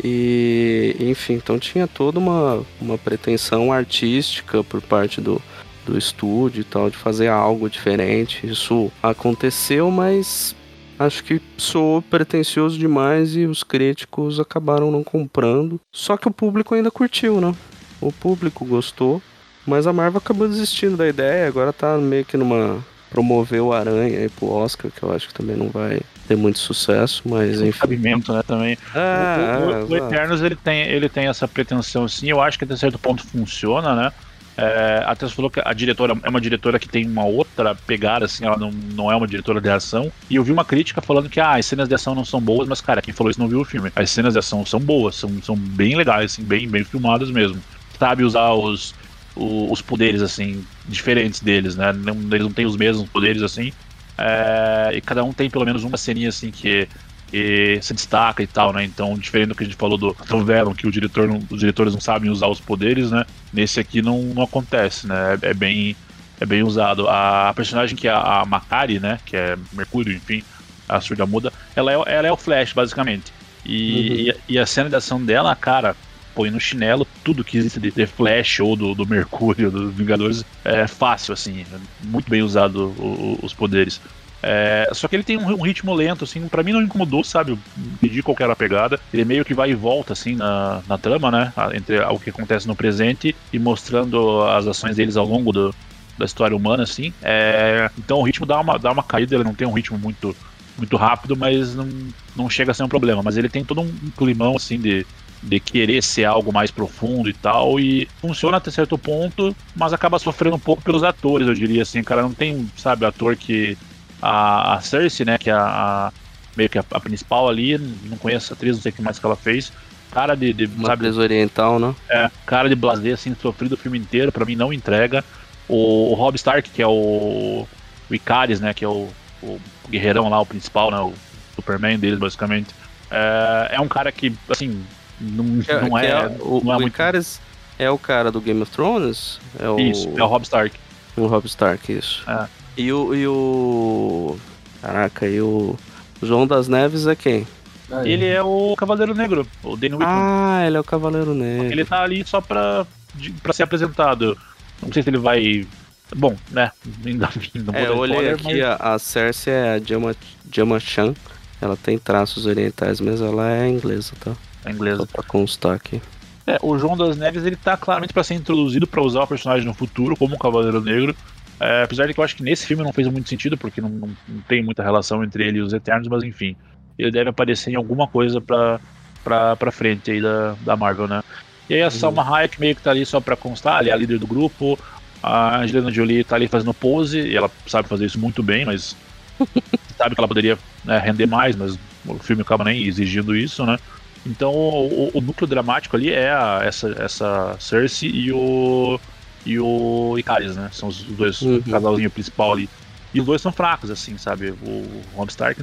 E, 0.04 0.96
enfim, 1.00 1.34
então 1.34 1.60
tinha 1.60 1.88
toda 1.88 2.20
uma, 2.20 2.64
uma 2.82 2.98
pretensão 2.98 3.72
artística 3.72 4.64
por 4.64 4.82
parte 4.82 5.22
do, 5.22 5.42
do 5.86 5.98
estúdio 5.98 6.62
e 6.62 6.64
tal, 6.64 6.90
de 6.90 6.98
fazer 6.98 7.28
algo 7.28 7.70
diferente. 7.70 8.46
Isso 8.46 8.92
aconteceu, 9.02 9.90
mas 9.92 10.56
acho 10.98 11.24
que 11.24 11.42
sou 11.58 12.02
pretencioso 12.02 12.78
demais 12.78 13.36
e 13.36 13.46
os 13.46 13.64
críticos 13.64 14.40
acabaram 14.40 14.92
não 14.92 15.04
comprando. 15.04 15.80
Só 15.92 16.18
que 16.18 16.28
o 16.28 16.32
público 16.32 16.76
ainda 16.76 16.92
curtiu, 16.92 17.40
né? 17.42 17.54
O 18.02 18.12
público 18.12 18.66
gostou, 18.66 19.22
mas 19.66 19.88
a 19.88 19.94
Marvel 19.94 20.18
acabou 20.18 20.48
desistindo 20.48 20.98
da 20.98 21.08
ideia, 21.08 21.48
agora 21.48 21.72
tá 21.72 21.98
meio 21.98 22.26
que 22.26 22.38
numa 22.38 22.84
promover 23.10 23.62
o 23.62 23.72
Aranha 23.72 24.20
aí 24.20 24.30
pro 24.30 24.50
Oscar, 24.50 24.90
que 24.90 25.04
eu 25.04 25.14
acho 25.14 25.28
que 25.28 25.34
também 25.36 25.56
não 25.56 25.70
vai 25.70 26.02
ter 26.28 26.36
muito 26.36 26.58
sucesso, 26.58 27.22
mas 27.26 27.62
enfim. 27.62 27.80
Cabimento, 27.80 28.34
né, 28.34 28.42
também. 28.42 28.76
Ah, 28.96 29.60
o, 29.62 29.92
o, 29.92 29.96
é, 29.98 30.02
o 30.02 30.08
Eternos, 30.08 30.42
ele 30.42 30.56
tem, 30.56 30.82
ele 30.82 31.08
tem 31.08 31.28
essa 31.28 31.48
pretensão, 31.48 32.08
sim, 32.08 32.28
eu 32.30 32.42
acho 32.42 32.58
que 32.58 32.64
até 32.64 32.76
certo 32.76 32.98
ponto 32.98 33.24
funciona, 33.24 33.96
né? 33.96 34.12
É, 34.56 35.04
até 35.06 35.28
você 35.28 35.34
falou 35.34 35.50
que 35.50 35.62
a 35.64 35.74
diretora 35.74 36.16
é 36.22 36.30
uma 36.30 36.40
diretora 36.40 36.78
que 36.78 36.88
tem 36.88 37.08
uma 37.08 37.26
outra 37.26 37.74
pegada, 37.74 38.26
assim, 38.26 38.46
ela 38.46 38.58
não, 38.58 38.70
não 38.72 39.12
é 39.12 39.16
uma 39.16 39.28
diretora 39.28 39.60
de 39.60 39.70
ação. 39.70 40.12
E 40.30 40.36
eu 40.36 40.44
vi 40.44 40.52
uma 40.52 40.64
crítica 40.64 41.02
falando 41.02 41.30
que 41.30 41.40
ah, 41.40 41.56
as 41.56 41.66
cenas 41.66 41.88
de 41.88 41.96
ação 41.96 42.14
não 42.14 42.24
são 42.24 42.40
boas, 42.40 42.68
mas, 42.68 42.80
cara, 42.80 43.02
quem 43.02 43.14
falou 43.14 43.32
isso 43.32 43.40
não 43.40 43.48
viu 43.48 43.62
o 43.62 43.66
filme. 43.66 43.92
As 43.96 44.12
cenas 44.12 44.34
de 44.34 44.40
ação 44.40 44.66
são 44.66 44.80
boas, 44.80 45.16
são, 45.16 45.42
são 45.42 45.56
bem 45.56 45.96
legais, 45.96 46.34
assim, 46.34 46.44
bem, 46.44 46.68
bem 46.70 46.84
filmadas 46.84 47.32
mesmo. 47.32 47.60
Sabe 47.98 48.24
usar 48.24 48.52
os, 48.52 48.94
os, 49.36 49.82
poderes, 49.82 50.22
assim, 50.22 50.64
diferentes 50.88 51.40
deles, 51.40 51.76
né? 51.76 51.92
Não, 51.92 52.16
eles 52.32 52.44
não 52.44 52.54
têm 52.54 52.66
os 52.66 52.78
mesmos 52.78 53.10
poderes, 53.10 53.42
assim. 53.42 53.74
É, 54.18 54.92
e 54.94 55.02
cada 55.02 55.24
um 55.24 55.34
tem 55.34 55.50
pelo 55.50 55.66
menos 55.66 55.84
uma 55.84 55.98
ceninha, 55.98 56.30
assim, 56.30 56.52
que 56.52 56.88
e 57.34 57.80
se 57.82 57.94
destaca 57.94 58.44
e 58.44 58.48
tal, 58.48 58.72
né? 58.72 58.84
Então, 58.84 59.18
diferente 59.18 59.50
do 59.50 59.56
que 59.56 59.64
a 59.64 59.66
gente 59.66 59.76
falou 59.76 59.98
do 59.98 60.14
Tom 60.28 60.44
Veron, 60.44 60.76
que 60.76 60.88
o 60.88 60.92
diretor 60.92 61.28
não, 61.28 61.40
os 61.50 61.60
diretores 61.60 61.94
não 61.94 62.00
sabem 62.02 62.30
usar 62.30 62.48
os 62.48 62.62
poderes, 62.62 63.10
né? 63.12 63.26
Nesse 63.52 63.80
aqui 63.80 64.02
não, 64.02 64.22
não 64.36 64.44
acontece, 64.44 65.08
né? 65.08 65.16
É, 65.42 65.50
é 65.50 65.54
bem 65.54 65.96
é 66.40 66.46
bem 66.46 66.64
usado. 66.64 67.08
A 67.08 67.54
personagem 67.56 67.96
que 67.96 68.08
é 68.08 68.12
a 68.12 68.44
Makari, 68.46 69.00
né? 69.00 69.20
Que 69.26 69.36
é 69.36 69.58
Mercúrio, 69.72 70.16
enfim, 70.16 70.44
a 70.88 71.00
surda 71.02 71.26
muda, 71.26 71.52
ela 71.76 71.92
é, 71.92 71.96
ela 72.16 72.28
é 72.28 72.32
o 72.32 72.38
Flash, 72.38 72.74
basicamente. 72.74 73.32
E, 73.66 74.30
e, 74.50 74.54
e 74.56 74.60
a 74.60 74.66
cena 74.66 74.90
de 74.90 74.96
ação 74.96 75.24
dela, 75.24 75.56
cara, 75.56 75.96
põe 76.36 76.50
no 76.52 76.60
chinelo 76.60 77.08
tudo 77.24 77.44
que 77.44 77.58
existe 77.58 77.80
de 77.80 77.92
The 77.92 78.06
Flash 78.08 78.60
ou 78.60 78.76
do, 78.76 78.94
do 78.94 79.08
Mercúrio, 79.08 79.72
dos 79.72 79.96
Vingadores, 79.96 80.44
é 80.66 80.86
fácil, 80.88 81.34
assim, 81.34 81.66
muito 82.04 82.30
bem 82.30 82.42
usado 82.42 82.94
o- 82.98 83.40
os 83.42 83.54
poderes. 83.54 84.02
É, 84.46 84.90
só 84.92 85.08
que 85.08 85.16
ele 85.16 85.24
tem 85.24 85.38
um, 85.38 85.48
um 85.54 85.62
ritmo 85.62 85.94
lento, 85.94 86.26
assim, 86.26 86.46
pra 86.50 86.62
mim 86.62 86.74
não 86.74 86.82
incomodou, 86.82 87.24
sabe? 87.24 87.52
Eu 87.52 87.60
entendi 87.94 88.22
qual 88.22 88.36
era 88.38 88.52
a 88.52 88.58
pegada. 88.58 89.00
Ele 89.14 89.24
meio 89.24 89.46
que 89.46 89.54
vai 89.54 89.72
e 89.72 89.76
volta, 89.76 90.12
assim, 90.12 90.36
na, 90.36 90.82
na 90.86 90.98
trama, 90.98 91.32
né? 91.32 91.54
Entre 91.74 91.98
o 92.00 92.20
que 92.20 92.30
acontece 92.30 92.68
no 92.68 92.76
presente 92.76 93.34
e 93.54 93.58
mostrando 93.58 94.44
as 94.44 94.68
ações 94.68 94.98
deles 94.98 95.16
ao 95.16 95.26
longo 95.26 95.54
do, 95.54 95.74
da 96.18 96.26
história 96.26 96.56
humana, 96.56 96.84
assim. 96.84 97.14
É, 97.22 97.90
então 97.98 98.20
o 98.20 98.24
ritmo 98.24 98.46
dá 98.46 98.60
uma, 98.60 98.78
dá 98.78 98.92
uma 98.92 99.04
caída, 99.04 99.36
ele 99.36 99.46
não 99.46 99.56
tem 99.56 99.66
um 99.68 99.74
ritmo 99.74 99.98
muito, 99.98 100.36
muito 100.78 100.98
rápido, 100.98 101.38
mas 101.38 101.74
não, 101.74 101.88
não 102.36 102.50
chega 102.50 102.72
a 102.72 102.74
ser 102.74 102.84
um 102.84 102.90
problema. 102.90 103.24
Mas 103.24 103.38
ele 103.38 103.48
tem 103.48 103.64
todo 103.64 103.80
um 103.80 103.94
climão, 104.18 104.58
assim, 104.58 104.78
de, 104.78 105.06
de 105.42 105.60
querer 105.62 106.04
ser 106.04 106.26
algo 106.26 106.52
mais 106.52 106.70
profundo 106.70 107.30
e 107.30 107.34
tal, 107.34 107.80
e 107.80 108.10
funciona 108.20 108.58
até 108.58 108.72
certo 108.72 108.98
ponto, 108.98 109.56
mas 109.74 109.94
acaba 109.94 110.20
sofrendo 110.20 110.58
um 110.58 110.60
pouco 110.60 110.82
pelos 110.82 111.04
atores, 111.04 111.48
eu 111.48 111.54
diria 111.54 111.84
assim, 111.84 112.04
cara, 112.04 112.22
não 112.22 112.34
tem, 112.34 112.68
sabe, 112.76 113.06
ator 113.06 113.38
que 113.38 113.78
a, 114.24 114.76
a 114.76 114.82
Cersei, 114.82 115.26
né, 115.26 115.38
que 115.38 115.50
é 115.50 115.54
a, 115.54 115.60
a- 116.08 116.12
meio 116.56 116.70
que 116.70 116.78
a, 116.78 116.86
a 116.92 117.00
principal 117.00 117.50
ali, 117.50 117.78
não 118.06 118.18
conheço 118.18 118.54
a 118.54 118.56
atriz, 118.56 118.76
não 118.76 118.82
sei 118.84 118.92
o 118.92 118.96
que 118.96 119.02
mais 119.02 119.18
que 119.20 119.26
ela 119.26 119.36
fez, 119.36 119.72
cara 120.12 120.36
de, 120.36 120.54
de 120.54 120.66
Uma 120.66 120.88
sabe, 120.88 121.08
oriental, 121.10 121.80
né? 121.80 121.94
é, 122.10 122.30
cara 122.46 122.70
de 122.70 122.76
blazer, 122.76 123.14
assim, 123.16 123.36
sofrido 123.42 123.74
o 123.74 123.78
filme 123.78 123.98
inteiro, 123.98 124.32
pra 124.32 124.46
mim 124.46 124.56
não 124.56 124.72
entrega. 124.72 125.24
O, 125.68 126.12
o 126.12 126.14
Rob 126.14 126.36
Stark, 126.36 126.70
que 126.70 126.82
é 126.82 126.88
o, 126.88 127.66
o 128.10 128.14
Icaris, 128.14 128.60
né, 128.60 128.74
que 128.74 128.86
é 128.86 128.88
o, 128.88 129.10
o 129.42 129.60
guerreirão 129.90 130.30
lá, 130.30 130.40
o 130.40 130.46
principal, 130.46 130.92
né, 130.92 131.00
o 131.00 131.14
Superman 131.56 131.98
deles, 131.98 132.20
basicamente, 132.20 132.70
é, 133.10 133.76
é 133.76 133.82
um 133.82 133.88
cara 133.88 134.12
que, 134.12 134.34
assim, 134.50 134.86
não, 135.20 135.44
não 135.44 135.62
Que 135.62 135.72
é, 135.72 135.80
que 135.80 136.42
o, 136.42 136.62
não 136.64 136.74
é 136.74 136.78
o 136.78 136.82
muito... 136.82 136.88
Icarus 136.94 137.40
é 137.80 137.90
o 137.90 137.98
cara 137.98 138.32
do 138.32 138.40
Game 138.40 138.62
of 138.62 138.72
Thrones? 138.72 139.40
É 139.60 139.68
o, 139.68 139.80
Isso, 139.80 140.08
é 140.16 140.22
o 140.24 140.28
Rob 140.28 140.44
Stark. 140.44 140.76
o 141.18 141.26
Rob 141.26 141.46
Stark, 141.48 141.92
isso. 141.92 142.24
É. 142.30 142.48
E 142.78 142.92
o, 142.92 143.14
e 143.16 143.28
o. 143.28 144.38
Caraca, 144.82 145.28
e 145.28 145.40
o. 145.42 145.76
João 146.22 146.48
das 146.48 146.68
Neves 146.68 147.06
é 147.06 147.16
quem? 147.16 147.46
Ah, 147.92 148.08
Ele 148.08 148.26
é 148.26 148.42
o 148.42 148.76
Cavaleiro 148.78 149.14
Negro, 149.14 149.46
o 149.62 149.76
Danny 149.76 149.94
Whitman. 149.96 150.08
Ah, 150.10 150.64
ele 150.66 150.78
é 150.78 150.80
o 150.80 150.84
Cavaleiro 150.84 151.34
Negro. 151.34 151.66
Ele 151.72 151.84
tá 151.86 152.02
ali 152.02 152.24
só 152.26 152.40
pra, 152.42 152.88
de- 153.14 153.32
pra 153.32 153.52
ser 153.54 153.64
apresentado. 153.64 154.38
Não 154.82 154.92
sei 154.92 155.04
se 155.04 155.10
ele 155.10 155.18
vai... 155.18 155.68
Bom, 156.16 156.36
né, 156.50 156.72
ainda 157.06 157.30
não 157.56 157.64
vou 157.66 157.76
É, 157.76 157.88
eu 157.88 157.98
olhei 157.98 158.30
aqui, 158.32 158.44
mas- 158.46 158.62
a, 158.62 158.94
a 158.94 159.00
Cersei 159.00 159.54
é 159.54 159.74
a 159.76 159.80
Jama, 159.80 160.16
Jama 160.52 160.80
Chan. 160.80 161.14
Ela 161.62 161.76
tem 161.78 161.98
traços 161.98 162.46
orientais, 162.46 163.00
mas 163.02 163.22
ela 163.22 163.52
é 163.52 163.68
inglesa, 163.70 164.14
tá? 164.20 164.32
É 164.66 164.72
inglesa. 164.72 164.98
Só 165.00 165.06
pra 165.06 165.24
constar 165.24 165.76
aqui. 165.76 166.02
É, 166.48 166.58
o 166.62 166.78
João 166.78 166.96
das 166.98 167.16
Neves 167.18 167.46
ele 167.46 167.56
tá 167.56 167.76
claramente 167.78 168.14
pra 168.14 168.24
ser 168.24 168.34
introduzido 168.36 168.88
pra 168.88 169.02
usar 169.02 169.24
o 169.24 169.28
personagem 169.28 169.66
no 169.66 169.74
futuro 169.74 170.16
como 170.16 170.36
um 170.36 170.38
Cavaleiro 170.38 170.82
Negro. 170.82 171.16
É, 171.64 171.84
apesar 171.84 172.08
de 172.08 172.14
que 172.14 172.20
eu 172.20 172.24
acho 172.24 172.36
que 172.36 172.44
nesse 172.44 172.66
filme 172.68 172.84
não 172.84 172.92
fez 172.94 173.08
muito 173.08 173.30
sentido, 173.30 173.58
porque 173.58 173.80
não, 173.82 173.90
não- 173.90 174.18
não 174.28 174.42
tem 174.44 174.64
muita 174.64 174.84
relação 174.84 175.24
entre 175.24 175.48
ele 175.48 175.60
e 175.60 175.62
os 175.62 175.74
Eternos, 175.74 176.08
mas 176.10 176.24
enfim. 176.24 176.58
Ele 176.98 177.12
deve 177.12 177.30
aparecer 177.30 177.72
em 177.72 177.76
alguma 177.76 178.08
coisa 178.10 178.42
pra, 178.42 178.82
pra, 179.24 179.56
pra 179.58 179.72
frente 179.72 180.12
aí 180.12 180.22
da, 180.22 180.56
da 180.56 180.76
Marvel, 180.78 181.08
né? 181.08 181.22
E 181.70 181.76
aí 181.76 181.82
a 181.84 181.90
Salma 181.90 182.24
Hayek 182.24 182.60
meio 182.60 182.76
que 182.76 182.82
tá 182.82 182.92
ali 182.92 183.06
só 183.06 183.22
pra 183.22 183.38
constar, 183.38 183.80
ela 183.80 183.90
é 183.90 183.92
a 183.94 183.96
líder 183.96 184.20
do 184.20 184.28
grupo. 184.28 184.78
A 185.22 185.60
Angelina 185.62 185.92
Jolie 185.92 186.24
tá 186.26 186.36
ali 186.36 186.48
fazendo 186.50 186.74
pose, 186.74 187.20
e 187.22 187.36
ela 187.36 187.52
sabe 187.68 187.88
fazer 187.88 188.06
isso 188.06 188.20
muito 188.20 188.44
bem, 188.44 188.66
mas 188.66 188.98
sabe 189.98 190.16
que 190.16 190.22
ela 190.22 190.28
poderia 190.28 190.60
né, 190.84 191.00
render 191.00 191.28
mais, 191.28 191.56
mas 191.56 191.78
o 192.06 192.20
filme 192.24 192.42
acaba 192.42 192.64
nem 192.64 192.86
exigindo 192.86 193.36
isso, 193.36 193.66
né? 193.66 193.78
Então 194.26 194.52
o, 194.54 195.12
o 195.18 195.22
núcleo 195.22 195.48
dramático 195.48 195.96
ali 195.96 196.10
é 196.12 196.32
a- 196.32 196.62
essa, 196.64 196.90
essa 196.98 197.58
Cersei 197.60 198.10
e 198.10 198.32
o 198.34 199.00
e 199.46 199.60
o 199.60 200.16
Icaris, 200.18 200.56
né? 200.56 200.70
São 200.72 200.90
os 200.90 201.04
dois 201.04 201.42
Uhum. 201.42 201.62
casalzinho 201.62 202.10
principal 202.10 202.54
ali. 202.54 202.70
E 203.14 203.20
os 203.20 203.26
dois 203.26 203.42
são 203.42 203.52
fracos, 203.52 203.92
assim, 203.92 204.18
sabe? 204.18 204.52
O 204.52 205.02
Rob 205.16 205.30
Stark 205.30 205.62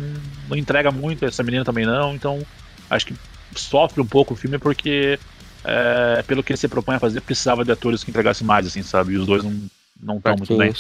não, 0.49 0.57
entrega 0.57 0.91
muito, 0.93 1.25
essa 1.25 1.43
menina 1.43 1.65
também 1.65 1.85
não, 1.85 2.15
então 2.15 2.39
acho 2.89 3.07
que 3.07 3.15
sofre 3.57 4.01
um 4.01 4.07
pouco 4.07 4.35
o 4.35 4.37
filme 4.37 4.59
porque 4.59 5.19
é, 5.65 6.23
pelo 6.27 6.43
que 6.43 6.53
ele 6.53 6.57
se 6.59 6.69
propõe 6.69 6.95
a 6.97 7.01
fazer, 7.01 7.21
precisava 7.21 7.65
de 7.65 7.73
atores 7.73 8.05
que 8.05 8.11
entregassem 8.11 8.47
mais, 8.47 8.67
assim, 8.67 8.83
sabe? 8.83 9.15
E 9.15 9.17
os 9.17 9.27
dois 9.27 9.43
não 9.43 9.53
não 10.03 10.17
estão 10.17 10.37
muito 10.37 10.57
bem. 10.57 10.73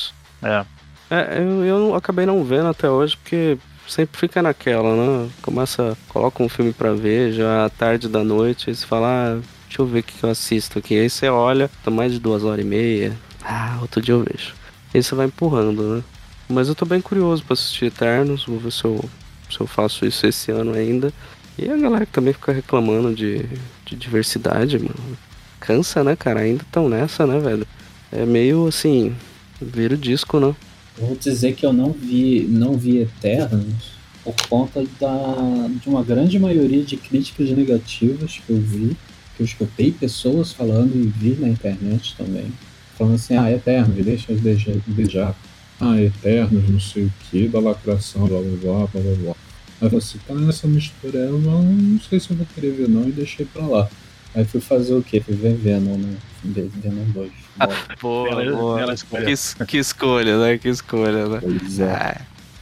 É. 0.42 0.64
É, 1.10 1.38
eu, 1.38 1.64
eu 1.64 1.94
acabei 1.94 2.24
não 2.24 2.42
vendo 2.44 2.68
até 2.68 2.88
hoje, 2.88 3.16
porque 3.16 3.58
sempre 3.86 4.18
fica 4.18 4.40
naquela, 4.40 4.94
né? 4.94 5.28
Começa, 5.42 5.96
coloca 6.08 6.42
um 6.42 6.48
filme 6.48 6.72
pra 6.72 6.92
ver, 6.92 7.32
já 7.32 7.66
à 7.66 7.68
tarde 7.68 8.08
da 8.08 8.22
noite, 8.24 8.70
aí 8.70 8.76
você 8.76 8.86
fala, 8.86 9.08
ah, 9.08 9.40
deixa 9.70 9.83
eu 9.83 9.87
ver 9.87 10.00
o 10.00 10.02
que, 10.02 10.24
eu 10.24 10.30
assisto 10.30 10.78
aqui. 10.80 10.98
Aí 10.98 11.09
você 11.09 11.28
olha, 11.28 11.70
tá 11.85 11.90
mais 11.90 12.12
de 12.12 12.18
duas 12.18 12.42
horas 12.42 12.64
e 12.64 12.68
meia. 12.68 13.16
Ah, 13.42 13.78
outro 13.80 14.02
dia 14.02 14.14
eu 14.14 14.24
vejo. 14.24 14.52
Aí 14.92 15.00
você 15.00 15.14
vai 15.14 15.26
empurrando, 15.26 15.96
né? 15.96 16.02
Mas 16.48 16.68
eu 16.68 16.74
tô 16.74 16.85
bem 16.85 17.00
curioso 17.00 17.44
pra 17.44 17.54
assistir 17.54 17.87
Eternos, 17.87 18.44
vou 18.44 18.59
ver 18.59 18.72
se 18.72 18.85
eu, 18.85 19.09
se 19.48 19.61
eu 19.61 19.68
faço 19.68 20.04
isso 20.04 20.26
esse 20.26 20.50
ano 20.50 20.74
ainda. 20.74 21.12
E 21.56 21.70
a 21.70 21.76
galera 21.76 22.04
que 22.04 22.12
também 22.12 22.33
fica 22.33 22.52
reclamando 22.52 23.14
de, 23.14 23.46
de 23.87 23.94
diversidade, 23.94 24.76
mano. 24.76 25.16
Cansa, 25.61 26.02
né, 26.02 26.16
cara? 26.16 26.40
Ainda 26.40 26.64
tão 26.72 26.88
nessa, 26.88 27.24
né, 27.24 27.38
velho? 27.38 27.66
É 28.11 28.26
meio 28.26 28.66
assim, 28.66 29.14
vira 29.62 29.94
o 29.94 29.98
disco, 29.98 30.40
né? 30.40 30.54
Vou 30.98 31.14
dizer 31.14 31.54
que 31.54 31.64
eu 31.64 31.72
não 31.72 31.92
vi, 31.92 32.44
não 32.48 32.76
vi 32.76 32.98
Eternos 32.98 34.00
por 34.24 34.35
conta 34.48 34.85
da, 35.00 35.68
de 35.80 35.88
uma 35.88 36.02
grande 36.02 36.38
maioria 36.38 36.83
de 36.83 36.96
críticas 36.96 37.50
negativas 37.50 38.40
que 38.44 38.52
eu 38.52 38.61
vi, 38.61 38.96
que 39.40 39.42
eu 39.42 39.46
escutei 39.46 39.90
pessoas 39.90 40.53
falando 40.53 40.94
e 40.94 41.07
vi 41.07 41.37
na 41.40 41.48
internet 41.48 42.14
também, 42.16 42.53
falando 42.98 43.14
assim, 43.14 43.37
ah, 43.37 43.50
Eternos, 43.50 44.05
deixa 44.05 44.33
eu 44.33 44.38
beijar. 44.38 44.74
beijar. 44.87 45.35
Ah, 45.81 46.00
Eternos, 46.00 46.68
não 46.68 46.79
sei 46.79 47.05
o 47.05 47.12
que, 47.31 47.48
da 47.48 47.59
lacração, 47.59 48.26
blá 48.26 48.38
blá 48.38 48.50
blá, 48.61 48.87
blá 48.87 49.00
blá 49.03 49.14
blá. 49.14 49.33
Aí 49.81 49.87
eu 49.87 49.90
falei 49.90 49.98
assim, 49.98 50.18
tá 50.26 50.35
nessa 50.35 50.66
mistura, 50.68 51.18
eu 51.20 51.38
não, 51.38 51.62
não 51.62 52.00
sei 52.00 52.20
se 52.20 52.31
eu 52.31 52.37
vou 52.37 52.46
querer 52.55 52.72
ver 52.72 52.88
não, 52.88 53.09
e 53.09 53.12
deixei 53.12 53.46
pra 53.46 53.66
lá. 53.66 53.88
Aí 54.35 54.44
fui 54.44 54.61
fazer 54.61 54.94
o 54.94 55.03
quê? 55.03 55.20
Fui 55.20 55.35
ver 55.35 55.55
Venom, 55.55 55.96
né? 55.96 56.16
Ve- 56.44 56.70
Venom 56.74 57.05
2. 57.12 57.33
Bom, 57.57 57.72
Boa, 58.00 58.44
boa. 58.44 58.94
escolha. 58.94 59.24
Que, 59.24 59.64
que 59.66 59.79
escolha, 59.79 60.38
né? 60.38 60.59
Que 60.59 60.68
escolha, 60.68 61.26
né? 61.26 61.38
pois 61.40 61.81
é. 61.81 61.92
Ai, 61.94 62.16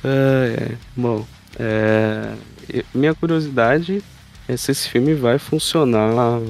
ai, 0.04 0.56
ai. 0.70 0.78
Bom, 0.96 1.26
é, 1.58 2.34
minha 2.94 3.14
curiosidade 3.14 3.96
é 3.98 4.17
se 4.56 4.70
esse 4.72 4.88
filme 4.88 5.14
vai 5.14 5.38
funcionar, 5.38 6.40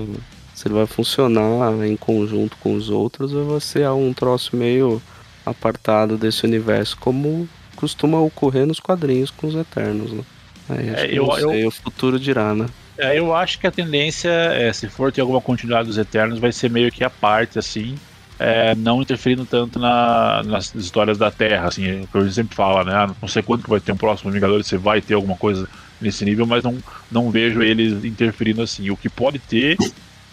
se 0.54 0.68
ele 0.68 0.74
vai 0.74 0.86
funcionar 0.86 1.72
em 1.86 1.96
conjunto 1.96 2.56
com 2.58 2.74
os 2.74 2.90
outros 2.90 3.32
ou 3.32 3.44
vai 3.46 3.60
ser 3.60 3.88
um 3.90 4.12
troço 4.12 4.54
meio 4.56 5.02
apartado 5.44 6.16
desse 6.16 6.44
universo, 6.44 6.96
como 7.00 7.48
costuma 7.76 8.20
ocorrer 8.20 8.66
nos 8.66 8.80
quadrinhos 8.80 9.30
com 9.30 9.46
os 9.46 9.54
Eternos, 9.54 10.12
né? 10.12 10.22
Aí, 10.68 10.90
acho 10.90 11.04
É, 11.04 11.08
que 11.08 11.16
eu- 11.16 11.26
não 11.26 11.38
eu- 11.38 11.48
sei, 11.50 11.66
o 11.66 11.70
futuro 11.70 12.18
dirá, 12.18 12.54
né? 12.54 12.66
É, 12.98 13.18
eu 13.18 13.34
acho 13.34 13.58
que 13.60 13.66
a 13.66 13.70
tendência, 13.70 14.28
é, 14.28 14.72
se 14.72 14.88
for 14.88 15.12
ter 15.12 15.20
alguma 15.20 15.40
continuidade 15.40 15.86
dos 15.88 15.96
Eternos, 15.98 16.40
vai 16.40 16.50
ser 16.52 16.68
meio 16.68 16.90
que 16.90 17.04
a 17.04 17.10
parte, 17.10 17.58
assim, 17.58 17.94
é, 18.40 18.74
não 18.74 19.00
interferindo 19.02 19.46
tanto 19.46 19.78
na- 19.78 20.42
nas 20.44 20.74
histórias 20.74 21.16
da 21.16 21.30
Terra, 21.30 21.68
assim, 21.68 21.86
é 21.86 22.00
que 22.10 22.18
eu 22.18 22.30
sempre 22.30 22.56
falo, 22.56 22.84
né? 22.84 22.92
Ah, 22.94 23.10
Não 23.20 23.28
sei 23.28 23.42
quando 23.42 23.62
que 23.62 23.70
vai 23.70 23.80
ter 23.80 23.92
um 23.92 23.96
próximo 23.96 24.30
Vingadores, 24.32 24.66
se 24.66 24.76
vai 24.76 25.00
ter 25.00 25.14
alguma 25.14 25.36
coisa 25.36 25.68
nesse 26.00 26.24
nível, 26.24 26.46
mas 26.46 26.62
não, 26.62 26.76
não 27.10 27.30
vejo 27.30 27.62
eles 27.62 28.04
interferindo 28.04 28.62
assim. 28.62 28.88
O 28.90 28.96
que 28.96 29.08
pode 29.08 29.38
ter 29.38 29.76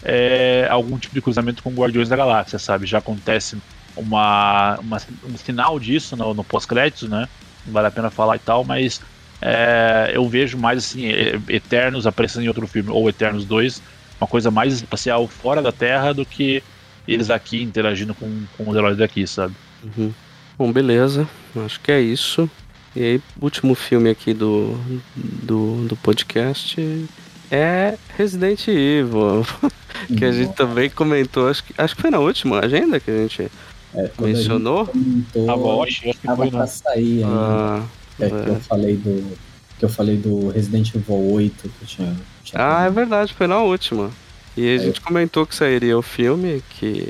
é 0.02 0.66
algum 0.70 0.98
tipo 0.98 1.14
de 1.14 1.20
cruzamento 1.22 1.62
com 1.62 1.70
Guardiões 1.74 2.08
da 2.08 2.16
Galáxia, 2.16 2.58
sabe? 2.58 2.86
Já 2.86 2.98
acontece 2.98 3.56
uma, 3.96 4.78
uma- 4.80 4.98
um 5.24 5.36
sinal 5.36 5.78
disso 5.78 6.16
no, 6.16 6.34
no 6.34 6.44
pós-créditos, 6.44 7.08
né? 7.08 7.26
Não 7.66 7.72
vale 7.72 7.88
a 7.88 7.90
pena 7.90 8.10
falar 8.10 8.36
e 8.36 8.40
tal, 8.40 8.64
mas 8.64 9.00
é, 9.42 10.12
eu 10.14 10.28
vejo 10.28 10.56
mais 10.58 10.78
assim, 10.84 11.06
é, 11.06 11.38
Eternos 11.48 12.06
aparecendo 12.06 12.44
em 12.44 12.48
outro 12.48 12.66
filme, 12.66 12.90
ou 12.90 13.08
Eternos 13.08 13.44
2, 13.44 13.82
uma 14.20 14.26
coisa 14.28 14.50
mais 14.50 14.74
espacial 14.74 15.26
fora 15.28 15.60
da 15.60 15.72
Terra 15.72 16.12
do 16.12 16.24
que 16.24 16.62
eles 17.06 17.30
aqui 17.30 17.62
interagindo 17.62 18.14
com, 18.14 18.30
com 18.56 18.68
os 18.70 18.76
heróis 18.76 18.96
daqui, 18.96 19.26
sabe? 19.26 19.54
Uhum. 19.82 20.12
Bom, 20.58 20.72
beleza. 20.72 21.28
Acho 21.64 21.80
que 21.80 21.92
é 21.92 22.00
isso. 22.00 22.50
E 22.96 23.02
aí, 23.02 23.22
último 23.42 23.74
filme 23.74 24.08
aqui 24.08 24.32
do, 24.32 24.74
do, 25.14 25.86
do 25.86 25.96
podcast 25.96 27.06
é 27.50 27.98
Resident 28.16 28.66
Evil. 28.68 29.46
que 30.16 30.24
a 30.24 30.32
gente 30.32 30.54
também 30.54 30.88
comentou, 30.88 31.50
acho 31.50 31.62
que, 31.62 31.74
acho 31.76 31.94
que 31.94 32.00
foi 32.00 32.10
na 32.10 32.20
última 32.20 32.60
agenda 32.60 32.98
que 32.98 33.10
a 33.10 33.18
gente 33.18 33.50
É, 33.94 34.08
quando 34.16 34.30
a 34.30 34.32
gente 34.32 34.38
mencionou. 34.38 34.86
comentou, 34.86 35.50
A 35.50 35.56
voz, 35.56 35.90
acho 35.90 36.00
que 36.00 36.26
tava 36.26 36.36
foi 36.36 36.50
pra 36.50 36.66
sair 36.66 37.22
ainda. 37.22 37.28
Ah, 37.28 37.84
É, 38.18 38.30
que 38.30 38.48
eu 38.48 38.60
falei 38.60 38.96
do. 38.96 39.36
Que 39.78 39.84
eu 39.84 39.88
falei 39.90 40.16
do 40.16 40.48
Resident 40.48 40.94
Evil 40.94 41.32
8 41.32 41.68
que 41.68 41.82
eu 41.82 41.86
tinha. 41.86 42.16
tinha 42.44 42.78
ah, 42.78 42.86
é 42.86 42.90
verdade, 42.90 43.34
foi 43.34 43.46
na 43.46 43.58
última. 43.58 44.10
E 44.56 44.66
a 44.66 44.70
Aí 44.72 44.78
gente 44.78 45.02
comentou 45.02 45.44
que 45.44 45.54
sairia 45.54 45.98
o 45.98 46.02
filme, 46.02 46.62
que, 46.70 47.06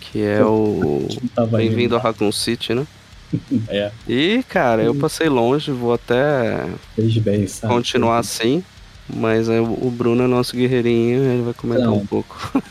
que 0.00 0.22
é 0.22 0.44
o. 0.44 1.08
Bem-vindo 1.50 1.96
a 1.96 1.98
Raccoon 1.98 2.30
City, 2.30 2.74
né? 2.74 2.86
É, 3.68 3.90
E, 4.08 4.42
cara, 4.48 4.82
eu 4.82 4.94
passei 4.94 5.28
longe, 5.28 5.70
vou 5.70 5.92
até 5.92 6.66
fez 6.94 7.18
bem, 7.18 7.46
sabe? 7.46 7.72
continuar 7.72 8.18
assim. 8.18 8.62
Mas 9.08 9.48
o 9.48 9.90
Bruno 9.90 10.24
é 10.24 10.26
nosso 10.26 10.56
guerreirinho, 10.56 11.22
ele 11.22 11.42
vai 11.42 11.54
comentar 11.54 11.86
Não. 11.86 11.98
um 11.98 12.06
pouco. 12.06 12.36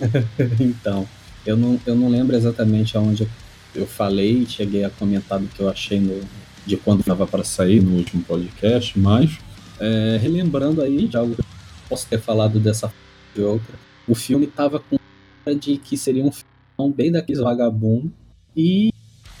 então, 0.58 1.06
eu 1.44 1.56
não, 1.56 1.78
eu 1.86 1.94
não 1.94 2.08
lembro 2.08 2.34
exatamente 2.34 2.96
aonde 2.96 3.28
eu 3.74 3.86
falei, 3.86 4.46
cheguei 4.46 4.84
a 4.84 4.90
comentar 4.90 5.38
do 5.38 5.46
que 5.48 5.60
eu 5.60 5.68
achei 5.68 6.00
no, 6.00 6.20
de 6.66 6.76
quando 6.76 7.00
estava 7.00 7.26
para 7.26 7.44
sair 7.44 7.82
no 7.82 7.96
último 7.96 8.22
podcast, 8.22 8.98
mas 8.98 9.38
é, 9.80 10.18
relembrando 10.20 10.82
aí 10.82 11.08
de 11.08 11.16
algo 11.16 11.34
que 11.34 11.40
eu 11.40 11.46
posso 11.88 12.06
ter 12.06 12.20
falado 12.20 12.60
dessa 12.60 12.92
de 13.34 13.42
outra, 13.42 13.74
o 14.06 14.14
filme 14.14 14.46
estava 14.46 14.78
com 14.78 14.98
cara 15.44 15.56
de 15.56 15.76
que 15.76 15.96
seria 15.96 16.24
um 16.24 16.30
filme 16.30 16.94
bem 16.94 17.10
daqueles 17.10 17.40
vagabundo 17.40 18.12
e, 18.56 18.92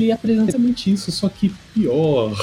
e 0.02 0.12
apresenta 0.12 0.50
exatamente 0.50 0.92
isso, 0.92 1.10
só 1.12 1.28
que 1.28 1.52
pior. 1.74 2.34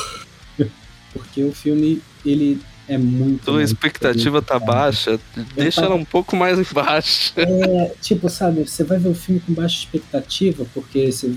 Porque 1.14 1.43
o 1.43 1.51
filme, 1.51 2.01
ele 2.26 2.62
é 2.88 2.97
muito... 2.97 3.45
Tua 3.45 3.55
muito 3.55 3.68
expectativa 3.68 4.41
tá 4.41 4.60
baixa, 4.60 5.20
deixa 5.55 5.82
ela 5.82 5.95
um 5.95 6.05
pouco 6.05 6.36
mais 6.36 6.60
embaixo. 6.60 7.34
É, 7.36 7.91
tipo, 8.01 8.30
sabe, 8.30 8.68
você 8.68 8.84
vai 8.84 8.97
ver 8.97 9.10
o 9.10 9.16
filme 9.16 9.39
com 9.39 9.53
baixa 9.53 9.80
expectativa, 9.80 10.66
porque 10.74 11.12
você, 11.12 11.34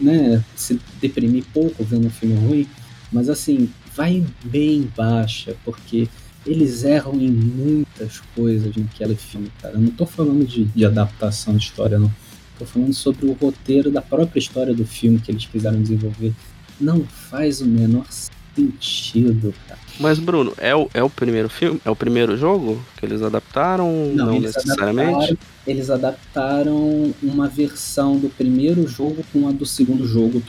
né, 0.00 0.44
se 0.54 0.80
deprimir 1.00 1.44
pouco 1.52 1.84
vendo 1.84 2.06
um 2.06 2.10
filme 2.10 2.34
ruim, 2.36 2.68
mas 3.12 3.28
assim, 3.28 3.70
vai 3.94 4.24
bem 4.44 4.90
baixa, 4.96 5.56
porque 5.64 6.08
eles 6.46 6.84
erram 6.84 7.14
em 7.14 7.30
muitas 7.30 8.20
coisas 8.34 8.74
naquele 8.76 9.16
filme, 9.16 9.50
cara. 9.60 9.74
Eu 9.74 9.80
não 9.80 9.90
tô 9.90 10.06
falando 10.06 10.46
de, 10.46 10.64
de 10.64 10.84
adaptação 10.84 11.56
de 11.56 11.64
história, 11.64 11.98
não. 11.98 12.12
Tô 12.58 12.64
falando 12.64 12.92
sobre 12.94 13.26
o 13.26 13.32
roteiro 13.32 13.90
da 13.90 14.00
própria 14.00 14.38
história 14.38 14.72
do 14.74 14.84
filme 14.86 15.18
que 15.18 15.30
eles 15.30 15.44
quiseram 15.46 15.80
desenvolver. 15.80 16.32
Não 16.80 17.04
faz 17.04 17.60
o 17.60 17.66
menor 17.66 18.06
sentido, 18.10 19.54
cara. 19.68 19.80
Mas, 20.00 20.18
Bruno, 20.18 20.52
é 20.58 20.74
o, 20.74 20.88
é 20.92 21.02
o 21.02 21.08
primeiro 21.10 21.48
filme? 21.48 21.80
É 21.84 21.90
o 21.90 21.96
primeiro 21.96 22.36
jogo 22.36 22.80
que 22.96 23.04
eles 23.06 23.22
adaptaram? 23.22 24.12
Não, 24.14 24.34
eles 24.34 24.54
necessariamente? 24.54 25.10
adaptaram- 25.14 25.38
eles 25.66 25.90
adaptaram 25.90 27.14
uma 27.22 27.48
versão 27.48 28.18
do 28.18 28.28
primeiro 28.28 28.86
jogo 28.86 29.24
com 29.32 29.48
a 29.48 29.52
do 29.52 29.66
segundo 29.66 30.06
jogo 30.06 30.42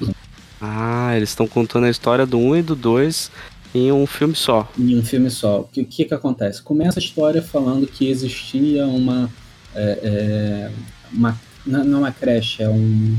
Ah, 0.61 1.15
eles 1.15 1.29
estão 1.29 1.47
contando 1.47 1.85
a 1.85 1.89
história 1.89 2.25
do 2.25 2.37
1 2.37 2.57
e 2.57 2.61
do 2.61 2.75
2 2.75 3.31
em 3.73 3.91
um 3.91 4.05
filme 4.07 4.35
só. 4.35 4.69
em 4.77 4.97
um 4.97 5.03
filme 5.03 5.29
só. 5.29 5.61
O 5.61 5.63
que, 5.65 5.83
que 5.83 6.05
que 6.05 6.13
acontece? 6.13 6.61
Começa 6.61 6.99
a 6.99 7.03
história 7.03 7.41
falando 7.41 7.85
que 7.87 8.09
existia 8.09 8.85
uma. 8.85 9.29
é, 9.75 9.99
é, 10.03 10.71
uma 11.11 11.39
não 11.67 11.97
é 11.97 11.99
uma 11.99 12.11
creche, 12.11 12.63
é 12.63 12.69
um, 12.69 13.15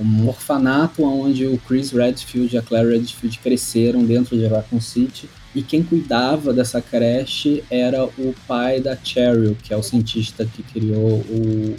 um 0.00 0.28
orfanato 0.28 1.04
onde 1.04 1.46
o 1.46 1.58
Chris 1.58 1.92
Redfield 1.92 2.54
e 2.54 2.58
a 2.58 2.62
Claire 2.62 2.90
Redfield 2.90 3.38
cresceram 3.38 4.04
dentro 4.04 4.36
de 4.36 4.46
Raccoon 4.46 4.80
City. 4.80 5.28
E 5.54 5.62
quem 5.62 5.84
cuidava 5.84 6.52
dessa 6.52 6.80
creche 6.80 7.62
era 7.70 8.04
o 8.04 8.34
pai 8.46 8.80
da 8.80 8.96
Cheryl, 8.96 9.56
que 9.62 9.72
é 9.72 9.76
o 9.76 9.82
cientista 9.82 10.44
que 10.44 10.62
criou 10.64 11.24
o, 11.28 11.76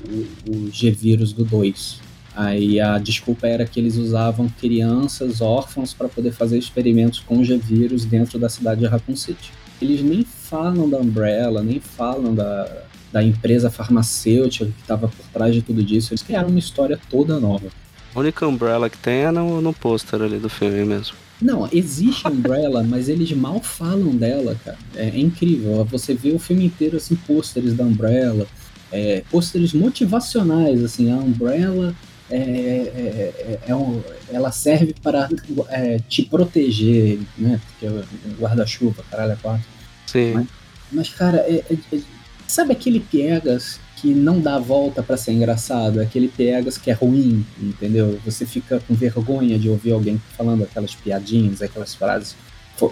o, 0.47 0.51
o 0.51 0.71
G-Vírus 0.71 1.33
do 1.33 1.43
2. 1.43 1.99
Aí 2.33 2.79
a 2.79 2.97
desculpa 2.97 3.47
era 3.47 3.65
que 3.65 3.79
eles 3.79 3.97
usavam 3.97 4.47
crianças 4.47 5.41
órfãos 5.41 5.93
para 5.93 6.07
poder 6.07 6.31
fazer 6.31 6.57
experimentos 6.57 7.19
com 7.19 7.43
G-Vírus 7.43 8.05
dentro 8.05 8.39
da 8.39 8.47
cidade 8.47 8.81
de 8.81 8.87
Raccoon 8.87 9.15
City. 9.15 9.51
Eles 9.81 10.01
nem 10.01 10.23
falam 10.23 10.89
da 10.89 10.97
Umbrella, 10.97 11.61
nem 11.61 11.81
falam 11.81 12.33
da, 12.33 12.84
da 13.15 13.23
empresa 13.23 13.71
farmacêutica 13.71 14.65
que 14.65 14.81
estava 14.81 15.07
por 15.07 15.25
trás 15.31 15.53
de 15.55 15.61
tudo 15.61 15.81
disso. 15.81 16.11
Eles 16.11 16.21
criaram 16.21 16.49
uma 16.49 16.59
história 16.59 16.99
toda 17.09 17.39
nova. 17.39 17.67
A 18.13 18.19
única 18.19 18.45
Umbrella 18.45 18.89
que 18.89 18.97
tem 18.97 19.21
é 19.21 19.31
no, 19.31 19.61
no 19.61 19.71
pôster 19.71 20.21
ali 20.21 20.37
do 20.37 20.49
filme 20.49 20.83
mesmo. 20.83 21.15
Não, 21.41 21.65
existe 21.71 22.27
Umbrella, 22.27 22.83
mas 22.87 23.07
eles 23.07 23.31
mal 23.31 23.61
falam 23.63 24.13
dela, 24.17 24.57
cara. 24.65 24.77
É, 24.93 25.07
é 25.07 25.17
incrível. 25.17 25.85
Você 25.85 26.13
vê 26.13 26.31
o 26.33 26.39
filme 26.39 26.65
inteiro, 26.65 26.97
assim, 26.97 27.15
pôsteres 27.15 27.73
da 27.73 27.85
Umbrella, 27.85 28.45
é, 28.91 29.23
pôsteres 29.31 29.71
motivacionais, 29.71 30.83
assim, 30.83 31.09
a 31.09 31.15
Umbrella 31.15 31.95
é, 32.29 32.35
é- 32.37 32.39
é- 32.43 33.59
é 33.67 33.75
um- 33.75 34.01
ela 34.29 34.51
serve 34.51 34.93
para 35.01 35.29
é, 35.69 35.99
te 36.09 36.23
proteger, 36.23 37.19
né? 37.37 37.61
Porque 37.65 37.85
é 37.85 38.03
guarda-chuva, 38.41 39.05
caralho, 39.09 39.31
é 39.31 39.37
quatro. 39.41 39.65
Sim. 40.05 40.45
Mas, 40.91 41.07
cara, 41.09 41.37
é- 41.37 41.63
é- 41.71 41.95
é- 41.95 42.14
sabe 42.47 42.71
aquele 42.73 42.99
piegas 42.99 43.79
que 43.97 44.13
não 44.13 44.39
dá 44.39 44.55
a 44.55 44.59
volta 44.59 45.01
pra 45.01 45.17
ser 45.17 45.31
engraçado? 45.31 45.99
Aquele 46.01 46.27
piegas 46.27 46.77
que 46.77 46.91
é 46.91 46.93
ruim, 46.93 47.45
entendeu? 47.61 48.19
Você 48.25 48.45
fica 48.45 48.79
com 48.87 48.93
vergonha 48.93 49.57
de 49.57 49.69
ouvir 49.69 49.91
alguém 49.93 50.21
falando 50.37 50.63
aquelas 50.63 50.93
piadinhas, 50.93 51.61
aquelas 51.61 51.95
frases. 51.95 52.35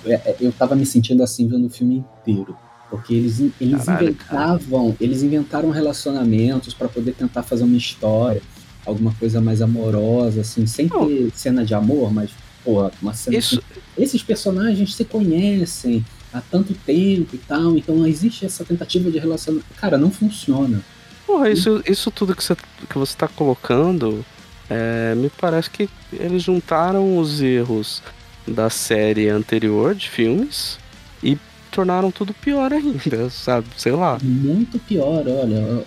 É- 0.06 0.14
é- 0.14 0.36
Eu 0.39 0.51
tava 0.51 0.76
me 0.76 0.86
sentindo 0.86 1.22
assim 1.24 1.47
vendo 1.47 1.68
o 1.68 1.70
filme 1.70 2.04
inteiro. 2.22 2.56
Porque 2.89 3.14
eles, 3.14 3.39
eles 3.60 3.84
Caralho, 3.86 4.10
inventavam, 4.10 4.95
eles 5.01 5.24
inventaram 5.24 5.72
relacionamentos 5.72 6.74
pra 6.76 6.88
poder 6.88 7.14
tentar 7.14 7.41
fazer 7.41 7.64
uma 7.64 7.76
história, 7.76 8.41
alguma 8.86 9.12
coisa 9.16 9.41
mais 9.41 9.62
amorosa, 9.64 10.41
assim, 10.41 10.68
sem 10.68 10.88
Não. 10.88 11.08
ter 11.08 11.32
cena 11.34 11.66
de 11.66 11.74
amor, 11.74 12.14
mas, 12.14 12.30
porra, 12.64 12.91
uma 13.01 13.14
cena 13.14 13.36
Isso, 13.38 13.62
esses 13.97 14.22
personagens 14.22 14.93
se 14.95 15.04
conhecem 15.06 16.06
há 16.34 16.41
tanto 16.41 16.73
tempo 16.73 17.36
e 17.36 17.38
tal, 17.38 17.77
então 17.77 18.05
existe 18.07 18.45
essa 18.45 18.65
tentativa 18.65 19.09
de 19.11 19.19
relacionamento. 19.19 19.67
Cara, 19.75 19.97
não 19.97 20.09
funciona. 20.11 20.81
porra, 21.27 21.49
isso, 21.49 21.81
isso 21.88 22.09
tudo 22.11 22.36
que 22.36 22.43
você, 22.43 22.55
que 22.89 22.97
você 22.97 23.15
tá 23.15 23.27
colocando, 23.27 24.25
é, 24.69 25.13
me 25.15 25.29
parece 25.29 25.69
que 25.69 25.89
eles 26.11 26.43
juntaram 26.43 27.17
os 27.17 27.41
erros 27.41 28.01
da 28.47 28.69
série 28.69 29.29
anterior 29.29 29.95
de 29.95 30.09
filmes 30.09 30.77
e 31.23 31.38
tornaram 31.71 32.11
tudo 32.11 32.34
pior 32.34 32.71
ainda, 32.73 33.29
sabe? 33.31 33.67
Sei 33.77 33.91
lá. 33.91 34.17
Muito 34.21 34.77
pior, 34.79 35.23
olha. 35.27 35.84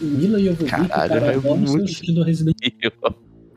Mila 0.00 0.38
Jovovich 0.40 0.64
e 0.84 0.88
cara, 0.88 1.32
é 1.32 1.36
muito- 1.36 2.12
do 2.12 2.22
Resident 2.22 2.56
Evil, 2.62 2.92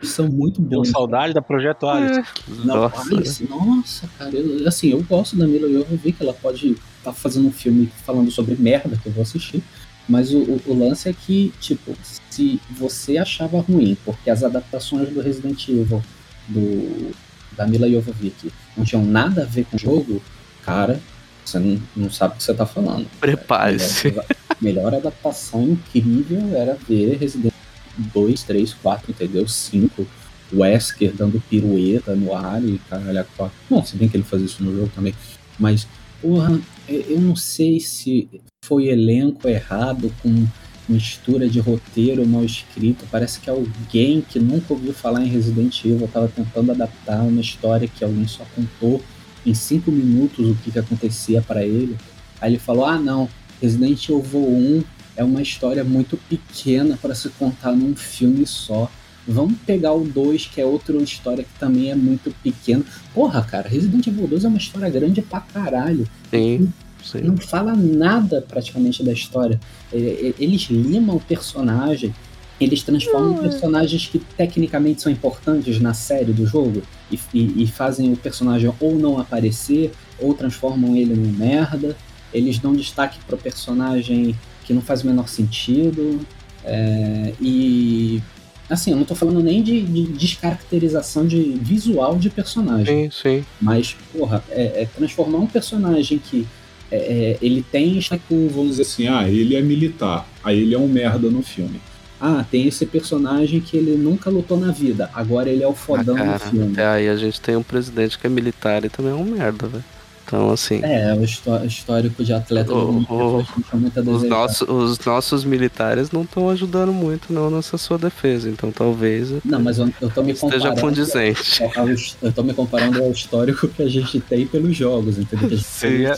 são 0.03 0.27
muito 0.27 0.61
Deu 0.61 0.79
bons. 0.79 0.89
saudade 0.89 1.33
da 1.33 1.41
Projeto 1.41 1.87
Alice. 1.87 2.19
É, 2.19 2.23
Não, 2.65 2.75
nossa. 2.75 3.01
Alice, 3.15 3.43
nossa, 3.49 4.09
cara, 4.17 4.31
eu- 4.35 4.67
assim, 4.67 4.89
eu 4.91 5.01
gosto 5.03 5.35
da 5.35 5.47
Mila 5.47 5.69
Jovovich, 5.71 6.17
ela 6.19 6.33
pode 6.33 6.75
estar 6.97 7.13
fazendo 7.13 7.47
um 7.47 7.51
filme 7.51 7.89
falando 8.05 8.29
sobre 8.31 8.55
merda 8.55 8.97
que 8.97 9.07
eu 9.07 9.13
vou 9.13 9.23
assistir, 9.23 9.63
mas 10.07 10.31
o, 10.33 10.37
o- 10.39 10.61
o 10.67 10.77
lance 10.77 11.09
é 11.09 11.13
que, 11.13 11.51
tipo, 11.59 11.95
se 12.29 12.59
você 12.71 13.17
achava 13.17 13.59
ruim, 13.59 13.97
porque 14.05 14.29
as 14.29 14.43
adaptações 14.43 15.09
do 15.09 15.21
Resident 15.21 15.67
Evil 15.67 16.01
do, 16.47 17.11
da 17.55 17.65
Mila 17.65 17.89
Jovovich 17.89 18.51
não 18.77 18.83
tinham 18.83 19.03
nada 19.05 19.43
a 19.43 19.45
ver 19.45 19.65
com 19.65 19.75
o 19.77 19.79
jogo, 19.79 20.21
cara, 20.63 20.99
você 21.43 21.57
não, 21.59 21.79
não 21.95 22.09
sabe 22.11 22.33
o 22.33 22.37
que 22.37 22.43
você 22.43 22.53
tá 22.53 22.65
falando. 22.65 23.07
Prepare-se. 23.19 24.07
Melhor, 24.09 24.25
melhor 24.61 24.95
adaptação 24.95 25.63
incrível 25.63 26.55
era 26.55 26.77
ver 26.87 27.17
Resident 27.17 27.53
2, 27.97 28.43
3, 28.43 28.73
4, 28.73 29.11
entendeu? 29.11 29.47
5. 29.47 30.07
Wesker 30.53 31.11
dando 31.13 31.41
pirueta 31.49 32.15
no 32.15 32.35
ar 32.35 32.63
e 32.63 32.79
caralho, 32.89 33.25
quatro. 33.35 33.57
Bom, 33.69 33.83
se 33.83 33.95
bem 33.95 34.07
que 34.07 34.15
ele 34.15 34.23
faz 34.23 34.41
isso 34.41 34.63
no 34.63 34.75
jogo 34.75 34.91
também. 34.93 35.13
Mas, 35.59 35.87
porra, 36.21 36.59
eu 36.87 37.01
eu 37.01 37.19
não 37.19 37.35
sei 37.35 37.79
se 37.79 38.29
foi 38.63 38.87
elenco 38.87 39.47
errado 39.47 40.13
com 40.21 40.47
mistura 40.87 41.49
de 41.49 41.59
roteiro 41.59 42.25
mal 42.27 42.43
escrito. 42.43 43.05
Parece 43.11 43.39
que 43.39 43.49
alguém 43.49 44.21
que 44.21 44.39
nunca 44.39 44.73
ouviu 44.73 44.93
falar 44.93 45.23
em 45.23 45.29
Resident 45.29 45.83
Evil 45.83 46.05
estava 46.05 46.27
tentando 46.27 46.71
adaptar 46.71 47.21
uma 47.21 47.41
história 47.41 47.87
que 47.87 48.03
alguém 48.03 48.27
só 48.27 48.45
contou 48.55 49.01
em 49.45 49.53
cinco 49.53 49.91
minutos 49.91 50.47
o 50.47 50.55
que, 50.55 50.71
que 50.71 50.79
acontecia 50.79 51.41
para 51.41 51.63
ele. 51.63 51.97
Aí 52.39 52.51
ele 52.51 52.59
falou: 52.59 52.85
ah, 52.85 52.99
não, 52.99 53.29
Resident 53.61 54.09
Evil 54.09 54.47
1 54.47 54.83
é 55.15 55.23
uma 55.23 55.41
história 55.41 55.83
muito 55.83 56.17
pequena 56.29 56.97
para 57.01 57.15
se 57.15 57.29
contar 57.29 57.71
num 57.73 57.95
filme 57.95 58.45
só. 58.45 58.89
Vamos 59.27 59.55
pegar 59.65 59.93
o 59.93 60.03
2, 60.05 60.45
que 60.45 60.61
é 60.61 60.65
outra 60.65 60.95
história 60.97 61.43
que 61.43 61.59
também 61.59 61.89
é 61.89 61.95
muito 61.95 62.33
pequena. 62.43 62.83
Porra, 63.13 63.41
cara, 63.41 63.67
Resident 63.67 64.05
Evil 64.07 64.27
2 64.27 64.45
é 64.45 64.47
uma 64.47 64.57
história 64.57 64.89
grande 64.89 65.21
pra 65.21 65.39
caralho. 65.39 66.07
Sim, 66.29 66.71
sim. 67.03 67.21
Não 67.21 67.35
fala 67.37 67.73
nada 67.75 68.43
praticamente 68.47 69.03
da 69.03 69.11
história. 69.11 69.59
E- 69.91 69.97
e- 69.97 70.35
Eles 70.43 70.63
limam 70.69 71.15
o 71.15 71.19
personagem, 71.19 72.13
eles 72.61 72.83
transformam 72.83 73.37
personagens 73.37 74.05
que 74.05 74.19
tecnicamente 74.19 75.01
são 75.01 75.11
importantes 75.11 75.79
na 75.81 75.93
série 75.95 76.31
do 76.31 76.45
jogo 76.45 76.83
e, 77.11 77.19
e- 77.33 77.63
e 77.63 77.67
fazem 77.67 78.13
o 78.13 78.17
personagem 78.17 78.71
ou 78.79 78.95
não 78.95 79.17
aparecer, 79.19 79.91
ou 80.19 80.35
transformam 80.35 80.95
ele 80.95 81.15
num 81.15 81.31
merda. 81.31 81.97
Eles 82.31 82.59
dão 82.59 82.73
destaque 82.75 83.17
pro 83.25 83.37
personagem 83.37 84.35
que 84.65 84.73
não 84.73 84.81
faz 84.81 85.03
o 85.03 85.07
menor 85.07 85.29
sentido. 85.29 86.19
É, 86.63 87.33
e. 87.39 88.21
Assim, 88.67 88.89
eu 88.89 88.97
não 88.97 89.05
tô 89.05 89.13
falando 89.13 89.41
nem 89.43 89.61
de, 89.61 89.79
de 89.81 90.03
descaracterização 90.07 91.27
de 91.27 91.39
visual 91.61 92.17
de 92.17 92.31
personagem. 92.31 93.11
Sim, 93.11 93.21
sim. 93.39 93.45
Mas, 93.61 93.95
porra, 94.11 94.43
é, 94.49 94.81
é 94.81 94.85
transformar 94.85 95.37
um 95.37 95.45
personagem 95.45 96.17
que 96.17 96.47
é, 96.91 96.97
é, 96.97 97.37
ele 97.41 97.63
tem. 97.71 97.99
com, 98.27 98.47
vamos 98.49 98.71
dizer 98.71 98.81
assim, 98.83 99.07
ah, 99.07 99.29
ele 99.29 99.55
é 99.55 99.61
militar, 99.61 100.27
aí 100.43 100.61
ele 100.61 100.73
é 100.73 100.79
um 100.79 100.87
merda 100.87 101.29
no 101.29 101.43
filme. 101.43 101.79
Ah, 102.19 102.45
tem 102.49 102.65
esse 102.67 102.85
personagem 102.85 103.59
que 103.59 103.75
ele 103.77 103.95
nunca 103.97 104.29
lutou 104.29 104.57
na 104.57 104.71
vida, 104.71 105.09
agora 105.13 105.49
ele 105.49 105.61
é 105.61 105.67
o 105.67 105.71
Ah, 105.71 105.75
fodão 105.75 106.15
cara, 106.15 106.37
do 106.37 106.39
filme. 106.39 106.71
até 106.71 106.87
aí 106.87 107.09
a 107.09 107.15
gente 107.17 107.39
tem 107.41 107.55
um 107.55 107.63
presidente 107.63 108.17
que 108.17 108.25
é 108.25 108.29
militar 108.29 108.83
e 108.85 108.89
também 108.89 109.11
é 109.11 109.15
um 109.15 109.25
merda, 109.25 109.67
velho. 109.67 109.83
Então, 110.25 110.49
assim. 110.51 110.81
É, 110.83 111.13
o 111.13 111.23
histó- 111.23 111.63
histórico 111.63 112.23
de 112.23 112.33
atleta 112.33 112.73
O- 112.73 113.03
do 113.03 113.13
o- 113.13 113.39
a 113.39 114.09
Os, 114.11 114.23
nossos, 114.23 114.67
os 114.67 114.99
nossos 115.05 115.43
militares 115.45 116.09
não 116.11 116.23
estão 116.23 116.49
ajudando 116.49 116.91
muito 116.91 117.31
não 117.31 117.49
nessa 117.51 117.77
sua 117.77 117.97
defesa, 117.97 118.49
então 118.49 118.71
talvez 118.71 119.31
Não, 119.45 119.59
mas 119.61 119.77
eu, 119.77 119.87
eu 120.01 120.09
tô 120.09 120.23
me 120.23 120.31
esteja 120.31 120.69
comparando. 120.69 120.81
condizente. 120.81 121.63
ao- 121.63 121.87
Eu 122.23 122.31
tô 122.33 122.43
me 122.43 122.53
comparando 122.53 123.03
ao 123.03 123.11
histórico 123.11 123.67
que 123.67 123.83
a 123.83 123.87
gente 123.89 124.19
tem 124.19 124.47
pelos 124.47 124.75
jogos, 124.75 125.19
entendeu? 125.19 125.57
Seria, 125.59 126.15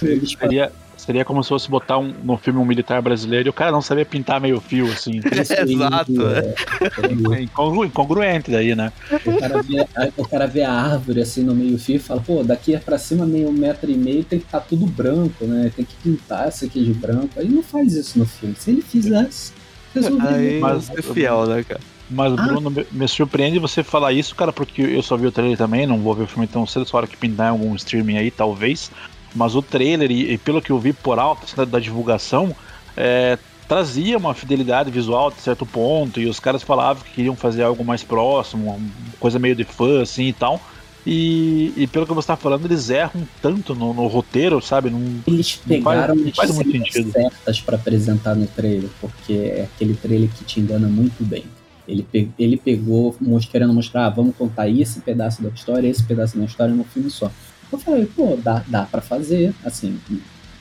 seria 1.08 1.24
como 1.24 1.41
se 1.41 1.47
fosse 1.47 1.70
botar 1.70 1.97
um, 1.97 2.14
no 2.22 2.38
filme 2.38 2.60
um 2.60 2.66
militar 2.66 3.01
brasileiro 3.01 3.47
e 3.47 3.49
o 3.49 3.53
cara 3.53 3.72
não 3.72 3.82
sabia 3.82 4.05
pintar 4.05 4.41
meio 4.41 4.60
fio, 4.60 4.86
assim. 4.91 5.20
isso 5.20 5.53
aí, 5.58 5.74
Exato, 5.74 6.12
é. 6.28 7.38
É 7.38 7.41
incongru- 7.41 7.86
incongruente 7.86 8.51
daí, 8.51 8.76
né? 8.76 8.91
O 9.26 9.39
cara, 9.39 9.64
vê, 9.64 9.80
a- 9.80 10.10
o 10.18 10.28
cara 10.28 10.45
vê 10.47 10.64
a 10.64 10.72
árvore 10.72 11.22
assim 11.22 11.43
no 11.43 11.55
meio 11.55 11.80
fio 11.80 11.95
e 11.95 11.99
fala, 11.99 12.20
pô, 12.20 12.43
daqui 12.43 12.76
é 12.76 12.80
pra 12.80 12.97
cima 12.97 13.26
meio 13.26 13.47
um 13.47 13.53
metro 13.53 13.89
e 13.89 13.95
meio 13.95 14.24
tem 14.26 14.38
que 14.38 14.45
estar 14.45 14.60
tudo 14.60 14.86
branco, 14.86 15.45
né? 15.45 15.72
Tem 15.74 15.86
que 15.86 15.95
pintar 16.03 16.49
isso 16.49 16.66
aqui 16.66 16.84
de 16.84 16.93
branco. 16.93 17.30
Aí 17.38 17.47
não 17.47 17.64
faz 17.64 17.93
isso 17.93 18.20
no 18.20 18.26
filme. 18.26 18.53
Se 18.60 18.70
ele 18.72 18.82
fizesse, 18.82 19.53
resolveria. 19.95 20.36
Aí 20.38 20.60
Mas- 20.60 20.89
é 20.89 21.01
fiel, 21.01 21.47
né, 21.47 21.64
cara? 21.64 21.80
Mas, 22.10 22.34
Ah. 22.34 22.36
Bruno, 22.47 22.70
me, 22.70 23.08
surpreende 23.08 23.60
você 23.60 23.84
falar 23.84 24.14
isso, 24.14 24.34
cara, 24.36 24.51
porque 24.53 24.82
eu 24.82 25.01
só 25.01 25.18
vi 25.18 25.28
o 25.28 25.32
trailer 25.32 25.58
também, 25.58 25.86
não 25.88 25.99
vou 25.99 26.14
ver 26.14 26.24
o 26.24 26.28
filme 26.28 26.47
tão 26.47 26.66
cedo, 26.66 26.86
só 26.86 26.97
hora 26.97 27.08
que 27.08 27.18
pintar 27.18 27.47
em 27.47 27.51
algum 27.51 27.76
streaming 27.76 28.18
aí, 28.18 28.30
talvez. 28.32 28.91
Mas 29.36 29.55
o 29.55 29.61
trailer, 29.61 30.11
e, 30.11 30.34
e 30.34 30.38
pelo 30.38 30.61
que 30.61 30.71
eu 30.71 30.80
vi 30.80 30.93
por 30.93 31.19
alto 31.19 31.43
assim, 31.45 31.55
da, 31.55 31.65
da 31.65 31.80
divulgação, 31.80 32.55
é, 32.95 33.38
trazia 33.67 34.17
uma 34.17 34.34
fidelidade 34.34 34.89
visual 34.89 35.28
até 35.28 35.41
certo 35.41 35.65
ponto, 35.65 36.19
e 36.19 36.28
os 36.28 36.39
caras 36.39 36.63
falavam 36.63 37.03
que 37.03 37.11
queriam 37.11 37.36
fazer 37.36 37.63
algo 37.63 37.84
mais 37.84 38.03
próximo, 38.03 38.71
uma 38.75 38.80
coisa 39.19 39.38
meio 39.38 39.55
de 39.55 39.63
fã, 39.63 40.01
assim 40.01 40.23
e 40.28 40.34
tal. 40.34 40.61
E, 41.05 41.71
e 41.78 41.88
pelo 41.88 42.05
que 42.05 42.13
você 42.13 42.28
tá 42.28 42.36
falando, 42.36 42.65
eles 42.65 42.89
erram 42.89 43.25
tanto 43.41 43.73
no, 43.73 43.93
no 43.93 44.07
roteiro, 44.07 44.61
sabe? 44.61 44.89
Eles 45.25 45.61
Não 45.65 45.82
faz- 45.82 45.97
pegaram 45.99 46.15
não 46.15 46.28
as 46.28 46.36
faz 46.36 46.51
cenas 46.51 46.65
sentido. 46.93 47.11
certas 47.13 47.61
pra 47.61 47.75
apresentar 47.78 48.36
no 48.36 48.45
trailer, 48.47 48.89
porque 48.99 49.34
é 49.34 49.69
aquele 49.73 49.93
trailer 49.93 50.30
que 50.30 50.43
te 50.43 50.59
engana 50.59 50.88
muito 50.89 51.23
bem. 51.23 51.45
Ele, 51.88 52.03
pe- 52.03 52.30
ele 52.38 52.57
pegou 52.57 53.15
querendo 53.49 53.73
mostrar, 53.73 54.07
ah, 54.07 54.09
vamos 54.09 54.36
contar 54.36 54.67
esse 54.67 54.99
pedaço 54.99 55.41
da 55.41 55.47
história, 55.47 55.88
esse 55.88 56.03
pedaço 56.03 56.38
da 56.38 56.43
história 56.43 56.73
num 56.75 56.84
filme 56.84 57.09
só. 57.09 57.32
Eu 57.72 57.78
falei, 57.80 58.05
pô, 58.05 58.38
dá, 58.41 58.63
dá 58.68 58.84
pra 58.84 59.01
fazer, 59.01 59.53
assim, 59.65 59.99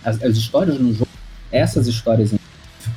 as, 0.04 0.22
as 0.22 0.36
histórias 0.36 0.78
no 0.78 0.92
jogo, 0.92 1.08
essas 1.52 1.86
histórias 1.86 2.32
em 2.32 2.38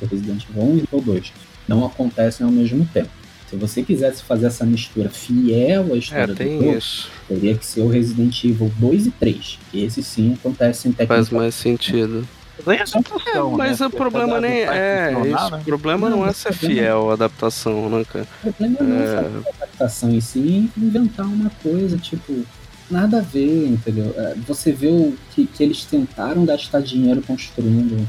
Resident 0.09 0.45
Evil 0.49 0.63
1 0.63 0.75
e 0.77 0.79
Evil 0.83 1.01
2 1.01 1.33
não 1.67 1.85
acontecem 1.85 2.45
ao 2.45 2.51
mesmo 2.51 2.85
tempo. 2.93 3.09
Se 3.49 3.55
você 3.55 3.81
quisesse 3.83 4.21
fazer 4.23 4.45
essa 4.47 4.63
mistura 4.65 5.09
fiel 5.09 5.87
à 5.91 5.95
É, 5.95 5.97
história 5.97 6.27
do 6.27 6.35
tem 6.35 6.59
jogo, 6.59 6.77
isso. 6.77 7.09
teria 7.27 7.55
que 7.57 7.65
ser 7.65 7.81
o 7.81 7.87
Resident 7.87 8.43
Evil 8.43 8.71
2 8.77 9.07
e 9.07 9.11
3. 9.11 9.59
que 9.71 9.83
Esses 9.83 10.05
sim 10.05 10.33
acontecem 10.33 10.91
Faz 11.07 11.29
mais 11.31 11.55
sentido. 11.55 12.27
é 12.67 12.73
É, 12.73 13.43
mas 13.57 13.79
né? 13.79 13.87
o 13.87 13.89
problema 13.89 14.39
nem 14.41 14.61
é. 14.61 15.11
Isso, 15.13 15.51
né? 15.51 15.57
O 15.61 15.63
problema 15.65 16.09
Não, 16.09 16.17
não 16.19 16.27
é 16.27 16.33
ser 16.33 16.53
fiel 16.53 17.09
à 17.09 17.13
adaptação, 17.13 17.89
né, 17.89 18.03
cara? 18.11 18.27
O 18.43 18.53
problema 18.53 18.77
não 18.81 18.99
é 18.99 19.05
É. 19.05 19.17
a 19.17 19.19
adaptação 19.19 20.11
em 20.11 20.21
si 20.21 20.39
e 20.39 20.71
inventar 20.77 21.25
uma 21.25 21.49
coisa, 21.63 21.97
tipo, 21.97 22.43
nada 22.89 23.19
a 23.19 23.21
ver, 23.21 23.67
entendeu? 23.67 24.13
É, 24.17 24.35
Você 24.47 24.71
vê 24.71 24.87
o 24.87 25.15
que, 25.33 25.45
que 25.45 25.63
eles 25.63 25.83
tentaram 25.85 26.45
gastar 26.45 26.81
dinheiro 26.81 27.21
construindo 27.21 28.07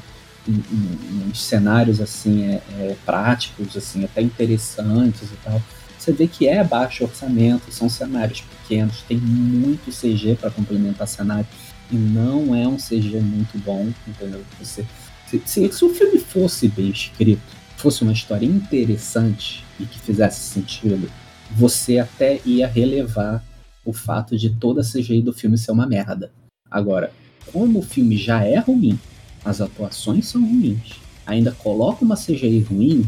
em- 0.49 0.53
em- 0.53 1.29
uns 1.31 1.41
cenários 1.43 2.01
assim, 2.01 2.45
é, 2.45 2.63
é, 2.79 2.97
práticos, 3.05 3.77
assim, 3.77 4.05
até 4.05 4.23
interessantes 4.23 5.23
e 5.31 5.37
tal. 5.45 5.61
Você 5.99 6.13
vê 6.13 6.27
que 6.27 6.49
é 6.49 6.65
baixo 6.65 7.05
orçamento, 7.05 7.71
são 7.71 7.89
cenários 7.89 8.41
pequenos, 8.41 9.03
tem 9.07 9.19
muito 9.19 9.93
CG 9.93 10.35
para 10.35 10.51
complementar 10.51 11.07
cenário 11.07 11.47
e 11.93 11.97
não 11.97 12.55
é 12.55 12.67
um 12.67 12.79
CG 12.79 13.21
muito 13.21 13.59
bom, 13.59 13.93
entendeu? 14.09 14.41
Você, 14.59 14.85
se, 15.29 15.43
se- 15.45 15.73
se 15.73 15.85
o 15.85 15.95
filme 15.95 16.19
fosse 16.19 16.69
bem 16.69 16.89
escrito, 16.89 17.43
fosse 17.77 18.03
uma 18.03 18.13
história 18.13 18.47
interessante 18.47 19.63
e 19.79 19.85
que 19.85 19.99
fizesse 19.99 20.41
sentido, 20.41 21.11
você 21.51 21.99
até 21.99 22.41
ia 22.47 22.67
relevar 22.67 23.43
o 23.91 23.93
fato 23.93 24.39
de 24.39 24.51
toda 24.51 24.81
a 24.81 24.85
CGI 24.85 25.21
do 25.21 25.33
filme 25.33 25.59
ser 25.59 25.73
uma 25.73 25.87
merda. 25.87 26.31
Agora, 26.71 27.13
como 27.53 27.81
o 27.81 27.83
filme 27.83 28.17
já 28.17 28.45
é 28.45 28.59
ruim, 28.59 28.99
as 29.45 29.61
atuações 29.61 30.29
são 30.29 30.41
ruins, 30.41 31.01
ainda 31.27 31.53
coloca 31.53 32.05
uma 32.05 32.17
CGI 32.17 32.61
ruim, 32.61 33.05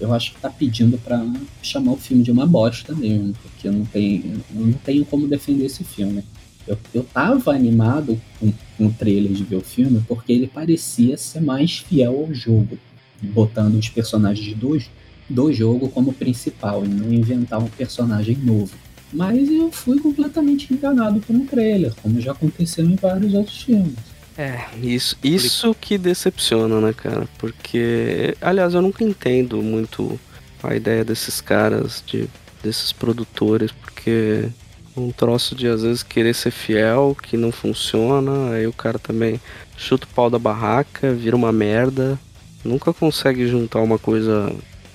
eu 0.00 0.12
acho 0.12 0.34
que 0.34 0.40
tá 0.40 0.50
pedindo 0.50 0.98
pra 0.98 1.24
chamar 1.62 1.92
o 1.92 1.96
filme 1.96 2.22
de 2.24 2.32
uma 2.32 2.46
bosta 2.46 2.92
mesmo, 2.94 3.32
porque 3.40 3.68
eu 3.68 3.72
não 3.72 3.84
tenho, 3.84 4.42
eu 4.54 4.66
não 4.66 4.72
tenho 4.72 5.04
como 5.04 5.28
defender 5.28 5.66
esse 5.66 5.84
filme. 5.84 6.24
Eu, 6.66 6.76
eu 6.92 7.04
tava 7.04 7.52
animado 7.52 8.20
com, 8.40 8.52
com 8.76 8.86
o 8.86 8.92
trailer 8.92 9.32
de 9.32 9.44
ver 9.44 9.56
o 9.56 9.60
filme 9.60 10.02
porque 10.08 10.32
ele 10.32 10.48
parecia 10.48 11.16
ser 11.16 11.40
mais 11.40 11.78
fiel 11.78 12.24
ao 12.26 12.34
jogo, 12.34 12.78
botando 13.22 13.74
os 13.76 13.88
personagens 13.88 14.56
do, 14.56 14.76
do 15.28 15.52
jogo 15.52 15.88
como 15.90 16.12
principal 16.12 16.84
e 16.84 16.88
não 16.88 17.12
inventar 17.12 17.62
um 17.62 17.68
personagem 17.68 18.36
novo. 18.36 18.74
Mas 19.14 19.48
eu 19.48 19.70
fui 19.70 19.98
completamente 20.00 20.74
enganado 20.74 21.20
por 21.20 21.34
um 21.34 21.46
trailer, 21.46 21.94
como 22.02 22.20
já 22.20 22.32
aconteceu 22.32 22.84
em 22.84 22.96
vários 22.96 23.32
outros 23.32 23.62
filmes. 23.62 23.94
É, 24.36 24.64
isso, 24.82 25.16
isso 25.22 25.74
que 25.80 25.96
decepciona, 25.96 26.80
né, 26.80 26.92
cara? 26.92 27.28
Porque, 27.38 28.36
aliás, 28.40 28.74
eu 28.74 28.82
nunca 28.82 29.04
entendo 29.04 29.62
muito 29.62 30.18
a 30.62 30.74
ideia 30.74 31.04
desses 31.04 31.40
caras, 31.40 32.02
de, 32.04 32.28
desses 32.62 32.92
produtores, 32.92 33.70
porque 33.70 34.48
um 34.96 35.12
troço 35.12 35.54
de 35.54 35.68
às 35.68 35.82
vezes 35.82 36.02
querer 36.02 36.34
ser 36.34 36.50
fiel, 36.50 37.16
que 37.20 37.36
não 37.36 37.52
funciona, 37.52 38.50
aí 38.50 38.66
o 38.66 38.72
cara 38.72 38.98
também 38.98 39.40
chuta 39.76 40.06
o 40.06 40.14
pau 40.14 40.28
da 40.28 40.38
barraca, 40.38 41.12
vira 41.12 41.36
uma 41.36 41.52
merda, 41.52 42.18
nunca 42.64 42.92
consegue 42.92 43.46
juntar 43.46 43.80
uma 43.80 43.98
coisa 43.98 44.52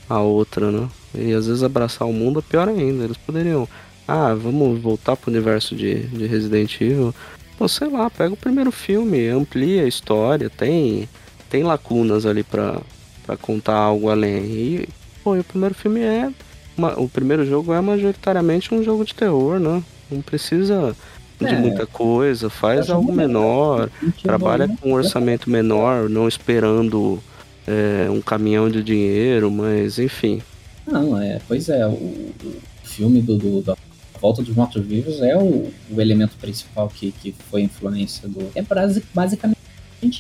à 0.10 0.20
outra, 0.20 0.72
né? 0.72 0.90
E 1.14 1.34
às 1.34 1.48
vezes 1.48 1.64
abraçar 1.64 2.08
o 2.08 2.14
mundo 2.14 2.40
é 2.40 2.42
pior 2.42 2.68
ainda. 2.68 3.04
Eles 3.04 3.18
poderiam, 3.18 3.68
ah, 4.10 4.34
vamos 4.34 4.80
voltar 4.82 5.16
pro 5.16 5.32
universo 5.32 5.76
de, 5.76 6.04
de 6.08 6.26
Resident 6.26 6.80
Evil. 6.82 7.14
Pô, 7.58 7.68
sei 7.68 7.90
lá, 7.90 8.10
pega 8.10 8.34
o 8.34 8.38
primeiro 8.38 8.72
filme, 8.72 9.28
amplia 9.28 9.84
a 9.84 9.88
história, 9.88 10.50
tem, 10.50 11.08
tem 11.50 11.64
lacunas 11.64 12.26
ali 12.26 12.44
pra, 12.44 12.80
pra 13.26 13.36
contar 13.38 13.76
algo 13.76 14.10
além. 14.10 14.44
E, 14.46 14.90
pô, 15.24 15.36
e 15.36 15.40
o 15.40 15.44
primeiro 15.44 15.76
filme 15.76 16.00
é. 16.02 16.32
uma- 16.78 16.98
o 17.00 17.10
primeiro 17.10 17.46
jogo 17.46 17.74
é 17.74 17.82
majoritariamente 17.82 18.74
um 18.74 18.82
jogo 18.82 19.04
de 19.04 19.14
terror, 19.14 19.60
né? 19.60 19.84
Não 20.10 20.22
precisa 20.22 20.96
de 21.40 21.46
É. 21.48 21.52
muita 21.58 21.86
coisa, 21.86 22.50
faz 22.50 22.90
algo 22.90 23.12
melhor. 23.12 23.28
menor, 23.28 23.90
Gente, 24.02 24.24
trabalha 24.24 24.68
com 24.82 24.90
um 24.90 24.94
orçamento 24.94 25.50
menor, 25.50 26.10
não 26.10 26.28
esperando 26.28 27.20
é, 27.68 28.10
um 28.10 28.22
caminhão 28.22 28.70
de 28.70 28.82
dinheiro, 28.82 29.52
mas 29.52 30.00
enfim. 30.00 30.42
Não, 30.88 31.22
é, 31.22 31.40
pois 31.48 31.68
é, 31.70 31.86
o, 31.86 31.92
o 31.92 32.56
filme 32.84 33.22
do, 33.22 33.38
do- 33.38 33.62
da 33.62 33.76
Volta 34.22 34.42
dos 34.42 34.54
Mortos 34.56 34.86
Vivos 34.86 35.22
é 35.22 35.38
o, 35.38 35.72
o 35.90 36.02
elemento 36.02 36.36
principal 36.40 36.90
que, 36.90 37.12
que 37.12 37.34
foi 37.50 37.62
influência 37.62 38.28
do. 38.28 38.52
É 38.54 38.62
basi- 38.62 39.04
basicamente 39.14 39.58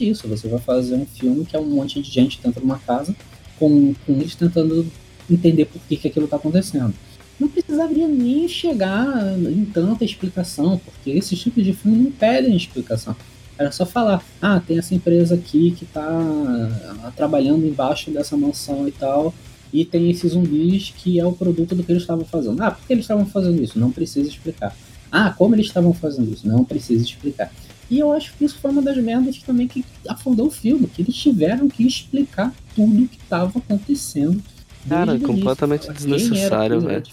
isso. 0.01 0.27
Você 0.27 0.47
vai 0.47 0.59
fazer 0.59 0.95
um 0.95 1.05
filme 1.05 1.45
que 1.45 1.55
é 1.55 1.59
um 1.59 1.65
monte 1.65 2.01
de 2.01 2.09
gente 2.09 2.39
dentro 2.41 2.59
de 2.61 2.65
uma 2.65 2.79
casa 2.79 3.15
com, 3.57 3.93
com 4.05 4.13
eles 4.13 4.35
tentando 4.35 4.87
entender 5.29 5.65
por 5.65 5.81
que, 5.81 5.97
que 5.97 6.07
aquilo 6.07 6.25
está 6.25 6.37
acontecendo. 6.37 6.93
Não 7.39 7.47
precisaria 7.47 8.07
nem 8.07 8.47
chegar 8.47 9.37
em 9.37 9.65
tanta 9.65 10.03
explicação, 10.03 10.79
porque 10.83 11.11
esses 11.11 11.39
tipos 11.39 11.63
de 11.63 11.73
filme 11.73 11.97
não 11.97 12.11
pedem 12.11 12.55
explicação. 12.55 13.15
Era 13.57 13.71
só 13.71 13.85
falar, 13.85 14.23
ah, 14.41 14.61
tem 14.65 14.77
essa 14.77 14.95
empresa 14.95 15.35
aqui 15.35 15.71
que 15.71 15.83
está 15.83 17.11
trabalhando 17.15 17.65
embaixo 17.65 18.09
dessa 18.11 18.35
mansão 18.37 18.87
e 18.87 18.91
tal, 18.91 19.33
e 19.71 19.85
tem 19.85 20.09
esses 20.09 20.31
zumbis 20.31 20.93
que 20.97 21.19
é 21.19 21.25
o 21.25 21.31
produto 21.31 21.75
do 21.75 21.83
que 21.83 21.91
eles 21.91 22.03
estavam 22.03 22.25
fazendo. 22.25 22.61
Ah, 22.61 22.71
por 22.71 22.85
que 22.85 22.93
eles 22.93 23.03
estavam 23.03 23.25
fazendo 23.25 23.61
isso? 23.61 23.79
Não 23.79 23.91
precisa 23.91 24.27
explicar. 24.27 24.75
Ah, 25.11 25.33
como 25.37 25.55
eles 25.55 25.67
estavam 25.67 25.93
fazendo 25.93 26.31
isso? 26.31 26.47
Não 26.47 26.63
precisa 26.63 27.03
explicar. 27.03 27.51
E 27.89 27.97
eu 27.97 28.11
acho 28.11 28.33
que 28.35 28.45
isso 28.45 28.59
foi 28.59 28.69
uma 28.69 28.81
das 28.81 28.97
merdas 28.97 29.37
também 29.39 29.67
que 29.67 29.83
afundou 30.07 30.47
o 30.47 30.51
filme, 30.51 30.87
que 30.87 31.01
eles 31.01 31.15
tiveram 31.15 31.67
que 31.67 31.85
explicar 31.85 32.53
tudo 32.75 33.03
o 33.03 33.07
que 33.07 33.17
estava 33.17 33.57
acontecendo. 33.57 34.41
Cara, 34.87 35.11
início. 35.15 35.27
completamente 35.27 35.91
desnecessário, 35.91 36.79
velho. 36.81 37.03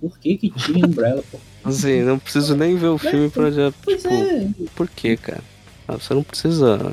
Por 0.00 0.18
que 0.18 0.36
que 0.36 0.50
tinha 0.50 0.86
Umbrella? 0.86 1.22
Por... 1.30 1.40
Assim, 1.64 2.02
não 2.02 2.18
preciso 2.18 2.54
nem 2.54 2.76
ver 2.76 2.88
o 2.88 2.98
filme 2.98 3.28
pra 3.30 3.50
já. 3.50 3.72
Pois 3.82 4.02
Tipo, 4.02 4.14
é, 4.14 4.48
por 4.74 4.88
quê, 4.88 5.16
cara? 5.16 5.42
Ah, 5.88 5.94
Você 5.94 6.14
não 6.14 6.22
precisa. 6.22 6.92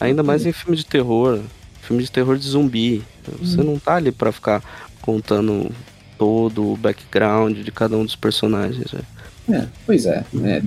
Ainda 0.00 0.22
mais 0.22 0.46
em 0.46 0.52
filme 0.52 0.76
de 0.76 0.86
terror. 0.86 1.40
Filme 1.86 2.02
de 2.02 2.10
terror 2.10 2.36
de 2.36 2.46
zumbi. 2.48 3.02
Você 3.40 3.62
não 3.62 3.78
tá 3.78 3.96
ali 3.96 4.10
pra 4.10 4.32
ficar 4.32 4.62
contando 5.00 5.70
todo 6.18 6.72
o 6.72 6.76
background 6.76 7.58
de 7.58 7.70
cada 7.70 7.96
um 7.96 8.04
dos 8.04 8.16
personagens. 8.16 8.90
velho. 8.90 9.04
é, 9.50 9.66
pois 9.84 10.06
é. 10.06 10.24
é 10.44 10.62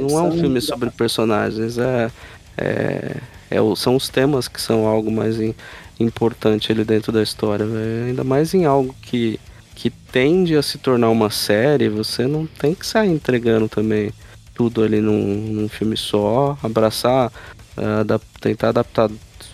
Não 0.00 0.18
é 0.18 0.22
um 0.22 0.32
filme 0.32 0.60
sobre 0.60 0.90
personagens, 0.90 1.78
é, 1.78 2.10
é, 2.56 3.16
é 3.50 3.56
são 3.76 3.96
os 3.96 4.08
temas 4.08 4.48
que 4.48 4.60
são 4.60 4.86
algo 4.86 5.10
mais 5.10 5.40
im- 5.40 5.54
importante 5.98 6.70
ali 6.72 6.84
dentro 6.84 7.10
da 7.12 7.22
história, 7.22 7.64
velho. 7.64 8.06
ainda 8.06 8.24
mais 8.24 8.52
em 8.54 8.64
algo 8.64 8.94
que, 9.02 9.38
que 9.74 9.88
tende 9.90 10.56
a 10.56 10.62
se 10.62 10.78
tornar 10.78 11.08
uma 11.10 11.30
série, 11.30 11.88
você 11.88 12.26
não 12.26 12.46
tem 12.46 12.74
que 12.74 12.86
sair 12.86 13.10
entregando 13.10 13.68
também 13.68 14.12
tudo 14.54 14.82
ali 14.82 15.00
num, 15.00 15.34
num 15.52 15.68
filme 15.68 15.96
só, 15.96 16.58
abraçar, 16.62 17.32
uh, 17.76 18.00
adap 18.00 18.24
tentar 18.40 18.70
adaptar 18.70 19.08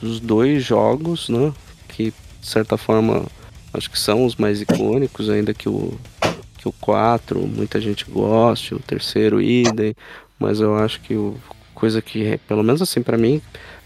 os 0.07 0.21
dois 0.21 0.63
jogos, 0.65 1.29
né? 1.29 1.53
Que 1.89 2.13
de 2.41 2.47
certa 2.47 2.77
forma 2.77 3.25
acho 3.73 3.91
que 3.91 3.99
são 3.99 4.25
os 4.25 4.37
mais 4.37 4.61
icônicos, 4.61 5.29
ainda 5.29 5.53
que 5.53 5.69
o, 5.69 5.99
que 6.59 6.69
o 6.69 6.73
4 6.81 7.41
muita 7.41 7.81
gente 7.81 8.05
goste, 8.09 8.75
o 8.75 8.79
terceiro 8.79 9.41
idem, 9.41 9.95
mas 10.39 10.61
eu 10.61 10.77
acho 10.77 11.01
que 11.01 11.15
o 11.15 11.37
coisa 11.75 12.01
que, 12.01 12.39
pelo 12.49 12.63
menos 12.63 12.81
assim 12.81 13.03
para 13.03 13.19
mim, 13.19 13.43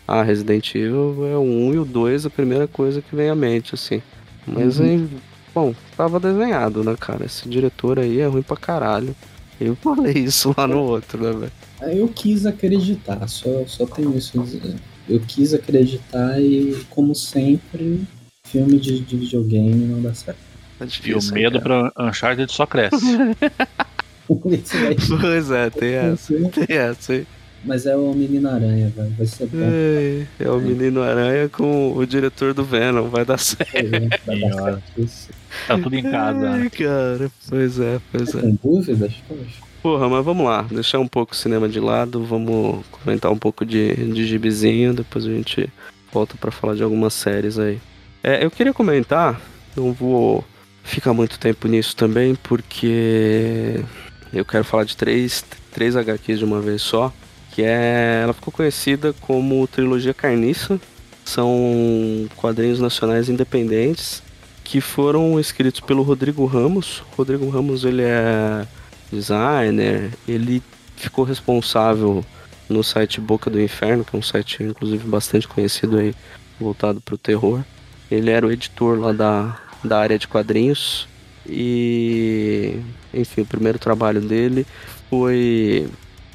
a 0.06 0.22
Resident 0.22 0.74
Evil 0.74 1.26
é 1.26 1.36
o 1.36 1.42
1 1.42 1.74
e 1.74 1.78
o 1.78 1.84
2 1.84 2.26
a 2.26 2.30
primeira 2.30 2.68
coisa 2.68 3.02
que 3.02 3.16
vem 3.16 3.28
à 3.28 3.34
mente, 3.34 3.74
assim. 3.74 4.02
Mas 4.46 4.78
uhum. 4.78 4.86
aí, 4.86 5.08
bom, 5.54 5.74
tava 5.96 6.20
desenhado, 6.20 6.84
né, 6.84 6.94
cara? 6.98 7.26
Esse 7.26 7.48
diretor 7.48 7.98
aí 7.98 8.20
é 8.20 8.26
ruim 8.26 8.42
pra 8.42 8.56
caralho. 8.56 9.16
Eu 9.60 9.74
falei 9.74 10.14
isso 10.14 10.54
lá 10.56 10.66
no 10.66 10.78
outro, 10.80 11.22
né, 11.22 11.32
velho? 11.32 11.96
Eu 11.98 12.08
quis 12.08 12.46
acreditar, 12.46 13.26
só, 13.28 13.64
só 13.66 13.86
tenho 13.86 14.16
isso 14.16 14.40
a 14.40 14.44
dizer. 14.44 14.76
Eu 15.08 15.20
quis 15.20 15.54
acreditar 15.54 16.40
e, 16.40 16.84
como 16.90 17.14
sempre, 17.14 18.02
filme 18.44 18.78
de, 18.78 19.00
de 19.00 19.16
videogame 19.16 19.86
não 19.86 20.02
dá 20.02 20.12
certo. 20.14 20.38
É 20.80 20.86
difícil, 20.86 21.12
e 21.12 21.30
o 21.30 21.34
medo 21.34 21.60
cara. 21.60 21.90
pra 21.92 22.08
Uncharted 22.08 22.52
só 22.52 22.66
cresce. 22.66 22.96
pois 24.28 25.50
é, 25.50 25.70
tem 25.70 25.94
essa. 25.94 26.34
Tem 26.50 26.76
essa, 26.76 27.14
hein? 27.14 27.26
Mas 27.64 27.86
é 27.86 27.96
o 27.96 28.14
Menino 28.14 28.48
Aranha, 28.48 28.88
velho. 28.94 29.12
Vai 29.16 29.26
ser 29.26 29.46
bom. 29.46 29.58
É, 29.60 30.26
é 30.38 30.50
o 30.50 30.60
Menino 30.60 31.02
Aranha 31.02 31.48
com 31.48 31.92
o 31.92 32.06
diretor 32.06 32.54
do 32.54 32.64
Venom. 32.64 33.08
Vai 33.08 33.24
dar 33.24 33.38
certo. 33.38 33.74
É, 33.74 34.08
vai 34.24 34.40
dar 34.40 34.80
certo. 34.96 35.34
Tá 35.66 35.78
tudo 35.78 35.96
em 35.96 36.02
casa. 36.02 36.50
Ai, 36.50 36.70
cara. 36.70 37.30
Pois 37.48 37.80
é, 37.80 38.00
pois 38.12 38.34
é. 38.34 38.40
Tem 38.40 38.58
dúvidas? 38.62 39.12
Poxa. 39.26 39.67
Porra, 39.88 40.06
mas 40.06 40.22
vamos 40.22 40.44
lá. 40.44 40.66
Deixar 40.70 40.98
um 40.98 41.08
pouco 41.08 41.32
o 41.32 41.34
cinema 41.34 41.66
de 41.66 41.80
lado. 41.80 42.22
Vamos 42.22 42.84
comentar 42.90 43.32
um 43.32 43.38
pouco 43.38 43.64
de, 43.64 43.94
de 44.12 44.26
gibizinho. 44.26 44.92
Depois 44.92 45.24
a 45.24 45.30
gente 45.30 45.66
volta 46.12 46.36
para 46.38 46.50
falar 46.50 46.74
de 46.74 46.82
algumas 46.82 47.14
séries 47.14 47.58
aí. 47.58 47.80
É, 48.22 48.44
eu 48.44 48.50
queria 48.50 48.74
comentar. 48.74 49.40
Não 49.74 49.90
vou 49.94 50.44
ficar 50.84 51.14
muito 51.14 51.38
tempo 51.38 51.66
nisso 51.66 51.96
também, 51.96 52.34
porque 52.34 53.82
eu 54.30 54.44
quero 54.44 54.62
falar 54.62 54.84
de 54.84 54.94
três, 54.94 55.42
três 55.72 55.96
HQs 55.96 56.40
de 56.40 56.44
uma 56.44 56.60
vez 56.60 56.82
só 56.82 57.10
que 57.52 57.62
é, 57.62 58.20
ela 58.22 58.34
ficou 58.34 58.52
conhecida 58.52 59.14
como 59.22 59.66
Trilogia 59.68 60.12
Carniça. 60.12 60.78
São 61.24 62.28
quadrinhos 62.36 62.78
nacionais 62.78 63.30
independentes 63.30 64.22
que 64.62 64.82
foram 64.82 65.40
escritos 65.40 65.80
pelo 65.80 66.02
Rodrigo 66.02 66.44
Ramos. 66.44 67.02
Rodrigo 67.16 67.48
Ramos 67.48 67.84
ele 67.84 68.02
é 68.02 68.66
designer, 69.10 70.10
ele 70.26 70.62
ficou 70.96 71.24
responsável 71.24 72.24
no 72.68 72.82
site 72.82 73.20
Boca 73.20 73.48
do 73.48 73.60
Inferno, 73.60 74.04
que 74.04 74.14
é 74.14 74.18
um 74.18 74.22
site 74.22 74.62
inclusive 74.62 75.06
bastante 75.08 75.48
conhecido 75.48 75.98
aí, 75.98 76.14
voltado 76.60 77.00
para 77.00 77.14
o 77.14 77.18
terror. 77.18 77.62
Ele 78.10 78.30
era 78.30 78.46
o 78.46 78.52
editor 78.52 78.98
lá 78.98 79.12
da, 79.12 79.58
da 79.82 79.98
área 79.98 80.18
de 80.18 80.28
quadrinhos 80.28 81.08
e, 81.46 82.80
enfim, 83.12 83.42
o 83.42 83.46
primeiro 83.46 83.78
trabalho 83.78 84.20
dele 84.20 84.66
foi 85.08 85.88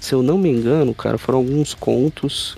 se 0.03 0.13
eu 0.13 0.21
não 0.21 0.38
me 0.38 0.49
engano, 0.49 0.93
cara, 0.93 1.17
foram 1.17 1.39
alguns 1.39 1.74
contos. 1.74 2.57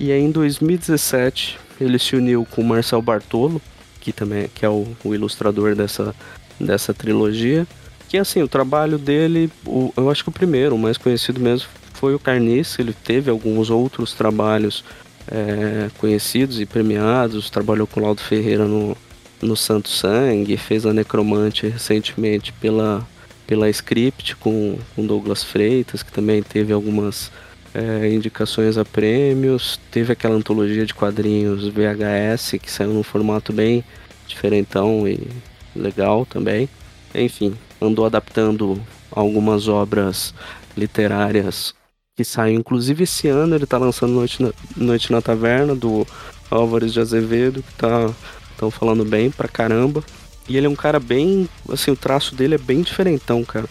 E 0.00 0.10
aí 0.10 0.20
em 0.20 0.32
2017 0.32 1.60
ele 1.80 1.96
se 1.96 2.16
uniu 2.16 2.44
com 2.50 2.60
o 2.60 2.64
Marcel 2.64 3.00
Bartolo, 3.00 3.62
que 4.00 4.12
também 4.12 4.44
é, 4.44 4.50
que 4.52 4.66
é 4.66 4.68
o, 4.68 4.84
o 5.04 5.14
ilustrador 5.14 5.76
dessa, 5.76 6.12
dessa 6.58 6.92
trilogia. 6.92 7.64
Que 8.08 8.18
assim, 8.18 8.42
o 8.42 8.48
trabalho 8.48 8.98
dele, 8.98 9.50
o, 9.64 9.92
eu 9.96 10.10
acho 10.10 10.22
que 10.22 10.28
o 10.28 10.32
primeiro, 10.32 10.74
o 10.74 10.78
mais 10.78 10.96
conhecido 10.96 11.40
mesmo, 11.40 11.68
foi 11.94 12.14
o 12.14 12.18
Carnice. 12.18 12.80
Ele 12.80 12.92
teve 12.92 13.30
alguns 13.30 13.70
outros 13.70 14.12
trabalhos 14.12 14.84
é, 15.28 15.90
conhecidos 15.98 16.60
e 16.60 16.66
premiados. 16.66 17.50
Trabalhou 17.50 17.86
com 17.86 18.00
o 18.00 18.02
Laudo 18.02 18.20
Ferreira 18.20 18.64
no, 18.64 18.96
no 19.42 19.56
Santo 19.56 19.88
Sangue, 19.88 20.56
fez 20.56 20.86
a 20.86 20.92
Necromante 20.92 21.66
recentemente 21.66 22.52
pela 22.52 23.06
pela 23.46 23.70
Script 23.70 24.36
com, 24.36 24.78
com 24.94 25.06
Douglas 25.06 25.44
Freitas, 25.44 26.02
que 26.02 26.10
também 26.10 26.42
teve 26.42 26.72
algumas 26.72 27.30
é, 27.72 28.12
indicações 28.12 28.76
a 28.76 28.84
prêmios. 28.84 29.78
Teve 29.90 30.12
aquela 30.12 30.34
antologia 30.34 30.84
de 30.84 30.94
quadrinhos 30.94 31.68
VHS, 31.68 32.58
que 32.60 32.70
saiu 32.70 32.92
num 32.92 33.02
formato 33.02 33.52
bem 33.52 33.84
diferentão 34.26 35.06
e 35.06 35.28
legal 35.74 36.26
também. 36.26 36.68
Enfim, 37.14 37.54
andou 37.80 38.06
adaptando 38.06 38.80
algumas 39.10 39.68
obras 39.68 40.34
literárias 40.76 41.74
que 42.16 42.24
saem. 42.24 42.56
Inclusive 42.56 43.04
esse 43.04 43.28
ano 43.28 43.54
ele 43.54 43.64
está 43.64 43.78
lançando 43.78 44.12
Noite 44.12 44.42
na, 44.42 44.52
Noite 44.76 45.12
na 45.12 45.20
Taverna, 45.20 45.74
do 45.74 46.06
Álvares 46.50 46.92
de 46.92 47.00
Azevedo, 47.00 47.62
que 47.62 47.74
tá 47.74 48.10
estão 48.56 48.70
falando 48.70 49.04
bem 49.04 49.30
pra 49.30 49.46
caramba. 49.46 50.02
E 50.48 50.56
ele 50.56 50.66
é 50.66 50.70
um 50.70 50.76
cara 50.76 50.98
bem. 50.98 51.48
Assim, 51.70 51.90
o 51.90 51.96
traço 51.96 52.34
dele 52.34 52.54
é 52.54 52.58
bem 52.58 52.80
diferentão, 52.80 53.44
cara. 53.44 53.68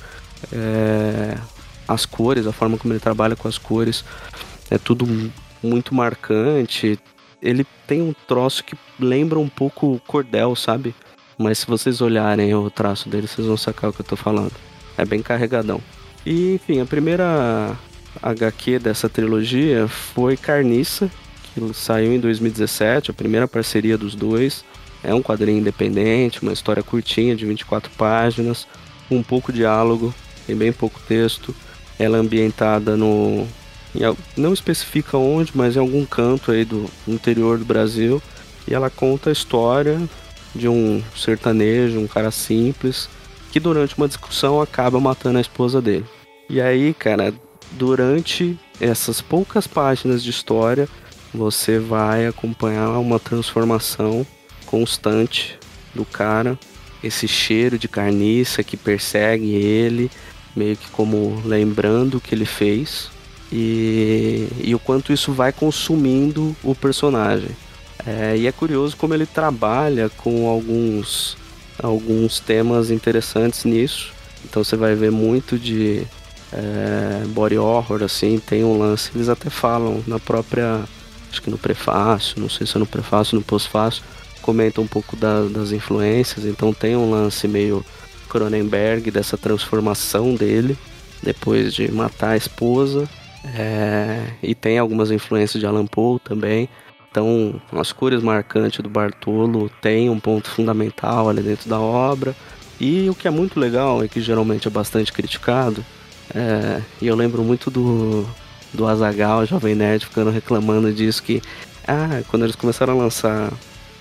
É, 0.51 1.37
as 1.87 2.05
cores, 2.05 2.45
a 2.45 2.51
forma 2.51 2.77
como 2.77 2.93
ele 2.93 2.99
trabalha 2.99 3.35
com 3.35 3.47
as 3.47 3.57
cores, 3.57 4.05
é 4.69 4.77
tudo 4.77 5.07
muito 5.61 5.95
marcante. 5.95 6.99
Ele 7.41 7.65
tem 7.87 8.01
um 8.01 8.13
troço 8.27 8.63
que 8.63 8.75
lembra 8.99 9.39
um 9.39 9.49
pouco 9.49 9.99
cordel, 10.07 10.55
sabe? 10.55 10.93
Mas 11.37 11.59
se 11.59 11.67
vocês 11.67 12.01
olharem 12.01 12.53
o 12.53 12.69
traço 12.69 13.09
dele, 13.09 13.27
vocês 13.27 13.45
vão 13.45 13.57
sacar 13.57 13.89
o 13.89 13.93
que 13.93 14.01
eu 14.01 14.05
tô 14.05 14.15
falando. 14.15 14.53
É 14.97 15.03
bem 15.03 15.21
carregadão. 15.21 15.81
E, 16.25 16.55
enfim, 16.55 16.79
a 16.79 16.85
primeira 16.85 17.77
HQ 18.21 18.79
dessa 18.79 19.09
trilogia 19.09 19.87
foi 19.87 20.37
Carniça, 20.37 21.11
que 21.43 21.73
saiu 21.73 22.13
em 22.13 22.19
2017, 22.19 23.11
a 23.11 23.13
primeira 23.13 23.47
parceria 23.47 23.97
dos 23.97 24.15
dois. 24.15 24.63
É 25.03 25.13
um 25.13 25.21
quadrinho 25.21 25.59
independente, 25.59 26.41
uma 26.41 26.53
história 26.53 26.81
curtinha 26.81 27.35
de 27.35 27.45
24 27.45 27.91
páginas, 27.91 28.65
um 29.11 29.21
pouco 29.21 29.53
diálogo, 29.53 30.13
tem 30.47 30.55
bem 30.55 30.71
pouco 30.71 30.99
texto. 31.07 31.53
Ela 31.99 32.17
é 32.17 32.19
ambientada 32.19 32.97
no. 32.97 33.47
Não 34.35 34.53
especifica 34.53 35.17
onde, 35.17 35.51
mas 35.55 35.75
em 35.75 35.79
algum 35.79 36.05
canto 36.05 36.51
aí 36.51 36.65
do 36.65 36.89
interior 37.07 37.57
do 37.57 37.65
Brasil. 37.65 38.21
E 38.67 38.73
ela 38.73 38.89
conta 38.89 39.29
a 39.29 39.33
história 39.33 40.01
de 40.55 40.67
um 40.67 41.03
sertanejo, 41.15 41.99
um 41.99 42.07
cara 42.07 42.31
simples, 42.31 43.09
que 43.51 43.59
durante 43.59 43.97
uma 43.97 44.07
discussão 44.07 44.61
acaba 44.61 44.99
matando 44.99 45.37
a 45.37 45.41
esposa 45.41 45.81
dele. 45.81 46.05
E 46.49 46.61
aí, 46.61 46.93
cara, 46.93 47.33
durante 47.71 48.57
essas 48.79 49.21
poucas 49.21 49.67
páginas 49.67 50.23
de 50.23 50.29
história, 50.29 50.87
você 51.33 51.79
vai 51.79 52.25
acompanhar 52.25 52.97
uma 52.99 53.19
transformação 53.19 54.25
constante 54.65 55.57
do 55.93 56.05
cara, 56.05 56.57
esse 57.03 57.27
cheiro 57.27 57.77
de 57.77 57.87
carniça 57.87 58.63
que 58.63 58.77
persegue 58.77 59.53
ele, 59.53 60.09
meio 60.55 60.75
que 60.77 60.89
como 60.89 61.41
lembrando 61.45 62.15
o 62.15 62.21
que 62.21 62.33
ele 62.33 62.45
fez 62.45 63.09
e, 63.51 64.47
e 64.63 64.73
o 64.73 64.79
quanto 64.79 65.13
isso 65.13 65.31
vai 65.31 65.51
consumindo 65.51 66.55
o 66.63 66.73
personagem. 66.73 67.49
É, 68.05 68.37
e 68.37 68.47
é 68.47 68.51
curioso 68.51 68.95
como 68.95 69.13
ele 69.13 69.25
trabalha 69.25 70.09
com 70.09 70.47
alguns, 70.47 71.37
alguns 71.81 72.39
temas 72.39 72.91
interessantes 72.91 73.65
nisso. 73.65 74.13
Então 74.43 74.63
você 74.63 74.75
vai 74.75 74.93
ver 74.95 75.11
muito 75.11 75.57
de 75.57 76.05
é, 76.53 77.25
body 77.27 77.57
horror, 77.57 78.03
assim, 78.03 78.39
tem 78.39 78.63
um 78.63 78.77
lance, 78.77 79.11
eles 79.15 79.27
até 79.27 79.49
falam 79.49 80.03
na 80.05 80.19
própria, 80.19 80.83
acho 81.31 81.41
que 81.41 81.49
no 81.49 81.57
prefácio, 81.57 82.39
não 82.39 82.49
sei 82.49 82.67
se 82.67 82.77
é 82.77 82.79
no 82.79 82.85
prefácio, 82.85 83.35
no 83.35 83.43
pós-fácio, 83.43 84.03
comenta 84.41 84.79
um 84.79 84.87
pouco 84.87 85.15
da, 85.15 85.41
das 85.45 85.71
influências, 85.71 86.45
então 86.45 86.71
tem 86.71 86.95
um 86.95 87.09
lance 87.09 87.47
meio 87.47 87.83
Cronenberg 88.29 89.09
dessa 89.09 89.37
transformação 89.37 90.35
dele 90.35 90.77
depois 91.23 91.73
de 91.73 91.91
matar 91.91 92.31
a 92.31 92.37
esposa. 92.37 93.09
É, 93.57 94.23
e 94.41 94.55
tem 94.55 94.77
algumas 94.77 95.11
influências 95.11 95.59
de 95.59 95.65
Alan 95.65 95.85
Poe 95.85 96.19
também. 96.19 96.69
Então, 97.15 97.61
as 97.71 97.93
cores 97.93 98.21
marcantes 98.21 98.81
do 98.81 98.89
Bartolo 98.89 99.71
tem 99.81 100.09
um 100.09 100.19
ponto 100.19 100.49
fundamental 100.49 101.29
ali 101.29 101.41
dentro 101.41 101.69
da 101.69 101.79
obra. 101.79 102.35
E 102.77 103.09
o 103.09 103.15
que 103.15 103.25
é 103.25 103.31
muito 103.31 103.57
legal 103.57 104.03
e 104.03 104.09
que 104.09 104.19
geralmente 104.19 104.67
é 104.67 104.71
bastante 104.71 105.13
criticado, 105.13 105.85
é, 106.35 106.81
e 107.01 107.07
eu 107.07 107.15
lembro 107.15 107.41
muito 107.41 107.71
do, 107.71 108.27
do 108.73 108.85
Azagal, 108.85 109.45
Jovem 109.45 109.75
Nerd, 109.75 110.05
ficando 110.05 110.29
reclamando 110.29 110.91
disso 110.91 111.23
que 111.23 111.41
ah, 111.87 112.21
quando 112.27 112.43
eles 112.43 112.55
começaram 112.57 112.99
a 112.99 113.03
lançar 113.03 113.49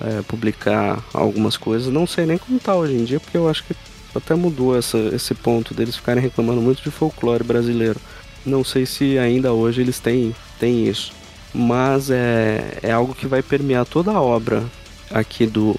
é, 0.00 0.20
publicar 0.22 1.00
algumas 1.14 1.56
coisas. 1.56 1.92
Não 1.92 2.08
sei 2.08 2.26
nem 2.26 2.36
como 2.36 2.58
tá 2.58 2.74
hoje 2.74 2.94
em 2.94 3.04
dia, 3.04 3.20
porque 3.20 3.36
eu 3.36 3.48
acho 3.48 3.62
que 3.62 3.76
até 4.12 4.34
mudou 4.34 4.76
essa, 4.76 4.98
esse 5.14 5.36
ponto 5.36 5.72
deles 5.72 5.94
ficarem 5.94 6.20
reclamando 6.20 6.60
muito 6.60 6.82
de 6.82 6.90
folclore 6.90 7.44
brasileiro. 7.44 8.00
Não 8.44 8.64
sei 8.64 8.84
se 8.84 9.16
ainda 9.20 9.52
hoje 9.52 9.82
eles 9.82 10.00
têm, 10.00 10.34
têm 10.58 10.88
isso. 10.88 11.12
Mas 11.54 12.10
é, 12.10 12.78
é 12.82 12.90
algo 12.90 13.14
que 13.14 13.26
vai 13.26 13.42
permear 13.42 13.86
toda 13.86 14.10
a 14.10 14.20
obra 14.20 14.64
aqui 15.10 15.46
do 15.46 15.76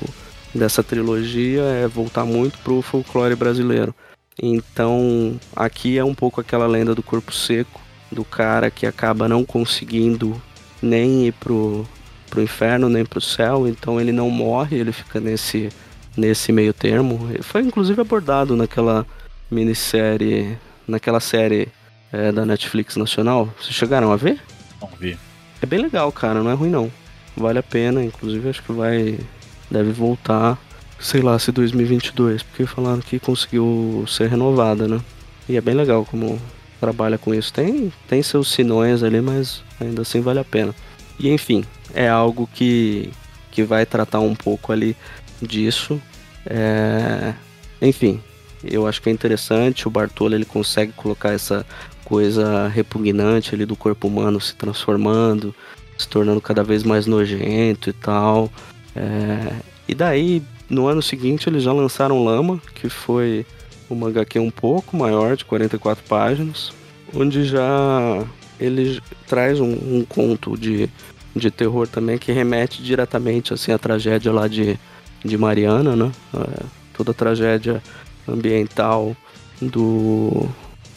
dessa 0.54 0.82
trilogia, 0.82 1.64
é 1.64 1.88
voltar 1.88 2.26
muito 2.26 2.58
pro 2.60 2.82
folclore 2.82 3.36
brasileiro. 3.36 3.94
Então, 4.42 5.40
aqui 5.56 5.98
é 5.98 6.04
um 6.04 6.16
pouco 6.16 6.40
aquela 6.40 6.66
lenda 6.66 6.96
do 6.96 7.04
corpo 7.04 7.34
seco, 7.34 7.82
do 8.12 8.24
cara 8.24 8.72
que 8.72 8.86
acaba 8.86 9.28
não 9.28 9.44
conseguindo 9.44 10.42
nem 10.82 11.28
ir 11.28 11.34
pro, 11.34 11.86
pro 12.30 12.42
inferno, 12.42 12.90
nem 12.90 13.06
pro 13.06 13.22
céu, 13.22 13.68
então 13.68 14.00
ele 14.00 14.12
não 14.12 14.30
morre, 14.30 14.78
ele 14.78 14.92
fica 14.92 15.20
nesse, 15.20 15.70
nesse 16.16 16.52
meio 16.52 16.74
termo. 16.74 17.30
Foi 17.42 17.62
inclusive 17.62 18.00
abordado 18.00 18.56
naquela 18.56 19.06
minissérie, 19.52 20.58
naquela 20.88 21.20
série 21.20 21.68
é, 22.12 22.32
da 22.32 22.46
Netflix 22.46 22.96
nacional. 22.96 23.50
Vocês 23.60 23.74
chegaram 23.76 24.12
a 24.12 24.16
ver? 24.16 24.42
Não 24.82 24.90
vi. 25.00 25.18
É 25.66 25.68
bem 25.68 25.80
legal, 25.80 26.12
cara, 26.12 26.44
não 26.44 26.52
é 26.52 26.54
ruim 26.54 26.70
não. 26.70 26.92
Vale 27.36 27.58
a 27.58 27.64
pena, 27.64 28.04
inclusive 28.04 28.48
acho 28.48 28.62
que 28.62 28.72
vai. 28.72 29.18
Deve 29.72 29.92
voltar, 29.92 30.60
sei 31.00 31.24
lá, 31.24 31.40
se 31.40 31.52
2022, 31.52 32.44
porque 32.44 32.68
falaram 32.68 33.02
que 33.02 33.20
conseguiu 33.20 34.06
ser 34.08 34.30
renovada, 34.30 34.88
né? 34.88 35.02
E 35.50 35.58
é 35.58 35.62
bem 35.62 35.74
legal 35.74 36.06
como 36.06 36.40
trabalha 36.80 37.18
com 37.18 37.34
isso. 37.34 37.52
Tem, 37.52 37.92
tem 38.08 38.22
seus 38.22 38.52
sinões 38.52 39.02
ali, 39.02 39.20
mas 39.22 39.64
ainda 39.82 40.04
assim 40.04 40.22
vale 40.22 40.38
a 40.38 40.44
pena. 40.44 40.76
E 41.18 41.32
enfim, 41.32 41.66
é 41.96 42.08
algo 42.08 42.48
que, 42.54 43.10
que 43.50 43.64
vai 43.64 43.88
tratar 43.88 44.20
um 44.20 44.36
pouco 44.36 44.72
ali 44.72 44.96
disso. 45.42 46.00
É... 46.46 47.34
Enfim, 47.82 48.22
eu 48.64 48.86
acho 48.86 49.02
que 49.02 49.10
é 49.10 49.12
interessante. 49.12 49.88
O 49.88 49.92
Bartolo 49.92 50.36
ele 50.36 50.46
consegue 50.46 50.92
colocar 50.92 51.32
essa 51.32 51.66
coisa 52.06 52.68
repugnante 52.68 53.54
ali 53.54 53.66
do 53.66 53.76
corpo 53.76 54.08
humano 54.08 54.40
se 54.40 54.56
transformando, 54.56 55.54
se 55.98 56.08
tornando 56.08 56.40
cada 56.40 56.64
vez 56.64 56.84
mais 56.84 57.06
nojento 57.06 57.90
e 57.90 57.94
tal. 57.94 58.50
É... 58.96 59.56
E 59.88 59.94
daí, 59.94 60.42
no 60.70 60.88
ano 60.88 61.02
seguinte, 61.02 61.50
eles 61.50 61.64
já 61.64 61.74
lançaram 61.74 62.24
Lama, 62.24 62.62
que 62.76 62.88
foi 62.88 63.46
uma 63.90 64.08
HQ 64.10 64.40
um 64.40 64.52
pouco 64.52 64.96
maior, 64.96 65.36
de 65.36 65.46
44 65.46 66.04
páginas, 66.06 66.72
onde 67.14 67.44
já 67.44 68.24
ele 68.60 69.02
traz 69.28 69.60
um, 69.60 69.74
um 69.74 70.06
conto 70.08 70.58
de, 70.58 70.90
de 71.36 71.52
terror 71.52 71.88
também 71.88 72.18
que 72.18 72.32
remete 72.32 72.82
diretamente 72.82 73.54
assim 73.54 73.72
à 73.72 73.78
tragédia 73.78 74.32
lá 74.32 74.48
de, 74.48 74.80
de 75.24 75.38
Mariana, 75.38 75.96
né? 75.96 76.12
É, 76.34 76.64
toda 76.96 77.12
a 77.12 77.14
tragédia 77.14 77.82
ambiental 78.28 79.16
do 79.62 80.50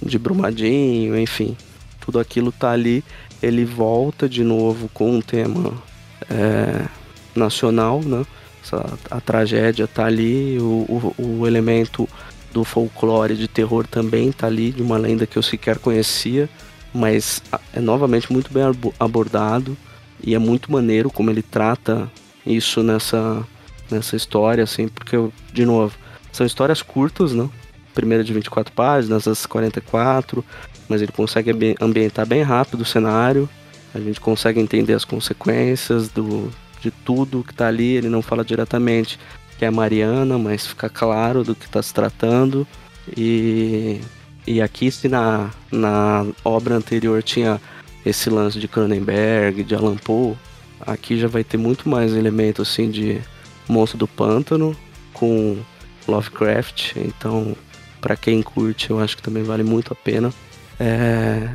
de 0.09 0.19
Brumadinho, 0.19 1.19
enfim, 1.19 1.57
tudo 2.01 2.19
aquilo 2.19 2.51
tá 2.51 2.71
ali. 2.71 3.05
Ele 3.43 3.65
volta 3.65 4.29
de 4.29 4.43
novo 4.43 4.89
com 4.93 5.17
um 5.17 5.21
tema 5.21 5.75
é, 6.29 6.87
nacional, 7.35 8.01
né? 8.03 8.25
Essa, 8.63 8.99
a 9.11 9.21
tragédia 9.21 9.87
tá 9.87 10.07
ali, 10.07 10.59
o, 10.59 11.15
o, 11.19 11.41
o 11.41 11.47
elemento 11.47 12.09
do 12.53 12.65
folclore 12.65 13.37
de 13.37 13.47
terror 13.47 13.87
também 13.87 14.33
tá 14.33 14.47
ali, 14.47 14.73
de 14.73 14.83
uma 14.83 14.97
lenda 14.97 15.27
que 15.27 15.37
eu 15.37 15.43
sequer 15.43 15.79
conhecia, 15.79 16.49
mas 16.93 17.43
é 17.73 17.81
novamente 17.81 18.33
muito 18.33 18.53
bem 18.53 18.65
abordado 18.99 19.77
e 20.23 20.35
é 20.35 20.39
muito 20.39 20.73
maneiro 20.73 21.11
como 21.11 21.31
ele 21.31 21.43
trata 21.43 22.11
isso 22.45 22.83
nessa, 22.83 23.47
nessa 23.91 24.17
história, 24.17 24.65
assim, 24.65 24.89
porque, 24.89 25.17
de 25.53 25.65
novo, 25.65 25.95
são 26.33 26.47
histórias 26.47 26.83
curtas, 26.83 27.33
né? 27.33 27.49
Primeira 27.99 28.23
de 28.23 28.33
24 28.33 28.73
páginas, 28.73 29.27
as 29.27 29.45
44, 29.45 30.45
mas 30.89 31.03
ele 31.03 31.11
consegue 31.11 31.51
ambientar 31.81 32.25
bem 32.25 32.43
rápido 32.43 32.83
o 32.83 32.85
cenário, 32.85 33.49
a 33.93 33.99
gente 33.99 34.21
consegue 34.21 34.61
entender 34.61 34.93
as 34.95 35.05
consequências 35.05 36.09
do, 36.09 36.49
de 36.81 36.93
tudo 36.93 37.43
que 37.43 37.53
tá 37.53 37.67
ali, 37.67 37.97
ele 37.97 38.09
não 38.09 38.23
fala 38.23 38.45
diretamente 38.45 39.19
que 39.59 39.65
é 39.65 39.69
a 39.69 39.73
Mariana, 39.73 40.39
mas 40.39 40.65
fica 40.65 40.89
claro 40.89 41.43
do 41.43 41.57
que 41.57 41.67
está 41.67 41.83
se 41.83 41.93
tratando. 41.93 42.65
E, 43.17 44.01
e 44.47 44.63
aqui, 44.63 44.93
se 44.93 45.09
na, 45.09 45.51
na 45.73 46.25
obra 46.45 46.77
anterior 46.77 47.21
tinha 47.25 47.61
esse 48.07 48.31
lance 48.31 48.61
de 48.61 48.69
Cronenberg, 48.69 49.65
de 49.65 49.75
Alan 49.75 49.97
Poe, 49.97 50.37
aqui 50.81 51.19
já 51.19 51.27
vai 51.27 51.43
ter 51.43 51.57
muito 51.57 51.89
mais 51.89 52.15
elementos 52.15 52.69
assim 52.69 52.89
de 52.89 53.21
Monstro 53.69 53.99
do 53.99 54.07
Pântano 54.07 54.77
com 55.13 55.59
Lovecraft. 56.07 56.95
Então, 56.97 57.57
para 58.01 58.17
quem 58.17 58.43
curte, 58.43 58.91
eu 58.91 59.01
acho 59.01 59.17
que 59.17 59.23
também 59.23 59.43
vale 59.43 59.63
muito 59.63 59.93
a 59.93 59.97
pena. 59.97 60.33
É, 60.79 61.49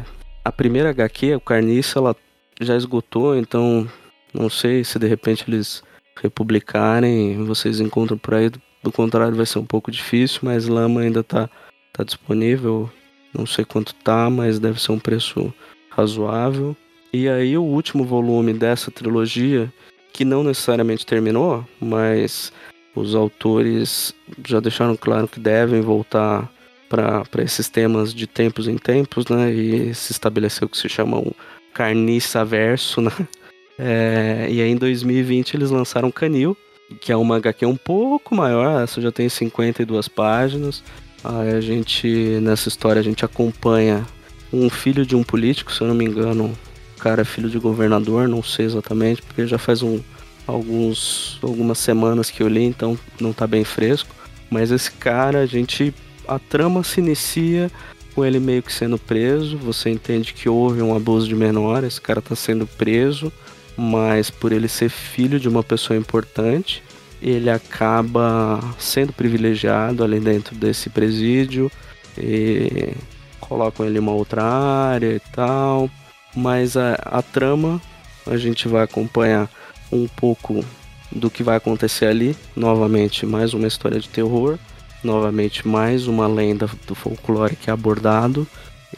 a 0.44 0.52
primeira 0.52 0.90
HQ, 0.90 1.36
o 1.36 1.40
Carniça, 1.40 2.00
ela 2.00 2.16
já 2.60 2.76
esgotou, 2.76 3.36
então 3.38 3.88
não 4.34 4.50
sei 4.50 4.84
se 4.84 5.00
de 5.00 5.08
repente 5.08 5.46
eles 5.48 5.84
republicarem, 6.22 7.44
vocês 7.46 7.80
encontram 7.80 8.18
por 8.18 8.34
aí. 8.34 8.52
Do 8.82 8.92
contrário, 8.92 9.36
vai 9.36 9.46
ser 9.46 9.60
um 9.60 9.66
pouco 9.66 9.90
difícil, 9.90 10.42
mas 10.44 10.68
Lama 10.68 11.02
ainda 11.02 11.24
tá, 11.24 11.50
tá 11.94 12.04
disponível. 12.04 12.90
Não 13.34 13.46
sei 13.46 13.64
quanto 13.64 13.96
tá, 13.96 14.30
mas 14.30 14.60
deve 14.60 14.82
ser 14.82 14.92
um 14.92 15.00
preço 15.00 15.54
razoável. 15.90 16.76
E 17.14 17.30
aí, 17.30 17.58
o 17.58 17.64
último 17.64 18.04
volume 18.04 18.54
dessa 18.54 18.92
trilogia, 18.92 19.72
que 20.12 20.26
não 20.26 20.44
necessariamente 20.44 21.06
terminou, 21.06 21.66
mas 21.80 22.52
os 22.96 23.16
autores 23.16 24.14
já 24.48 24.60
deixaram 24.60 24.96
claro 24.96 25.28
que 25.28 25.40
devem 25.40 25.82
voltar 25.82 26.52
para 26.90 27.44
esses 27.44 27.68
temas 27.70 28.14
de 28.14 28.28
tempos 28.28 28.68
em 28.68 28.78
tempos, 28.78 29.28
né? 29.28 29.52
E 29.52 29.96
se 29.96 30.12
estabeleceu 30.12 30.68
o 30.68 30.70
que 30.70 30.78
se 30.78 30.88
chama 30.88 31.18
um 31.18 31.32
carniça 31.74 32.44
verso, 32.46 33.02
né? 33.02 33.12
É, 33.76 34.48
e 34.52 34.62
aí 34.62 34.70
em 34.70 34.76
2020 34.76 35.56
eles 35.56 35.72
lançaram 35.72 36.12
Canil, 36.12 36.56
que 37.02 37.12
é 37.12 37.18
uma 37.18 37.38
HQ 37.38 37.66
um 37.66 37.76
pouco 37.76 38.36
maior, 38.36 38.84
essa 38.84 39.02
já 39.02 39.12
tem 39.12 39.28
52 39.28 40.08
páginas. 40.08 40.84
Aí 41.24 41.54
a 41.54 41.60
gente, 41.60 42.08
nessa 42.40 42.68
história, 42.68 43.00
a 43.00 43.04
gente 43.04 43.26
acompanha 43.26 44.06
um 44.54 44.70
filho 44.70 45.04
de 45.04 45.16
um 45.16 45.24
político, 45.24 45.72
se 45.72 45.82
eu 45.82 45.88
não 45.88 45.96
me 45.96 46.06
engano, 46.06 46.56
o 46.96 47.00
cara 47.00 47.24
é 47.24 47.26
filho 47.26 47.50
de 47.50 47.58
governador, 47.58 48.28
não 48.28 48.44
sei 48.44 48.68
exatamente, 48.68 49.24
porque 49.24 49.48
já 49.48 49.58
faz 49.58 49.82
um, 49.82 50.00
alguns, 50.48 51.40
algumas 51.42 51.78
semanas 51.78 52.30
que 52.30 52.42
eu 52.42 52.48
li, 52.48 52.64
então 52.64 52.98
não 53.20 53.34
tá 53.34 53.48
bem 53.48 53.64
fresco. 53.64 54.14
Mas 54.50 54.72
esse 54.72 54.92
cara, 54.92 55.40
a 55.40 55.46
gente. 55.46 55.94
A 56.28 56.40
trama 56.40 56.84
se 56.84 57.02
inicia 57.02 57.70
com 58.16 58.24
ele 58.24 58.40
meio 58.40 58.64
que 58.64 58.72
sendo 58.72 58.98
preso. 58.98 59.58
Você 59.58 59.90
entende 59.90 60.34
que 60.34 60.48
houve 60.48 60.82
um 60.82 60.96
abuso 60.96 61.28
de 61.28 61.36
menor, 61.36 61.84
esse 61.84 62.00
cara 62.00 62.22
tá 62.22 62.36
sendo 62.36 62.66
preso 62.66 63.32
mas 63.76 64.30
por 64.30 64.52
ele 64.52 64.68
ser 64.68 64.90
filho 64.90 65.40
de 65.40 65.50
uma 65.50 65.64
pessoa 65.64 65.98
importante, 65.98 66.84
ele 67.22 67.50
acaba 67.50 68.60
sendo 68.78 69.14
privilegiado 69.14 70.04
ali 70.04 70.20
dentro 70.20 70.56
desse 70.56 70.90
presídio 70.90 71.72
e 72.18 72.94
colocam 73.40 73.86
ele 73.86 73.98
em 73.98 74.02
uma 74.02 74.12
outra 74.12 74.44
área 74.44 75.16
e 75.16 75.20
tal. 75.20 75.90
Mas 76.36 76.76
a, 76.76 76.94
a 76.96 77.22
trama 77.22 77.82
a 78.26 78.38
gente 78.38 78.68
vai 78.68 78.84
acompanhar 78.84 79.50
um 79.94 80.08
pouco 80.08 80.64
do 81.12 81.30
que 81.30 81.44
vai 81.44 81.58
acontecer 81.58 82.08
ali. 82.08 82.36
Novamente, 82.56 83.26
mais 83.26 83.54
uma 83.54 83.68
história 83.68 84.00
de 84.00 84.10
terror. 84.10 84.58
Novamente, 85.04 85.68
mais 85.68 86.08
uma 86.08 86.28
lenda 86.28 86.70
do 86.88 86.96
folclore 86.96 87.56
que 87.56 87.70
é 87.70 87.74
abordado. 87.74 88.48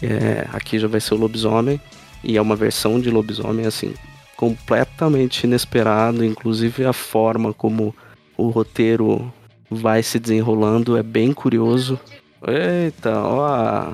É, 0.01 0.47
aqui 0.51 0.79
já 0.79 0.87
vai 0.87 1.01
ser 1.01 1.13
o 1.13 1.17
lobisomem. 1.17 1.79
E 2.23 2.37
é 2.37 2.41
uma 2.41 2.55
versão 2.55 2.99
de 2.99 3.09
lobisomem 3.09 3.65
assim, 3.65 3.93
completamente 4.35 5.43
inesperado, 5.43 6.25
inclusive 6.25 6.83
a 6.85 6.93
forma 6.93 7.53
como 7.53 7.95
o 8.35 8.49
roteiro 8.49 9.31
vai 9.69 10.01
se 10.01 10.19
desenrolando 10.19 10.97
é 10.97 11.03
bem 11.03 11.33
curioso. 11.33 11.99
Eita, 12.47 13.19
ó. 13.19 13.93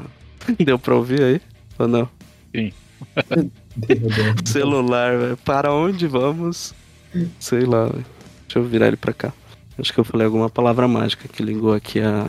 Deu 0.64 0.80
pra 0.80 0.96
ouvir 0.96 1.22
aí? 1.22 1.42
Ou 1.78 1.88
não? 1.88 2.10
Sim. 2.56 2.72
Celular, 4.46 5.18
véio. 5.18 5.38
para 5.38 5.74
onde 5.74 6.08
vamos? 6.08 6.74
Sei 7.40 7.62
lá, 7.62 7.88
deixa 7.88 8.60
eu 8.60 8.64
virar 8.64 8.88
ele 8.88 8.98
pra 8.98 9.14
cá. 9.14 9.34
Acho 9.78 9.94
que 9.94 10.00
eu 10.00 10.04
falei 10.04 10.26
alguma 10.26 10.50
palavra 10.50 10.88
mágica 10.88 11.28
que 11.28 11.44
ligou 11.44 11.74
aqui 11.74 12.00
a. 12.00 12.28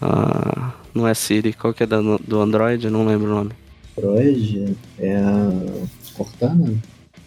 a... 0.00 0.72
Não 0.94 1.08
é 1.08 1.14
Siri, 1.14 1.52
qual 1.52 1.74
que 1.74 1.82
é 1.82 1.86
da, 1.86 2.00
do 2.00 2.40
Android? 2.40 2.84
Eu 2.84 2.90
não 2.90 3.06
lembro 3.06 3.30
o 3.30 3.34
nome. 3.34 3.50
Android? 3.98 4.76
É 4.98 5.16
a 5.16 5.50
Cortana? 6.14 6.74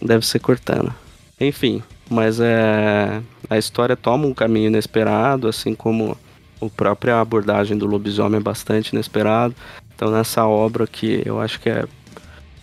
Deve 0.01 0.25
ser 0.25 0.39
Cortana. 0.39 0.95
Enfim, 1.39 1.83
mas 2.09 2.39
é 2.39 3.21
a 3.49 3.57
história 3.57 3.95
toma 3.95 4.25
um 4.25 4.33
caminho 4.33 4.67
inesperado, 4.67 5.47
assim 5.47 5.75
como 5.75 6.17
a 6.61 6.69
própria 6.69 7.19
abordagem 7.19 7.77
do 7.77 7.85
lobisomem 7.85 8.39
é 8.39 8.43
bastante 8.43 8.93
inesperado. 8.93 9.55
Então 9.95 10.11
nessa 10.11 10.45
obra 10.45 10.87
que 10.87 11.21
eu 11.25 11.39
acho 11.39 11.59
que 11.59 11.69
é 11.69 11.85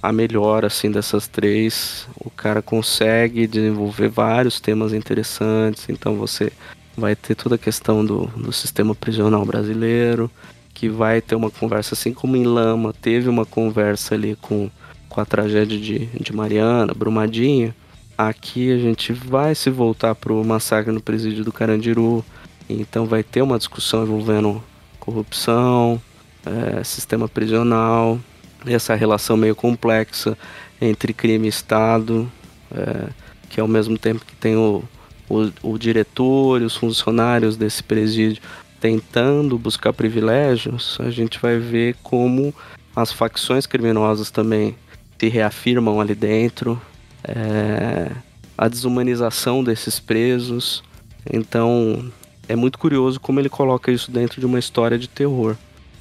a 0.05 0.13
melhor 0.13 0.65
assim 0.65 0.91
dessas 0.91 1.27
três, 1.27 2.07
o 2.17 2.29
cara 2.31 2.61
consegue 2.61 3.47
desenvolver 3.47 4.09
vários 4.09 4.61
temas 4.61 4.93
interessantes. 4.93 5.89
Então 5.89 6.17
você 6.17 6.53
vai 6.97 7.17
ter 7.17 7.35
toda 7.35 7.55
a 7.55 7.59
questão 7.59 8.05
do, 8.05 8.27
do 8.37 8.53
sistema 8.53 8.95
prisional 8.95 9.45
brasileiro, 9.45 10.31
que 10.75 10.89
vai 10.89 11.21
ter 11.21 11.35
uma 11.35 11.51
conversa 11.51 11.95
assim 11.95 12.13
como 12.13 12.37
em 12.37 12.45
Lama 12.45 12.93
teve 12.93 13.29
uma 13.29 13.47
conversa 13.47 14.15
ali 14.15 14.37
com 14.37 14.71
com 15.15 15.21
a 15.21 15.25
tragédia 15.25 15.79
de, 15.79 16.07
de 16.07 16.33
Mariana, 16.33 16.93
Brumadinho, 16.93 17.73
aqui 18.19 18.73
a 18.73 18.79
gente 18.79 19.13
vai 19.13 19.55
se 19.55 19.71
voltar 19.71 20.13
para 20.17 20.33
o 20.33 20.45
massacre 20.45 20.91
no 20.91 21.01
presídio 21.01 21.45
do 21.45 21.53
Carandiru, 21.53 22.25
então 22.69 23.07
vai 23.07 23.23
ter 23.23 23.41
uma 23.41 23.57
discussão 23.57 24.03
envolvendo 24.03 24.61
corrupção, 24.99 26.03
é, 26.45 26.83
sistema 26.83 27.29
prisional, 27.29 28.19
essa 28.67 28.95
relação 28.95 29.37
meio 29.37 29.55
complexa 29.55 30.37
entre 30.81 31.13
crime 31.13 31.47
e 31.47 31.49
Estado, 31.49 32.31
é, 32.75 33.09
que 33.49 33.61
ao 33.61 33.69
mesmo 33.69 33.99
tempo 33.99 34.25
que 34.25 34.35
tem 34.35 34.57
o, 34.57 34.83
o, 35.29 35.51
o 35.63 35.79
diretor 35.79 36.61
e 36.61 36.65
os 36.65 36.77
funcionários 36.77 37.57
desse 37.57 37.83
presídio 37.83 38.43
tentando 38.81 39.59
buscar 39.59 39.95
privilégios, 39.95 40.99
a 41.01 41.09
gente 41.09 41.39
vai 41.41 41.57
ver 41.59 41.97
como 42.03 42.55
as 42.95 43.11
facções 43.11 43.65
criminosas 43.65 44.31
também 44.31 44.77
se 45.19 45.29
reafirmam 45.29 46.01
ali 46.01 46.15
dentro, 46.15 46.81
é, 47.27 48.11
a 48.59 48.69
desumanização 48.69 49.65
desses 49.65 49.99
presos. 49.99 50.85
Então 51.33 52.13
é 52.47 52.55
muito 52.55 52.79
curioso 52.79 53.19
como 53.19 53.41
ele 53.41 53.49
coloca 53.49 53.91
isso 53.91 54.11
dentro 54.11 54.39
de 54.39 54.45
uma 54.45 54.59
história 54.59 54.99
de 54.99 55.09
terror, 55.09 55.57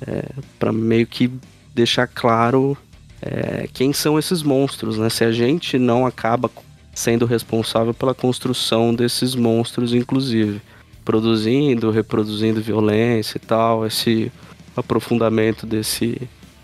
é, 0.05 0.25
para 0.59 0.73
meio 0.73 1.07
que 1.07 1.31
deixar 1.73 2.07
claro 2.07 2.77
é, 3.21 3.67
quem 3.73 3.93
são 3.93 4.19
esses 4.19 4.43
monstros, 4.43 4.97
né? 4.97 5.09
Se 5.09 5.23
a 5.23 5.31
gente 5.31 5.79
não 5.79 6.05
acaba 6.05 6.49
sendo 6.93 7.25
responsável 7.25 7.93
pela 7.93 8.13
construção 8.13 8.93
desses 8.93 9.33
monstros, 9.33 9.93
inclusive 9.93 10.61
produzindo, 11.03 11.89
reproduzindo 11.89 12.61
violência 12.61 13.37
e 13.37 13.39
tal, 13.39 13.85
esse 13.85 14.31
aprofundamento 14.75 15.65
desse 15.65 16.21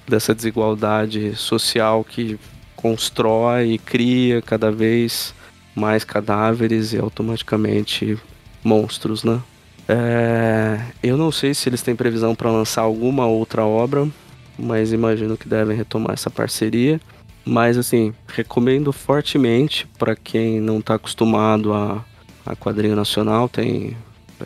dessa 0.08 0.34
desigualdade 0.34 1.36
social 1.36 2.04
que 2.04 2.40
constrói 2.76 3.74
e 3.74 3.78
cria 3.78 4.42
cada 4.42 4.72
vez 4.72 5.36
mais 5.76 6.04
cadáveres 6.04 6.94
e 6.94 6.98
automaticamente 6.98 8.18
monstros, 8.64 9.24
né? 9.24 9.40
É, 9.88 10.80
eu 11.02 11.16
não 11.18 11.32
sei 11.32 11.54
se 11.54 11.70
eles 11.70 11.82
têm 11.82 11.96
previsão 11.96 12.36
para 12.36 12.52
lançar 12.52 12.82
alguma 12.82 13.28
outra 13.28 13.66
obra, 13.66 14.08
mas 14.60 14.92
imagino 14.92 15.38
que 15.38 15.48
devem 15.48 15.76
retomar 15.76 16.14
essa 16.14 16.30
parceria. 16.30 17.00
Mas 17.46 17.78
assim, 17.78 18.14
recomendo 18.28 18.92
fortemente 18.92 19.88
para 19.98 20.16
quem 20.16 20.60
não 20.60 20.80
está 20.80 20.96
acostumado 20.96 21.74
a, 21.74 22.04
a 22.46 22.56
quadrinho 22.56 22.96
nacional, 22.96 23.48
tem 23.48 23.96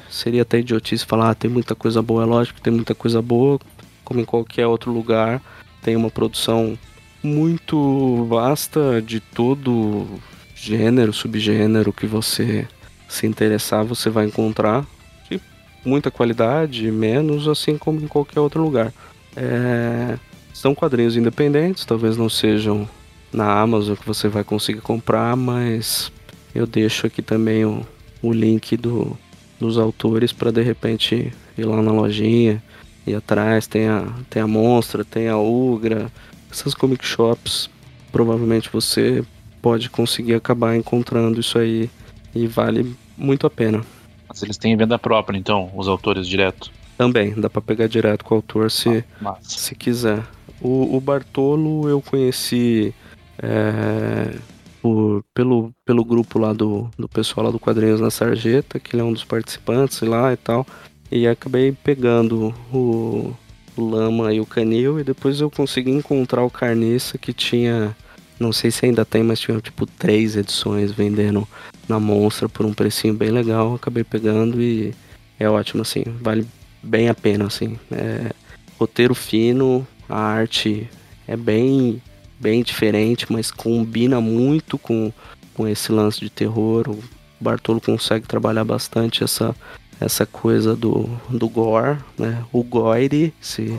seria 0.10 0.42
até 0.42 0.60
idiotice 0.60 1.06
falar, 1.06 1.32
ah, 1.32 1.36
tem 1.36 1.50
muita 1.50 1.76
coisa 1.76 2.02
boa, 2.02 2.24
é 2.24 2.26
lógico 2.26 2.58
que 2.58 2.64
tem 2.64 2.74
muita 2.74 2.96
coisa 2.96 3.22
boa, 3.22 3.60
como 4.04 4.20
em 4.20 4.26
qualquer 4.26 4.66
outro 4.66 4.92
lugar, 4.92 5.42
tem 5.82 5.96
uma 5.96 6.10
produção 6.10 6.78
muito 7.22 8.26
vasta 8.26 9.02
de 9.02 9.20
todo 9.20 10.08
gênero, 10.56 11.14
subgênero 11.14 11.94
que 11.94 12.06
você 12.06 12.68
se 13.08 13.28
interessar, 13.28 13.84
você 13.84 14.10
vai 14.10 14.26
encontrar. 14.26 14.86
De 15.30 15.40
muita 15.86 16.10
qualidade, 16.10 16.90
menos, 16.92 17.48
assim 17.48 17.78
como 17.78 18.02
em 18.02 18.08
qualquer 18.08 18.40
outro 18.40 18.62
lugar. 18.62 18.92
É... 19.36 20.18
São 20.54 20.76
quadrinhos 20.76 21.18
independentes, 21.18 21.86
talvez 21.86 22.16
não 22.16 22.30
sejam 22.30 22.88
na 23.32 23.60
Amazon 23.60 23.96
que 23.96 24.06
você 24.06 24.28
vai 24.28 24.44
conseguir 24.44 24.82
comprar, 24.82 25.36
mas 25.36 26.12
eu 26.54 26.68
deixo 26.68 27.08
aqui 27.08 27.22
também 27.22 27.66
o, 27.66 27.86
o 28.22 28.32
link 28.32 28.78
do, 28.78 29.18
dos 29.60 29.78
autores 29.78 30.32
para 30.32 30.52
de 30.52 30.62
repente 30.62 31.34
ir 31.58 31.66
lá 31.66 31.82
na 31.82 31.92
lojinha 31.92 32.62
e 33.06 33.14
atrás 33.14 33.68
tem 33.68 33.88
a, 33.88 34.08
tem 34.30 34.42
a 34.42 34.48
Monstra, 34.48 35.04
tem 35.04 35.28
a 35.28 35.38
Ugra, 35.38 36.12
essas 36.52 36.74
comic 36.74 37.06
shops, 37.06 37.70
provavelmente 38.12 38.70
você 38.72 39.24
pode 39.62 39.90
conseguir 39.90 40.36
acabar 40.36 40.76
encontrando 40.76 41.40
isso 41.40 41.58
aí 41.58 41.90
e 42.36 42.48
vale 42.48 42.96
muito 43.18 43.48
a 43.48 43.50
pena. 43.50 43.84
Mas 44.30 44.44
eles 44.44 44.58
têm 44.58 44.76
venda 44.78 44.98
própria, 44.98 45.38
então, 45.38 45.72
os 45.76 45.88
autores 45.88 46.28
direto? 46.28 46.72
Também, 46.98 47.34
dá 47.34 47.50
para 47.50 47.62
pegar 47.62 47.88
direto 47.88 48.24
com 48.24 48.36
o 48.36 48.38
autor 48.38 48.70
se, 48.70 49.04
ah, 49.26 49.36
se 49.42 49.76
quiser. 49.76 50.24
O, 50.62 50.96
o 50.96 51.02
Bartolo 51.02 51.90
eu 51.90 52.02
conheci 52.02 52.94
é, 53.42 54.34
por, 54.82 55.24
pelo, 55.34 55.74
pelo 55.86 56.06
grupo 56.06 56.38
lá 56.38 56.54
do, 56.54 56.90
do 56.98 57.08
pessoal 57.08 57.48
lá 57.48 57.52
do 57.52 57.60
Quadrinhos 57.60 58.00
na 58.00 58.12
Sarjeta, 58.12 58.80
que 58.80 58.96
ele 58.96 59.02
é 59.02 59.06
um 59.06 59.14
dos 59.14 59.24
participantes 59.24 60.02
lá 60.02 60.32
e 60.32 60.38
tal. 60.38 60.66
E 61.12 61.28
acabei 61.28 61.72
pegando 61.72 62.54
o, 62.72 63.34
o 63.76 63.86
Lama 63.86 64.34
e 64.34 64.40
o 64.40 64.46
Canil, 64.46 65.00
e 65.00 65.04
depois 65.04 65.42
eu 65.42 65.50
consegui 65.50 65.92
encontrar 65.92 66.44
o 66.44 66.50
Carniça 66.50 67.18
que 67.18 67.34
tinha, 67.34 67.96
não 68.40 68.52
sei 68.52 68.72
se 68.72 68.86
ainda 68.86 69.04
tem, 69.04 69.24
mas 69.24 69.40
tinha 69.40 69.60
tipo 69.60 69.86
três 69.86 70.36
edições 70.36 70.92
vendendo 70.92 71.48
na 71.88 72.00
Monstra 72.00 72.48
por 72.48 72.66
um 72.66 72.74
precinho 72.74 73.14
bem 73.14 73.30
legal. 73.30 73.76
Acabei 73.76 74.04
pegando 74.04 74.62
e 74.62 74.94
é 75.40 75.50
ótimo, 75.50 75.82
assim, 75.82 76.04
vale 76.22 76.48
bem 76.84 77.10
a 77.10 77.16
pena, 77.16 77.46
assim. 77.46 77.80
É, 77.92 78.32
roteiro 78.78 79.16
fino, 79.16 79.88
a 80.10 80.20
arte 80.20 80.90
é 81.28 81.38
bem, 81.38 82.02
bem 82.40 82.62
diferente, 82.62 83.32
mas 83.32 83.50
combina 83.50 84.20
muito 84.20 84.78
com, 84.78 85.12
com 85.54 85.68
esse 85.68 85.92
lance 85.92 86.20
de 86.20 86.30
terror. 86.30 86.90
O 86.90 87.04
Bartolo 87.40 87.80
consegue 87.82 88.28
trabalhar 88.28 88.64
bastante 88.64 89.24
essa 89.24 89.56
essa 90.00 90.26
coisa 90.26 90.76
do, 90.76 91.10
do 91.30 91.48
gore, 91.48 91.98
né? 92.18 92.44
O 92.52 92.64
Goire, 92.64 93.34
se, 93.40 93.78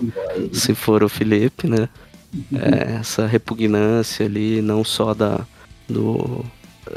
se 0.53 0.75
for 0.75 1.03
o 1.03 1.09
Felipe, 1.09 1.69
né? 1.69 1.89
É, 2.53 2.95
essa 2.95 3.27
repugnância 3.27 4.27
ali, 4.27 4.61
não 4.61 4.83
só 4.83 5.15
da, 5.15 5.47
do, 5.89 6.45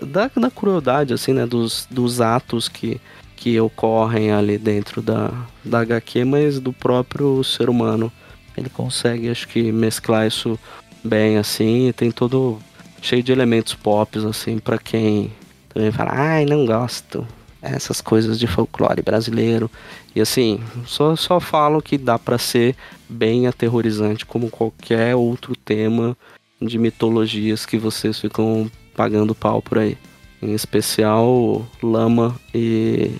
da, 0.02 0.30
da 0.34 0.50
crueldade, 0.50 1.14
assim, 1.14 1.34
né? 1.34 1.46
Dos, 1.46 1.88
dos 1.92 2.22
atos 2.22 2.68
que, 2.68 3.00
que 3.38 3.60
ocorrem 3.62 4.32
ali 4.32 4.58
dentro 4.58 5.02
da, 5.02 5.32
da 5.64 5.80
HQ, 5.80 6.26
mas 6.26 6.60
do 6.60 6.74
próprio 6.74 7.44
ser 7.44 7.70
humano. 7.70 8.12
Ele 8.58 8.70
consegue, 8.70 9.30
acho 9.30 9.48
que, 9.48 9.72
mesclar 9.72 10.28
isso 10.28 10.60
bem, 11.04 11.38
assim, 11.38 11.88
e 11.88 11.94
tem 11.94 12.12
todo 12.12 12.60
cheio 13.02 13.22
de 13.22 13.32
elementos 13.32 13.76
pop, 13.76 14.18
assim, 14.28 14.58
para 14.58 14.80
quem 14.80 15.32
também 15.70 15.92
fala, 15.92 16.12
ai, 16.12 16.46
não 16.46 16.66
gosto, 16.66 17.26
essas 17.62 18.02
coisas 18.02 18.40
de 18.40 18.48
folclore 18.48 19.02
brasileiro. 19.02 19.70
E 20.16 20.22
assim, 20.22 20.60
só, 20.86 21.16
só 21.16 21.40
falo 21.40 21.82
que 21.82 21.98
dá 21.98 22.18
para 22.18 22.40
ser 22.40 22.76
bem 23.08 23.46
aterrorizante 23.46 24.26
como 24.26 24.50
qualquer 24.50 25.16
outro 25.16 25.56
tema 25.56 26.18
de 26.60 26.80
mitologias 26.80 27.66
que 27.66 27.78
vocês 27.78 28.20
ficam 28.20 28.70
pagando 28.96 29.36
pau 29.36 29.62
por 29.62 29.78
aí. 29.78 29.96
Em 30.42 30.54
especial 30.54 31.66
Lama 31.82 32.36
e, 32.54 33.12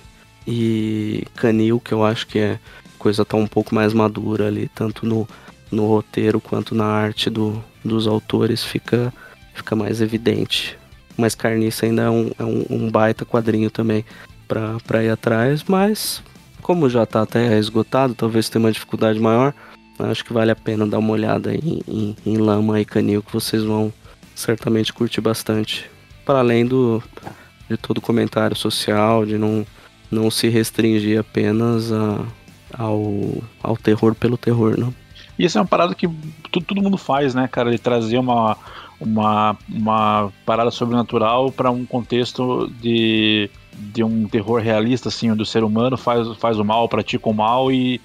e 0.50 1.26
Canil, 1.36 1.78
que 1.78 1.92
eu 1.92 2.02
acho 2.02 2.26
que 2.26 2.38
é 2.38 2.58
coisa 2.98 3.22
tá 3.22 3.36
um 3.36 3.46
pouco 3.46 3.74
mais 3.74 3.92
madura 3.92 4.46
ali, 4.46 4.66
tanto 4.74 5.04
no, 5.04 5.28
no 5.70 5.86
roteiro 5.86 6.40
quanto 6.40 6.74
na 6.74 6.86
arte 6.86 7.28
do, 7.28 7.62
dos 7.84 8.06
autores, 8.06 8.64
fica, 8.64 9.12
fica 9.52 9.76
mais 9.76 10.00
evidente. 10.00 10.78
Mas 11.18 11.34
Carniça 11.34 11.84
ainda 11.84 12.02
é 12.02 12.10
um, 12.10 12.30
é 12.38 12.44
um, 12.44 12.64
um 12.70 12.90
baita 12.90 13.26
quadrinho 13.26 13.70
também 13.70 14.06
para 14.48 15.04
ir 15.04 15.10
atrás, 15.10 15.62
mas 15.64 16.22
como 16.62 16.88
já 16.88 17.02
está 17.02 17.22
até 17.22 17.58
esgotado, 17.58 18.14
talvez 18.14 18.48
tenha 18.48 18.64
uma 18.64 18.72
dificuldade 18.72 19.20
maior, 19.20 19.52
acho 19.98 20.24
que 20.24 20.32
vale 20.32 20.50
a 20.50 20.56
pena 20.56 20.86
dar 20.86 20.98
uma 20.98 21.12
olhada 21.12 21.54
em, 21.54 21.82
em, 21.86 22.16
em 22.24 22.36
Lama 22.38 22.80
e 22.80 22.86
Canil, 22.86 23.22
que 23.22 23.32
vocês 23.32 23.62
vão 23.62 23.92
certamente 24.34 24.94
curtir 24.94 25.20
bastante. 25.20 25.90
Para 26.24 26.38
além 26.38 26.64
do, 26.64 27.02
de 27.68 27.76
todo 27.76 28.00
comentário 28.00 28.56
social, 28.56 29.26
de 29.26 29.36
não, 29.36 29.66
não 30.10 30.30
se 30.30 30.48
restringir 30.48 31.20
apenas 31.20 31.92
a, 31.92 32.24
ao, 32.76 33.42
ao 33.62 33.76
terror 33.76 34.14
pelo 34.14 34.36
terror, 34.36 34.78
não. 34.78 34.94
E 35.38 35.44
isso 35.44 35.58
é 35.58 35.60
uma 35.60 35.66
parada 35.66 35.94
que 35.94 36.08
todo, 36.50 36.64
todo 36.64 36.82
mundo 36.82 36.96
faz, 36.96 37.34
né, 37.34 37.48
cara? 37.48 37.70
De 37.70 37.78
trazer 37.78 38.18
uma, 38.18 38.56
uma, 39.00 39.56
uma 39.68 40.32
parada 40.44 40.70
sobrenatural 40.70 41.52
para 41.52 41.70
um 41.70 41.84
contexto 41.84 42.70
de 42.80 43.50
de 43.78 44.02
um 44.02 44.26
terror 44.26 44.60
realista, 44.60 45.08
assim, 45.08 45.30
onde 45.30 45.42
o 45.42 45.46
ser 45.46 45.62
humano 45.62 45.96
faz, 45.96 46.26
faz 46.38 46.58
o 46.58 46.64
mal, 46.64 46.88
pratica 46.88 47.28
o 47.28 47.32
mal 47.32 47.70
e 47.70 48.00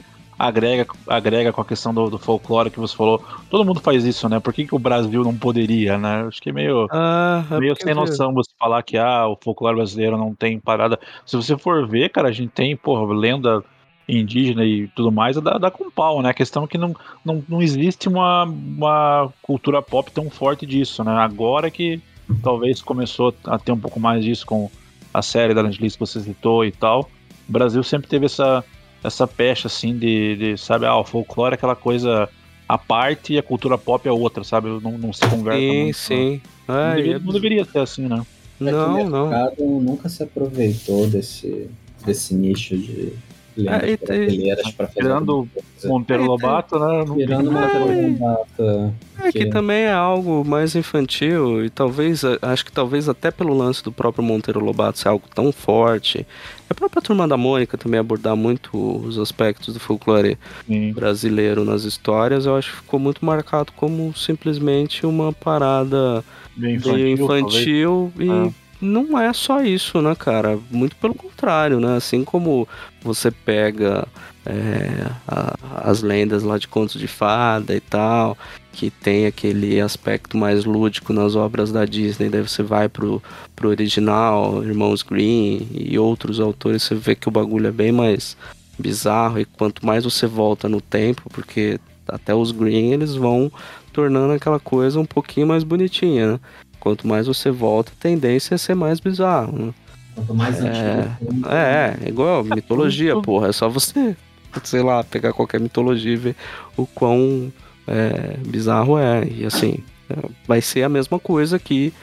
agrega, 0.47 0.85
agrega 1.07 1.53
com 1.53 1.61
a 1.61 1.65
questão 1.65 1.93
do, 1.93 2.09
do 2.09 2.19
folclore 2.19 2.69
que 2.69 2.79
você 2.79 2.95
falou. 2.95 3.23
Todo 3.49 3.65
mundo 3.65 3.79
faz 3.79 4.03
isso, 4.03 4.27
né? 4.27 4.39
Por 4.39 4.53
que, 4.53 4.65
que 4.65 4.75
o 4.75 4.79
Brasil 4.79 5.23
não 5.23 5.35
poderia, 5.35 5.97
né? 5.97 6.25
Acho 6.27 6.41
que 6.41 6.49
é 6.49 6.53
meio, 6.53 6.87
ah, 6.91 7.45
é 7.49 7.59
meio 7.59 7.75
sem 7.75 7.93
noção 7.93 8.33
você 8.33 8.51
falar 8.59 8.83
que 8.83 8.97
ah, 8.97 9.27
o 9.27 9.37
folclore 9.41 9.77
brasileiro 9.77 10.17
não 10.17 10.35
tem 10.35 10.59
parada. 10.59 10.99
Se 11.25 11.35
você 11.35 11.57
for 11.57 11.87
ver, 11.87 12.09
cara, 12.09 12.27
a 12.27 12.31
gente 12.31 12.49
tem, 12.49 12.75
porra, 12.75 13.13
lenda 13.13 13.63
indígena 14.07 14.65
e 14.65 14.87
tudo 14.89 15.11
mais, 15.11 15.37
dá, 15.37 15.57
dá 15.57 15.71
com 15.71 15.89
pau, 15.89 16.21
né? 16.21 16.29
A 16.29 16.33
questão 16.33 16.65
é 16.65 16.67
que 16.67 16.77
não, 16.77 16.93
não, 17.23 17.43
não 17.47 17.61
existe 17.61 18.09
uma, 18.09 18.43
uma 18.43 19.31
cultura 19.41 19.81
pop 19.81 20.11
tão 20.11 20.29
forte 20.29 20.65
disso, 20.65 21.03
né? 21.03 21.13
Agora 21.13 21.71
que 21.71 22.01
talvez 22.41 22.81
começou 22.81 23.33
a 23.45 23.57
ter 23.57 23.71
um 23.71 23.79
pouco 23.79 23.99
mais 23.99 24.23
disso 24.23 24.45
com 24.45 24.69
a 25.13 25.21
série 25.21 25.53
da 25.53 25.63
Netflix 25.63 25.95
que 25.95 25.99
você 25.99 26.19
citou 26.19 26.65
e 26.65 26.71
tal, 26.71 27.09
o 27.47 27.51
Brasil 27.51 27.83
sempre 27.83 28.09
teve 28.09 28.25
essa, 28.25 28.63
essa 29.03 29.27
pecha, 29.27 29.67
assim, 29.67 29.97
de, 29.97 30.35
de 30.35 30.57
sabe, 30.57 30.85
ah, 30.85 30.97
o 30.97 31.03
folclore 31.03 31.53
é 31.53 31.55
aquela 31.55 31.75
coisa 31.75 32.29
à 32.67 32.77
parte 32.77 33.33
e 33.33 33.37
a 33.37 33.43
cultura 33.43 33.77
pop 33.77 34.07
é 34.07 34.11
outra, 34.11 34.43
sabe? 34.43 34.69
Não, 34.81 34.97
não 34.97 35.13
se 35.13 35.27
conversa 35.27 35.59
sim, 35.59 35.83
muito. 35.83 35.97
Sim, 35.97 36.31
né? 36.33 36.41
não, 36.67 36.75
ah, 36.75 36.95
deveria, 36.95 37.15
é... 37.15 37.19
não 37.19 37.33
deveria 37.33 37.65
ser 37.65 37.79
assim, 37.79 38.07
né? 38.07 38.25
É 38.61 38.71
não, 38.71 39.05
o 39.05 39.09
não. 39.09 39.29
mercado 39.29 39.63
nunca 39.81 40.07
se 40.07 40.23
aproveitou 40.23 41.07
desse, 41.07 41.69
desse 42.05 42.33
nicho 42.33 42.77
de, 42.77 43.13
É, 43.57 43.91
e- 43.91 43.97
brasileiras 43.97 44.71
pra 44.71 44.87
fazer 44.87 44.99
Tirando. 45.01 45.47
Monteiro 45.85 46.23
É, 46.23 46.25
Lobato, 46.27 46.79
né? 46.79 47.05
Tirando 47.15 47.51
muita 47.51 47.69
coisa. 47.69 48.07
Lobato, 48.07 48.93
É 49.21 49.31
que 49.31 49.45
também 49.47 49.83
é 49.83 49.91
algo 49.93 50.43
mais 50.45 50.75
infantil 50.75 51.63
e 51.65 51.69
talvez, 51.69 52.23
acho 52.41 52.65
que 52.65 52.71
talvez 52.71 53.09
até 53.09 53.29
pelo 53.31 53.53
lance 53.53 53.83
do 53.83 53.91
próprio 53.91 54.23
Monteiro 54.23 54.63
Lobato 54.63 54.97
ser 54.99 55.09
algo 55.09 55.25
tão 55.35 55.51
forte. 55.51 56.25
A 56.69 56.73
própria 56.73 57.01
Turma 57.01 57.27
da 57.27 57.35
Mônica 57.37 57.77
também 57.77 57.99
abordar 57.99 58.35
muito 58.35 58.69
os 59.05 59.19
aspectos 59.19 59.73
do 59.73 59.79
folclore 59.79 60.37
Sim. 60.65 60.93
brasileiro 60.93 61.63
nas 61.65 61.83
histórias, 61.83 62.45
eu 62.45 62.55
acho 62.55 62.71
que 62.71 62.77
ficou 62.77 62.99
muito 62.99 63.23
marcado 63.25 63.71
como 63.75 64.15
simplesmente 64.15 65.05
uma 65.05 65.31
parada 65.33 66.23
Bem 66.55 66.79
meio 66.79 67.07
infantil, 67.09 68.09
infantil 68.09 68.11
e 68.19 68.29
Ah. 68.29 68.49
Não 68.83 69.17
é 69.19 69.31
só 69.33 69.61
isso, 69.63 70.01
né, 70.01 70.13
cara? 70.15 70.59
Muito 70.69 70.95
pelo 70.97 71.15
contrário, 71.15 71.79
né? 71.79 71.95
Assim 71.95 72.23
como 72.23 72.67
você 73.01 73.31
pega 73.31 74.07
é, 74.45 75.09
a- 75.27 75.55
as 75.89 76.01
lendas 76.01 76.43
lá 76.43 76.57
de 76.57 76.67
contos 76.67 76.99
de 76.99 77.07
fada 77.07 77.73
e 77.73 77.79
tal, 77.79 78.37
que 78.73 78.89
tem 78.91 79.25
aquele 79.25 79.79
aspecto 79.79 80.37
mais 80.37 80.65
lúdico 80.65 81.13
nas 81.13 81.33
obras 81.35 81.71
da 81.71 81.85
Disney, 81.85 82.29
daí 82.29 82.41
você 82.41 82.61
vai 82.61 82.89
pro, 82.89 83.23
pro 83.55 83.69
original, 83.69 84.61
Irmãos 84.63 85.01
Green 85.01 85.67
e 85.71 85.97
outros 85.97 86.39
autores, 86.41 86.83
você 86.83 86.93
vê 86.95 87.15
que 87.15 87.27
o 87.29 87.31
bagulho 87.31 87.67
é 87.67 87.71
bem 87.71 87.91
mais 87.93 88.35
bizarro 88.77 89.39
e 89.39 89.45
quanto 89.45 89.85
mais 89.85 90.03
você 90.03 90.27
volta 90.27 90.67
no 90.67 90.81
tempo, 90.81 91.21
porque 91.29 91.79
até 92.07 92.35
os 92.35 92.51
Green 92.51 92.91
eles 92.91 93.15
vão 93.15 93.49
tornando 93.93 94.33
aquela 94.33 94.59
coisa 94.59 94.99
um 94.99 95.05
pouquinho 95.05 95.47
mais 95.47 95.63
bonitinha, 95.63 96.33
né? 96.33 96.39
Quanto 96.83 97.07
mais 97.07 97.27
você 97.27 97.49
volta, 97.49 97.93
a 97.97 98.01
tendência 98.01 98.55
é 98.55 98.57
ser 98.57 98.75
mais 98.75 98.99
bizarro, 98.99 99.57
né? 99.57 99.73
Quanto 100.15 100.35
mais 100.35 100.61
É. 100.61 100.67
antigo. 100.67 101.49
É, 101.49 101.97
é 102.03 102.09
igual 102.09 102.43
mitologia, 102.43 103.15
porra. 103.21 103.47
É 103.47 103.51
só 103.53 103.69
você, 103.69 104.17
sei 104.65 104.83
lá, 104.83 105.01
pegar 105.01 105.31
qualquer 105.31 105.61
mitologia 105.61 106.11
e 106.11 106.17
ver 106.17 106.35
o 106.75 106.85
quão 106.85 107.53
é, 107.87 108.35
bizarro 108.45 108.97
é. 108.99 109.25
E 109.25 109.45
assim, 109.45 109.77
é, 110.09 110.15
vai 110.45 110.59
ser 110.59 110.83
a 110.83 110.89
mesma 110.89 111.17
coisa 111.17 111.57
que 111.57 111.93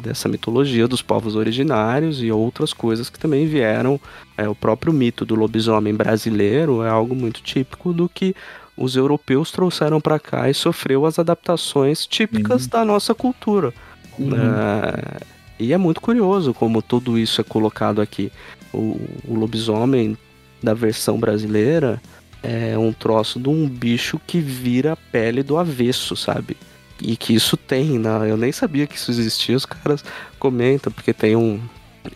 dessa 0.00 0.28
mitologia 0.28 0.86
dos 0.86 1.02
povos 1.02 1.34
originários 1.34 2.22
e 2.22 2.30
outras 2.30 2.72
coisas 2.72 3.10
que 3.10 3.18
também 3.18 3.48
vieram. 3.48 4.00
É, 4.36 4.48
o 4.48 4.54
próprio 4.54 4.92
mito 4.92 5.24
do 5.24 5.34
lobisomem 5.34 5.92
brasileiro 5.92 6.84
é 6.84 6.88
algo 6.88 7.16
muito 7.16 7.42
típico 7.42 7.92
do 7.92 8.08
que 8.08 8.32
os 8.76 8.94
europeus 8.94 9.50
trouxeram 9.50 10.00
para 10.00 10.20
cá 10.20 10.48
e 10.48 10.54
sofreu 10.54 11.04
as 11.04 11.18
adaptações 11.18 12.06
típicas 12.06 12.68
da 12.68 12.84
nossa 12.84 13.12
cultura. 13.12 13.74
Uhum. 14.18 14.34
É, 14.34 15.20
e 15.58 15.72
é 15.72 15.78
muito 15.78 16.00
curioso 16.00 16.52
como 16.52 16.82
tudo 16.82 17.18
isso 17.18 17.40
é 17.40 17.44
colocado 17.44 18.00
aqui. 18.00 18.30
O, 18.72 19.00
o 19.26 19.34
lobisomem 19.34 20.16
da 20.62 20.74
versão 20.74 21.18
brasileira 21.18 22.00
é 22.42 22.76
um 22.76 22.92
troço 22.92 23.40
de 23.40 23.48
um 23.48 23.68
bicho 23.68 24.20
que 24.26 24.38
vira 24.38 24.92
a 24.92 24.96
pele 24.96 25.42
do 25.42 25.56
avesso, 25.56 26.16
sabe? 26.16 26.56
E 27.00 27.16
que 27.16 27.34
isso 27.34 27.56
tem, 27.56 27.98
né? 27.98 28.30
eu 28.30 28.36
nem 28.36 28.52
sabia 28.52 28.86
que 28.86 28.96
isso 28.96 29.10
existia, 29.10 29.56
os 29.56 29.66
caras 29.66 30.04
comentam, 30.38 30.92
porque 30.92 31.12
tem 31.12 31.34
um, 31.34 31.60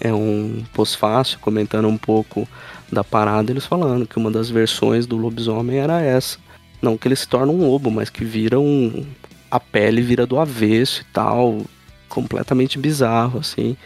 é 0.00 0.12
um 0.12 0.62
pós-fácil 0.72 1.38
comentando 1.40 1.88
um 1.88 1.96
pouco 1.96 2.46
da 2.90 3.02
parada, 3.02 3.50
eles 3.50 3.66
falando 3.66 4.06
que 4.06 4.18
uma 4.18 4.30
das 4.30 4.50
versões 4.50 5.06
do 5.06 5.16
lobisomem 5.16 5.78
era 5.78 6.00
essa. 6.00 6.38
Não 6.80 6.96
que 6.96 7.08
ele 7.08 7.16
se 7.16 7.26
torna 7.26 7.52
um 7.52 7.68
lobo, 7.68 7.90
mas 7.90 8.08
que 8.08 8.24
vira 8.24 8.58
um. 8.58 9.04
A 9.50 9.58
pele 9.58 10.00
vira 10.00 10.26
do 10.26 10.38
avesso 10.38 11.02
e 11.02 11.04
tal. 11.12 11.62
Completamente 12.20 12.78
bizarro, 12.78 13.38
assim. 13.38 13.76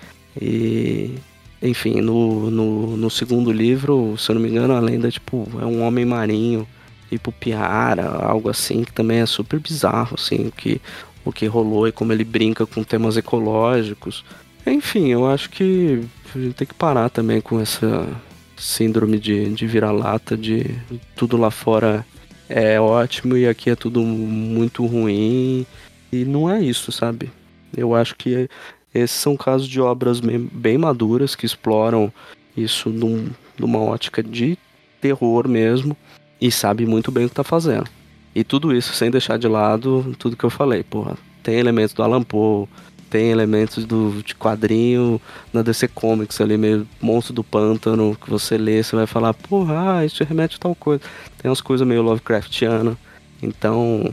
E. 0.40 1.14
Enfim, 1.60 2.00
no, 2.00 2.50
no, 2.50 2.96
no 2.96 3.10
segundo 3.10 3.52
livro, 3.52 4.16
se 4.18 4.30
eu 4.30 4.34
não 4.34 4.42
me 4.42 4.48
engano, 4.48 4.74
a 4.74 4.80
lenda 4.80 5.08
tipo, 5.08 5.48
é 5.60 5.64
um 5.64 5.86
homem 5.86 6.04
marinho, 6.04 6.66
Ipupiara, 7.08 8.04
algo 8.04 8.50
assim, 8.50 8.82
que 8.82 8.92
também 8.92 9.18
é 9.20 9.26
super 9.26 9.60
bizarro, 9.60 10.16
assim, 10.18 10.48
o 10.48 10.50
que, 10.50 10.80
o 11.24 11.30
que 11.30 11.46
rolou 11.46 11.86
e 11.86 11.92
como 11.92 12.12
ele 12.12 12.24
brinca 12.24 12.66
com 12.66 12.82
temas 12.82 13.16
ecológicos. 13.16 14.24
Enfim, 14.66 15.08
eu 15.10 15.24
acho 15.24 15.50
que 15.50 16.02
a 16.34 16.38
gente 16.38 16.54
tem 16.54 16.66
que 16.66 16.74
parar 16.74 17.08
também 17.10 17.40
com 17.40 17.60
essa 17.60 18.08
síndrome 18.56 19.18
de, 19.18 19.52
de 19.52 19.64
vira-lata, 19.64 20.36
de 20.36 20.66
tudo 21.14 21.36
lá 21.36 21.50
fora 21.50 22.04
é 22.48 22.80
ótimo 22.80 23.36
e 23.36 23.48
aqui 23.48 23.70
é 23.70 23.76
tudo 23.76 24.02
muito 24.02 24.84
ruim. 24.84 25.66
E 26.12 26.24
não 26.24 26.50
é 26.50 26.60
isso, 26.60 26.92
sabe? 26.92 27.30
Eu 27.76 27.94
acho 27.94 28.14
que 28.16 28.48
esses 28.94 29.16
são 29.16 29.36
casos 29.36 29.66
de 29.66 29.80
obras 29.80 30.20
bem, 30.20 30.76
maduras 30.78 31.34
que 31.34 31.46
exploram 31.46 32.12
isso 32.56 32.90
num, 32.90 33.28
numa 33.58 33.78
ótica 33.78 34.22
de 34.22 34.58
terror 35.00 35.48
mesmo 35.48 35.96
e 36.40 36.50
sabe 36.50 36.84
muito 36.86 37.10
bem 37.10 37.24
o 37.24 37.28
que 37.28 37.34
tá 37.34 37.44
fazendo. 37.44 37.88
E 38.34 38.44
tudo 38.44 38.74
isso 38.74 38.94
sem 38.94 39.10
deixar 39.10 39.38
de 39.38 39.48
lado 39.48 40.14
tudo 40.18 40.36
que 40.36 40.44
eu 40.44 40.50
falei, 40.50 40.82
porra. 40.82 41.16
Tem 41.42 41.56
elementos 41.56 41.94
do 41.94 42.02
Alan 42.02 42.22
Poe, 42.22 42.68
tem 43.10 43.30
elementos 43.30 43.84
do, 43.84 44.22
de 44.22 44.34
quadrinho 44.34 45.20
na 45.52 45.60
DC 45.60 45.88
Comics 45.88 46.40
ali, 46.40 46.56
meio 46.56 46.88
monstro 47.00 47.34
do 47.34 47.44
pântano, 47.44 48.16
que 48.16 48.30
você 48.30 48.56
lê, 48.56 48.82
você 48.82 48.96
vai 48.96 49.06
falar, 49.06 49.34
porra, 49.34 49.98
ah, 49.98 50.06
isso 50.06 50.24
remete 50.24 50.56
a 50.56 50.60
tal 50.60 50.74
coisa. 50.74 51.02
Tem 51.36 51.50
umas 51.50 51.60
coisas 51.60 51.86
meio 51.86 52.00
Lovecraftiana. 52.00 52.96
Então, 53.42 54.12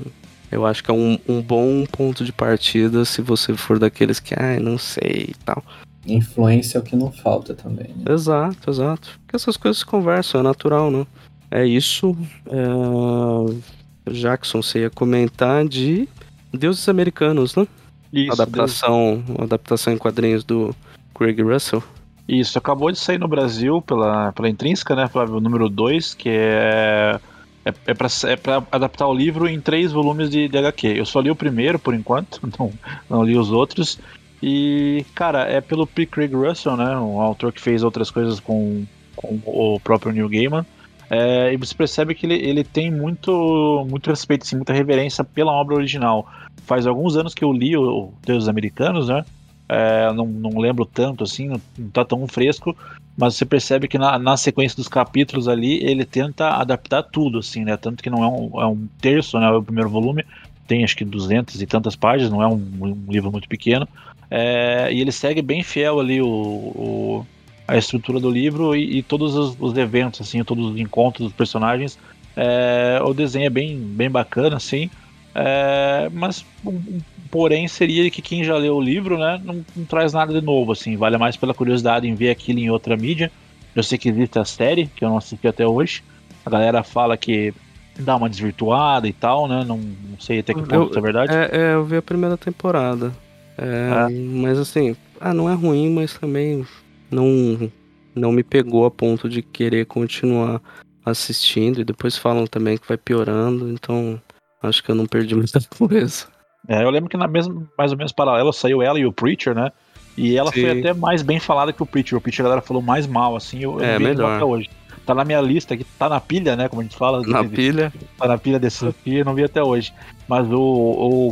eu 0.52 0.66
acho 0.66 0.84
que 0.84 0.92
é 0.92 0.94
um, 0.94 1.18
um 1.28 1.42
bom 1.42 1.86
ponto 1.86 2.24
de 2.24 2.32
partida 2.32 3.06
se 3.06 3.22
você 3.22 3.56
for 3.56 3.80
daqueles 3.80 4.20
que, 4.20 4.34
ai, 4.38 4.60
não 4.60 4.78
sei 4.78 5.28
e 5.30 5.36
tal. 5.46 5.64
Influência 6.06 6.78
é 6.78 6.82
o 6.82 6.84
que 6.84 6.96
não 6.96 7.12
falta 7.12 7.54
também. 7.54 7.88
Né? 7.90 8.14
Exato, 8.14 8.70
exato. 8.70 9.20
Porque 9.22 9.36
essas 9.36 9.58
coisas 9.58 9.80
se 9.80 9.86
conversam, 9.86 10.42
é 10.42 10.44
natural, 10.44 10.90
né? 10.90 11.06
É 11.52 11.66
isso. 11.66 12.16
É... 12.48 14.12
Jackson, 14.12 14.62
você 14.62 14.80
ia 14.80 14.90
comentar 14.90 15.68
de 15.68 16.08
Deuses 16.52 16.88
Americanos, 16.90 17.56
né? 17.56 17.68
Isso, 18.12 18.42
adaptação, 18.42 19.24
adaptação 19.38 19.94
em 19.94 19.98
quadrinhos 19.98 20.44
do 20.44 20.76
Craig 21.14 21.40
Russell. 21.42 21.84
Isso, 22.28 22.58
acabou 22.58 22.92
de 22.92 22.98
sair 23.00 23.20
no 23.20 23.28
Brasil 23.28 23.82
pela, 23.82 24.32
pela 24.32 24.50
Intrínseca, 24.50 24.96
né? 24.96 25.08
Pela 25.08 25.26
número 25.26 25.70
2, 25.70 26.14
que 26.14 26.30
é. 26.30 27.20
É, 27.66 27.74
é, 27.88 27.94
pra, 27.94 28.08
é 28.26 28.36
pra 28.36 28.64
adaptar 28.72 29.08
o 29.08 29.14
livro 29.14 29.48
em 29.48 29.60
três 29.60 29.92
volumes 29.92 30.30
de, 30.30 30.48
de 30.48 30.58
HQ. 30.58 30.88
Eu 30.88 31.06
só 31.06 31.20
li 31.20 31.30
o 31.30 31.36
primeiro 31.36 31.78
por 31.78 31.94
enquanto, 31.94 32.40
não, 32.58 32.72
não 33.10 33.24
li 33.24 33.38
os 33.38 33.52
outros. 33.52 34.00
E, 34.42 35.06
cara, 35.14 35.44
é 35.44 35.60
pelo 35.60 35.86
P. 35.86 36.06
Craig 36.06 36.34
Russell, 36.34 36.78
né? 36.78 36.98
Um 36.98 37.20
autor 37.20 37.52
que 37.52 37.62
fez 37.62 37.84
outras 37.84 38.10
coisas 38.10 38.40
com, 38.40 38.86
com 39.16 39.40
o 39.46 39.80
próprio 39.82 40.14
Neil 40.14 40.30
Gaiman. 40.30 40.66
É, 41.10 41.52
e 41.52 41.58
você 41.58 41.74
percebe 41.74 42.14
que 42.14 42.26
ele, 42.26 42.36
ele 42.36 42.64
tem 42.64 42.92
muito, 42.92 43.86
muito 43.90 44.10
respeito, 44.10 44.44
assim, 44.44 44.56
muita 44.56 44.74
reverência 44.74 45.24
pela 45.24 45.52
obra 45.52 45.76
original. 45.76 46.28
Faz 46.66 46.86
alguns 46.86 47.18
anos 47.18 47.34
que 47.34 47.44
eu 47.44 47.52
li 47.52 47.76
o, 47.76 48.14
Deuses 48.24 48.48
Americanos, 48.48 49.10
né? 49.10 49.26
É, 49.68 50.12
não, 50.14 50.26
não 50.26 50.60
lembro 50.60 50.86
tanto, 50.86 51.24
assim, 51.24 51.48
não, 51.48 51.62
não 51.78 51.90
tá 51.90 52.06
tão 52.06 52.28
fresco, 52.28 52.76
mas 53.20 53.36
você 53.36 53.46
percebe 53.46 53.88
que 53.88 53.98
na, 53.98 54.18
na 54.18 54.38
sequência 54.38 54.78
dos 54.78 54.88
capítulos 54.88 55.50
ali, 55.50 55.84
ele 55.84 56.06
tenta 56.06 56.52
adaptar 56.52 57.04
tudo, 57.04 57.40
assim, 57.40 57.66
né? 57.66 57.76
Tanto 57.76 58.02
que 58.02 58.10
não 58.10 58.24
é 58.24 58.28
um, 58.28 58.62
é 58.62 58.66
um 58.66 58.88
terço, 59.02 59.38
né? 59.38 59.48
É 59.48 59.52
o 59.52 59.62
primeiro 59.62 59.90
volume, 59.90 60.26
tem 60.66 60.86
acho 60.86 60.96
que 60.96 61.04
200 61.04 61.62
e 61.62 61.68
tantas 61.68 61.98
páginas, 61.98 62.32
não 62.32 62.42
é 62.42 62.48
um, 62.48 62.64
um 62.80 63.12
livro 63.12 63.30
muito 63.30 63.50
pequeno. 63.50 63.86
É, 64.32 64.90
e 64.94 65.02
ele 65.02 65.12
segue 65.12 65.42
bem 65.42 65.62
fiel 65.64 66.00
ali 66.00 66.22
o, 66.22 66.28
o 66.28 67.28
a 67.68 67.78
estrutura 67.78 68.20
do 68.20 68.32
livro 68.32 68.76
e, 68.76 69.00
e 69.00 69.04
todos 69.04 69.36
os, 69.36 69.56
os, 69.60 69.78
eventos, 69.78 70.22
assim, 70.22 70.44
todos 70.44 70.72
os 70.72 70.80
encontros 70.80 71.28
dos 71.28 71.36
personagens. 71.36 72.00
É, 72.38 73.02
o 73.04 73.14
desenho 73.14 73.48
é 73.48 73.50
bem, 73.50 73.78
bem 73.78 74.10
bacana, 74.10 74.56
assim. 74.56 74.90
É, 75.36 76.10
mas 76.14 76.46
um, 76.66 77.00
porém 77.32 77.68
seria 77.68 78.10
que 78.10 78.22
quem 78.22 78.44
já 78.44 78.58
leu 78.58 78.76
o 78.76 78.82
livro, 78.82 79.18
né, 79.18 79.40
não, 79.44 79.66
não, 79.76 79.86
traz 79.86 80.14
nada 80.14 80.34
de 80.34 80.46
novo, 80.46 80.72
assim, 80.72 80.98
vale 80.98 81.18
mais 81.18 81.38
pela 81.38 81.54
curiosidade 81.54 82.08
em 82.08 82.16
ver 82.16 82.30
aquilo 82.30 82.60
em 82.60 82.70
outra 82.70 82.98
mídia. 82.98 83.32
Eu 83.76 83.84
sei 83.84 83.98
que 83.98 84.10
existe 84.10 84.40
a 84.40 84.46
série, 84.46 84.88
que 84.88 85.06
eu 85.06 85.10
não 85.10 85.18
assisti 85.18 85.48
até 85.48 85.66
hoje. 85.66 86.04
A 86.46 86.50
galera 86.50 86.84
fala 86.84 87.16
que 87.16 87.54
dá 88.00 88.16
uma 88.16 88.30
desvirtuada 88.30 89.08
e 89.08 89.14
tal, 89.14 89.48
né? 89.48 89.64
Não, 89.66 89.78
não 89.78 90.20
sei 90.20 90.40
até 90.40 90.54
que 90.54 90.62
ponto 90.62 90.94
eu, 90.94 90.98
é 90.98 91.02
verdade. 91.02 91.34
É, 91.34 91.50
é, 91.52 91.74
eu 91.74 91.86
vi 91.86 91.98
a 91.98 92.02
primeira 92.02 92.38
temporada. 92.38 93.14
É, 93.58 94.10
mas 94.10 94.58
assim, 94.58 94.96
ah, 95.20 95.34
não 95.34 95.50
é 95.50 95.54
ruim, 95.54 95.90
mas 95.92 96.18
também 96.18 96.66
não, 97.12 97.70
não 98.16 98.32
me 98.32 98.44
pegou 98.44 98.86
a 98.86 98.92
ponto 98.92 99.30
de 99.30 99.42
querer 99.42 99.86
continuar 99.86 100.62
assistindo. 101.06 101.82
E 101.82 101.86
depois 101.86 102.18
falam 102.18 102.48
também 102.48 102.78
que 102.78 102.88
vai 102.88 102.98
piorando, 102.98 103.70
então 103.70 104.20
acho 104.64 104.84
que 104.84 104.90
eu 104.90 104.96
não 104.96 105.06
perdi 105.06 105.36
muita 105.36 105.60
coisa. 105.78 106.28
É, 106.70 106.84
eu 106.84 106.90
lembro 106.92 107.10
que 107.10 107.18
na 107.18 107.28
mesma, 107.28 107.64
mais 107.76 107.92
ou 107.92 107.98
menos 107.98 108.12
paralela 108.12 108.54
saiu 108.54 108.80
ela 108.84 109.00
e 109.00 109.06
o 109.06 109.12
Preacher, 109.12 109.56
né? 109.56 109.72
E 110.16 110.38
ela 110.38 110.52
Sim. 110.52 110.62
foi 110.62 110.80
até 110.80 110.94
mais 110.94 111.24
bem 111.24 111.40
falada 111.40 111.74
que 111.74 111.82
o 111.82 111.86
Preacher. 111.86 112.16
O 112.16 112.22
Preacher 112.22 112.46
a 112.46 112.50
galera 112.50 112.62
falou 112.62 112.84
mais 112.84 113.08
mal, 113.08 113.36
assim, 113.36 113.64
eu, 113.64 113.82
é, 113.82 113.98
vi 113.98 114.04
melhor. 114.04 114.36
até 114.36 114.46
hoje. 114.46 114.70
Tá 115.04 115.16
na 115.16 115.26
minha 115.26 115.42
lista 115.42 115.74
aqui, 115.74 115.84
tá 115.98 116.08
na 116.08 116.22
pilha, 116.22 116.56
né? 116.56 116.70
Como 116.70 116.82
a 116.82 116.84
gente 116.84 116.96
fala. 116.96 117.24
Na 117.26 117.42
de, 117.42 117.48
pilha. 117.48 117.92
Tá 118.16 118.28
na 118.28 118.38
pilha 118.38 118.60
desse 118.60 118.86
aqui, 118.86 119.16
eu 119.16 119.26
não 119.26 119.34
vi 119.34 119.44
até 119.44 119.64
hoje. 119.64 119.92
Mas 120.28 120.48
o, 120.52 120.60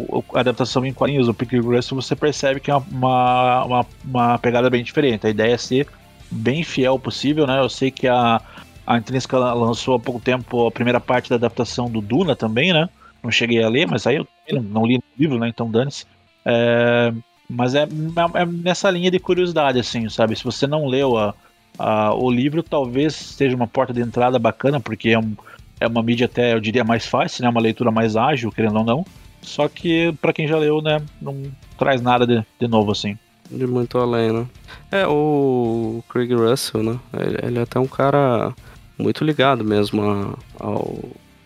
o, 0.09 0.23
a 0.33 0.39
adaptação 0.39 0.83
em 0.83 0.91
quadrinhos 0.91 1.27
do 1.27 1.33
Pickle 1.35 1.59
Russell, 1.59 2.01
você 2.01 2.15
percebe 2.15 2.59
que 2.59 2.71
é 2.71 2.75
uma, 2.75 3.63
uma, 3.65 3.85
uma 4.03 4.37
pegada 4.39 4.67
bem 4.71 4.83
diferente. 4.83 5.27
A 5.27 5.29
ideia 5.29 5.53
é 5.53 5.57
ser 5.57 5.85
bem 6.31 6.63
fiel 6.63 6.97
possível, 6.97 7.45
né? 7.45 7.59
Eu 7.59 7.69
sei 7.69 7.91
que 7.91 8.07
a, 8.07 8.41
A 8.87 8.97
Intrínseca 8.97 9.37
lançou 9.37 9.93
há 9.93 9.99
pouco 9.99 10.19
tempo 10.19 10.65
a 10.65 10.71
primeira 10.71 10.99
parte 10.99 11.29
da 11.29 11.35
adaptação 11.35 11.87
do 11.87 12.01
Duna 12.01 12.35
também, 12.35 12.73
né? 12.73 12.89
Não 13.27 13.31
cheguei 13.33 13.61
a 13.61 13.67
ler, 13.67 13.85
mas 13.85 14.07
aí 14.07 14.15
eu 14.47 14.63
não 14.63 14.85
li 14.85 14.95
o 14.95 15.03
livro, 15.19 15.37
né? 15.37 15.49
Então 15.49 15.69
dane-se. 15.69 16.05
É, 16.45 17.11
mas 17.49 17.75
é, 17.75 17.83
é, 17.83 18.45
nessa 18.45 18.89
linha 18.89 19.11
de 19.11 19.19
curiosidade, 19.19 19.77
assim, 19.77 20.07
sabe? 20.07 20.33
Se 20.33 20.45
você 20.45 20.65
não 20.65 20.87
leu 20.87 21.17
a, 21.17 21.35
a, 21.77 22.15
o 22.15 22.31
livro, 22.31 22.63
talvez 22.63 23.13
seja 23.13 23.53
uma 23.53 23.67
porta 23.67 23.93
de 23.93 23.99
entrada 23.99 24.39
bacana, 24.39 24.79
porque 24.79 25.09
é, 25.09 25.19
um, 25.19 25.35
é 25.77 25.85
uma 25.87 26.01
mídia 26.01 26.23
até, 26.23 26.53
eu 26.53 26.61
diria, 26.61 26.85
mais 26.85 27.05
fácil, 27.05 27.43
né? 27.43 27.49
Uma 27.49 27.59
leitura 27.59 27.91
mais 27.91 28.15
ágil, 28.15 28.49
querendo 28.49 28.77
ou 28.77 28.85
não. 28.85 29.05
Só 29.41 29.67
que, 29.67 30.13
para 30.21 30.31
quem 30.31 30.47
já 30.47 30.57
leu, 30.57 30.81
né? 30.81 31.01
Não 31.21 31.51
traz 31.77 32.01
nada 32.01 32.25
de, 32.25 32.41
de 32.57 32.67
novo, 32.69 32.93
assim. 32.93 33.17
De 33.51 33.67
muito 33.67 33.97
além, 33.97 34.31
né? 34.31 34.45
É, 34.89 35.05
o 35.05 36.01
Craig 36.07 36.33
Russell, 36.33 36.81
né? 36.81 36.97
Ele, 37.13 37.37
ele 37.45 37.59
é 37.59 37.63
até 37.63 37.77
um 37.77 37.87
cara 37.87 38.55
muito 38.97 39.25
ligado 39.25 39.65
mesmo 39.65 40.01
a, 40.01 40.33
ao, 40.63 40.97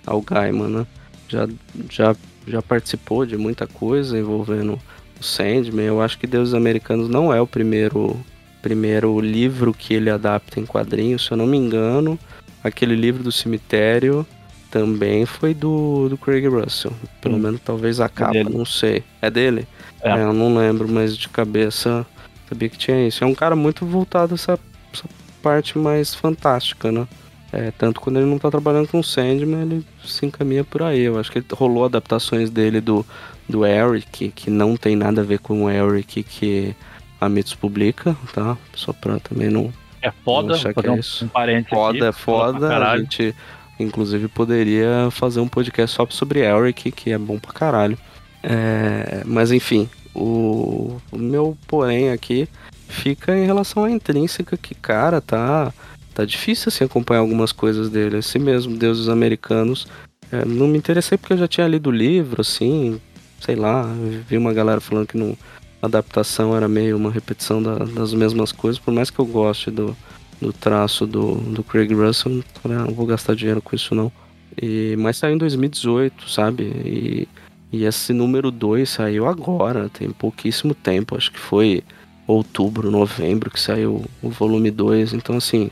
ao 0.05 0.21
Gaiman, 0.21 0.67
né? 0.67 0.87
Já, 1.31 1.47
já, 1.89 2.15
já 2.45 2.61
participou 2.61 3.25
de 3.25 3.37
muita 3.37 3.65
coisa 3.65 4.19
envolvendo 4.19 4.79
o 5.19 5.23
Sandman. 5.23 5.85
Eu 5.85 6.01
acho 6.01 6.17
que 6.17 6.27
Deuses 6.27 6.53
Americanos 6.53 7.07
não 7.07 7.33
é 7.33 7.39
o 7.39 7.47
primeiro, 7.47 8.19
primeiro 8.61 9.19
livro 9.19 9.73
que 9.73 9.93
ele 9.93 10.09
adapta 10.09 10.59
em 10.59 10.65
quadrinhos, 10.65 11.25
se 11.25 11.31
eu 11.31 11.37
não 11.37 11.47
me 11.47 11.57
engano. 11.57 12.19
Aquele 12.63 12.95
livro 12.95 13.23
do 13.23 13.31
cemitério 13.31 14.25
também 14.69 15.25
foi 15.25 15.53
do, 15.53 16.09
do 16.09 16.17
Craig 16.17 16.47
Russell. 16.47 16.93
Pelo 17.21 17.35
hum. 17.35 17.39
menos 17.39 17.61
talvez 17.63 17.99
a 17.99 18.05
é 18.05 18.09
capa, 18.09 18.37
é 18.37 18.43
não 18.43 18.65
sei. 18.65 19.03
É 19.21 19.29
dele? 19.29 19.67
É. 20.01 20.11
é. 20.11 20.23
eu 20.23 20.33
não 20.33 20.55
lembro, 20.55 20.87
mas 20.87 21.15
de 21.15 21.29
cabeça 21.29 22.05
sabia 22.49 22.69
que 22.69 22.77
tinha 22.77 23.07
isso. 23.07 23.23
É 23.23 23.27
um 23.27 23.35
cara 23.35 23.55
muito 23.55 23.85
voltado 23.85 24.33
a 24.33 24.35
essa, 24.35 24.59
essa 24.93 25.05
parte 25.41 25.77
mais 25.77 26.13
fantástica, 26.13 26.91
né? 26.91 27.07
É, 27.53 27.71
tanto 27.71 27.99
quando 27.99 28.17
ele 28.17 28.29
não 28.29 28.39
tá 28.39 28.49
trabalhando 28.49 28.87
com 28.87 29.03
Sandman, 29.03 29.61
ele 29.63 29.85
se 30.05 30.25
encaminha 30.25 30.63
por 30.63 30.83
aí. 30.83 31.01
Eu 31.01 31.19
acho 31.19 31.31
que 31.31 31.43
rolou 31.53 31.85
adaptações 31.85 32.49
dele 32.49 32.81
do, 32.81 33.05
do 33.47 33.65
Eric, 33.65 34.29
que 34.31 34.49
não 34.49 34.75
tem 34.75 34.95
nada 34.95 35.21
a 35.21 35.23
ver 35.23 35.39
com 35.39 35.63
o 35.63 35.69
Eric 35.69 36.23
que 36.23 36.75
a 37.19 37.29
Mitos 37.29 37.53
publica, 37.53 38.15
tá? 38.33 38.57
Só 38.73 38.93
pra 38.93 39.19
também 39.19 39.49
não. 39.49 39.71
É 40.01 40.11
foda, 40.11 40.57
não 40.57 40.73
que 40.73 40.89
é 40.89 40.95
isso. 40.97 41.25
um 41.25 41.27
parente 41.27 41.69
Foda, 41.69 41.97
aqui, 41.97 42.07
é 42.07 42.11
foda. 42.11 42.77
A 42.89 42.97
gente, 42.97 43.35
inclusive, 43.79 44.27
poderia 44.27 45.09
fazer 45.11 45.39
um 45.39 45.47
podcast 45.47 45.95
só 45.95 46.07
sobre 46.09 46.39
Eric, 46.39 46.91
que 46.91 47.11
é 47.11 47.17
bom 47.17 47.37
pra 47.37 47.53
caralho. 47.53 47.97
É, 48.41 49.21
mas 49.25 49.51
enfim, 49.51 49.87
o, 50.15 50.99
o 51.11 51.17
meu 51.17 51.55
porém 51.67 52.09
aqui 52.09 52.49
fica 52.87 53.37
em 53.37 53.45
relação 53.45 53.83
à 53.83 53.91
intrínseca, 53.91 54.57
que, 54.57 54.73
cara, 54.73 55.21
tá 55.21 55.71
tá 56.13 56.25
difícil 56.25 56.69
assim 56.69 56.83
acompanhar 56.83 57.21
algumas 57.21 57.51
coisas 57.51 57.89
dele. 57.89 58.17
Assim 58.17 58.39
mesmo, 58.39 58.77
Deuses 58.77 59.09
Americanos. 59.09 59.87
É, 60.31 60.45
não 60.45 60.67
me 60.67 60.77
interessei 60.77 61.17
porque 61.17 61.33
eu 61.33 61.37
já 61.37 61.47
tinha 61.47 61.67
lido 61.67 61.89
o 61.89 61.91
livro, 61.91 62.41
assim, 62.41 63.01
sei 63.39 63.55
lá, 63.55 63.83
vi 64.27 64.37
uma 64.37 64.53
galera 64.53 64.79
falando 64.79 65.07
que 65.07 65.17
não, 65.17 65.37
a 65.81 65.87
adaptação 65.87 66.55
era 66.55 66.69
meio 66.69 66.95
uma 66.95 67.11
repetição 67.11 67.61
da, 67.61 67.79
das 67.79 68.13
mesmas 68.13 68.53
coisas, 68.53 68.79
por 68.79 68.93
mais 68.93 69.09
que 69.09 69.19
eu 69.19 69.25
goste 69.25 69.69
do, 69.69 69.95
do 70.39 70.53
traço 70.53 71.05
do, 71.05 71.35
do 71.35 71.63
Craig 71.63 71.93
Russell, 71.93 72.43
ah, 72.63 72.69
não 72.69 72.93
vou 72.93 73.05
gastar 73.05 73.35
dinheiro 73.35 73.61
com 73.61 73.75
isso 73.75 73.93
não. 73.93 74.09
E, 74.61 74.95
mas 74.97 75.17
saiu 75.17 75.35
em 75.35 75.37
2018, 75.37 76.29
sabe? 76.29 76.63
E, 76.63 77.27
e 77.71 77.83
esse 77.83 78.13
número 78.13 78.51
2 78.51 78.89
saiu 78.89 79.27
agora, 79.27 79.89
tem 79.89 80.09
pouquíssimo 80.11 80.73
tempo, 80.73 81.17
acho 81.17 81.31
que 81.31 81.39
foi 81.39 81.83
outubro, 82.27 82.91
novembro 82.91 83.49
que 83.49 83.59
saiu 83.59 84.05
o 84.21 84.29
volume 84.29 84.71
2, 84.71 85.13
então 85.13 85.35
assim, 85.35 85.69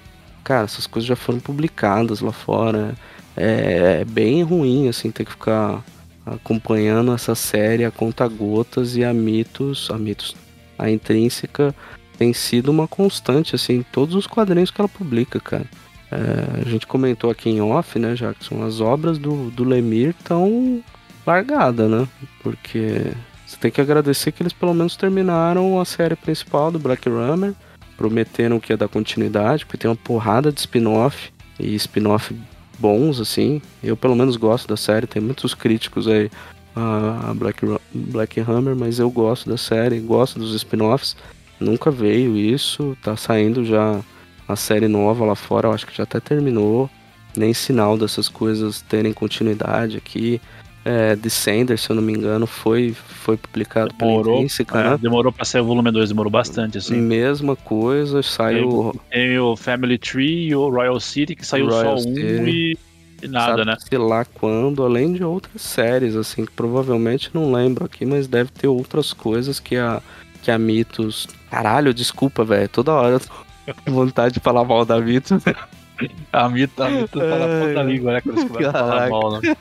cara, 0.49 0.63
essas 0.63 0.87
coisas 0.87 1.07
já 1.07 1.15
foram 1.15 1.39
publicadas 1.39 2.21
lá 2.21 2.31
fora. 2.31 2.95
É, 3.37 3.99
é 4.01 4.05
bem 4.05 4.41
ruim, 4.41 4.89
assim, 4.89 5.11
ter 5.11 5.23
que 5.23 5.31
ficar 5.31 5.85
acompanhando 6.25 7.13
essa 7.13 7.35
série 7.35 7.85
a 7.85 7.91
conta 7.91 8.27
gotas 8.27 8.95
e 8.95 9.03
a 9.03 9.13
mitos, 9.13 9.89
a 9.91 9.97
mitos, 9.97 10.35
a 10.77 10.89
intrínseca 10.89 11.73
tem 12.17 12.33
sido 12.33 12.69
uma 12.69 12.87
constante, 12.87 13.53
assim, 13.53 13.75
em 13.75 13.83
todos 13.83 14.15
os 14.15 14.25
quadrinhos 14.25 14.71
que 14.71 14.81
ela 14.81 14.89
publica, 14.89 15.39
cara. 15.39 15.65
É, 16.11 16.65
a 16.65 16.69
gente 16.69 16.87
comentou 16.87 17.29
aqui 17.29 17.47
em 17.51 17.61
off, 17.61 17.99
né, 17.99 18.15
Jackson, 18.15 18.63
as 18.63 18.81
obras 18.81 19.19
do, 19.19 19.51
do 19.51 19.63
Lemir 19.63 20.15
estão 20.19 20.83
largadas, 21.27 21.89
né? 21.89 22.07
Porque 22.41 23.11
você 23.45 23.55
tem 23.57 23.69
que 23.69 23.79
agradecer 23.79 24.31
que 24.31 24.41
eles 24.41 24.53
pelo 24.53 24.73
menos 24.73 24.95
terminaram 24.95 25.79
a 25.79 25.85
série 25.85 26.15
principal 26.15 26.71
do 26.71 26.79
Black 26.79 27.07
Rummer 27.07 27.53
prometeram 27.99 28.61
que 28.61 28.71
ia 28.71 28.77
dar 28.77 28.87
continuidade, 28.87 29.65
porque 29.65 29.77
tem 29.77 29.91
uma 29.91 29.97
porrada 29.97 30.53
de 30.53 30.61
spin-off 30.61 31.33
e 31.59 31.75
spin-off 31.75 32.33
bons, 32.79 33.19
assim. 33.19 33.61
Eu 33.83 33.97
pelo 33.97 34.15
menos 34.15 34.37
gosto 34.37 34.69
da 34.69 34.77
série, 34.77 35.05
tem 35.05 35.21
muitos 35.21 35.53
críticos 35.53 36.07
aí 36.07 36.31
a 36.73 37.33
Black, 37.35 37.59
Black 37.93 38.39
Hammer, 38.39 38.73
mas 38.73 38.99
eu 38.99 39.11
gosto 39.11 39.49
da 39.49 39.57
série, 39.57 39.99
gosto 39.99 40.39
dos 40.39 40.55
spin-offs. 40.55 41.17
Nunca 41.59 41.91
veio 41.91 42.37
isso, 42.37 42.95
tá 43.03 43.17
saindo 43.17 43.65
já 43.65 43.99
a 44.47 44.55
série 44.55 44.87
nova 44.87 45.25
lá 45.25 45.35
fora, 45.35 45.67
eu 45.67 45.73
acho 45.73 45.85
que 45.85 45.97
já 45.97 46.03
até 46.03 46.21
terminou. 46.21 46.89
Nem 47.35 47.53
sinal 47.53 47.97
dessas 47.97 48.29
coisas 48.29 48.81
terem 48.81 49.11
continuidade 49.11 49.97
aqui 49.97 50.39
é, 50.83 51.15
Descender, 51.15 51.77
se 51.77 51.89
eu 51.89 51.95
não 51.95 52.03
me 52.03 52.13
engano, 52.13 52.47
foi, 52.47 52.93
foi 52.93 53.37
publicado 53.37 53.93
demorou, 53.97 54.23
pela 54.23 54.35
Intrínseca, 54.37 54.79
é, 54.79 54.89
né? 54.91 54.97
Demorou 54.97 55.31
pra 55.31 55.45
sair 55.45 55.61
o 55.61 55.65
volume 55.65 55.91
2, 55.91 56.09
demorou 56.09 56.31
bastante, 56.31 56.77
assim. 56.77 56.95
Mesma 56.95 57.55
coisa, 57.55 58.23
saiu... 58.23 58.95
Tem, 59.09 59.21
tem 59.21 59.39
o 59.39 59.55
Family 59.55 59.97
Tree 59.97 60.47
e 60.47 60.55
o 60.55 60.69
Royal 60.69 60.99
City, 60.99 61.35
que 61.35 61.45
saiu 61.45 61.67
Royal 61.67 61.97
só 61.97 62.03
City. 62.03 62.21
um 62.21 62.47
e, 62.47 62.77
e 63.21 63.27
nada, 63.27 63.57
Sabe 63.57 63.65
né? 63.65 63.75
Sei 63.79 63.97
lá 63.97 64.25
quando, 64.25 64.83
além 64.83 65.13
de 65.13 65.23
outras 65.23 65.61
séries, 65.61 66.15
assim, 66.15 66.45
que 66.45 66.51
provavelmente 66.51 67.29
não 67.33 67.51
lembro 67.51 67.85
aqui, 67.85 68.05
mas 68.05 68.27
deve 68.27 68.49
ter 68.51 68.67
outras 68.67 69.11
coisas 69.11 69.59
que 69.59 69.75
a, 69.75 70.01
que 70.41 70.49
a 70.49 70.57
Mitos... 70.57 71.27
Caralho, 71.51 71.93
desculpa, 71.93 72.45
velho, 72.45 72.69
toda 72.69 72.93
hora 72.93 73.15
eu 73.15 73.19
tô 73.19 73.81
com 73.85 73.91
vontade 73.91 74.35
de 74.35 74.39
falar 74.39 74.63
mal 74.63 74.85
da 74.85 74.99
Mitos. 75.01 75.43
a 76.31 76.47
Mitos, 76.47 76.79
a 76.79 76.89
fala 76.89 77.67
puta 77.67 77.83
língua, 77.83 78.13
né? 78.13 78.21
Quando 78.21 78.47
você 78.47 78.71
falar 78.71 79.09
mal, 79.09 79.41
né? 79.41 79.55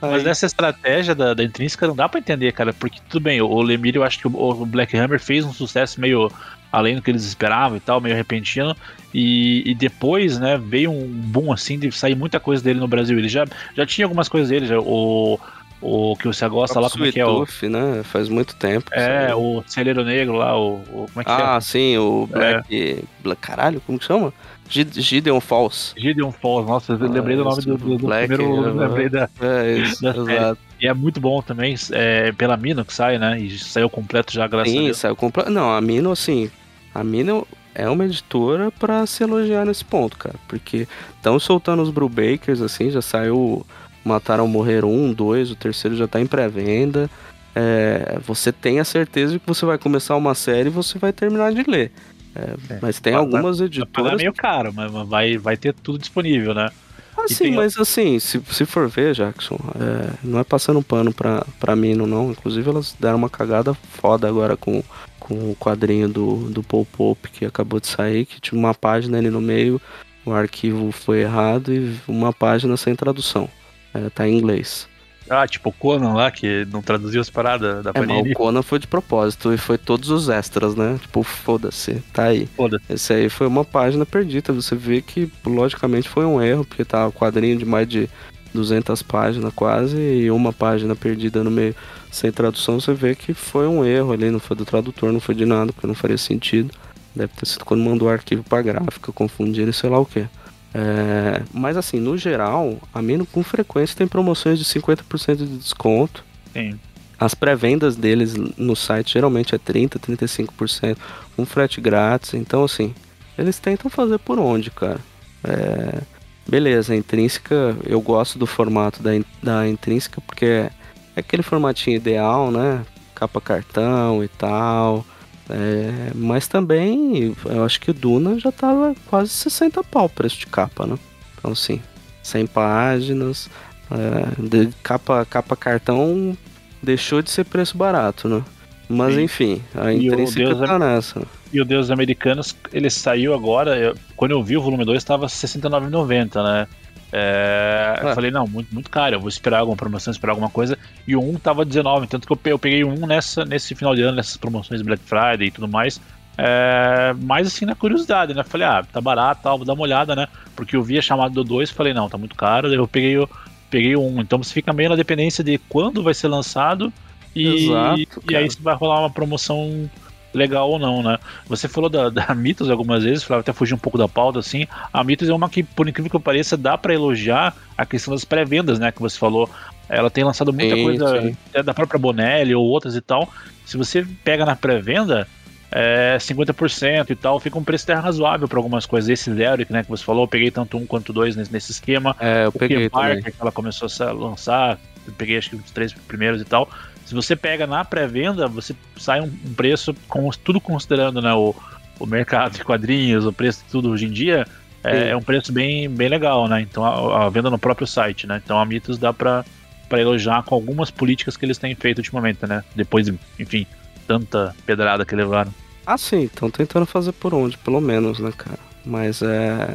Mas 0.00 0.24
nessa 0.24 0.46
estratégia 0.46 1.14
da, 1.14 1.34
da 1.34 1.44
intrínseca 1.44 1.86
não 1.86 1.94
dá 1.94 2.08
pra 2.08 2.20
entender, 2.20 2.52
cara. 2.52 2.72
Porque 2.72 3.00
tudo 3.08 3.22
bem, 3.22 3.40
o 3.40 3.60
Lemire, 3.60 3.96
eu 3.96 4.04
acho 4.04 4.18
que 4.18 4.28
o, 4.28 4.32
o 4.34 4.66
Black 4.66 4.96
Hammer 4.96 5.20
fez 5.20 5.44
um 5.44 5.52
sucesso 5.52 6.00
meio 6.00 6.30
além 6.72 6.96
do 6.96 7.02
que 7.02 7.10
eles 7.10 7.24
esperavam 7.24 7.76
e 7.76 7.80
tal, 7.80 8.00
meio 8.00 8.16
repentino. 8.16 8.74
E, 9.12 9.62
e, 9.70 9.74
depois, 9.74 10.38
né, 10.38 10.58
veio 10.58 10.90
um 10.90 11.06
boom 11.06 11.52
assim 11.52 11.78
de 11.78 11.92
sair 11.92 12.14
muita 12.14 12.40
coisa 12.40 12.64
dele 12.64 12.80
no 12.80 12.88
Brasil. 12.88 13.18
Ele 13.18 13.28
já, 13.28 13.44
já 13.76 13.84
tinha 13.84 14.06
algumas 14.06 14.26
coisas 14.26 14.48
dele, 14.48 14.66
já, 14.66 14.78
o, 14.80 15.38
o 15.82 16.16
que 16.16 16.26
você 16.26 16.48
gosta 16.48 16.80
lá, 16.80 16.88
como 16.88 17.04
é 17.04 17.12
que 17.12 17.20
é? 17.20 17.26
O, 17.26 17.44
né? 17.64 18.02
Faz 18.04 18.30
muito 18.30 18.56
tempo. 18.56 18.88
É, 18.92 19.28
sabe? 19.28 19.34
o 19.34 19.62
Celeiro 19.66 20.02
Negro 20.02 20.36
lá, 20.36 20.56
o, 20.56 20.76
o, 20.76 21.06
Como 21.12 21.20
é 21.20 21.24
que 21.24 21.30
ah, 21.30 21.38
é? 21.38 21.42
Ah, 21.42 21.60
sim, 21.60 21.98
o 21.98 22.26
Black. 22.26 22.90
É. 22.90 23.02
Black 23.22 23.40
caralho, 23.42 23.82
como 23.86 23.98
que 23.98 24.06
chama? 24.06 24.32
Gideon 24.72 25.40
Falls. 25.40 25.94
Gideon 25.96 26.32
Falls, 26.32 26.66
nossa, 26.66 26.92
eu 26.92 26.98
lembrei 26.98 27.36
do 27.36 27.44
nome 27.44 27.62
do, 27.62 27.76
do, 27.76 27.98
do 27.98 28.06
Black, 28.06 28.28
primeiro. 28.28 28.68
É, 28.68 28.86
lembrei 28.86 29.08
da. 29.08 29.28
É 29.40 29.72
isso, 29.78 30.02
da 30.02 30.10
exato. 30.10 30.58
E 30.80 30.86
é 30.88 30.94
muito 30.94 31.20
bom 31.20 31.40
também, 31.42 31.76
é, 31.92 32.32
pela 32.32 32.56
Mino 32.56 32.84
que 32.84 32.92
sai, 32.92 33.18
né? 33.18 33.38
E 33.38 33.58
saiu 33.58 33.88
completo 33.88 34.32
já, 34.32 34.48
graças 34.48 34.72
Sim, 34.72 34.80
a 34.80 34.84
Deus. 34.84 34.96
saiu 34.96 35.14
completo. 35.14 35.50
Não, 35.50 35.70
a 35.70 35.80
Mino, 35.80 36.10
assim. 36.10 36.50
A 36.94 37.04
Mino 37.04 37.46
é 37.74 37.88
uma 37.88 38.04
editora 38.04 38.70
para 38.70 39.06
se 39.06 39.22
elogiar 39.22 39.64
nesse 39.64 39.84
ponto, 39.84 40.16
cara. 40.16 40.34
Porque 40.48 40.88
estão 41.16 41.38
soltando 41.38 41.82
os 41.82 41.90
Brewbakers, 41.90 42.60
assim, 42.60 42.90
já 42.90 43.00
saiu 43.00 43.64
Mataram 44.04 44.48
Morrer 44.48 44.84
um, 44.84 45.12
dois, 45.12 45.50
o 45.50 45.56
terceiro 45.56 45.96
já 45.96 46.08
tá 46.08 46.20
em 46.20 46.26
pré-venda. 46.26 47.08
É, 47.54 48.18
você 48.24 48.50
tem 48.50 48.80
a 48.80 48.84
certeza 48.84 49.34
de 49.34 49.38
que 49.38 49.46
você 49.46 49.64
vai 49.66 49.76
começar 49.76 50.16
uma 50.16 50.34
série 50.34 50.68
e 50.68 50.72
você 50.72 50.98
vai 50.98 51.12
terminar 51.12 51.52
de 51.52 51.62
ler. 51.70 51.92
É, 52.34 52.74
é. 52.74 52.78
Mas 52.80 53.00
tem 53.00 53.14
algumas 53.14 53.60
editoras. 53.60 54.14
É 54.14 54.16
meio 54.16 54.32
caro, 54.32 54.72
mas 54.72 54.90
vai, 55.08 55.36
vai 55.36 55.56
ter 55.56 55.74
tudo 55.74 55.98
disponível, 55.98 56.54
né? 56.54 56.70
Ah, 57.16 57.28
sim, 57.28 57.44
tem... 57.44 57.52
mas 57.52 57.76
assim, 57.76 58.18
se, 58.18 58.42
se 58.50 58.64
for 58.64 58.88
ver, 58.88 59.14
Jackson, 59.14 59.58
é, 59.78 60.14
não 60.24 60.38
é 60.38 60.44
passando 60.44 60.82
pano 60.82 61.12
pra, 61.12 61.44
pra 61.60 61.76
mim, 61.76 61.94
não. 61.94 62.30
Inclusive, 62.30 62.68
elas 62.68 62.96
deram 62.98 63.18
uma 63.18 63.28
cagada 63.30 63.74
foda 63.74 64.26
agora 64.26 64.56
com, 64.56 64.82
com 65.20 65.50
o 65.50 65.56
quadrinho 65.56 66.08
do, 66.08 66.50
do 66.50 66.62
Paul 66.62 66.86
Pope 66.86 67.30
que 67.30 67.44
acabou 67.44 67.78
de 67.78 67.86
sair, 67.86 68.24
que 68.24 68.40
tinha 68.40 68.58
uma 68.58 68.74
página 68.74 69.18
ali 69.18 69.28
no 69.28 69.40
meio, 69.40 69.80
o 70.24 70.32
arquivo 70.32 70.90
foi 70.90 71.20
errado 71.20 71.72
e 71.72 71.96
uma 72.08 72.32
página 72.32 72.76
sem 72.76 72.94
tradução. 72.94 73.48
É, 73.92 74.08
tá 74.08 74.26
em 74.26 74.38
inglês. 74.38 74.88
Ah, 75.28 75.46
tipo 75.46 75.70
o 75.70 75.72
Conan 75.72 76.14
lá, 76.14 76.30
que 76.30 76.66
não 76.70 76.82
traduziu 76.82 77.20
as 77.20 77.30
paradas 77.30 77.82
da 77.82 77.90
é, 77.90 77.92
Panini. 77.92 78.22
Mas 78.22 78.32
o 78.32 78.34
Conan 78.34 78.62
foi 78.62 78.78
de 78.78 78.86
propósito 78.86 79.52
e 79.52 79.56
foi 79.56 79.78
todos 79.78 80.10
os 80.10 80.28
extras, 80.28 80.74
né? 80.74 80.98
Tipo, 81.00 81.22
foda-se, 81.22 82.02
tá 82.12 82.24
aí. 82.24 82.46
Foda-se. 82.56 82.84
Esse 82.92 83.12
aí 83.12 83.28
foi 83.28 83.46
uma 83.46 83.64
página 83.64 84.04
perdida. 84.04 84.52
Você 84.52 84.74
vê 84.74 85.00
que, 85.00 85.30
logicamente, 85.44 86.08
foi 86.08 86.24
um 86.24 86.40
erro, 86.42 86.64
porque 86.64 86.84
tá 86.84 87.06
um 87.06 87.12
quadrinho 87.12 87.56
de 87.56 87.64
mais 87.64 87.88
de 87.88 88.08
200 88.52 89.02
páginas 89.02 89.52
quase 89.54 89.96
e 89.96 90.30
uma 90.30 90.52
página 90.52 90.94
perdida 90.94 91.42
no 91.42 91.50
meio 91.50 91.74
sem 92.10 92.30
tradução. 92.30 92.78
Você 92.78 92.92
vê 92.92 93.14
que 93.14 93.32
foi 93.32 93.66
um 93.66 93.84
erro 93.84 94.12
ali, 94.12 94.30
não 94.30 94.40
foi 94.40 94.56
do 94.56 94.64
tradutor, 94.64 95.12
não 95.12 95.20
foi 95.20 95.34
de 95.34 95.46
nada, 95.46 95.72
porque 95.72 95.86
não 95.86 95.94
faria 95.94 96.18
sentido. 96.18 96.70
Deve 97.14 97.32
ter 97.34 97.46
sido 97.46 97.64
quando 97.64 97.82
mandou 97.82 98.08
o 98.08 98.10
arquivo 98.10 98.42
pra 98.42 98.62
gráfica, 98.62 99.12
confundir 99.12 99.68
e 99.68 99.72
sei 99.72 99.90
lá 99.90 99.98
o 99.98 100.06
que. 100.06 100.26
É, 100.74 101.42
mas 101.52 101.76
assim, 101.76 102.00
no 102.00 102.16
geral, 102.16 102.78
a 102.92 103.02
Mino 103.02 103.26
com 103.26 103.42
frequência 103.42 103.96
tem 103.96 104.06
promoções 104.06 104.58
de 104.58 104.64
50% 104.64 105.36
de 105.36 105.56
desconto. 105.58 106.24
Sim. 106.52 106.78
As 107.18 107.34
pré-vendas 107.34 107.94
deles 107.94 108.34
no 108.34 108.74
site 108.74 109.12
geralmente 109.12 109.54
é 109.54 109.58
30, 109.58 109.98
35%, 109.98 110.96
um 111.38 111.46
frete 111.46 111.80
grátis. 111.80 112.34
Então, 112.34 112.64
assim, 112.64 112.94
eles 113.38 113.58
tentam 113.58 113.90
fazer 113.90 114.18
por 114.18 114.38
onde, 114.38 114.70
cara. 114.70 114.98
É, 115.44 116.00
beleza, 116.48 116.92
a 116.92 116.96
intrínseca, 116.96 117.76
eu 117.84 118.00
gosto 118.00 118.38
do 118.38 118.46
formato 118.46 119.02
da, 119.02 119.10
da 119.42 119.68
intrínseca 119.68 120.20
porque 120.20 120.46
é 120.46 120.70
aquele 121.16 121.42
formatinho 121.42 121.96
ideal, 121.96 122.50
né? 122.50 122.84
Capa 123.14 123.40
cartão 123.40 124.24
e 124.24 124.28
tal. 124.28 125.04
É, 125.50 126.12
mas 126.14 126.46
também, 126.48 127.34
eu 127.46 127.64
acho 127.64 127.80
que 127.80 127.90
o 127.90 127.94
Duna 127.94 128.38
já 128.38 128.52
tava 128.52 128.94
quase 129.06 129.30
60 129.30 129.82
pau 129.84 130.06
o 130.06 130.08
preço 130.08 130.38
de 130.38 130.46
capa, 130.46 130.86
né? 130.86 130.96
Então, 131.38 131.52
assim, 131.52 131.80
100 132.22 132.46
páginas, 132.46 133.50
é, 133.90 134.40
de 134.40 134.70
capa, 134.82 135.26
capa 135.28 135.56
cartão 135.56 136.36
deixou 136.82 137.20
de 137.22 137.30
ser 137.30 137.44
preço 137.44 137.76
barato, 137.76 138.28
né? 138.28 138.42
Mas 138.88 139.14
Sim. 139.14 139.22
enfim, 139.22 139.62
a 139.74 139.92
E 139.92 140.06
intrínseca 140.06 140.54
tá 140.54 140.78
nessa. 140.78 141.22
E 141.52 141.60
o 141.60 141.64
Deus 141.64 141.90
Americanos, 141.90 142.54
ele 142.72 142.88
saiu 142.90 143.34
agora. 143.34 143.76
eu- 143.78 143.94
quando 144.16 144.32
eu 144.32 144.42
vi 144.42 144.56
o 144.56 144.62
volume 144.62 144.84
2, 144.84 144.98
estava 144.98 145.26
R$ 145.26 145.32
69,90, 145.32 146.42
né? 146.42 146.66
É, 147.12 147.96
Ah. 148.00 148.08
Eu 148.08 148.14
falei, 148.14 148.30
não, 148.30 148.46
muito, 148.46 148.72
muito 148.72 148.88
caro, 148.90 149.16
eu 149.16 149.20
vou 149.20 149.28
esperar 149.28 149.58
alguma 149.60 149.76
promoção, 149.76 150.10
esperar 150.10 150.32
alguma 150.32 150.48
coisa. 150.50 150.78
E 151.06 151.14
o 151.14 151.20
1 151.22 151.34
tava 151.38 151.64
19, 151.64 152.06
tanto 152.06 152.26
que 152.26 152.32
eu, 152.32 152.36
pe- 152.36 152.50
eu 152.50 152.58
peguei 152.58 152.82
o 152.84 152.88
1 152.88 153.06
nessa, 153.06 153.44
nesse 153.44 153.74
final 153.74 153.94
de 153.94 154.02
ano, 154.02 154.16
nessas 154.16 154.36
promoções 154.36 154.80
Black 154.82 155.02
Friday 155.04 155.48
e 155.48 155.50
tudo 155.50 155.68
mais. 155.68 156.00
É, 156.38 157.14
mas 157.20 157.46
assim, 157.46 157.66
na 157.66 157.74
curiosidade, 157.74 158.32
né? 158.32 158.42
Falei, 158.42 158.66
ah, 158.66 158.82
tá 158.90 159.00
barato, 159.00 159.42
tal, 159.42 159.58
vou 159.58 159.66
dar 159.66 159.74
uma 159.74 159.82
olhada, 159.82 160.16
né? 160.16 160.26
Porque 160.56 160.76
eu 160.76 160.82
vi 160.82 160.98
a 160.98 161.02
chamada 161.02 161.34
do 161.34 161.44
2 161.44 161.70
falei, 161.70 161.92
não, 161.92 162.08
tá 162.08 162.16
muito 162.16 162.34
caro, 162.34 162.68
daí 162.68 162.78
eu 162.78 162.88
peguei 162.88 163.18
o, 163.18 163.28
peguei 163.70 163.94
o 163.94 164.00
1. 164.02 164.20
Então 164.22 164.42
você 164.42 164.52
fica 164.54 164.72
meio 164.72 164.88
na 164.88 164.96
dependência 164.96 165.44
de 165.44 165.58
quando 165.68 166.02
vai 166.02 166.14
ser 166.14 166.28
lançado 166.28 166.90
e, 167.36 167.66
Exato, 167.66 168.22
e 168.30 168.34
aí 168.36 168.50
se 168.50 168.60
vai 168.62 168.74
rolar 168.74 169.00
uma 169.00 169.10
promoção 169.10 169.90
legal 170.34 170.70
ou 170.70 170.78
não, 170.78 171.02
né? 171.02 171.18
Você 171.46 171.68
falou 171.68 171.90
da, 171.90 172.08
da 172.10 172.34
Mitos 172.34 172.70
algumas 172.70 173.04
vezes, 173.04 173.24
falava 173.24 173.40
até 173.40 173.52
fugir 173.52 173.74
um 173.74 173.78
pouco 173.78 173.98
da 173.98 174.08
pauta, 174.08 174.38
assim. 174.38 174.66
A 174.92 175.02
Mitos 175.04 175.28
é 175.28 175.34
uma 175.34 175.48
que, 175.48 175.62
por 175.62 175.88
incrível 175.88 176.10
que 176.10 176.18
pareça, 176.18 176.56
dá 176.56 176.76
pra 176.76 176.94
elogiar 176.94 177.54
a 177.76 177.84
questão 177.86 178.14
das 178.14 178.24
pré-vendas, 178.24 178.78
né? 178.78 178.92
Que 178.92 179.00
você 179.00 179.18
falou. 179.18 179.48
Ela 179.88 180.10
tem 180.10 180.24
lançado 180.24 180.52
muita 180.52 180.74
Sim, 180.74 180.84
coisa 180.84 181.20
sim. 181.20 181.36
até 181.50 181.62
da 181.62 181.74
própria 181.74 181.98
Bonelli 181.98 182.54
ou 182.54 182.64
outras 182.64 182.96
e 182.96 183.00
tal. 183.00 183.30
Se 183.66 183.76
você 183.76 184.06
pega 184.24 184.46
na 184.46 184.56
pré-venda, 184.56 185.28
é 185.72 186.18
50% 186.18 187.10
e 187.10 187.16
tal, 187.16 187.40
fica 187.40 187.58
um 187.58 187.64
preço 187.64 187.84
até 187.90 187.94
razoável 187.94 188.46
para 188.46 188.58
algumas 188.58 188.84
coisas. 188.84 189.08
Esse 189.08 189.34
Zero, 189.34 189.66
né, 189.70 189.82
que 189.82 189.88
você 189.88 190.04
falou, 190.04 190.24
eu 190.24 190.28
peguei 190.28 190.50
tanto 190.50 190.76
um 190.76 190.86
quanto 190.86 191.12
dois 191.12 191.34
nesse, 191.34 191.52
nesse 191.52 191.72
esquema. 191.72 192.14
É, 192.20 192.44
eu 192.44 192.50
O 192.50 192.52
peguei 192.52 192.88
que 192.88 193.32
ela 193.40 193.50
começou 193.50 193.88
a 194.06 194.12
lançar, 194.12 194.78
eu 195.06 195.12
peguei 195.14 195.38
acho 195.38 195.50
que 195.50 195.56
os 195.56 195.70
três 195.70 195.92
primeiros 195.92 196.42
e 196.42 196.44
tal. 196.44 196.68
Se 197.12 197.14
você 197.14 197.36
pega 197.36 197.66
na 197.66 197.84
pré-venda, 197.84 198.48
você 198.48 198.74
sai 198.96 199.20
um, 199.20 199.26
um 199.26 199.52
preço, 199.52 199.94
com, 200.08 200.30
tudo 200.30 200.58
considerando 200.58 201.20
né, 201.20 201.30
o, 201.34 201.54
o 202.00 202.06
mercado 202.06 202.54
de 202.54 202.64
quadrinhos, 202.64 203.26
o 203.26 203.32
preço 203.34 203.62
de 203.62 203.70
tudo 203.70 203.90
hoje 203.90 204.06
em 204.06 204.10
dia, 204.10 204.46
é, 204.82 205.10
é 205.10 205.16
um 205.16 205.20
preço 205.20 205.52
bem, 205.52 205.90
bem 205.90 206.08
legal, 206.08 206.48
né? 206.48 206.62
Então 206.62 206.82
a, 206.82 207.26
a 207.26 207.28
venda 207.28 207.50
no 207.50 207.58
próprio 207.58 207.86
site, 207.86 208.26
né? 208.26 208.40
Então 208.42 208.58
a 208.58 208.64
Mitos 208.64 208.96
dá 208.96 209.12
pra, 209.12 209.44
pra 209.90 210.00
elogiar 210.00 210.42
com 210.42 210.54
algumas 210.54 210.90
políticas 210.90 211.36
que 211.36 211.44
eles 211.44 211.58
têm 211.58 211.74
feito 211.74 211.98
ultimamente, 211.98 212.46
né? 212.46 212.64
Depois, 212.74 213.04
de, 213.04 213.18
enfim, 213.38 213.66
tanta 214.06 214.56
pedrada 214.64 215.04
que 215.04 215.14
levaram. 215.14 215.52
Ah, 215.86 215.98
sim, 215.98 216.22
estão 216.22 216.50
tentando 216.50 216.86
fazer 216.86 217.12
por 217.12 217.34
onde, 217.34 217.58
pelo 217.58 217.82
menos, 217.82 218.20
né, 218.20 218.32
cara? 218.34 218.58
Mas 218.86 219.20
é. 219.20 219.68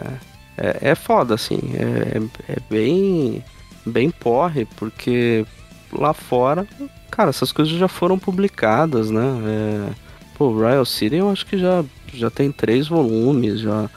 É, 0.58 0.90
é 0.90 0.96
foda, 0.96 1.36
assim. 1.36 1.60
É, 1.76 2.52
é 2.54 2.58
bem. 2.68 3.44
Bem 3.86 4.10
porre, 4.10 4.66
porque 4.76 5.46
lá 5.94 6.14
fora. 6.14 6.68
Cara, 7.10 7.30
essas 7.30 7.52
coisas 7.52 7.74
já 7.74 7.88
foram 7.88 8.18
publicadas, 8.20 9.10
né? 9.10 9.22
É, 9.46 9.90
pô, 10.38 10.52
Royal 10.52 10.86
City 10.86 11.16
eu 11.16 11.30
acho 11.30 11.46
que 11.46 11.58
já, 11.58 11.84
já 12.14 12.30
tem 12.30 12.52
três 12.52 12.88
volumes, 12.88 13.60
já, 13.60 13.90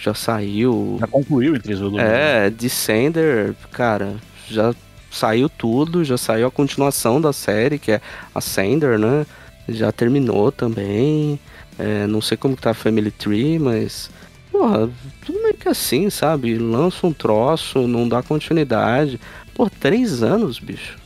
já 0.00 0.12
saiu. 0.14 0.96
Já 1.00 1.06
concluiu 1.06 1.56
em 1.56 1.60
três 1.60 1.78
volumes. 1.78 2.02
né? 2.04 2.46
É, 2.46 2.50
Descender, 2.50 3.54
cara, 3.72 4.16
já 4.50 4.74
saiu 5.10 5.48
tudo, 5.48 6.04
já 6.04 6.18
saiu 6.18 6.46
a 6.46 6.50
continuação 6.50 7.20
da 7.20 7.32
série, 7.32 7.78
que 7.78 7.92
é 7.92 8.00
Ascender, 8.34 8.98
né? 8.98 9.24
Já 9.68 9.90
terminou 9.92 10.50
também. 10.52 11.38
É, 11.78 12.06
não 12.06 12.20
sei 12.20 12.36
como 12.36 12.56
que 12.56 12.62
tá 12.62 12.70
a 12.70 12.74
Family 12.74 13.10
Tree, 13.10 13.58
mas. 13.58 14.10
Porra, 14.50 14.88
tudo 15.24 15.42
meio 15.42 15.54
que 15.54 15.68
assim, 15.68 16.10
sabe? 16.10 16.58
Lança 16.58 17.06
um 17.06 17.12
troço, 17.12 17.86
não 17.86 18.08
dá 18.08 18.22
continuidade. 18.22 19.20
Pô, 19.54 19.68
três 19.70 20.22
anos, 20.22 20.58
bicho. 20.58 20.96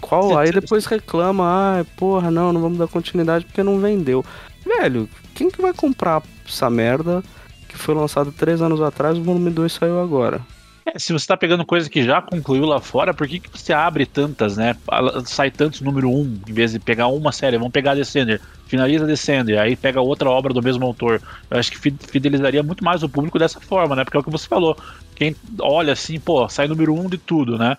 Qual? 0.00 0.38
Aí 0.38 0.50
depois 0.50 0.86
reclama, 0.86 1.44
ah, 1.44 1.84
porra, 1.96 2.30
não, 2.30 2.52
não 2.52 2.60
vamos 2.60 2.78
dar 2.78 2.88
continuidade 2.88 3.44
porque 3.44 3.62
não 3.62 3.78
vendeu. 3.78 4.24
Velho, 4.64 5.08
quem 5.34 5.50
que 5.50 5.60
vai 5.60 5.72
comprar 5.72 6.22
essa 6.46 6.68
merda 6.68 7.22
que 7.68 7.78
foi 7.78 7.94
lançado 7.94 8.32
três 8.32 8.60
anos 8.60 8.80
atrás, 8.80 9.16
o 9.16 9.22
volume 9.22 9.50
2 9.50 9.72
saiu 9.72 10.00
agora? 10.00 10.40
Se 10.96 11.12
você 11.12 11.26
tá 11.26 11.36
pegando 11.36 11.64
coisa 11.64 11.88
que 11.88 12.02
já 12.02 12.20
concluiu 12.20 12.64
lá 12.64 12.80
fora, 12.80 13.12
por 13.14 13.26
que, 13.28 13.40
que 13.40 13.48
você 13.52 13.72
abre 13.72 14.06
tantas, 14.06 14.56
né? 14.56 14.76
Sai 15.24 15.50
tantos 15.50 15.80
número 15.80 16.08
um, 16.08 16.40
em 16.48 16.52
vez 16.52 16.72
de 16.72 16.78
pegar 16.78 17.08
uma 17.08 17.32
série, 17.32 17.58
vamos 17.58 17.72
pegar 17.72 17.94
Descender, 17.94 18.40
finaliza 18.66 19.06
Descender, 19.06 19.58
aí 19.58 19.76
pega 19.76 20.00
outra 20.00 20.30
obra 20.30 20.52
do 20.52 20.62
mesmo 20.62 20.84
autor. 20.84 21.20
Eu 21.50 21.58
acho 21.58 21.70
que 21.70 21.78
fi- 21.78 21.96
fidelizaria 22.08 22.62
muito 22.62 22.84
mais 22.84 23.02
o 23.02 23.08
público 23.08 23.38
dessa 23.38 23.60
forma, 23.60 23.94
né? 23.96 24.04
Porque 24.04 24.16
é 24.16 24.20
o 24.20 24.24
que 24.24 24.30
você 24.30 24.46
falou. 24.46 24.76
Quem 25.14 25.36
olha 25.60 25.92
assim, 25.92 26.18
pô, 26.18 26.48
sai 26.48 26.66
número 26.66 26.94
um 26.94 27.08
de 27.08 27.18
tudo, 27.18 27.58
né? 27.58 27.76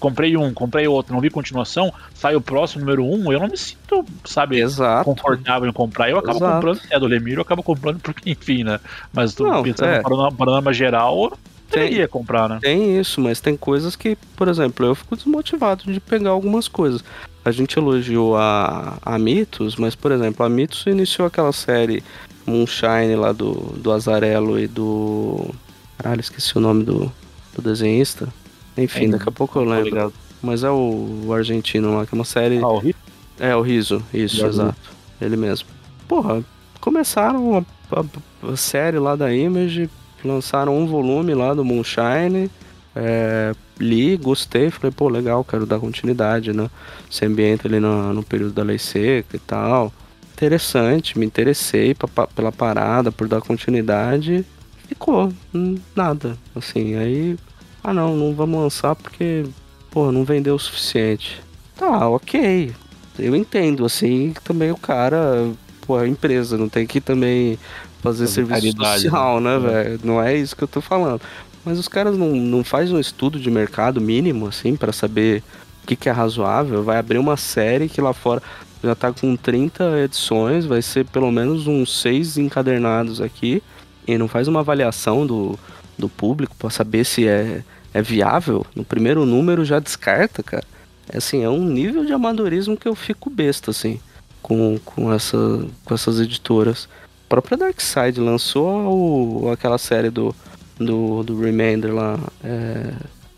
Comprei 0.00 0.36
um, 0.36 0.52
comprei 0.54 0.88
outro, 0.88 1.12
não 1.12 1.20
vi 1.20 1.28
continuação, 1.28 1.92
sai 2.14 2.34
o 2.34 2.40
próximo 2.40 2.80
número 2.80 3.04
um, 3.04 3.30
eu 3.30 3.38
não 3.38 3.48
me 3.48 3.56
sinto, 3.56 4.04
sabe, 4.24 4.60
Exato. 4.60 5.04
confortável 5.04 5.68
em 5.68 5.72
comprar. 5.72 6.08
Eu 6.08 6.18
acabo 6.18 6.38
Exato. 6.38 6.54
comprando, 6.54 6.80
é 6.90 6.98
do 6.98 7.06
Lemiro, 7.06 7.40
eu 7.40 7.42
acabo 7.42 7.62
comprando 7.62 8.00
porque, 8.00 8.30
enfim, 8.30 8.64
né? 8.64 8.80
Mas 9.12 9.34
tô 9.34 9.44
Não, 9.44 9.62
pensando 9.62 9.90
é. 9.90 9.98
no 10.02 10.32
panorama 10.32 10.72
geral, 10.72 11.32
eu 11.72 11.88
Tem- 11.88 12.08
comprar, 12.08 12.48
né? 12.48 12.58
Tem 12.62 12.98
isso, 12.98 13.20
mas 13.20 13.40
tem 13.40 13.56
coisas 13.56 13.94
que, 13.96 14.16
por 14.36 14.48
exemplo, 14.48 14.86
eu 14.86 14.94
fico 14.94 15.14
desmotivado 15.16 15.90
de 15.92 16.00
pegar 16.00 16.30
algumas 16.30 16.66
coisas. 16.68 17.02
A 17.44 17.50
gente 17.50 17.78
elogiou 17.78 18.36
a, 18.36 18.98
a 19.02 19.18
Mitos, 19.18 19.76
mas, 19.76 19.94
por 19.94 20.12
exemplo, 20.12 20.44
a 20.44 20.48
Mitos 20.48 20.84
iniciou 20.86 21.26
aquela 21.26 21.52
série 21.52 22.02
Moonshine 22.46 23.14
lá 23.16 23.32
do, 23.32 23.52
do 23.76 23.92
Azarello 23.92 24.58
e 24.58 24.66
do. 24.66 25.50
Caralho, 25.98 26.20
esqueci 26.20 26.56
o 26.56 26.60
nome 26.60 26.84
do, 26.84 27.12
do 27.54 27.62
desenhista. 27.62 28.28
Enfim, 28.76 29.06
É, 29.06 29.08
daqui 29.08 29.28
a 29.28 29.32
pouco 29.32 29.58
eu 29.58 29.64
lembro. 29.64 29.84
ligado. 29.84 30.12
Mas 30.42 30.62
é 30.62 30.70
o, 30.70 31.22
o 31.26 31.32
argentino 31.32 31.96
lá, 31.96 32.06
que 32.06 32.14
é 32.14 32.16
uma 32.18 32.24
série. 32.24 32.58
Ah, 32.58 32.68
o 32.68 32.78
Hit? 32.78 32.96
É, 33.40 33.54
o 33.56 33.60
Riso, 33.62 34.02
isso, 34.14 34.36
Riso. 34.36 34.46
exato. 34.46 34.78
Ele 35.20 35.36
mesmo. 35.36 35.66
Porra, 36.06 36.42
começaram 36.80 37.58
a, 37.90 37.98
a- 38.00 38.52
a 38.52 38.56
série 38.56 38.98
lá 38.98 39.16
da 39.16 39.34
Image, 39.34 39.90
lançaram 40.26 40.76
um 40.76 40.86
volume 40.86 41.34
lá 41.34 41.54
do 41.54 41.64
Moonshine. 41.64 42.50
é, 42.96 43.54
li, 43.78 44.16
gostei, 44.16 44.70
falei, 44.70 44.90
pô, 44.90 45.08
legal, 45.08 45.44
quero 45.44 45.64
dar 45.64 45.78
continuidade, 45.78 46.52
né? 46.52 46.68
Se 47.10 47.24
ambienta 47.24 47.68
ali 47.68 47.78
no, 47.78 48.12
no 48.12 48.22
período 48.24 48.52
da 48.52 48.62
lei 48.64 48.78
seca 48.78 49.36
e 49.36 49.38
tal. 49.38 49.92
Interessante, 50.32 51.18
me 51.18 51.24
interessei 51.26 51.94
pa- 51.94 52.08
pa- 52.08 52.26
pela 52.26 52.50
parada, 52.50 53.12
por 53.12 53.28
dar 53.28 53.40
continuidade. 53.40 54.44
Ficou, 54.88 55.32
hum, 55.54 55.76
nada. 55.94 56.36
Assim, 56.56 56.96
aí. 56.96 57.36
Ah 57.84 57.92
não, 57.94 58.16
não 58.16 58.34
vamos 58.34 58.60
lançar 58.60 58.94
porque, 58.96 59.44
pô, 59.90 60.10
não 60.10 60.24
vendeu 60.24 60.54
o 60.54 60.58
suficiente. 60.58 61.40
Tá, 61.76 62.08
ok. 62.08 62.72
Eu 63.18 63.34
entendo, 63.36 63.84
assim, 63.84 64.32
também 64.44 64.70
o 64.70 64.76
cara, 64.76 65.48
pô, 65.86 65.96
a 65.96 66.06
empresa, 66.08 66.56
não 66.56 66.68
tem 66.68 66.86
que 66.86 67.00
também 67.00 67.58
fazer 68.02 68.24
Fazer 68.26 68.26
serviço 68.28 68.60
caridade, 68.76 69.02
social, 69.02 69.40
né, 69.40 69.56
É. 69.56 69.58
velho? 69.58 70.00
Não 70.04 70.22
é 70.22 70.36
isso 70.36 70.56
que 70.56 70.64
eu 70.64 70.68
tô 70.68 70.80
falando. 70.80 71.20
Mas 71.64 71.78
os 71.78 71.88
caras 71.88 72.16
não, 72.16 72.28
não 72.30 72.64
fazem 72.64 72.94
um 72.94 73.00
estudo 73.00 73.38
de 73.38 73.50
mercado 73.50 74.00
mínimo, 74.00 74.46
assim, 74.46 74.76
pra 74.76 74.92
saber 74.92 75.42
o 75.82 75.86
que, 75.86 75.96
que 75.96 76.08
é 76.08 76.12
razoável. 76.12 76.82
Vai 76.82 76.98
abrir 76.98 77.18
uma 77.18 77.36
série 77.36 77.88
que 77.88 78.00
lá 78.00 78.12
fora 78.12 78.42
já 78.82 78.94
tá 78.94 79.12
com 79.12 79.36
30 79.36 79.98
edições, 80.04 80.64
vai 80.64 80.80
ser 80.80 81.04
pelo 81.06 81.30
menos 81.32 81.66
uns 81.66 82.00
seis 82.00 82.38
encadernados 82.38 83.20
aqui. 83.20 83.62
E 84.06 84.16
não 84.16 84.28
faz 84.28 84.48
uma 84.48 84.60
avaliação 84.60 85.26
do, 85.26 85.58
do 85.98 86.08
público 86.08 86.54
pra 86.58 86.70
saber 86.70 87.04
se 87.04 87.28
é, 87.28 87.62
é 87.92 88.00
viável. 88.00 88.64
No 88.74 88.84
primeiro 88.84 89.26
número 89.26 89.64
já 89.64 89.78
descarta, 89.78 90.42
cara. 90.42 90.64
É 91.10 91.18
assim, 91.18 91.42
é 91.42 91.48
um 91.50 91.64
nível 91.64 92.04
de 92.04 92.12
amadorismo 92.12 92.76
que 92.76 92.88
eu 92.88 92.94
fico 92.94 93.28
besta, 93.28 93.70
assim, 93.70 93.98
com, 94.40 94.78
com, 94.84 95.12
essa, 95.12 95.36
com 95.84 95.94
essas 95.94 96.20
editoras. 96.20 96.88
Própria 97.28 97.56
Darkseid 97.56 98.18
lançou 98.20 99.44
o, 99.44 99.50
aquela 99.50 99.78
série 99.78 100.10
do, 100.10 100.34
do, 100.78 101.22
do 101.22 101.40
Remainder 101.40 101.94
lá, 101.94 102.18
é, 102.42 102.92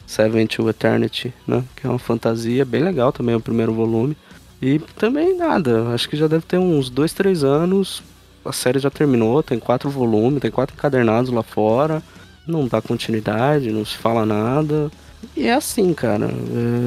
Seven 0.06 0.46
to 0.46 0.68
Eternity, 0.68 1.32
né? 1.46 1.64
Que 1.76 1.86
é 1.86 1.90
uma 1.90 1.98
fantasia 1.98 2.64
bem 2.64 2.82
legal 2.82 3.12
também, 3.12 3.34
o 3.34 3.40
primeiro 3.40 3.72
volume. 3.72 4.16
E 4.62 4.78
também 4.96 5.36
nada, 5.36 5.88
acho 5.88 6.08
que 6.08 6.16
já 6.16 6.26
deve 6.26 6.44
ter 6.44 6.58
uns 6.58 6.90
dois, 6.90 7.12
três 7.12 7.42
anos. 7.42 8.02
A 8.44 8.52
série 8.52 8.78
já 8.78 8.90
terminou, 8.90 9.42
tem 9.42 9.58
quatro 9.58 9.90
volumes, 9.90 10.40
tem 10.40 10.50
quatro 10.50 10.74
encadernados 10.74 11.30
lá 11.30 11.42
fora. 11.42 12.02
não 12.46 12.66
dá 12.66 12.80
continuidade, 12.80 13.70
não 13.70 13.84
se 13.84 13.96
fala 13.96 14.26
nada. 14.26 14.90
E 15.36 15.46
é 15.46 15.54
assim, 15.54 15.92
cara. 15.94 16.30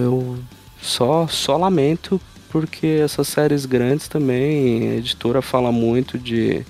Eu 0.04 0.38
só, 0.82 1.28
só 1.28 1.58
lamento 1.58 2.20
porque 2.50 2.86
essas 3.04 3.28
séries 3.28 3.66
grandes 3.66 4.08
também, 4.08 4.92
a 4.92 4.96
editora 4.96 5.42
fala 5.42 5.72
muito 5.72 6.20
de. 6.20 6.64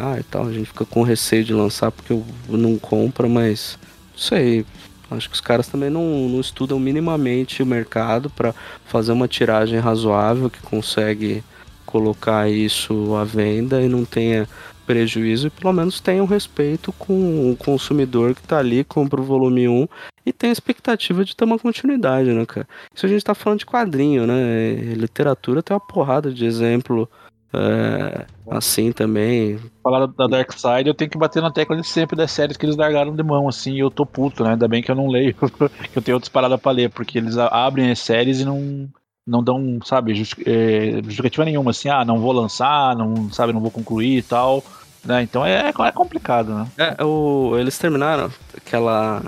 Ah, 0.00 0.16
e 0.18 0.22
tal, 0.22 0.46
a 0.46 0.52
gente 0.52 0.66
fica 0.66 0.84
com 0.84 1.02
receio 1.02 1.42
de 1.42 1.52
lançar 1.52 1.90
porque 1.90 2.12
eu 2.12 2.24
não 2.48 2.78
compra, 2.78 3.28
mas. 3.28 3.76
Não 4.12 4.18
sei. 4.18 4.64
Acho 5.10 5.28
que 5.28 5.34
os 5.34 5.40
caras 5.40 5.66
também 5.66 5.90
não, 5.90 6.28
não 6.28 6.40
estudam 6.40 6.78
minimamente 6.78 7.62
o 7.62 7.66
mercado 7.66 8.30
para 8.30 8.54
fazer 8.84 9.10
uma 9.10 9.26
tiragem 9.26 9.78
razoável 9.80 10.48
que 10.50 10.60
consegue 10.60 11.42
colocar 11.84 12.48
isso 12.48 13.16
à 13.16 13.24
venda 13.24 13.82
e 13.82 13.88
não 13.88 14.04
tenha 14.04 14.46
prejuízo 14.86 15.48
e 15.48 15.50
pelo 15.50 15.72
menos 15.72 16.00
tenha 16.00 16.22
um 16.22 16.26
respeito 16.26 16.92
com 16.92 17.50
o 17.50 17.56
consumidor 17.56 18.34
que 18.34 18.40
está 18.40 18.58
ali, 18.58 18.84
compra 18.84 19.20
o 19.20 19.24
volume 19.24 19.66
1 19.68 19.88
e 20.24 20.32
tem 20.32 20.50
a 20.50 20.52
expectativa 20.52 21.24
de 21.24 21.34
ter 21.34 21.44
uma 21.44 21.58
continuidade, 21.58 22.30
né, 22.30 22.46
cara? 22.46 22.68
Isso 22.94 23.04
a 23.04 23.08
gente 23.08 23.18
está 23.18 23.34
falando 23.34 23.60
de 23.60 23.66
quadrinho, 23.66 24.26
né? 24.26 24.74
Literatura 24.94 25.62
tem 25.62 25.74
uma 25.74 25.80
porrada 25.80 26.30
de 26.30 26.44
exemplo 26.44 27.08
é, 27.52 28.26
assim 28.50 28.92
também. 28.92 29.58
Falar 29.82 30.06
da 30.06 30.26
Dark 30.26 30.52
Side, 30.52 30.86
eu 30.86 30.94
tenho 30.94 31.10
que 31.10 31.18
bater 31.18 31.42
na 31.42 31.50
tecla 31.50 31.76
de 31.76 31.86
sempre 31.86 32.16
das 32.16 32.30
séries 32.30 32.56
que 32.56 32.66
eles 32.66 32.76
largaram 32.76 33.14
de 33.14 33.22
mão, 33.22 33.48
assim, 33.48 33.74
e 33.74 33.80
eu 33.80 33.90
tô 33.90 34.04
puto, 34.04 34.44
né? 34.44 34.50
Ainda 34.50 34.68
bem 34.68 34.82
que 34.82 34.90
eu 34.90 34.96
não 34.96 35.08
leio, 35.08 35.34
que 35.92 35.98
eu 35.98 36.02
tenho 36.02 36.16
outras 36.16 36.28
paradas 36.28 36.60
pra 36.60 36.72
ler, 36.72 36.90
porque 36.90 37.18
eles 37.18 37.36
abrem 37.38 37.90
as 37.90 38.00
séries 38.00 38.40
e 38.40 38.44
não, 38.44 38.88
não 39.26 39.42
dão, 39.42 39.78
sabe, 39.84 40.12
é, 40.12 41.02
justificativa 41.02 41.44
nenhuma, 41.44 41.70
assim, 41.70 41.88
ah, 41.88 42.04
não 42.04 42.18
vou 42.18 42.32
lançar, 42.32 42.94
não, 42.96 43.30
sabe, 43.32 43.52
não 43.52 43.60
vou 43.60 43.70
concluir 43.70 44.18
e 44.18 44.22
tal. 44.22 44.62
Né? 45.04 45.22
Então 45.22 45.46
é, 45.46 45.68
é 45.68 45.92
complicado, 45.92 46.52
né? 46.54 46.66
É, 46.76 47.04
o, 47.04 47.56
eles 47.58 47.78
terminaram 47.78 48.30
aquela. 48.56 49.22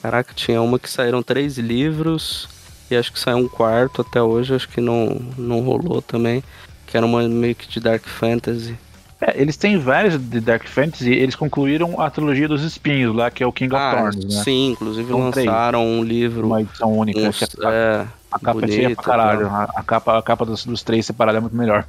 Caraca, 0.00 0.32
tinha 0.32 0.62
uma 0.62 0.78
que 0.78 0.88
saíram 0.88 1.22
três 1.22 1.58
livros 1.58 2.48
e 2.90 2.96
acho 2.96 3.12
que 3.12 3.18
saiu 3.18 3.38
um 3.38 3.48
quarto 3.48 4.02
até 4.02 4.22
hoje, 4.22 4.54
acho 4.54 4.68
que 4.68 4.80
não, 4.80 5.20
não 5.36 5.60
rolou 5.60 6.00
também. 6.00 6.44
Que 6.86 6.96
era 6.96 7.04
uma 7.04 7.26
meio 7.28 7.54
que 7.54 7.68
de 7.68 7.80
Dark 7.80 8.04
Fantasy. 8.06 8.76
É, 9.20 9.40
eles 9.40 9.56
têm 9.56 9.78
vários 9.78 10.18
de 10.18 10.40
Dark 10.40 10.66
Fantasy, 10.68 11.10
eles 11.10 11.34
concluíram 11.34 11.98
a 12.00 12.10
trilogia 12.10 12.46
dos 12.46 12.62
espinhos 12.62 13.16
lá, 13.16 13.30
que 13.30 13.42
é 13.42 13.46
o 13.46 13.52
King 13.52 13.74
ah, 13.74 13.88
of 13.88 13.96
Thorns, 13.96 14.34
né? 14.36 14.42
Sim, 14.44 14.72
inclusive 14.72 15.08
São 15.08 15.18
lançaram 15.18 15.80
três. 15.80 15.98
um 15.98 16.04
livro. 16.04 16.46
Uma 16.46 16.60
edição 16.60 16.92
única. 16.92 17.20
Uns, 17.20 17.42
é, 17.42 18.06
a 18.30 18.38
capa 18.38 18.60
bonita, 18.60 18.72
é 18.72 18.76
feia 18.76 18.94
pra 18.94 19.04
caralho. 19.04 19.46
A, 19.48 19.62
a, 19.64 19.82
capa, 19.82 20.18
a 20.18 20.22
capa 20.22 20.44
dos, 20.44 20.66
dos 20.66 20.82
três 20.82 21.06
separados 21.06 21.38
é 21.38 21.40
muito 21.40 21.56
melhor. 21.56 21.84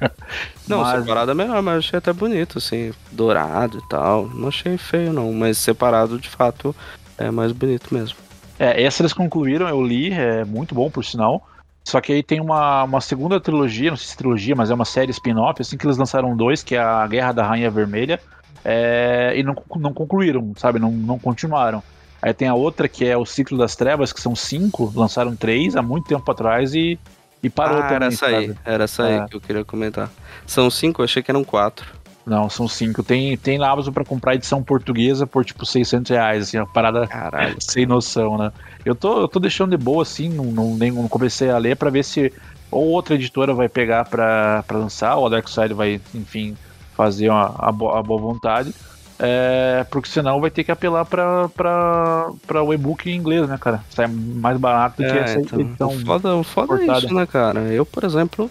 Não, 0.66 0.80
mas... 0.80 1.00
separado 1.00 1.30
é 1.30 1.34
melhor, 1.34 1.60
mas 1.62 1.78
achei 1.78 1.98
até 1.98 2.12
bonito, 2.14 2.56
assim, 2.56 2.92
dourado 3.12 3.78
e 3.78 3.88
tal. 3.88 4.26
Não 4.28 4.48
achei 4.48 4.78
feio, 4.78 5.12
não, 5.12 5.30
mas 5.32 5.58
separado 5.58 6.18
de 6.18 6.30
fato 6.30 6.74
é 7.18 7.30
mais 7.30 7.52
bonito 7.52 7.92
mesmo. 7.92 8.16
É, 8.58 8.82
essa 8.82 9.02
eles 9.02 9.12
concluíram, 9.12 9.68
eu 9.68 9.84
li, 9.84 10.12
é 10.12 10.44
muito 10.44 10.74
bom 10.74 10.90
por 10.90 11.04
sinal. 11.04 11.46
Só 11.88 12.02
que 12.02 12.12
aí 12.12 12.22
tem 12.22 12.38
uma, 12.38 12.84
uma 12.84 13.00
segunda 13.00 13.40
trilogia, 13.40 13.88
não 13.88 13.96
sei 13.96 14.08
se 14.08 14.12
é 14.12 14.16
trilogia, 14.18 14.54
mas 14.54 14.70
é 14.70 14.74
uma 14.74 14.84
série 14.84 15.10
spin-off, 15.10 15.62
assim 15.62 15.74
que 15.74 15.86
eles 15.86 15.96
lançaram 15.96 16.36
dois, 16.36 16.62
que 16.62 16.74
é 16.74 16.78
a 16.78 17.06
Guerra 17.06 17.32
da 17.32 17.46
Rainha 17.46 17.70
Vermelha, 17.70 18.20
é, 18.62 19.32
e 19.34 19.42
não, 19.42 19.56
não 19.76 19.94
concluíram, 19.94 20.52
sabe? 20.54 20.78
Não, 20.78 20.90
não 20.90 21.18
continuaram. 21.18 21.82
Aí 22.20 22.34
tem 22.34 22.46
a 22.46 22.54
outra 22.54 22.90
que 22.90 23.06
é 23.06 23.16
o 23.16 23.24
Ciclo 23.24 23.56
das 23.56 23.74
Trevas, 23.74 24.12
que 24.12 24.20
são 24.20 24.36
cinco, 24.36 24.92
lançaram 24.94 25.34
três 25.34 25.76
há 25.76 25.80
muito 25.80 26.06
tempo 26.06 26.30
atrás 26.30 26.74
e, 26.74 26.98
e 27.42 27.48
parou 27.48 27.78
ah, 27.78 27.82
também. 27.84 27.96
Era 27.96 28.06
essa 28.08 28.26
aí, 28.26 28.54
era 28.66 28.84
essa 28.84 29.08
é. 29.08 29.20
aí 29.20 29.28
que 29.28 29.36
eu 29.36 29.40
queria 29.40 29.64
comentar. 29.64 30.10
São 30.46 30.68
cinco, 30.68 31.00
eu 31.00 31.06
achei 31.06 31.22
que 31.22 31.30
eram 31.30 31.42
quatro. 31.42 31.86
Não, 32.28 32.50
são 32.50 32.68
cinco. 32.68 33.02
Tem, 33.02 33.36
tem 33.36 33.58
na 33.58 33.70
Amazon 33.70 33.92
pra 33.92 34.04
comprar 34.04 34.34
edição 34.34 34.62
portuguesa 34.62 35.26
por 35.26 35.44
tipo 35.44 35.64
600 35.64 36.10
reais, 36.10 36.42
assim, 36.42 36.58
uma 36.58 36.66
parada 36.66 37.06
Caralho, 37.06 37.56
sem 37.60 37.86
noção, 37.86 38.36
né? 38.36 38.52
Eu 38.84 38.94
tô, 38.94 39.22
eu 39.22 39.28
tô 39.28 39.40
deixando 39.40 39.70
de 39.70 39.82
boa, 39.82 40.02
assim, 40.02 40.28
não, 40.28 40.44
não, 40.44 40.74
nem, 40.76 40.90
não 40.90 41.08
comecei 41.08 41.50
a 41.50 41.58
ler 41.58 41.76
pra 41.76 41.90
ver 41.90 42.04
se 42.04 42.32
ou 42.70 42.88
outra 42.88 43.14
editora 43.14 43.54
vai 43.54 43.68
pegar 43.68 44.04
pra, 44.04 44.62
pra 44.66 44.76
lançar, 44.76 45.16
ou 45.16 45.26
a 45.26 45.30
Darkseid 45.30 45.72
vai, 45.72 46.00
enfim, 46.14 46.54
fazer 46.94 47.30
uma, 47.30 47.54
a, 47.58 47.68
a 47.68 47.72
boa 47.72 48.20
vontade. 48.20 48.74
É, 49.18 49.84
porque 49.90 50.08
senão 50.08 50.40
vai 50.40 50.50
ter 50.50 50.62
que 50.62 50.70
apelar 50.70 51.04
para 51.04 52.62
o 52.62 52.72
e-book 52.72 53.10
em 53.10 53.16
inglês, 53.16 53.48
né, 53.48 53.58
cara? 53.58 53.82
Sai 53.90 54.06
mais 54.06 54.58
barato 54.58 55.02
do 55.02 55.08
é, 55.08 55.10
que 55.10 55.18
essa 55.18 55.40
então, 55.40 55.60
edição. 55.60 55.88
O 55.88 56.04
foda, 56.04 56.36
o 56.36 56.44
foda 56.44 56.80
é 56.80 56.98
isso, 56.98 57.12
né, 57.12 57.26
cara? 57.26 57.60
Eu, 57.60 57.84
por 57.84 58.04
exemplo, 58.04 58.48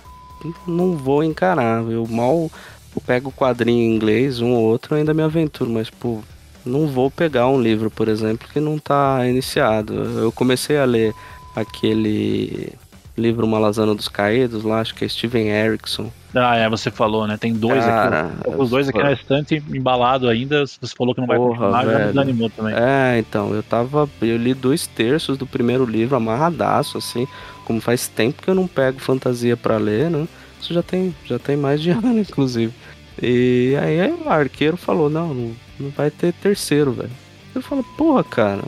não 0.67 0.97
vou 0.97 1.23
encarar. 1.23 1.83
Eu 1.83 2.05
mal 2.07 2.51
eu 2.97 3.01
pego 3.05 3.29
o 3.29 3.31
quadrinho 3.31 3.79
em 3.79 3.95
inglês, 3.95 4.41
um 4.41 4.53
ou 4.53 4.63
outro, 4.63 4.95
ainda 4.95 5.13
me 5.13 5.21
aventuro, 5.21 5.69
mas, 5.69 5.87
pô, 5.89 6.19
não 6.65 6.87
vou 6.87 7.11
pegar 7.11 7.47
um 7.47 7.61
livro, 7.61 7.91
por 7.91 8.07
exemplo, 8.07 8.47
que 8.51 8.59
não 8.59 8.79
tá 8.79 9.25
iniciado. 9.27 9.93
Eu 9.93 10.31
comecei 10.31 10.77
a 10.77 10.85
ler 10.85 11.13
aquele 11.55 12.73
livro 13.15 13.47
Malazano 13.47 13.93
dos 13.93 14.07
Caídos 14.07 14.63
lá, 14.63 14.79
acho 14.81 14.95
que 14.95 15.05
é 15.05 15.07
Steven 15.07 15.47
Erickson. 15.47 16.11
Ah, 16.35 16.55
é, 16.55 16.67
você 16.69 16.89
falou, 16.91 17.25
né? 17.27 17.37
Tem 17.37 17.53
dois 17.53 17.83
Cara, 17.83 18.31
aqui. 18.45 18.55
Os 18.57 18.69
dois 18.71 18.89
aqui 18.89 18.97
na 19.01 19.11
estante, 19.11 19.63
embalado 19.69 20.27
ainda. 20.27 20.65
Você 20.65 20.95
falou 20.95 21.13
que 21.13 21.21
não 21.21 21.27
vai 21.27 21.37
Porra, 21.37 21.57
continuar, 21.57 21.85
velho. 21.85 21.99
já 21.99 22.05
desanimou 22.07 22.49
também. 22.49 22.75
É, 22.75 23.17
então, 23.19 23.53
eu 23.53 23.63
tava. 23.63 24.09
Eu 24.21 24.37
li 24.37 24.53
dois 24.53 24.85
terços 24.87 25.37
do 25.37 25.47
primeiro 25.47 25.85
livro, 25.85 26.15
amarradaço, 26.15 26.97
assim. 26.97 27.27
Como 27.65 27.79
faz 27.81 28.07
tempo 28.07 28.41
que 28.41 28.49
eu 28.49 28.55
não 28.55 28.67
pego 28.67 28.99
fantasia 28.99 29.55
para 29.55 29.77
ler, 29.77 30.09
né? 30.11 30.27
Isso 30.61 30.73
já 30.73 30.83
tem, 30.83 31.15
já 31.25 31.39
tem 31.39 31.55
mais 31.55 31.81
de 31.81 31.89
ano, 31.91 32.19
inclusive. 32.19 32.73
E 33.22 33.76
aí, 33.81 34.11
o 34.11 34.30
arqueiro 34.30 34.77
falou, 34.77 35.10
não, 35.10 35.34
não, 35.34 35.52
não 35.80 35.89
vai 35.89 36.11
ter 36.11 36.34
terceiro, 36.34 36.91
velho. 36.91 37.10
Eu 37.56 37.61
falo, 37.61 37.84
porra, 37.98 38.23
cara, 38.23 38.61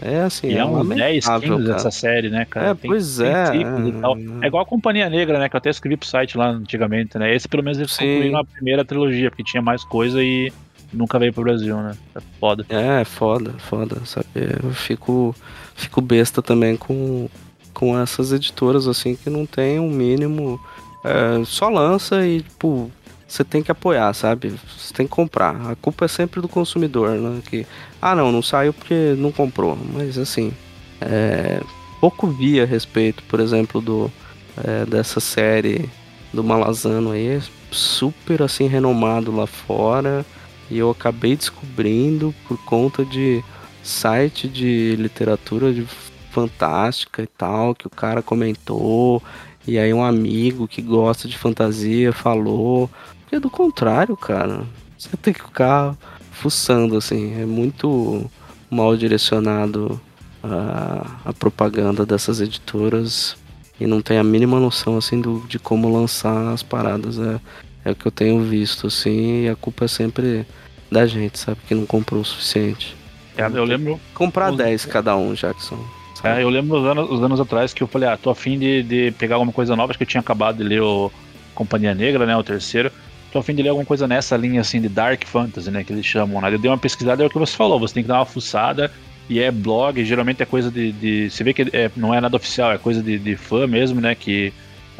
é 0.00 0.20
assim, 0.20 0.48
e 0.48 0.54
é, 0.54 0.58
é 0.58 0.64
uns 0.64 0.88
10 0.88 1.24
lamentável, 1.24 1.40
quilos 1.40 1.66
cara. 1.66 1.76
essa 1.76 1.90
série, 1.90 2.30
né, 2.30 2.44
cara? 2.44 2.68
É, 2.68 2.74
pois 2.74 3.18
é, 3.18 3.46
ciclos 3.46 3.88
e 3.88 3.92
tal. 4.00 4.16
é. 4.16 4.20
É 4.42 4.46
igual 4.46 4.62
a 4.62 4.66
Companhia 4.66 5.10
Negra, 5.10 5.38
né? 5.38 5.48
Que 5.48 5.56
eu 5.56 5.58
até 5.58 5.70
escrevi 5.70 5.96
pro 5.96 6.06
site 6.06 6.38
lá 6.38 6.48
antigamente, 6.48 7.18
né? 7.18 7.34
Esse 7.34 7.48
pelo 7.48 7.62
menos 7.64 7.78
eles 7.78 7.96
concluíram 7.96 8.38
a 8.38 8.44
primeira 8.44 8.84
trilogia, 8.84 9.30
porque 9.30 9.42
tinha 9.42 9.62
mais 9.62 9.82
coisa 9.84 10.22
e 10.22 10.52
nunca 10.92 11.18
veio 11.18 11.32
pro 11.32 11.42
Brasil, 11.42 11.76
né? 11.78 11.96
É 12.14 12.20
foda. 12.38 12.64
É, 12.68 13.04
foda, 13.04 13.52
foda, 13.58 13.96
sabe? 14.04 14.26
Eu 14.62 14.70
fico, 14.72 15.34
fico 15.74 16.00
besta 16.00 16.40
também 16.40 16.76
com, 16.76 17.28
com 17.74 17.98
essas 17.98 18.32
editoras, 18.32 18.86
assim, 18.86 19.16
que 19.16 19.28
não 19.28 19.44
tem 19.46 19.80
um 19.80 19.90
mínimo. 19.90 20.60
é, 21.04 21.44
só 21.44 21.68
lança 21.68 22.24
e, 22.24 22.42
tipo, 22.42 22.90
você 23.28 23.44
tem 23.44 23.62
que 23.62 23.70
apoiar, 23.70 24.12
sabe? 24.14 24.58
Você 24.76 24.94
tem 24.94 25.06
que 25.06 25.12
comprar. 25.12 25.70
A 25.70 25.76
culpa 25.76 26.06
é 26.06 26.08
sempre 26.08 26.40
do 26.40 26.48
consumidor, 26.48 27.10
né? 27.10 27.42
Que, 27.48 27.66
ah, 28.00 28.14
não, 28.14 28.32
não 28.32 28.40
saiu 28.40 28.72
porque 28.72 29.14
não 29.18 29.30
comprou. 29.30 29.78
Mas, 29.92 30.16
assim, 30.16 30.50
é, 30.98 31.60
pouco 32.00 32.26
vi 32.26 32.58
a 32.58 32.64
respeito, 32.64 33.22
por 33.24 33.38
exemplo, 33.38 33.82
do, 33.82 34.10
é, 34.56 34.86
dessa 34.86 35.20
série 35.20 35.90
do 36.32 36.42
Malazano 36.42 37.10
aí, 37.12 37.40
super, 37.70 38.42
assim, 38.42 38.66
renomado 38.66 39.30
lá 39.30 39.46
fora. 39.46 40.24
E 40.70 40.78
eu 40.78 40.90
acabei 40.90 41.36
descobrindo 41.36 42.34
por 42.46 42.56
conta 42.64 43.04
de 43.04 43.44
site 43.82 44.48
de 44.48 44.96
literatura 44.96 45.72
de 45.72 45.86
fantástica 46.30 47.22
e 47.22 47.26
tal, 47.26 47.74
que 47.74 47.86
o 47.86 47.90
cara 47.90 48.22
comentou. 48.22 49.22
E 49.66 49.78
aí 49.78 49.92
um 49.92 50.02
amigo 50.02 50.66
que 50.66 50.80
gosta 50.80 51.28
de 51.28 51.36
fantasia 51.36 52.10
falou. 52.10 52.88
Porque 53.28 53.38
do 53.38 53.50
contrário, 53.50 54.16
cara, 54.16 54.62
você 54.96 55.14
tem 55.18 55.34
que 55.34 55.42
ficar 55.42 55.94
fuçando, 56.32 56.96
assim. 56.96 57.38
É 57.38 57.44
muito 57.44 58.24
mal 58.70 58.96
direcionado 58.96 60.00
a, 60.42 61.06
a 61.26 61.32
propaganda 61.34 62.06
dessas 62.06 62.40
editoras 62.40 63.36
e 63.78 63.86
não 63.86 64.00
tem 64.00 64.16
a 64.16 64.24
mínima 64.24 64.58
noção, 64.58 64.96
assim, 64.96 65.20
do, 65.20 65.40
de 65.46 65.58
como 65.58 65.92
lançar 65.92 66.54
as 66.54 66.62
paradas. 66.62 67.18
É, 67.18 67.38
é 67.84 67.90
o 67.90 67.94
que 67.94 68.06
eu 68.06 68.12
tenho 68.12 68.40
visto, 68.40 68.86
assim, 68.86 69.44
e 69.44 69.48
a 69.50 69.54
culpa 69.54 69.84
é 69.84 69.88
sempre 69.88 70.46
da 70.90 71.06
gente, 71.06 71.38
sabe? 71.38 71.58
Que 71.68 71.74
não 71.74 71.84
comprou 71.84 72.22
o 72.22 72.24
suficiente. 72.24 72.96
É, 73.36 73.44
eu 73.44 73.64
lembro. 73.64 74.00
Comprar 74.14 74.52
Os- 74.52 74.56
10 74.56 74.86
cada 74.86 75.14
um, 75.16 75.34
Jackson. 75.34 75.78
É, 76.24 76.42
eu 76.42 76.48
lembro 76.48 76.80
os 76.80 76.84
anos, 76.86 77.10
os 77.10 77.22
anos 77.22 77.38
atrás 77.38 77.74
que 77.74 77.82
eu 77.82 77.86
falei, 77.86 78.08
ah, 78.08 78.16
tô 78.16 78.30
afim 78.30 78.58
de, 78.58 78.82
de 78.82 79.12
pegar 79.12 79.36
alguma 79.36 79.52
coisa 79.52 79.76
nova, 79.76 79.92
acho 79.92 79.98
que 79.98 80.02
eu 80.02 80.08
tinha 80.08 80.20
acabado 80.20 80.56
de 80.56 80.64
ler 80.64 80.80
o 80.82 81.12
Companhia 81.54 81.94
Negra, 81.94 82.24
né? 82.24 82.34
O 82.36 82.42
terceiro. 82.42 82.90
Tô 83.32 83.38
afim 83.40 83.54
de 83.54 83.62
ler 83.62 83.68
alguma 83.70 83.84
coisa 83.86 84.08
nessa 84.08 84.36
linha 84.36 84.60
assim 84.60 84.80
de 84.80 84.88
Dark 84.88 85.24
Fantasy, 85.26 85.70
né? 85.70 85.84
Que 85.84 85.92
eles 85.92 86.06
chamam, 86.06 86.40
né? 86.40 86.52
Eu 86.52 86.58
dei 86.58 86.70
uma 86.70 86.78
pesquisada, 86.78 87.22
é 87.22 87.26
o 87.26 87.30
que 87.30 87.38
você 87.38 87.54
falou, 87.56 87.78
você 87.78 87.94
tem 87.94 88.02
que 88.02 88.08
dar 88.08 88.18
uma 88.18 88.24
fuçada. 88.26 88.90
E 89.28 89.40
é 89.40 89.50
blog, 89.50 90.02
geralmente 90.04 90.42
é 90.42 90.46
coisa 90.46 90.70
de. 90.70 90.90
de- 90.92 91.30
você 91.30 91.44
vê 91.44 91.52
que 91.52 91.62
é- 91.72 91.90
não 91.94 92.14
é 92.14 92.20
nada 92.20 92.36
oficial, 92.36 92.72
é 92.72 92.78
coisa 92.78 93.02
de, 93.02 93.18
de 93.18 93.36
fã 93.36 93.66
mesmo, 93.66 94.00
né? 94.00 94.14
Que 94.14 94.52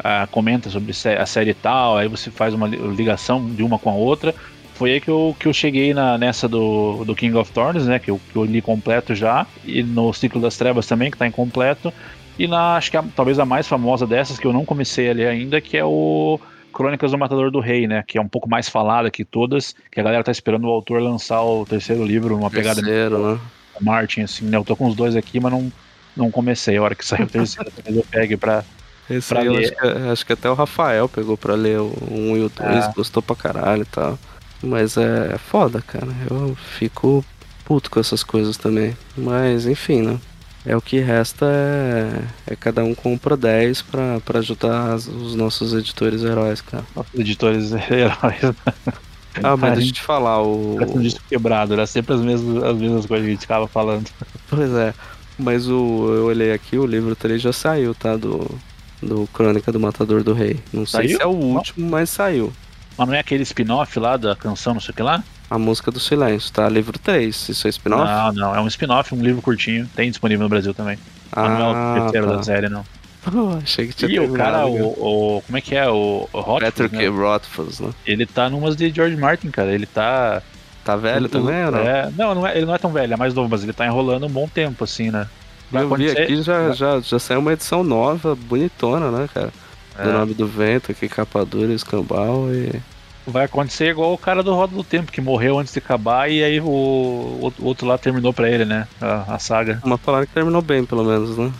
ah, 0.03 0.27
comenta 0.31 0.69
sobre 0.69 0.91
a 1.17 1.25
série 1.25 1.53
tal, 1.53 1.97
aí 1.97 2.07
você 2.07 2.29
faz 2.31 2.53
uma 2.53 2.67
li- 2.67 2.77
ligação 2.95 3.45
de 3.47 3.63
uma 3.63 3.79
com 3.79 3.89
a 3.89 3.93
outra. 3.93 4.33
Foi 4.75 4.91
aí 4.93 5.01
que 5.01 5.09
eu, 5.09 5.35
que 5.37 5.45
eu 5.47 5.51
cheguei 5.51 5.93
na, 5.93 6.17
nessa 6.17 6.47
do, 6.47 7.03
do 7.03 7.13
King 7.15 7.35
of 7.35 7.51
Thorns, 7.51 7.85
né? 7.87 7.99
Que 7.99 8.09
eu, 8.11 8.21
que 8.31 8.35
eu 8.37 8.45
li 8.45 8.61
completo 8.61 9.13
já. 9.13 9.45
E 9.65 9.83
no 9.83 10.13
Ciclo 10.13 10.39
das 10.39 10.55
Trevas 10.55 10.85
também, 10.87 11.11
que 11.11 11.17
tá 11.17 11.27
incompleto. 11.27 11.91
E 12.37 12.47
na, 12.47 12.77
acho 12.77 12.89
que 12.91 12.95
a- 12.97 13.03
talvez 13.15 13.39
a 13.39 13.45
mais 13.45 13.67
famosa 13.67 14.07
dessas, 14.07 14.39
que 14.39 14.45
eu 14.47 14.53
não 14.53 14.63
comecei 14.63 15.09
a 15.09 15.13
ler 15.13 15.27
ainda, 15.27 15.59
que 15.59 15.75
é 15.75 15.83
o 15.83 16.39
Crônicas 16.73 17.11
do 17.11 17.17
Matador 17.17 17.51
do 17.51 17.59
Rei, 17.59 17.87
né? 17.87 18.03
Que 18.07 18.17
é 18.17 18.21
um 18.21 18.27
pouco 18.27 18.49
mais 18.49 18.69
falada 18.69 19.09
que 19.11 19.25
todas, 19.25 19.75
que 19.91 19.99
a 19.99 20.03
galera 20.03 20.23
tá 20.23 20.31
esperando 20.31 20.65
o 20.65 20.69
autor 20.71 21.01
lançar 21.01 21.41
o 21.43 21.65
terceiro 21.65 22.03
livro, 22.05 22.35
uma 22.37 22.49
pegada 22.49 22.81
Terceiro, 22.81 23.33
né? 23.33 23.39
Martin, 23.81 24.21
assim, 24.21 24.45
né? 24.45 24.57
Eu 24.57 24.63
tô 24.65 24.75
com 24.75 24.87
os 24.87 24.95
dois 24.95 25.15
aqui, 25.15 25.39
mas 25.39 25.51
não, 25.51 25.71
não 26.15 26.29
comecei. 26.31 26.77
A 26.77 26.81
hora 26.83 26.95
que 26.95 27.05
sair 27.05 27.23
o 27.23 27.27
terceiro, 27.27 27.69
talvez 27.75 27.95
eu 27.97 28.05
pegue 28.11 28.35
pra. 28.37 28.63
Esse 29.09 29.29
Pra 29.29 29.41
ler. 29.41 29.63
acho 29.65 29.75
que, 29.75 29.87
acho 30.11 30.25
que 30.25 30.33
até 30.33 30.49
o 30.49 30.53
Rafael 30.53 31.09
pegou 31.09 31.35
pra 31.35 31.55
ler 31.55 31.79
o 31.79 31.91
1 32.11 32.37
e 32.37 32.41
o 32.41 32.49
2, 32.49 32.85
É. 32.85 32.91
gostou 32.93 33.23
pra 33.23 33.35
caralho 33.35 33.81
e 33.81 33.85
tal. 33.85 34.19
Mas 34.61 34.97
é 34.97 35.37
foda, 35.37 35.81
cara. 35.81 36.07
Eu 36.29 36.55
fico 36.55 37.25
puto 37.65 37.89
com 37.89 37.99
essas 37.99 38.21
coisas 38.23 38.55
também. 38.57 38.95
Mas 39.17 39.65
enfim, 39.65 40.01
né? 40.03 40.19
É 40.69 40.77
o 40.77 40.81
que 40.81 40.99
resta 40.99 41.47
é, 41.47 42.53
é 42.53 42.55
cada 42.55 42.83
um 42.83 42.93
compra 42.93 43.35
10 43.35 43.81
pra, 43.81 44.19
pra 44.19 44.37
ajudar 44.37 44.97
os 44.97 45.33
nossos 45.33 45.73
editores 45.73 46.21
heróis, 46.21 46.61
cara. 46.61 46.85
Nossos 46.95 47.19
editores 47.19 47.71
heróis. 47.89 48.55
Ah, 49.41 49.57
mas 49.57 49.73
deixa 49.73 49.89
eu 49.89 49.93
te 49.95 50.01
falar, 50.03 50.43
o. 50.43 50.75
Parece 50.77 50.95
um 50.95 51.01
disco 51.01 51.21
quebrado, 51.27 51.73
era 51.73 51.87
sempre 51.87 52.13
as 52.13 52.21
mesmas, 52.21 52.63
as 52.63 52.77
mesmas 52.77 53.07
coisas 53.07 53.25
que 53.25 53.31
a 53.31 53.33
gente 53.33 53.41
ficava 53.41 53.67
falando. 53.67 54.11
Pois 54.47 54.71
é. 54.75 54.93
Mas 55.39 55.67
o. 55.67 56.13
Eu 56.13 56.25
olhei 56.25 56.53
aqui, 56.53 56.77
o 56.77 56.85
livro 56.85 57.15
3 57.15 57.41
já 57.41 57.51
saiu, 57.51 57.95
tá? 57.95 58.15
Do. 58.15 58.47
Do 59.01 59.27
Crônica 59.33 59.71
do 59.71 59.79
Matador 59.79 60.23
do 60.23 60.33
Rei. 60.33 60.59
Não 60.71 60.85
sei 60.85 61.07
Saiu? 61.07 61.17
se 61.17 61.23
é 61.23 61.25
o 61.25 61.31
último, 61.31 61.89
mas 61.89 62.11
saiu. 62.11 62.53
Mas 62.95 63.07
não 63.07 63.15
é 63.15 63.19
aquele 63.19 63.41
spin-off 63.41 63.97
lá 63.97 64.17
da 64.17 64.35
canção, 64.35 64.75
não 64.75 64.81
sei 64.81 64.91
o 64.91 64.95
que 64.95 65.01
lá? 65.01 65.23
A 65.49 65.57
música 65.57 65.89
do 65.91 65.99
silêncio, 65.99 66.51
tá? 66.53 66.69
Livro 66.69 66.97
3. 66.99 67.49
Isso 67.49 67.67
é 67.67 67.69
spin-off? 67.69 68.05
Não, 68.05 68.31
não, 68.33 68.55
é 68.55 68.61
um 68.61 68.67
spin-off, 68.67 69.13
um 69.15 69.21
livro 69.21 69.41
curtinho. 69.41 69.89
Tem 69.95 70.09
disponível 70.09 70.43
no 70.43 70.49
Brasil 70.49 70.73
também. 70.73 70.97
Mas 71.35 71.49
não 71.51 71.59
é 71.61 71.71
o 71.71 71.75
Ah, 71.75 71.93
terceiro 72.01 72.27
tá. 72.27 72.35
da 72.35 72.43
série, 72.43 72.69
não. 72.69 72.85
Pô, 73.23 73.57
achei 73.61 73.87
que 73.87 73.93
tinha 73.93 74.11
E 74.11 74.19
o 74.19 74.31
cara, 74.33 74.65
o, 74.67 75.37
o- 75.37 75.41
Como 75.41 75.57
é 75.57 75.61
que 75.61 75.75
é? 75.75 75.89
O, 75.89 76.27
o 76.31 76.37
Hotford, 76.37 76.65
Patrick 76.65 76.95
né? 76.95 77.07
Rothfuss, 77.07 77.79
né? 77.79 77.89
Ele 78.05 78.25
tá 78.25 78.49
numas 78.49 78.75
de 78.75 78.89
George 78.91 79.17
Martin, 79.17 79.49
cara. 79.49 79.71
Ele 79.73 79.85
tá. 79.85 80.41
Tá 80.85 80.95
velho 80.95 81.27
também 81.27 81.65
ou 81.65 81.71
não? 81.71 81.79
É, 81.79 82.09
não, 82.15 82.33
não 82.35 82.47
é- 82.47 82.55
ele 82.55 82.65
não 82.65 82.73
é 82.73 82.77
tão 82.77 82.91
velho, 82.91 83.13
é 83.13 83.17
mais 83.17 83.33
novo, 83.33 83.49
mas 83.49 83.61
ele 83.63 83.73
tá 83.73 83.85
enrolando 83.85 84.25
um 84.25 84.29
bom 84.29 84.47
tempo, 84.47 84.83
assim, 84.83 85.11
né? 85.11 85.27
Vai 85.69 85.83
Eu 85.83 85.93
vi 85.95 86.09
aqui, 86.09 86.41
já, 86.41 86.71
já, 86.71 86.99
já 86.99 87.19
saiu 87.19 87.39
uma 87.41 87.53
edição 87.53 87.83
nova, 87.83 88.33
bonitona, 88.35 89.11
né, 89.11 89.29
cara? 89.31 89.51
Do 90.01 90.09
É. 90.09 90.13
nome 90.13 90.33
do 90.33 90.47
vento, 90.47 90.91
aqui, 90.91 91.07
capa 91.09 91.45
dura, 91.45 91.73
escambau 91.73 92.47
e... 92.51 92.71
Vai 93.29 93.45
acontecer 93.45 93.89
igual 93.91 94.13
o 94.13 94.17
cara 94.17 94.41
do 94.43 94.53
Roda 94.53 94.75
do 94.75 94.83
Tempo, 94.83 95.11
que 95.11 95.21
morreu 95.21 95.59
antes 95.59 95.73
de 95.73 95.79
acabar 95.79 96.29
e 96.29 96.43
aí 96.43 96.59
o, 96.59 96.65
o 96.67 97.53
outro 97.61 97.87
lá 97.87 97.97
terminou 97.97 98.33
pra 98.33 98.49
ele, 98.49 98.65
né? 98.65 98.87
A, 99.01 99.35
a 99.35 99.39
saga. 99.39 99.81
Uma 99.83 99.97
palavra 99.97 100.25
que 100.27 100.33
terminou 100.33 100.61
bem, 100.61 100.85
pelo 100.85 101.03
menos, 101.03 101.37
né? 101.37 101.51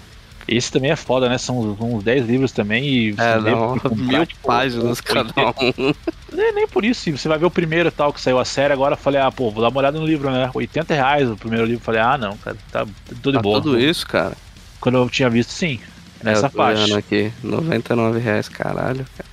Esse 0.48 0.72
também 0.72 0.90
é 0.90 0.96
foda, 0.96 1.30
né? 1.30 1.38
São 1.38 1.60
uns- 1.60 1.80
uns 1.80 2.04
10 2.04 2.26
livros 2.26 2.52
também 2.52 2.84
e 2.84 3.16
É, 3.20 3.40
não, 3.40 3.78
comprar, 3.78 3.96
mil 3.96 4.26
tipo, 4.26 4.48
páginas 4.48 5.00
cada 5.00 5.32
um. 5.62 5.94
Nem, 6.34 6.54
nem 6.56 6.68
por 6.68 6.84
isso, 6.84 7.12
você 7.16 7.28
vai 7.28 7.38
ver 7.38 7.46
o 7.46 7.52
primeiro 7.52 7.92
tal, 7.92 8.12
que 8.12 8.20
saiu 8.20 8.40
a 8.40 8.46
série, 8.46 8.74
agora 8.74 8.96
falei, 8.96 9.22
ah, 9.22 9.32
pô, 9.32 9.52
vou 9.52 9.62
dar 9.62 9.70
uma 9.70 9.80
olhada 9.80 10.00
no 10.00 10.08
livro, 10.08 10.32
né? 10.32 10.50
80 10.54 10.94
reais 10.96 11.30
o 11.30 11.38
primeiro 11.38 11.66
livro. 11.66 11.84
Falei, 11.84 12.02
ah, 12.02 12.18
não, 12.18 12.36
cara, 12.38 12.58
tá 12.72 12.84
tudo 13.22 13.32
de 13.32 13.38
Tá 13.38 13.42
boa. 13.44 13.62
tudo 13.62 13.80
isso, 13.80 14.08
cara. 14.08 14.36
Quando 14.82 14.98
eu 14.98 15.08
tinha 15.10 15.30
visto, 15.30 15.52
sim. 15.52 15.80
Nessa 16.24 16.48
é, 16.48 16.50
faixa. 16.50 16.98
aqui, 16.98 17.32
99 17.44 18.20
reais, 18.20 18.50
caralho. 18.50 19.06
cara. 19.16 19.30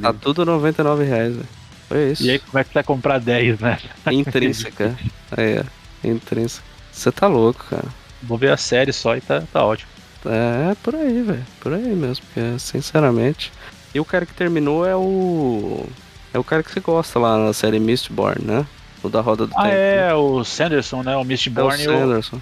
Tá 0.00 0.12
tudo 0.12 0.44
99 0.44 1.02
reais, 1.04 1.34
velho. 1.34 1.48
Foi 1.92 2.10
isso. 2.12 2.22
E 2.24 2.30
aí, 2.30 2.38
como 2.38 2.58
é 2.58 2.64
que 2.64 2.70
tu 2.70 2.74
vai 2.74 2.82
comprar 2.82 3.18
10, 3.20 3.60
né? 3.60 3.78
Intrínseca. 4.10 4.96
é, 5.36 5.62
intrínseca. 6.02 6.64
Você 6.90 7.12
tá 7.12 7.26
louco, 7.26 7.64
cara. 7.68 7.84
Vou 8.22 8.38
ver 8.38 8.50
a 8.52 8.56
série 8.56 8.92
só 8.92 9.16
e 9.16 9.20
tá, 9.20 9.42
tá 9.52 9.64
ótimo. 9.64 9.90
É, 10.24 10.74
por 10.82 10.94
aí, 10.94 11.22
velho. 11.22 11.44
Por 11.60 11.72
aí 11.74 11.94
mesmo, 11.94 12.24
porque, 12.26 12.58
sinceramente. 12.58 13.52
E 13.94 14.00
o 14.00 14.04
cara 14.04 14.24
que 14.24 14.32
terminou 14.32 14.86
é 14.86 14.94
o. 14.96 15.86
É 16.32 16.38
o 16.38 16.44
cara 16.44 16.62
que 16.62 16.70
você 16.72 16.80
gosta 16.80 17.18
lá 17.18 17.36
na 17.36 17.52
série 17.52 17.78
Mistborn, 17.80 18.42
né? 18.44 18.64
O 19.02 19.08
da 19.08 19.20
Roda 19.20 19.46
do 19.46 19.52
Ah, 19.56 19.62
Tempo. 19.64 19.74
é, 19.74 20.14
o 20.14 20.44
Sanderson, 20.44 21.02
né? 21.02 21.14
O 21.16 21.20
É 21.20 21.22
o 21.22 21.24
Mistborn. 21.24 21.82
o 21.82 21.84
Sanderson. 21.98 22.40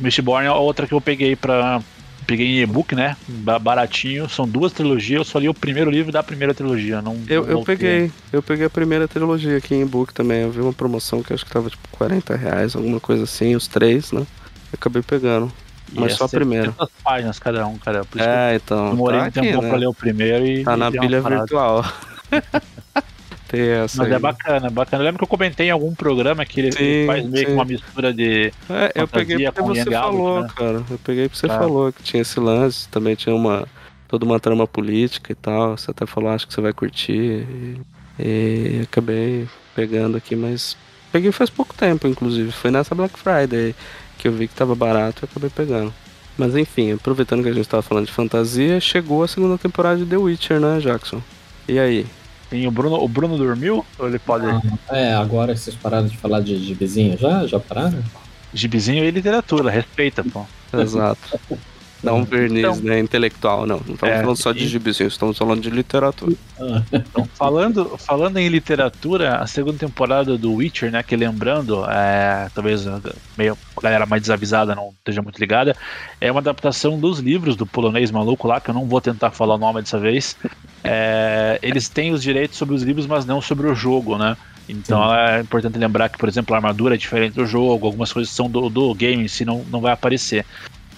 Mistborn 0.00 0.46
é 0.46 0.50
outra 0.52 0.86
que 0.86 0.92
eu 0.92 1.00
peguei 1.00 1.34
pra. 1.36 1.80
Peguei 2.26 2.46
em 2.58 2.62
e-book, 2.62 2.94
né? 2.94 3.16
Ba- 3.28 3.58
Baratinho. 3.58 4.28
São 4.28 4.48
duas 4.48 4.72
trilogias. 4.72 5.18
Eu 5.20 5.24
só 5.24 5.38
li 5.38 5.48
o 5.48 5.54
primeiro 5.54 5.90
livro 5.90 6.10
da 6.10 6.22
primeira 6.22 6.52
trilogia. 6.52 7.00
Não, 7.00 7.16
Eu, 7.28 7.46
eu 7.46 7.62
peguei, 7.62 8.10
eu 8.32 8.42
peguei 8.42 8.66
a 8.66 8.70
primeira 8.70 9.06
trilogia 9.06 9.56
aqui 9.56 9.74
em 9.74 9.82
e-book 9.82 10.12
também. 10.12 10.42
Eu 10.42 10.50
vi 10.50 10.60
uma 10.60 10.72
promoção 10.72 11.22
que 11.22 11.32
acho 11.32 11.44
que 11.44 11.52
tava 11.52 11.70
tipo 11.70 11.86
40 11.92 12.34
reais, 12.36 12.74
alguma 12.74 12.98
coisa 12.98 13.24
assim, 13.24 13.54
os 13.54 13.68
três, 13.68 14.10
né? 14.12 14.20
Eu 14.20 14.26
acabei 14.74 15.02
pegando. 15.02 15.52
Mas 15.92 16.12
é 16.12 16.16
só 16.16 16.24
a 16.24 16.28
primeira. 16.28 16.64
700 16.66 16.88
páginas 17.02 17.38
cada 17.38 17.66
um, 17.66 17.78
cara. 17.78 18.02
É, 18.16 18.56
então. 18.56 18.90
demorei 18.90 19.20
tá 19.20 19.26
um 19.26 19.30
tempo 19.30 19.46
aqui, 19.46 19.58
pra 19.58 19.68
né? 19.68 19.76
ler 19.76 19.86
o 19.86 19.94
primeiro 19.94 20.46
e. 20.46 20.64
Tá 20.64 20.76
na 20.76 20.90
pilha 20.90 21.20
virtual. 21.20 21.84
Tem 23.48 23.60
essa. 23.60 23.98
Mas 24.02 24.08
aí. 24.10 24.16
é 24.16 24.18
bacana, 24.18 24.70
bacana. 24.70 25.02
Eu 25.02 25.06
lembro 25.06 25.18
que 25.18 25.24
eu 25.24 25.28
comentei 25.28 25.68
em 25.68 25.70
algum 25.70 25.94
programa 25.94 26.44
que 26.44 26.60
ele, 26.60 26.68
ele 26.68 27.00
Sim, 27.02 27.06
faz 27.06 27.26
meio 27.26 27.46
que 27.46 27.52
uma 27.52 27.64
mistura 27.64 28.12
de. 28.12 28.52
É, 28.68 28.92
eu 28.94 29.06
peguei 29.08 29.50
porque 29.50 29.62
você 29.62 29.90
falou, 29.90 30.42
né? 30.42 30.48
cara. 30.56 30.82
Eu 30.90 30.98
peguei 31.04 31.28
porque 31.28 31.38
você 31.38 31.46
Tá. 31.46 31.58
falou 31.58 31.92
que 31.92 32.02
tinha 32.02 32.22
esse 32.22 32.40
lance, 32.40 32.88
também 32.88 33.14
tinha 33.14 33.34
uma 33.34 33.66
toda 34.08 34.24
uma 34.24 34.40
trama 34.40 34.66
política 34.66 35.32
e 35.32 35.34
tal. 35.34 35.76
Você 35.76 35.90
até 35.90 36.06
falou, 36.06 36.30
acho 36.30 36.46
que 36.46 36.54
você 36.54 36.60
vai 36.60 36.72
curtir. 36.72 37.46
E, 37.48 37.80
e 38.18 38.80
acabei 38.82 39.46
pegando 39.74 40.16
aqui, 40.16 40.34
mas 40.34 40.76
peguei 41.12 41.30
faz 41.32 41.50
pouco 41.50 41.74
tempo, 41.74 42.06
inclusive. 42.08 42.50
Foi 42.50 42.70
nessa 42.70 42.94
Black 42.94 43.18
Friday 43.18 43.74
que 44.18 44.26
eu 44.28 44.32
vi 44.32 44.48
que 44.48 44.54
tava 44.54 44.74
barato 44.74 45.24
e 45.24 45.26
acabei 45.26 45.50
pegando. 45.50 45.92
Mas 46.38 46.54
enfim, 46.56 46.92
aproveitando 46.92 47.42
que 47.42 47.48
a 47.48 47.52
gente 47.52 47.68
tava 47.68 47.82
falando 47.82 48.06
de 48.06 48.12
fantasia, 48.12 48.80
chegou 48.80 49.22
a 49.22 49.28
segunda 49.28 49.56
temporada 49.56 49.96
de 49.98 50.06
The 50.06 50.16
Witcher, 50.16 50.60
né, 50.60 50.80
Jackson? 50.80 51.22
E 51.68 51.78
aí? 51.78 52.06
Tem 52.48 52.66
o 52.66 52.70
Bruno. 52.70 52.96
O 53.02 53.08
Bruno 53.08 53.36
dormiu? 53.36 53.84
Ou 53.98 54.08
ele 54.08 54.18
pode. 54.18 54.46
É, 54.90 55.14
agora 55.14 55.56
vocês 55.56 55.74
pararam 55.76 56.06
de 56.06 56.16
falar 56.16 56.40
de 56.40 56.56
gibizinho 56.56 57.18
já? 57.18 57.46
Já 57.46 57.58
pararam? 57.58 58.02
Gibizinho 58.54 59.04
e 59.04 59.10
literatura, 59.10 59.70
respeita, 59.70 60.24
pô. 60.24 60.44
Exato. 60.72 61.40
Dá 62.06 62.14
um 62.14 62.24
verniz, 62.24 62.60
Então- 62.60 62.76
né, 62.82 62.98
intelectual. 62.98 63.66
Não, 63.66 63.80
não 63.86 63.94
estamos 63.94 64.14
É, 64.14 64.20
falando 64.20 64.36
só 64.36 64.52
de 64.52 64.64
e- 64.64 64.68
gibizinho, 64.68 65.08
estamos 65.08 65.36
falando 65.36 65.60
de 65.60 65.70
literatura. 65.70 66.34
Então, 66.92 67.28
falando, 67.34 67.98
falando 67.98 68.38
em 68.38 68.48
literatura, 68.48 69.36
a 69.36 69.46
segunda 69.46 69.78
temporada 69.78 70.38
do 70.38 70.52
Witcher, 70.54 70.90
né? 70.90 71.02
Que 71.02 71.16
lembrando, 71.16 71.84
é, 71.90 72.48
talvez 72.54 72.86
a 72.86 73.00
meio, 73.36 73.58
a 73.76 73.80
galera 73.80 74.06
mais 74.06 74.22
desavisada 74.22 74.74
não 74.74 74.90
esteja 74.98 75.20
muito 75.20 75.38
ligada, 75.38 75.76
é 76.20 76.30
uma 76.30 76.40
adaptação 76.40 76.98
dos 76.98 77.18
livros 77.18 77.56
do 77.56 77.66
polonês 77.66 78.10
maluco 78.10 78.46
lá, 78.48 78.60
que 78.60 78.70
eu 78.70 78.74
não 78.74 78.86
vou 78.86 79.00
tentar 79.00 79.30
falar 79.30 79.54
o 79.56 79.58
nome 79.58 79.80
dessa 79.82 79.98
vez. 79.98 80.36
É, 80.82 81.58
eles 81.62 81.88
têm 81.88 82.12
os 82.12 82.22
direitos 82.22 82.56
sobre 82.56 82.74
os 82.74 82.82
livros, 82.82 83.06
mas 83.06 83.24
não 83.26 83.40
sobre 83.40 83.66
o 83.66 83.74
jogo, 83.74 84.16
né? 84.16 84.36
Então 84.68 85.14
é 85.14 85.40
importante 85.40 85.78
lembrar 85.78 86.08
que, 86.08 86.18
por 86.18 86.28
exemplo, 86.28 86.54
a 86.54 86.58
armadura 86.58 86.94
é 86.94 86.98
diferente 86.98 87.34
do 87.34 87.46
jogo, 87.46 87.86
algumas 87.86 88.12
coisas 88.12 88.32
são 88.32 88.50
do, 88.50 88.68
do 88.68 88.92
game 88.94 89.28
si 89.28 89.44
não, 89.44 89.64
não 89.70 89.80
vai 89.80 89.92
aparecer. 89.92 90.44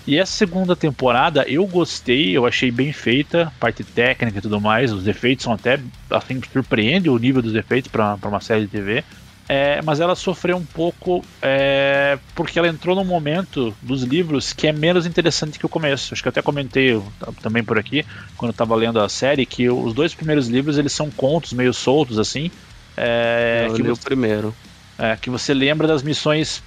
E 0.08 0.16
essa 0.16 0.32
segunda 0.32 0.74
temporada 0.74 1.44
eu 1.46 1.66
gostei, 1.66 2.34
eu 2.34 2.46
achei 2.46 2.70
bem 2.70 2.94
feita, 2.94 3.52
parte 3.60 3.84
técnica 3.84 4.38
e 4.38 4.40
tudo 4.40 4.58
mais, 4.58 4.90
os 4.90 5.06
efeitos 5.06 5.44
são 5.44 5.52
até, 5.52 5.78
assim, 6.10 6.40
surpreende 6.50 7.10
o 7.10 7.18
nível 7.18 7.42
dos 7.42 7.54
efeitos 7.54 7.90
para 7.92 8.16
uma 8.24 8.40
série 8.40 8.62
de 8.62 8.68
TV. 8.68 9.04
É, 9.50 9.82
mas 9.82 10.00
ela 10.00 10.14
sofreu 10.14 10.56
um 10.56 10.64
pouco 10.64 11.22
é, 11.42 12.18
porque 12.34 12.58
ela 12.58 12.68
entrou 12.68 12.96
num 12.96 13.04
momento 13.04 13.76
dos 13.82 14.02
livros 14.02 14.54
que 14.54 14.66
é 14.66 14.72
menos 14.72 15.04
interessante 15.04 15.58
que 15.58 15.66
o 15.66 15.70
começo. 15.70 16.14
Acho 16.14 16.22
que 16.22 16.28
eu 16.28 16.30
até 16.30 16.40
comentei 16.40 16.98
também 17.42 17.62
por 17.62 17.78
aqui, 17.78 18.02
quando 18.34 18.48
eu 18.48 18.52
estava 18.52 18.74
lendo 18.76 18.98
a 19.00 19.10
série, 19.10 19.44
que 19.44 19.68
os 19.68 19.92
dois 19.92 20.14
primeiros 20.14 20.48
livros 20.48 20.78
eles 20.78 20.92
são 20.92 21.10
contos 21.10 21.52
meio 21.52 21.74
soltos, 21.74 22.18
assim. 22.18 22.50
É, 22.96 23.66
eu 23.68 23.74
que 23.74 23.82
li 23.82 23.90
o 23.90 23.96
primeiro. 23.98 24.54
é, 24.98 25.16
que 25.16 25.30
você 25.30 25.54
lembra 25.54 25.86
das 25.86 26.02
missões 26.02 26.62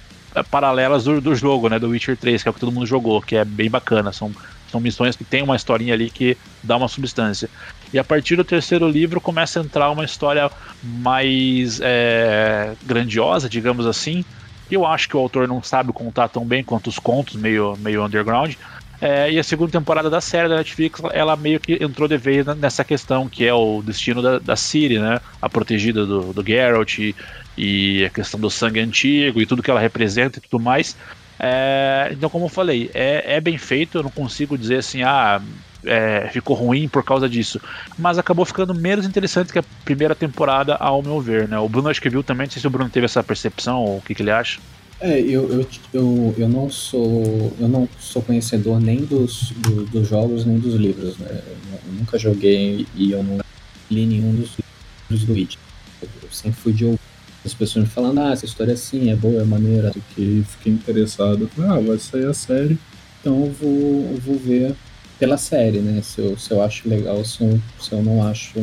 paralelas 0.50 1.04
do, 1.04 1.20
do 1.20 1.34
jogo, 1.34 1.68
né? 1.68 1.78
Do 1.78 1.88
Witcher 1.88 2.16
3, 2.16 2.42
que 2.42 2.48
é 2.48 2.50
o 2.50 2.54
que 2.54 2.60
todo 2.60 2.72
mundo 2.72 2.86
jogou, 2.86 3.20
que 3.20 3.36
é 3.36 3.44
bem 3.44 3.68
bacana. 3.68 4.12
São, 4.12 4.32
são 4.70 4.80
missões 4.80 5.16
que 5.16 5.24
tem 5.24 5.42
uma 5.42 5.56
historinha 5.56 5.94
ali 5.94 6.10
que 6.10 6.36
dá 6.62 6.76
uma 6.76 6.88
substância. 6.88 7.48
E 7.92 7.98
a 7.98 8.04
partir 8.04 8.36
do 8.36 8.44
terceiro 8.44 8.88
livro 8.88 9.20
começa 9.20 9.60
a 9.60 9.62
entrar 9.62 9.90
uma 9.90 10.04
história 10.04 10.50
mais 10.82 11.80
é, 11.82 12.72
grandiosa, 12.82 13.48
digamos 13.48 13.86
assim. 13.86 14.24
Eu 14.70 14.86
acho 14.86 15.08
que 15.08 15.16
o 15.16 15.20
autor 15.20 15.46
não 15.46 15.62
sabe 15.62 15.92
contar 15.92 16.28
tão 16.28 16.44
bem 16.44 16.64
quanto 16.64 16.86
os 16.86 16.98
contos, 16.98 17.36
meio, 17.36 17.76
meio 17.78 18.02
underground. 18.02 18.54
É, 19.02 19.32
e 19.32 19.38
a 19.38 19.42
segunda 19.42 19.72
temporada 19.72 20.08
da 20.08 20.20
série 20.20 20.48
da 20.48 20.56
Netflix, 20.56 21.02
ela 21.12 21.36
meio 21.36 21.58
que 21.58 21.76
entrou 21.82 22.06
de 22.06 22.16
vez 22.16 22.46
nessa 22.46 22.84
questão, 22.84 23.28
que 23.28 23.44
é 23.44 23.52
o 23.52 23.82
destino 23.82 24.22
da, 24.22 24.38
da 24.38 24.54
Ciri, 24.54 25.00
né? 25.00 25.20
A 25.40 25.48
protegida 25.48 26.06
do, 26.06 26.32
do 26.32 26.46
Geralt 26.46 26.98
e, 26.98 27.14
e 27.56 28.04
a 28.04 28.10
questão 28.10 28.38
do 28.40 28.50
sangue 28.50 28.80
antigo 28.80 29.40
e 29.40 29.46
tudo 29.46 29.62
que 29.62 29.70
ela 29.70 29.80
representa 29.80 30.38
e 30.38 30.42
tudo 30.42 30.62
mais. 30.62 30.96
É, 31.38 32.10
então, 32.12 32.30
como 32.30 32.44
eu 32.44 32.48
falei, 32.48 32.90
é, 32.94 33.36
é 33.36 33.40
bem 33.40 33.58
feito, 33.58 33.98
eu 33.98 34.02
não 34.02 34.10
consigo 34.10 34.56
dizer 34.56 34.76
assim, 34.78 35.02
ah, 35.02 35.42
é, 35.84 36.28
ficou 36.32 36.54
ruim 36.54 36.88
por 36.88 37.02
causa 37.04 37.28
disso. 37.28 37.60
Mas 37.98 38.16
acabou 38.18 38.44
ficando 38.44 38.74
menos 38.74 39.04
interessante 39.06 39.52
que 39.52 39.58
a 39.58 39.64
primeira 39.84 40.14
temporada, 40.14 40.76
ao 40.76 41.02
meu 41.02 41.20
ver, 41.20 41.48
né? 41.48 41.58
O 41.58 41.68
Bruno 41.68 41.88
acho 41.88 42.00
que 42.00 42.08
viu 42.08 42.22
também, 42.22 42.46
não 42.46 42.52
sei 42.52 42.60
se 42.60 42.66
o 42.66 42.70
Bruno 42.70 42.88
teve 42.88 43.06
essa 43.06 43.22
percepção 43.22 43.80
ou 43.80 43.96
o 43.98 44.02
que, 44.02 44.14
que 44.14 44.22
ele 44.22 44.30
acha. 44.30 44.60
É, 45.00 45.18
eu, 45.20 45.50
eu, 45.50 45.66
eu, 45.92 46.34
eu 46.38 46.48
não 46.48 46.70
sou 46.70 47.52
eu 47.58 47.66
não 47.66 47.88
sou 47.98 48.22
conhecedor 48.22 48.78
nem 48.78 49.00
dos, 49.00 49.50
do- 49.50 49.84
dos 49.86 50.08
jogos 50.08 50.44
nem 50.44 50.60
dos 50.60 50.74
livros, 50.76 51.18
né? 51.18 51.42
Eu 51.86 51.92
nunca 51.94 52.16
joguei 52.16 52.86
e 52.94 53.10
eu 53.10 53.20
não 53.20 53.38
li 53.90 54.06
nenhum 54.06 54.32
dos 54.32 54.50
livros 55.10 55.26
do 55.26 55.32
Witcher. 55.32 55.58
Eu 56.00 56.30
sempre 56.30 56.60
fui 56.60 56.72
de 56.72 56.84
ouvir. 56.84 57.00
As 57.44 57.54
pessoas 57.54 57.84
me 57.84 57.90
falando, 57.90 58.20
ah, 58.20 58.32
essa 58.32 58.44
história 58.44 58.72
é 58.72 58.74
assim, 58.74 59.10
é 59.10 59.16
boa, 59.16 59.42
é 59.42 59.44
maneira. 59.44 59.92
Que 60.14 60.44
fiquei 60.48 60.72
interessado. 60.72 61.50
Ah, 61.58 61.80
vai 61.80 61.98
sair 61.98 62.26
a 62.26 62.34
série, 62.34 62.78
então 63.20 63.46
eu 63.46 63.52
vou, 63.52 64.12
eu 64.12 64.20
vou 64.20 64.38
ver 64.38 64.74
pela 65.18 65.36
série, 65.36 65.78
né? 65.78 66.02
Se 66.02 66.20
eu, 66.20 66.36
se 66.36 66.50
eu 66.50 66.62
acho 66.62 66.88
legal, 66.88 67.24
se 67.24 67.42
eu, 67.42 67.60
se 67.80 67.92
eu 67.92 68.02
não 68.02 68.26
acho 68.26 68.54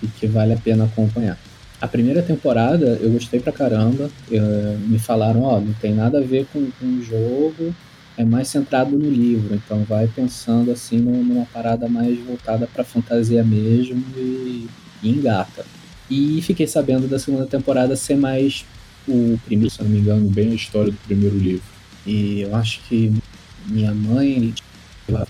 que, 0.00 0.06
que 0.08 0.26
vale 0.26 0.52
a 0.52 0.56
pena 0.56 0.84
acompanhar. 0.84 1.38
A 1.80 1.86
primeira 1.86 2.22
temporada 2.22 2.98
eu 3.00 3.10
gostei 3.10 3.38
pra 3.40 3.52
caramba. 3.52 4.10
Eu, 4.30 4.42
me 4.80 4.98
falaram, 4.98 5.42
ó, 5.42 5.60
não 5.60 5.72
tem 5.74 5.94
nada 5.94 6.18
a 6.18 6.22
ver 6.22 6.46
com, 6.52 6.70
com 6.72 6.86
o 6.86 7.02
jogo, 7.02 7.74
é 8.16 8.24
mais 8.24 8.48
centrado 8.48 8.98
no 8.98 9.08
livro. 9.08 9.54
Então 9.54 9.84
vai 9.84 10.08
pensando 10.08 10.72
assim 10.72 10.98
numa 10.98 11.46
parada 11.46 11.88
mais 11.88 12.18
voltada 12.18 12.68
pra 12.72 12.82
fantasia 12.82 13.44
mesmo 13.44 14.04
e, 14.16 14.68
e 15.02 15.08
engata. 15.08 15.64
E 16.10 16.40
fiquei 16.42 16.66
sabendo 16.66 17.06
da 17.06 17.18
segunda 17.18 17.46
temporada 17.46 17.94
ser 17.96 18.16
mais 18.16 18.64
o 19.06 19.38
primeiro, 19.44 19.70
se 19.70 19.82
não 19.82 19.88
me 19.90 19.98
engano, 19.98 20.28
bem 20.28 20.52
a 20.52 20.54
história 20.54 20.90
do 20.92 20.98
primeiro 21.06 21.36
livro. 21.36 21.64
E 22.06 22.40
eu 22.40 22.54
acho 22.54 22.80
que 22.88 23.12
minha 23.66 23.94
mãe, 23.94 24.54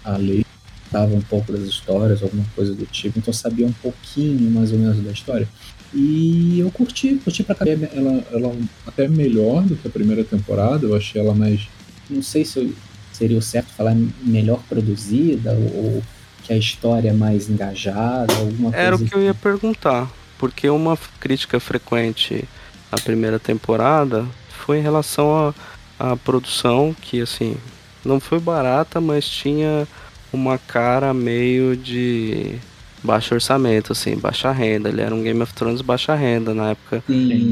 a 0.05 0.17
lei, 0.17 0.45
estava 0.85 1.15
um 1.15 1.21
pouco 1.21 1.53
das 1.53 1.63
histórias, 1.63 2.23
alguma 2.23 2.45
coisa 2.55 2.75
do 2.75 2.87
tipo, 2.87 3.19
então 3.19 3.33
sabia 3.33 3.67
um 3.67 3.73
pouquinho 3.73 4.51
mais 4.51 4.73
ou 4.73 4.79
menos 4.79 5.03
da 5.03 5.13
história. 5.13 5.49
E 5.93 6.61
eu 6.61 6.71
curti, 6.71 7.15
curti 7.25 7.43
pra 7.43 7.55
caramba. 7.55 7.89
Ela, 7.95 8.25
ela 8.33 8.57
até 8.87 9.09
melhor 9.09 9.63
do 9.63 9.77
que 9.77 9.89
a 9.89 9.91
primeira 9.91 10.23
temporada, 10.23 10.87
eu 10.87 10.95
achei 10.95 11.21
ela 11.21 11.35
mais. 11.35 11.67
Não 12.11 12.23
sei 12.23 12.45
se 12.45 12.75
seria 13.13 13.39
o 13.39 13.43
certo 13.43 13.69
falar 13.73 13.97
melhor 14.23 14.63
produzida 14.69 15.53
ou 15.75 16.03
que 16.45 16.53
a 16.53 16.57
história 16.57 17.11
é 17.11 17.13
mais 17.13 17.49
engajada, 17.49 18.33
alguma 18.35 18.75
Era 18.75 18.97
coisa. 18.97 19.05
o 19.05 19.09
que 19.09 19.15
eu 19.15 19.23
ia 19.23 19.35
perguntar 19.35 20.11
porque 20.39 20.69
uma 20.70 20.97
crítica 21.20 21.59
frequente 21.59 22.44
à 22.90 22.98
primeira 23.01 23.39
temporada 23.39 24.27
foi 24.48 24.78
em 24.78 24.82
relação 24.82 25.55
à, 25.98 26.16
produção, 26.16 26.94
que 27.01 27.20
assim, 27.20 27.56
não 28.05 28.20
foi 28.20 28.39
barata, 28.39 29.01
mas 29.01 29.28
tinha 29.28 29.86
uma 30.32 30.59
cara 30.59 31.12
meio 31.12 31.77
de 31.77 32.56
baixo 33.02 33.35
orçamento, 33.35 33.93
assim, 33.93 34.16
baixa 34.16 34.52
renda. 34.52 34.89
Ele 34.89 35.01
era 35.01 35.15
um 35.15 35.23
Game 35.23 35.43
of 35.43 35.52
Thrones 35.55 35.81
baixa 35.81 36.15
renda 36.15 36.55
na 36.55 36.70
época. 36.70 37.02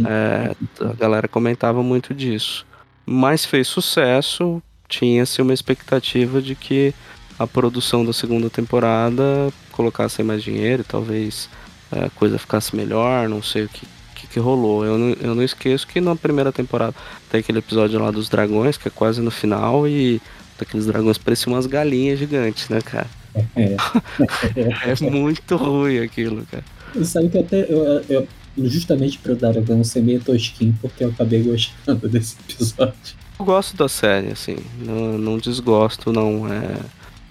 É, 0.06 0.54
a 0.84 0.92
galera 0.92 1.28
comentava 1.28 1.82
muito 1.82 2.14
disso. 2.14 2.66
Mas 3.04 3.44
fez 3.44 3.66
sucesso, 3.68 4.62
tinha-se 4.88 5.40
uma 5.40 5.54
expectativa 5.54 6.42
de 6.42 6.54
que 6.54 6.94
a 7.38 7.46
produção 7.46 8.04
da 8.04 8.12
segunda 8.12 8.48
temporada 8.48 9.52
colocasse 9.72 10.22
mais 10.22 10.42
dinheiro, 10.42 10.84
talvez 10.84 11.48
a 11.90 12.10
coisa 12.10 12.38
ficasse 12.38 12.74
melhor, 12.74 13.28
não 13.28 13.42
sei 13.42 13.64
o 13.64 13.68
que, 13.68 13.86
que, 14.14 14.26
que, 14.26 14.40
rolou. 14.40 14.84
Eu 14.84 14.98
não, 14.98 15.16
eu 15.20 15.34
não 15.34 15.42
esqueço 15.42 15.86
que 15.86 16.00
na 16.00 16.16
primeira 16.16 16.52
temporada 16.52 16.94
tem 17.30 17.40
aquele 17.40 17.58
episódio 17.58 18.00
lá 18.00 18.10
dos 18.10 18.28
dragões, 18.28 18.76
que 18.76 18.88
é 18.88 18.90
quase 18.90 19.20
no 19.20 19.30
final, 19.30 19.86
e 19.86 20.20
daqueles 20.58 20.86
dragões 20.86 21.18
pareciam 21.18 21.54
umas 21.54 21.66
galinhas 21.66 22.18
gigantes, 22.18 22.68
né, 22.68 22.80
cara? 22.80 23.08
É, 23.54 23.76
é 24.90 25.10
muito 25.10 25.56
ruim 25.56 25.98
aquilo, 25.98 26.46
cara. 26.50 26.64
Sabe 27.04 27.28
que 27.28 27.38
até 27.38 27.60
eu, 27.70 28.02
eu 28.08 28.28
justamente 28.56 29.18
pro 29.18 29.36
Dragão 29.36 29.84
ser 29.84 30.00
meio 30.00 30.20
tosquinho, 30.20 30.76
porque 30.80 31.04
eu 31.04 31.10
acabei 31.10 31.42
gostando 31.42 32.08
desse 32.08 32.36
episódio. 32.48 32.94
Eu 33.38 33.44
gosto 33.44 33.76
da 33.76 33.88
série, 33.88 34.32
assim, 34.32 34.56
não, 34.80 35.18
não 35.18 35.38
desgosto, 35.38 36.10
não. 36.12 36.50
É, 36.50 36.76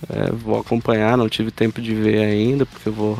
é, 0.09 0.31
vou 0.31 0.59
acompanhar, 0.59 1.17
não 1.17 1.27
tive 1.27 1.49
tempo 1.49 1.81
de 1.81 1.95
ver 1.95 2.23
ainda, 2.23 2.65
porque 2.65 2.89
eu 2.89 2.93
Vou 2.93 3.17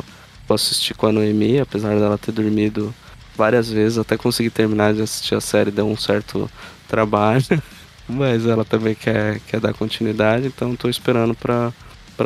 assistir 0.54 0.94
com 0.94 1.06
a 1.06 1.12
Noemi, 1.12 1.58
apesar 1.58 1.98
dela 1.98 2.18
ter 2.18 2.32
dormido 2.32 2.94
várias 3.36 3.70
vezes 3.70 3.98
até 3.98 4.16
conseguir 4.16 4.50
terminar 4.50 4.94
de 4.94 5.02
assistir 5.02 5.34
a 5.34 5.40
série, 5.40 5.70
deu 5.70 5.86
um 5.86 5.96
certo 5.96 6.50
trabalho. 6.88 7.44
Mas 8.08 8.46
ela 8.46 8.64
também 8.64 8.94
quer, 8.94 9.40
quer 9.40 9.58
dar 9.58 9.74
continuidade, 9.74 10.46
então 10.46 10.74
estou 10.74 10.88
esperando 10.88 11.34
para 11.34 11.72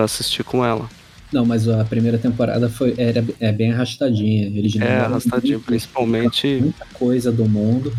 assistir 0.05 0.45
com 0.45 0.65
ela. 0.65 0.89
Não, 1.33 1.47
mas 1.47 1.69
a 1.69 1.85
primeira 1.85 2.19
temporada 2.19 2.69
foi 2.69 2.95
era, 2.99 3.25
é 3.39 3.53
bem 3.53 3.73
arrastadinha. 3.73 4.47
Eles 4.47 4.77
é, 4.77 4.99
arrastadinha, 4.99 5.55
muito, 5.55 5.67
principalmente. 5.67 6.59
Muita 6.61 6.85
coisa 6.93 7.31
do 7.31 7.49
mundo, 7.49 7.97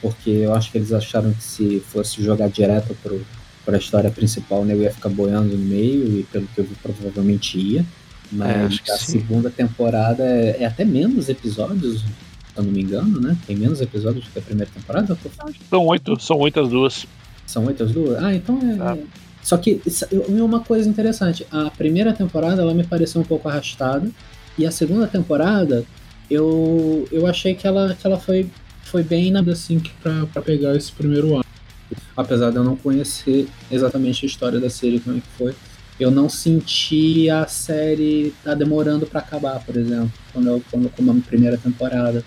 porque 0.00 0.30
eu 0.30 0.52
acho 0.52 0.70
que 0.70 0.78
eles 0.78 0.92
acharam 0.92 1.32
que 1.32 1.42
se 1.42 1.80
fosse 1.88 2.22
jogar 2.22 2.50
direto 2.50 2.94
para 3.64 3.76
a 3.76 3.78
história 3.78 4.10
principal, 4.10 4.64
né, 4.64 4.74
eu 4.74 4.82
ia 4.82 4.92
ficar 4.92 5.08
boiando 5.08 5.56
no 5.56 5.64
meio, 5.64 6.18
e 6.18 6.24
pelo 6.24 6.46
que 6.48 6.58
eu 6.58 6.64
vi, 6.64 6.74
provavelmente 6.82 7.56
ia. 7.56 7.86
Mas 8.32 8.80
é, 8.88 8.92
a 8.92 8.96
segunda 8.96 9.50
temporada 9.50 10.24
é, 10.24 10.62
é, 10.62 10.64
até 10.64 10.84
menos 10.84 11.28
episódios, 11.28 12.00
se 12.00 12.06
eu 12.56 12.62
não 12.62 12.72
me 12.72 12.82
engano, 12.82 13.20
né? 13.20 13.36
Tem 13.46 13.54
menos 13.54 13.80
episódios 13.80 14.24
do 14.24 14.30
que 14.30 14.38
a 14.38 14.42
primeira 14.42 14.70
temporada? 14.72 15.16
São 15.68 15.86
oito, 15.86 16.18
são 16.18 16.38
oito 16.38 16.60
as 16.60 16.68
duas. 16.70 17.06
São 17.46 17.66
oito 17.66 17.82
as 17.84 17.92
duas? 17.92 18.22
Ah, 18.22 18.34
então 18.34 18.58
é. 18.62 18.76
Ah. 18.80 18.98
Só 19.42 19.56
que 19.56 19.82
uma 20.28 20.60
coisa 20.60 20.88
interessante, 20.88 21.46
a 21.50 21.68
primeira 21.70 22.12
temporada 22.12 22.62
ela 22.62 22.72
me 22.72 22.84
pareceu 22.84 23.20
um 23.20 23.24
pouco 23.24 23.48
arrastada, 23.48 24.08
e 24.56 24.64
a 24.64 24.70
segunda 24.70 25.06
temporada 25.06 25.84
eu, 26.30 27.06
eu 27.10 27.26
achei 27.26 27.54
que 27.54 27.66
ela, 27.66 27.94
que 27.94 28.06
ela 28.06 28.18
foi, 28.18 28.48
foi 28.84 29.02
bem 29.02 29.30
na 29.30 29.40
assim 29.40 29.82
pra, 30.00 30.26
pra 30.26 30.40
pegar 30.40 30.74
esse 30.76 30.92
primeiro 30.92 31.34
ano. 31.34 31.44
Apesar 32.16 32.50
de 32.50 32.56
eu 32.56 32.64
não 32.64 32.76
conhecer 32.76 33.48
exatamente 33.70 34.24
a 34.24 34.28
história 34.28 34.60
da 34.60 34.70
série, 34.70 35.00
como 35.00 35.18
é 35.18 35.20
que 35.20 35.26
foi 35.36 35.54
eu 36.02 36.10
não 36.10 36.28
senti 36.28 37.30
a 37.30 37.46
série 37.46 38.34
tá 38.42 38.54
demorando 38.54 39.06
para 39.06 39.20
acabar, 39.20 39.60
por 39.60 39.76
exemplo, 39.76 40.12
quando 40.32 40.48
eu, 40.48 40.62
quando, 40.70 40.88
como 40.90 41.12
a 41.12 41.14
primeira 41.26 41.56
temporada. 41.56 42.24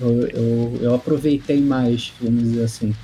Eu, 0.00 0.28
eu, 0.28 0.78
eu 0.80 0.94
aproveitei 0.94 1.60
mais, 1.60 2.12
vamos 2.20 2.42
dizer 2.42 2.64
assim. 2.64 2.94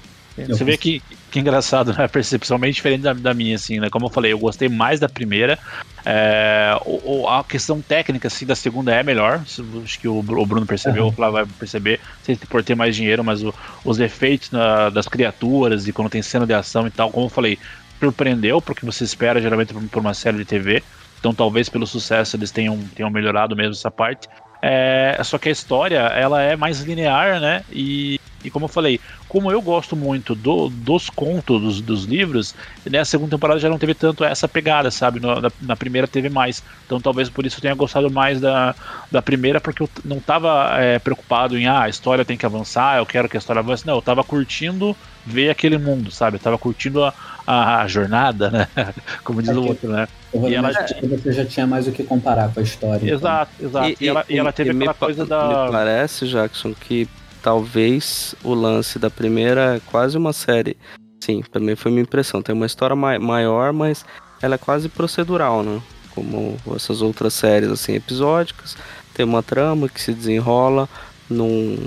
Você 0.47 0.63
vê 0.63 0.77
que, 0.77 1.03
que 1.31 1.41
engraçado, 1.41 1.93
né? 1.93 2.05
A 2.05 2.09
percepção 2.09 2.59
bem 2.59 2.71
diferente 2.71 3.03
da, 3.03 3.13
da, 3.13 3.35
minha, 3.35 3.57
assim, 3.57 3.81
né? 3.81 3.91
Como 3.91 4.07
eu 4.07 4.11
falei, 4.11 4.33
eu 4.33 4.39
gostei 4.39 4.69
mais 4.69 5.01
da 5.01 5.09
primeira. 5.09 5.59
É, 6.05 6.79
o, 6.85 7.27
a 7.29 7.43
questão 7.43 7.81
técnica, 7.81 8.29
assim, 8.29 8.47
da 8.47 8.55
segunda 8.55 8.95
é 8.95 9.03
melhor. 9.03 9.43
Acho 9.83 9.99
que 9.99 10.07
o, 10.07 10.19
o 10.19 10.23
Bruno 10.47 10.67
percebeu, 10.67 11.05
uhum. 11.05 11.09
o 11.09 11.13
Flávio 11.13 11.35
vai 11.35 11.47
perceber, 11.59 12.01
sei 12.23 12.37
por 12.37 12.63
ter 12.63 12.77
mais 12.77 12.95
dinheiro, 12.95 13.25
mas 13.25 13.43
o, 13.43 13.53
os 13.85 13.99
efeitos 13.99 14.51
na, 14.51 14.91
das 14.91 15.09
criaturas 15.09 15.89
e 15.89 15.93
quando 15.93 16.11
tem 16.11 16.23
cena 16.23 16.47
de 16.47 16.55
ação 16.55 16.87
e 16.87 16.91
tal, 16.91 17.11
como 17.11 17.27
eu 17.27 17.31
falei, 17.31 17.59
surpreendeu, 17.99 18.61
porque 18.61 18.85
você 18.85 19.05
espera 19.05 19.41
geralmente 19.41 19.75
por 19.75 20.01
uma 20.01 20.15
série 20.15 20.39
de 20.39 20.45
TV. 20.45 20.83
Então 21.19 21.35
talvez 21.35 21.69
pelo 21.69 21.87
sucesso 21.87 22.37
eles 22.37 22.51
tenham, 22.51 22.79
tenham 22.95 23.11
melhorado 23.11 23.57
mesmo 23.57 23.73
essa 23.73 23.91
parte. 23.91 24.29
É, 24.61 25.19
só 25.23 25.39
que 25.39 25.49
a 25.49 25.53
história 25.53 25.99
ela 25.99 26.43
é 26.43 26.57
mais 26.57 26.81
linear, 26.81 27.41
né? 27.41 27.63
E, 27.71 28.21
e 28.43 28.51
como 28.51 28.65
eu 28.65 28.69
falei, 28.69 29.01
como 29.29 29.53
eu 29.53 29.61
gosto 29.61 29.95
muito 29.95 30.35
do, 30.35 30.69
dos 30.69 31.09
contos 31.11 31.61
dos, 31.61 31.81
dos 31.81 32.05
livros, 32.05 32.55
né, 32.85 32.99
a 32.99 33.05
segunda 33.05 33.31
temporada 33.31 33.61
já 33.61 33.69
não 33.69 33.79
teve 33.79 33.95
tanto 33.95 34.25
essa 34.25 34.49
pegada, 34.49 34.91
sabe? 34.91 35.21
No, 35.21 35.41
na, 35.41 35.51
na, 35.61 35.77
primeira 35.77 36.09
teve 36.09 36.29
mais. 36.29 36.63
Então 36.87 37.01
talvez 37.01 37.29
por 37.29 37.47
isso 37.47 37.59
eu 37.59 37.63
tenha 37.63 37.75
gostado 37.75 38.11
mais 38.11 38.41
da, 38.41 38.75
da 39.11 39.23
primeira, 39.23 39.61
porque 39.61 39.83
eu 39.83 39.91
não 40.05 40.17
estava 40.17 40.77
é, 40.81 40.99
preocupado 40.99 41.57
em 41.57 41.67
ah, 41.67 41.83
a 41.83 41.89
história 41.89 42.25
tem 42.25 42.37
que 42.37 42.47
avançar, 42.47 42.99
eu 42.99 43.07
quero 43.07 43.29
que 43.29 43.37
a 43.37 43.39
história 43.41 43.61
avance. 43.61 43.87
Não, 43.87 43.95
eu 43.95 44.01
estava 44.01 44.25
curtindo 44.25 44.97
ver 45.25 45.51
aquele 45.51 45.79
mundo, 45.79 46.11
sabe? 46.11 46.37
Eu 46.37 46.41
tava 46.41 46.59
curtindo 46.59 47.05
a, 47.05 47.13
a, 47.49 47.81
a 47.81 47.89
jornada, 47.89 48.51
né? 48.51 48.69
Como 49.25 49.41
diz 49.41 49.51
é 49.51 49.55
o 49.55 49.65
outro, 49.67 49.91
né? 49.91 50.07
E 50.35 50.55
ela... 50.55 50.71
Você 50.71 51.33
já 51.33 51.47
tinha 51.47 51.67
mais 51.67 51.89
o 51.89 51.93
que 51.93 52.05
comparar 52.05 52.53
com 52.53 52.61
a 52.61 52.63
história. 52.63 53.11
Exato, 53.11 53.51
então. 53.59 53.69
exato. 53.69 53.89
E, 53.89 54.05
e, 54.05 54.09
ela, 54.09 54.25
e 54.29 54.39
ela 54.39 54.53
teve 54.53 54.71
aquela 54.71 54.93
coisa 54.93 55.25
da. 55.25 55.65
Me 55.65 55.73
parece, 55.73 56.29
Jackson, 56.29 56.75
que 56.75 57.09
talvez 57.43 58.35
o 58.45 58.53
lance 58.53 58.99
da 58.99 59.09
primeira 59.09 59.77
é 59.77 59.81
quase 59.87 60.19
uma 60.19 60.35
série. 60.35 60.77
Sim, 61.21 61.43
também 61.51 61.75
foi 61.75 61.91
minha 61.91 62.03
impressão. 62.03 62.43
Tem 62.43 62.55
uma 62.55 62.67
história 62.67 62.95
mai 62.95 63.19
maior, 63.19 63.73
mas 63.73 64.05
ela 64.43 64.57
é 64.57 64.59
quase 64.59 64.91
procedural, 64.91 65.63
né? 65.63 65.81
Como 66.15 66.55
essas 66.77 67.01
outras 67.01 67.33
séries, 67.33 67.71
assim, 67.71 67.95
episódicas. 67.95 68.77
Tem 69.15 69.25
uma 69.25 69.43
trama 69.43 69.89
que 69.89 70.03
se 70.03 70.13
desenrola 70.13 70.87
num, 71.31 71.79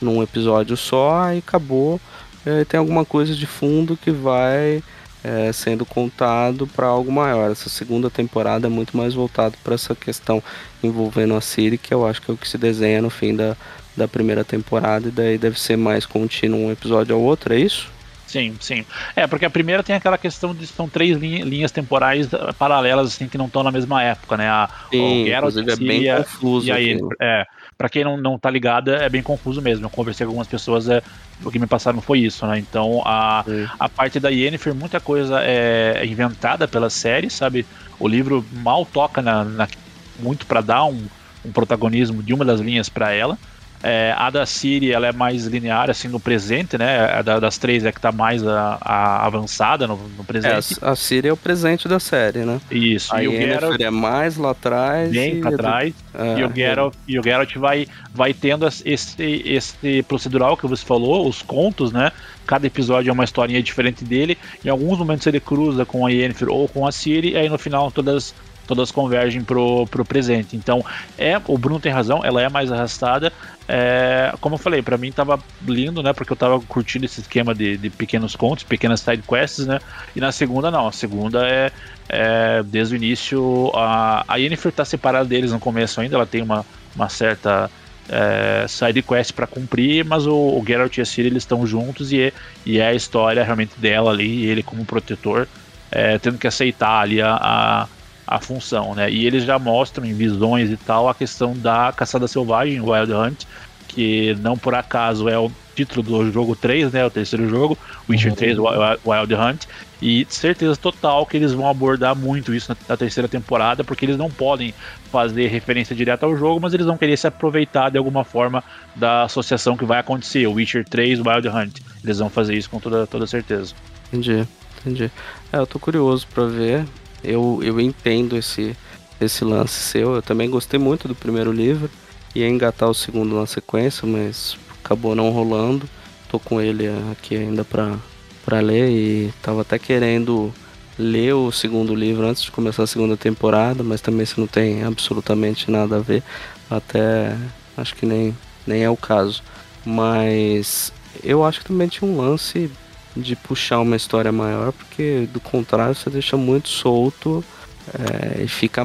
num 0.00 0.22
episódio 0.22 0.78
só 0.78 1.30
e 1.30 1.38
acabou 1.38 2.00
é, 2.44 2.64
tem 2.64 2.78
alguma 2.78 3.04
coisa 3.04 3.34
de 3.34 3.46
fundo 3.46 3.96
que 3.96 4.10
vai 4.10 4.82
é, 5.22 5.50
sendo 5.52 5.86
contado 5.86 6.66
para 6.66 6.86
algo 6.86 7.10
maior. 7.10 7.50
Essa 7.50 7.70
segunda 7.70 8.10
temporada 8.10 8.66
é 8.66 8.70
muito 8.70 8.96
mais 8.96 9.14
voltado 9.14 9.56
para 9.64 9.74
essa 9.74 9.94
questão 9.94 10.42
envolvendo 10.82 11.34
a 11.34 11.40
Siri, 11.40 11.78
que 11.78 11.94
eu 11.94 12.06
acho 12.06 12.20
que 12.20 12.30
é 12.30 12.34
o 12.34 12.36
que 12.36 12.48
se 12.48 12.58
desenha 12.58 13.00
no 13.00 13.08
fim 13.08 13.34
da, 13.34 13.56
da 13.96 14.06
primeira 14.06 14.44
temporada, 14.44 15.08
e 15.08 15.10
daí 15.10 15.38
deve 15.38 15.58
ser 15.58 15.76
mais 15.76 16.04
contínuo 16.04 16.60
um 16.60 16.70
episódio 16.70 17.14
ao 17.14 17.22
outro, 17.22 17.54
é 17.54 17.58
isso? 17.58 17.90
Sim, 18.34 18.56
sim. 18.60 18.84
É, 19.14 19.28
porque 19.28 19.44
a 19.44 19.50
primeira 19.50 19.84
tem 19.84 19.94
aquela 19.94 20.18
questão 20.18 20.52
de 20.52 20.66
são 20.66 20.90
três 20.90 21.16
linhas 21.18 21.70
temporais 21.70 22.26
eh, 22.32 22.52
paralelas, 22.58 23.12
assim, 23.14 23.28
que 23.28 23.38
não 23.38 23.46
estão 23.46 23.62
na 23.62 23.70
mesma 23.70 24.02
época, 24.02 24.36
né? 24.36 24.48
A, 24.48 24.68
sim, 24.92 25.20
o 25.22 25.28
Geralt 25.28 25.54
é 25.68 25.76
bem 25.76 26.04
confuso. 26.04 26.66
E 26.68 26.72
aí, 26.72 26.96
é, 27.22 27.44
para 27.78 27.88
quem 27.88 28.02
não, 28.02 28.16
não 28.16 28.36
tá 28.36 28.50
ligado, 28.50 28.90
é 28.92 29.08
bem 29.08 29.22
confuso 29.22 29.62
mesmo. 29.62 29.86
Eu 29.86 29.90
conversei 29.90 30.26
com 30.26 30.30
algumas 30.30 30.48
pessoas, 30.48 30.88
é, 30.88 31.00
o 31.44 31.50
que 31.50 31.60
me 31.60 31.68
passaram 31.68 32.02
foi 32.02 32.20
isso, 32.20 32.44
né? 32.44 32.58
Então, 32.58 33.02
a, 33.06 33.44
a 33.78 33.88
parte 33.88 34.18
da 34.18 34.30
Yennefer, 34.30 34.74
muita 34.74 35.00
coisa 35.00 35.40
é 35.40 36.04
inventada 36.04 36.66
pela 36.66 36.90
série, 36.90 37.30
sabe? 37.30 37.68
O 38.00 38.08
livro 38.08 38.48
mal 38.50 38.84
toca 38.84 39.22
na, 39.22 39.44
na 39.44 39.68
muito 40.16 40.46
para 40.46 40.60
dar 40.60 40.84
um, 40.86 41.08
um 41.44 41.52
protagonismo 41.52 42.22
de 42.22 42.32
uma 42.34 42.44
das 42.44 42.60
linhas 42.60 42.88
para 42.88 43.12
ela. 43.12 43.38
É, 43.86 44.14
a 44.16 44.30
da 44.30 44.46
Siri 44.46 44.92
ela 44.92 45.06
é 45.06 45.12
mais 45.12 45.44
linear, 45.44 45.90
assim, 45.90 46.08
no 46.08 46.18
presente, 46.18 46.78
né? 46.78 47.04
A 47.18 47.20
da, 47.20 47.38
das 47.38 47.58
três 47.58 47.84
é 47.84 47.92
que 47.92 48.00
tá 48.00 48.10
mais 48.10 48.42
a, 48.46 48.78
a 48.80 49.26
avançada 49.26 49.86
no, 49.86 49.96
no 49.96 50.22
É, 50.22 50.24
presente. 50.24 50.78
a, 50.80 50.92
a 50.92 50.96
Siri 50.96 51.28
é 51.28 51.32
o 51.32 51.36
presente 51.36 51.86
da 51.86 52.00
série, 52.00 52.38
né? 52.40 52.60
Isso. 52.70 53.14
A 53.14 53.22
e 53.22 53.28
o 53.28 53.32
Geralt 53.32 53.78
é 53.80 53.90
mais 53.90 54.38
lá 54.38 54.52
atrás. 54.52 55.10
bem 55.10 55.40
pra 55.40 55.52
trás. 55.52 55.94
é, 56.14 56.38
E 56.40 56.44
o 56.44 56.54
Geralt, 56.54 56.94
e 57.06 57.18
o 57.18 57.22
Geralt 57.22 57.54
vai, 57.56 57.86
vai 58.12 58.32
tendo 58.32 58.66
esse, 58.66 59.42
esse 59.44 60.02
procedural 60.04 60.56
que 60.56 60.66
você 60.66 60.84
falou, 60.84 61.28
os 61.28 61.42
contos, 61.42 61.92
né? 61.92 62.10
Cada 62.46 62.66
episódio 62.66 63.10
é 63.10 63.12
uma 63.12 63.24
historinha 63.24 63.62
diferente 63.62 64.02
dele. 64.04 64.38
Em 64.64 64.68
alguns 64.70 64.98
momentos 64.98 65.26
ele 65.26 65.40
cruza 65.40 65.84
com 65.84 66.06
a 66.06 66.10
Yennefer 66.10 66.48
ou 66.48 66.68
com 66.68 66.86
a 66.86 66.92
Ciri, 66.92 67.32
e 67.32 67.36
aí 67.36 67.48
no 67.48 67.58
final 67.58 67.90
todas, 67.90 68.34
todas 68.66 68.90
convergem 68.90 69.42
pro, 69.42 69.86
pro 69.86 70.04
presente. 70.04 70.56
Então, 70.56 70.84
é 71.18 71.40
o 71.46 71.56
Bruno 71.58 71.80
tem 71.80 71.92
razão, 71.92 72.20
ela 72.24 72.42
é 72.42 72.48
mais 72.48 72.70
arrastada. 72.70 73.32
É, 73.66 74.32
como 74.40 74.56
eu 74.56 74.58
falei, 74.58 74.82
pra 74.82 74.98
mim 74.98 75.10
tava 75.10 75.38
lindo, 75.66 76.02
né? 76.02 76.12
Porque 76.12 76.32
eu 76.32 76.36
tava 76.36 76.60
curtindo 76.60 77.06
esse 77.06 77.20
esquema 77.20 77.54
de, 77.54 77.76
de 77.76 77.90
pequenos 77.90 78.36
contos, 78.36 78.64
pequenas 78.64 79.00
side 79.00 79.22
quests, 79.22 79.66
né? 79.66 79.78
E 80.14 80.20
na 80.20 80.32
segunda, 80.32 80.70
não. 80.70 80.86
A 80.86 80.92
segunda 80.92 81.46
é, 81.48 81.72
é, 82.08 82.62
desde 82.62 82.94
o 82.94 82.96
início. 82.96 83.70
A, 83.74 84.24
a 84.28 84.36
Yennefer 84.36 84.72
tá 84.72 84.84
separada 84.84 85.24
deles 85.24 85.52
no 85.52 85.60
começo 85.60 86.00
ainda, 86.00 86.16
ela 86.16 86.26
tem 86.26 86.42
uma, 86.42 86.64
uma 86.94 87.08
certa 87.08 87.70
é, 88.08 88.66
side 88.68 89.02
quest 89.02 89.32
para 89.32 89.46
cumprir, 89.46 90.04
mas 90.04 90.26
o, 90.26 90.34
o 90.34 90.64
Geralt 90.66 90.96
e 90.96 91.00
a 91.00 91.04
Ciri 91.04 91.28
eles 91.28 91.42
estão 91.42 91.66
juntos 91.66 92.12
e 92.12 92.20
é, 92.20 92.32
e 92.64 92.78
é 92.78 92.88
a 92.88 92.94
história 92.94 93.42
realmente 93.42 93.72
dela 93.78 94.10
ali, 94.10 94.44
ele 94.44 94.62
como 94.62 94.84
protetor, 94.84 95.48
é, 95.90 96.18
tendo 96.18 96.38
que 96.38 96.46
aceitar 96.46 97.00
ali 97.00 97.22
a, 97.22 97.34
a, 97.34 97.88
a 98.26 98.40
função, 98.40 98.94
né? 98.94 99.10
E 99.10 99.26
eles 99.26 99.44
já 99.44 99.58
mostram 99.58 100.04
em 100.04 100.14
visões 100.14 100.70
e 100.70 100.76
tal 100.76 101.08
a 101.08 101.14
questão 101.14 101.52
da 101.52 101.92
caçada 101.92 102.26
selvagem, 102.26 102.80
Wild 102.80 103.12
Hunt, 103.12 103.44
que 103.88 104.34
não 104.40 104.56
por 104.56 104.74
acaso 104.74 105.28
é 105.28 105.38
o 105.38 105.50
título 105.74 106.02
do 106.02 106.30
jogo 106.30 106.54
3, 106.54 106.92
né? 106.92 107.04
O 107.04 107.10
terceiro 107.10 107.48
jogo, 107.48 107.76
Witcher 108.08 108.30
Uhum. 108.30 108.36
3 108.36 108.58
Wild 108.58 109.34
Hunt. 109.34 109.66
E 110.00 110.26
certeza 110.28 110.76
total 110.76 111.26
que 111.26 111.36
eles 111.36 111.52
vão 111.52 111.68
abordar 111.68 112.14
muito 112.14 112.54
isso 112.54 112.76
na, 112.88 112.96
terceira 112.96 113.28
temporada, 113.28 113.82
porque 113.82 114.04
eles 114.04 114.16
não 114.16 114.30
podem 114.30 114.74
fazer 115.10 115.46
referência 115.48 115.96
direta 115.96 116.26
ao 116.26 116.36
jogo, 116.36 116.60
mas 116.60 116.74
eles 116.74 116.86
vão 116.86 116.96
querer 116.96 117.16
se 117.16 117.26
aproveitar 117.26 117.90
de 117.90 117.98
alguma 117.98 118.24
forma 118.24 118.62
da 118.94 119.24
associação 119.24 119.76
que 119.76 119.84
vai 119.84 119.98
acontecer, 119.98 120.46
o 120.46 120.52
Witcher 120.52 120.84
3 120.84 121.20
Wild 121.20 121.48
Hunt. 121.48 121.80
Eles 122.02 122.18
vão 122.18 122.28
fazer 122.30 122.54
isso 122.54 122.70
com 122.70 122.78
toda, 122.78 123.06
toda 123.06 123.26
certeza. 123.26 123.74
Entendi, 124.12 124.46
entendi. 124.80 125.10
É, 125.52 125.56
eu 125.56 125.66
tô 125.66 125.78
curioso 125.78 126.26
pra 126.32 126.46
ver. 126.46 126.84
Eu, 127.24 127.60
eu 127.62 127.80
entendo 127.80 128.36
esse, 128.36 128.76
esse 129.20 129.44
lance 129.44 129.74
seu. 129.74 130.16
Eu 130.16 130.22
também 130.22 130.48
gostei 130.48 130.78
muito 130.78 131.08
do 131.08 131.14
primeiro 131.14 131.50
livro. 131.52 131.90
Ia 132.34 132.48
engatar 132.48 132.88
o 132.88 132.94
segundo 132.94 133.34
na 133.36 133.46
sequência, 133.46 134.06
mas 134.06 134.56
acabou 134.82 135.14
não 135.14 135.30
rolando. 135.30 135.88
Tô 136.28 136.38
com 136.38 136.60
ele 136.60 136.88
aqui 137.12 137.36
ainda 137.36 137.64
pra, 137.64 137.96
pra 138.44 138.60
ler 138.60 138.90
e 138.90 139.32
tava 139.40 139.62
até 139.62 139.78
querendo 139.78 140.52
ler 140.98 141.34
o 141.34 141.50
segundo 141.50 141.94
livro 141.94 142.26
antes 142.26 142.42
de 142.42 142.50
começar 142.50 142.84
a 142.84 142.86
segunda 142.86 143.16
temporada, 143.16 143.82
mas 143.82 144.00
também 144.00 144.24
se 144.26 144.38
não 144.38 144.46
tem 144.46 144.84
absolutamente 144.84 145.70
nada 145.70 145.96
a 145.96 146.00
ver, 146.00 146.22
até 146.70 147.36
acho 147.76 147.96
que 147.96 148.06
nem, 148.06 148.36
nem 148.66 148.82
é 148.84 148.90
o 148.90 148.96
caso. 148.96 149.42
Mas 149.84 150.92
eu 151.22 151.44
acho 151.44 151.60
que 151.60 151.66
também 151.66 151.88
tinha 151.88 152.08
um 152.08 152.16
lance 152.16 152.70
de 153.16 153.36
puxar 153.36 153.80
uma 153.80 153.96
história 153.96 154.32
maior, 154.32 154.72
porque 154.72 155.28
do 155.32 155.40
contrário 155.40 155.94
você 155.94 156.10
deixa 156.10 156.36
muito 156.36 156.68
solto 156.68 157.44
é, 157.92 158.42
e 158.42 158.48
fica 158.48 158.82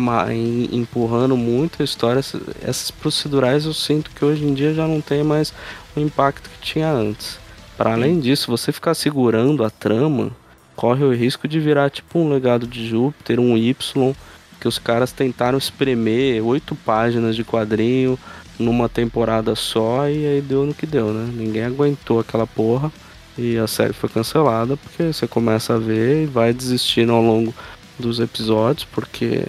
empurrando 0.71 1.35
muito 1.37 1.81
a 1.81 1.85
história. 1.85 2.19
Essas- 2.19 2.41
Essas 2.61 2.91
procedurais 2.91 3.65
eu 3.65 3.73
sinto 3.73 4.11
que 4.11 4.23
hoje 4.23 4.43
em 4.43 4.53
dia 4.53 4.73
já 4.73 4.87
não 4.87 5.01
tem 5.01 5.23
mais 5.23 5.53
o 5.95 5.99
impacto 5.99 6.49
que 6.49 6.59
tinha 6.61 6.91
antes. 6.91 7.39
Para 7.77 7.93
além 7.93 8.19
disso, 8.19 8.51
você 8.51 8.71
ficar 8.71 8.93
segurando 8.93 9.63
a 9.63 9.69
trama 9.69 10.31
corre 10.75 11.03
o 11.03 11.13
risco 11.13 11.47
de 11.47 11.59
virar 11.59 11.89
tipo 11.89 12.19
um 12.19 12.29
legado 12.29 12.67
de 12.67 12.87
Júpiter, 12.87 13.39
um 13.39 13.57
Y, 13.57 14.13
que 14.59 14.67
os 14.67 14.77
caras 14.77 15.11
tentaram 15.11 15.57
espremer 15.57 16.45
oito 16.45 16.75
páginas 16.75 17.35
de 17.35 17.43
quadrinho 17.43 18.19
numa 18.57 18.89
temporada 18.89 19.55
só 19.55 20.09
e 20.09 20.25
aí 20.25 20.41
deu 20.41 20.65
no 20.65 20.73
que 20.73 20.85
deu, 20.85 21.13
né? 21.13 21.31
Ninguém 21.33 21.63
aguentou 21.63 22.19
aquela 22.19 22.45
porra 22.45 22.91
e 23.39 23.57
a 23.57 23.67
série 23.67 23.93
foi 23.93 24.09
cancelada 24.09 24.75
porque 24.75 25.03
você 25.03 25.25
começa 25.27 25.75
a 25.75 25.77
ver 25.77 26.23
e 26.23 26.25
vai 26.25 26.51
desistindo 26.51 27.13
ao 27.13 27.21
longo 27.21 27.53
dos 27.97 28.19
episódios 28.19 28.85
porque 28.91 29.43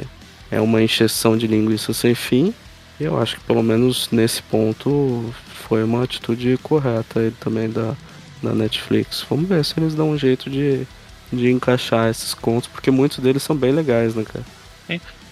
é 0.50 0.60
uma 0.60 0.80
encheção 0.80 1.36
de 1.36 1.46
linguiça 1.46 1.92
sem 1.92 2.14
fim. 2.14 2.54
E 3.00 3.04
eu 3.04 3.20
acho 3.20 3.36
que 3.36 3.44
pelo 3.44 3.62
menos 3.62 4.08
nesse 4.12 4.42
ponto 4.42 5.32
foi 5.66 5.82
uma 5.82 6.04
atitude 6.04 6.58
correta 6.62 7.20
aí 7.20 7.32
também 7.32 7.68
da, 7.68 7.94
da 8.42 8.52
Netflix. 8.52 9.24
Vamos 9.28 9.48
ver 9.48 9.64
se 9.64 9.74
eles 9.78 9.94
dão 9.94 10.10
um 10.10 10.18
jeito 10.18 10.48
de, 10.48 10.86
de 11.32 11.50
encaixar 11.50 12.08
esses 12.08 12.34
contos, 12.34 12.68
porque 12.68 12.90
muitos 12.90 13.18
deles 13.18 13.42
são 13.42 13.56
bem 13.56 13.72
legais, 13.72 14.14
né, 14.14 14.24
cara? 14.24 14.44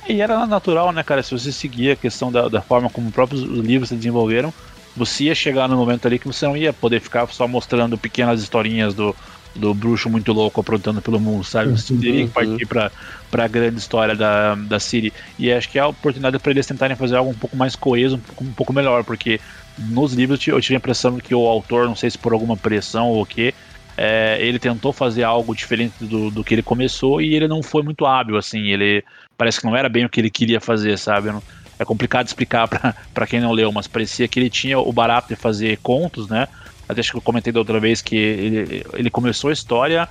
E 0.08 0.20
era 0.22 0.46
natural, 0.46 0.90
né, 0.92 1.02
cara? 1.02 1.22
Se 1.22 1.32
você 1.32 1.52
seguir 1.52 1.90
a 1.90 1.96
questão 1.96 2.32
da, 2.32 2.48
da 2.48 2.62
forma 2.62 2.88
como 2.88 3.08
os 3.08 3.14
próprios 3.14 3.42
livros 3.42 3.90
se 3.90 3.94
desenvolveram, 3.94 4.52
você 4.98 5.24
ia 5.24 5.34
chegar 5.34 5.68
no 5.68 5.76
momento 5.76 6.06
ali 6.06 6.18
que 6.18 6.26
você 6.26 6.46
não 6.46 6.56
ia 6.56 6.72
poder 6.72 7.00
ficar 7.00 7.26
só 7.28 7.48
mostrando 7.48 7.98
pequenas 7.98 8.42
historinhas 8.42 8.94
do, 8.94 9.16
do 9.54 9.74
bruxo 9.74 10.10
muito 10.10 10.32
louco 10.32 10.60
aprontando 10.60 11.00
pelo 11.02 11.20
mundo, 11.20 11.44
sabe? 11.44 11.70
Você 11.70 11.94
teria 11.94 12.24
que 12.24 12.32
partir 12.32 12.66
pra, 12.66 12.92
pra 13.30 13.48
grande 13.48 13.80
história 13.80 14.14
da, 14.16 14.54
da 14.54 14.78
Ciri. 14.80 15.12
E 15.38 15.52
acho 15.52 15.68
que 15.70 15.78
é 15.78 15.82
a 15.82 15.88
oportunidade 15.88 16.38
para 16.40 16.52
eles 16.52 16.66
tentarem 16.66 16.96
fazer 16.96 17.16
algo 17.16 17.30
um 17.32 17.38
pouco 17.38 17.56
mais 17.56 17.76
coeso, 17.76 18.16
um 18.16 18.20
pouco, 18.20 18.44
um 18.44 18.54
pouco 18.54 18.72
melhor, 18.72 19.04
porque 19.04 19.40
nos 19.76 20.14
livros 20.14 20.46
eu 20.46 20.60
tive 20.60 20.74
a 20.74 20.78
impressão 20.78 21.16
que 21.18 21.34
o 21.34 21.46
autor, 21.46 21.86
não 21.86 21.94
sei 21.94 22.10
se 22.10 22.18
por 22.18 22.32
alguma 22.32 22.56
pressão 22.58 23.06
ou 23.08 23.22
o 23.22 23.26
quê, 23.26 23.54
é, 23.96 24.38
ele 24.40 24.58
tentou 24.60 24.92
fazer 24.92 25.24
algo 25.24 25.54
diferente 25.54 25.94
do, 26.06 26.30
do 26.30 26.44
que 26.44 26.54
ele 26.54 26.62
começou 26.62 27.20
e 27.20 27.34
ele 27.34 27.48
não 27.48 27.62
foi 27.62 27.82
muito 27.82 28.06
hábil, 28.06 28.36
assim, 28.36 28.68
ele 28.70 29.04
parece 29.36 29.60
que 29.60 29.66
não 29.66 29.76
era 29.76 29.88
bem 29.88 30.04
o 30.04 30.08
que 30.08 30.20
ele 30.20 30.30
queria 30.30 30.60
fazer, 30.60 30.96
sabe? 30.98 31.32
Não- 31.32 31.42
É 31.78 31.84
complicado 31.84 32.26
explicar 32.26 32.68
pra, 32.68 32.94
pra 33.14 33.26
quem 33.26 33.40
não 33.40 33.52
leu, 33.52 33.72
mas 33.72 33.86
parecia 33.86 34.28
que 34.28 34.38
ele 34.40 34.50
tinha 34.50 34.78
o 34.78 34.92
barato 34.92 35.28
de 35.28 35.36
fazer 35.40 35.78
contos, 35.82 36.28
né? 36.28 36.46
Até 36.88 37.00
acho 37.00 37.10
que 37.12 37.18
eu 37.18 37.22
comentei 37.22 37.52
da 37.52 37.60
outra 37.60 37.80
vez 37.80 38.00
que 38.02 38.16
ele, 38.16 38.82
ele 38.94 39.10
começou 39.10 39.50
a 39.50 39.52
história 39.52 40.08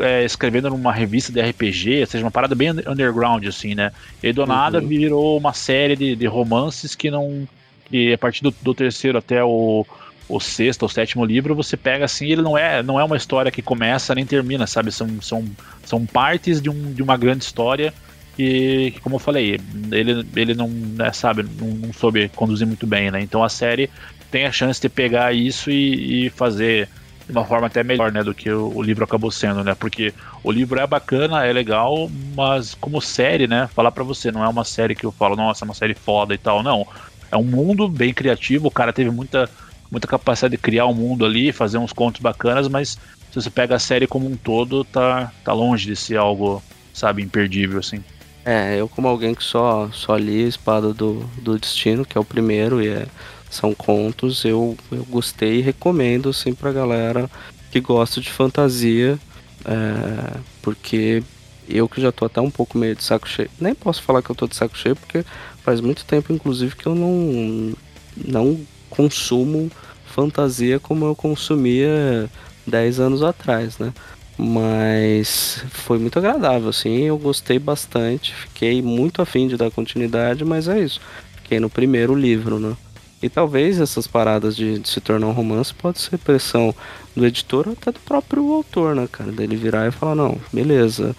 é, 0.00 0.24
escrevendo 0.24 0.70
numa 0.70 0.92
revista 0.92 1.32
de 1.32 1.40
RPG, 1.40 2.00
ou 2.00 2.06
seja, 2.06 2.24
uma 2.24 2.30
parada 2.30 2.54
bem 2.54 2.70
underground, 2.86 3.44
assim, 3.46 3.74
né? 3.74 3.90
E 4.22 4.32
do 4.32 4.46
nada 4.46 4.80
Uhum. 4.80 4.86
virou 4.86 5.38
uma 5.38 5.52
série 5.52 5.96
de, 5.96 6.16
de 6.16 6.26
romances 6.26 6.94
que 6.94 7.10
não. 7.10 7.48
que 7.84 8.12
a 8.12 8.18
partir 8.18 8.42
do, 8.42 8.56
do 8.60 8.74
terceiro 8.74 9.18
até 9.18 9.42
o, 9.44 9.86
o 10.26 10.40
sexto 10.40 10.82
ou 10.84 10.88
sétimo 10.88 11.24
livro, 11.24 11.54
você 11.54 11.76
pega 11.76 12.04
assim, 12.04 12.26
ele 12.28 12.42
não 12.42 12.56
é, 12.56 12.82
não 12.82 12.98
é 13.00 13.04
uma 13.04 13.16
história 13.16 13.50
que 13.52 13.62
começa 13.62 14.14
nem 14.14 14.26
termina, 14.26 14.66
sabe? 14.66 14.92
São, 14.92 15.20
são, 15.20 15.56
são 15.84 16.06
partes 16.06 16.60
de, 16.60 16.70
um, 16.70 16.92
de 16.94 17.02
uma 17.02 17.16
grande 17.16 17.44
história 17.44 17.94
que, 18.38 18.92
que, 18.92 19.00
como 19.00 19.16
eu 19.16 19.20
falei, 19.20 19.58
ele, 19.90 20.24
ele 20.36 20.54
não, 20.54 20.68
né, 20.68 21.12
sabe, 21.12 21.42
não, 21.42 21.66
não 21.66 21.92
soube 21.92 22.28
conduzir 22.28 22.68
muito 22.68 22.86
bem, 22.86 23.10
né? 23.10 23.20
Então 23.20 23.42
a 23.42 23.48
série 23.48 23.90
tem 24.30 24.46
a 24.46 24.52
chance 24.52 24.80
de 24.80 24.88
pegar 24.88 25.34
isso 25.34 25.72
e, 25.72 26.26
e 26.26 26.30
fazer 26.30 26.88
de 27.26 27.32
uma 27.32 27.44
forma 27.44 27.66
até 27.66 27.82
melhor, 27.82 28.12
né, 28.12 28.22
do 28.22 28.32
que 28.32 28.48
o, 28.48 28.72
o 28.76 28.80
livro 28.80 29.02
acabou 29.02 29.30
sendo, 29.30 29.64
né? 29.64 29.74
Porque 29.74 30.14
o 30.44 30.52
livro 30.52 30.78
é 30.78 30.86
bacana, 30.86 31.44
é 31.44 31.52
legal, 31.52 32.08
mas 32.36 32.74
como 32.74 33.00
série, 33.02 33.48
né, 33.48 33.68
falar 33.74 33.90
pra 33.90 34.04
você, 34.04 34.30
não 34.30 34.44
é 34.44 34.48
uma 34.48 34.64
série 34.64 34.94
que 34.94 35.04
eu 35.04 35.10
falo, 35.10 35.34
nossa, 35.34 35.64
é 35.64 35.66
uma 35.66 35.74
série 35.74 35.94
foda 35.94 36.32
e 36.32 36.38
tal, 36.38 36.62
não. 36.62 36.86
É 37.32 37.36
um 37.36 37.42
mundo 37.42 37.88
bem 37.88 38.14
criativo, 38.14 38.68
o 38.68 38.70
cara 38.70 38.92
teve 38.92 39.10
muita 39.10 39.50
muita 39.90 40.06
capacidade 40.06 40.52
de 40.52 40.58
criar 40.62 40.84
um 40.86 40.92
mundo 40.92 41.24
ali, 41.24 41.50
fazer 41.50 41.78
uns 41.78 41.94
contos 41.94 42.20
bacanas, 42.20 42.68
mas 42.68 42.90
se 43.30 43.34
você 43.34 43.50
pega 43.50 43.74
a 43.74 43.78
série 43.78 44.06
como 44.06 44.28
um 44.28 44.36
todo, 44.36 44.84
tá, 44.84 45.32
tá 45.42 45.52
longe 45.54 45.86
de 45.86 45.96
ser 45.96 46.18
algo, 46.18 46.62
sabe, 46.92 47.22
imperdível, 47.22 47.78
assim. 47.78 48.04
É, 48.50 48.80
eu 48.80 48.88
como 48.88 49.06
alguém 49.06 49.34
que 49.34 49.44
só, 49.44 49.90
só 49.92 50.16
li 50.16 50.48
Espada 50.48 50.94
do, 50.94 51.22
do 51.42 51.58
Destino, 51.58 52.02
que 52.02 52.16
é 52.16 52.20
o 52.20 52.24
primeiro, 52.24 52.82
e 52.82 52.88
é, 52.88 53.06
são 53.50 53.74
contos, 53.74 54.42
eu, 54.42 54.74
eu 54.90 55.04
gostei 55.04 55.58
e 55.58 55.60
recomendo, 55.60 56.30
assim, 56.30 56.54
pra 56.54 56.72
galera 56.72 57.30
que 57.70 57.78
gosta 57.78 58.22
de 58.22 58.30
fantasia, 58.30 59.18
é, 59.66 60.38
porque 60.62 61.22
eu 61.68 61.86
que 61.90 62.00
já 62.00 62.10
tô 62.10 62.24
até 62.24 62.40
um 62.40 62.50
pouco 62.50 62.78
meio 62.78 62.96
de 62.96 63.04
saco 63.04 63.28
cheio, 63.28 63.50
nem 63.60 63.74
posso 63.74 64.00
falar 64.00 64.22
que 64.22 64.30
eu 64.30 64.36
tô 64.36 64.48
de 64.48 64.56
saco 64.56 64.78
cheio, 64.78 64.96
porque 64.96 65.26
faz 65.62 65.82
muito 65.82 66.06
tempo, 66.06 66.32
inclusive, 66.32 66.74
que 66.74 66.86
eu 66.86 66.94
não, 66.94 67.74
não 68.16 68.58
consumo 68.88 69.70
fantasia 70.06 70.80
como 70.80 71.04
eu 71.04 71.14
consumia 71.14 72.30
10 72.66 72.98
anos 72.98 73.22
atrás, 73.22 73.78
né? 73.78 73.92
Mas 74.38 75.64
foi 75.70 75.98
muito 75.98 76.16
agradável, 76.18 76.68
assim, 76.68 77.02
eu 77.02 77.18
gostei 77.18 77.58
bastante, 77.58 78.32
fiquei 78.32 78.80
muito 78.80 79.20
afim 79.20 79.48
de 79.48 79.56
dar 79.56 79.68
continuidade, 79.68 80.44
mas 80.44 80.68
é 80.68 80.78
isso. 80.78 81.00
Fiquei 81.42 81.58
no 81.58 81.68
primeiro 81.68 82.14
livro, 82.14 82.60
né? 82.60 82.76
E 83.20 83.28
talvez 83.28 83.80
essas 83.80 84.06
paradas 84.06 84.54
de, 84.54 84.78
de 84.78 84.88
se 84.88 85.00
tornar 85.00 85.26
um 85.26 85.32
romance 85.32 85.74
pode 85.74 85.98
ser 85.98 86.18
pressão 86.18 86.72
do 87.16 87.26
editor 87.26 87.66
ou 87.66 87.72
até 87.72 87.90
do 87.90 87.98
próprio 87.98 88.52
autor, 88.52 88.94
né, 88.94 89.08
cara? 89.10 89.32
Dele 89.32 89.56
virar 89.56 89.88
e 89.88 89.90
falar, 89.90 90.14
não, 90.14 90.38
beleza, 90.52 91.16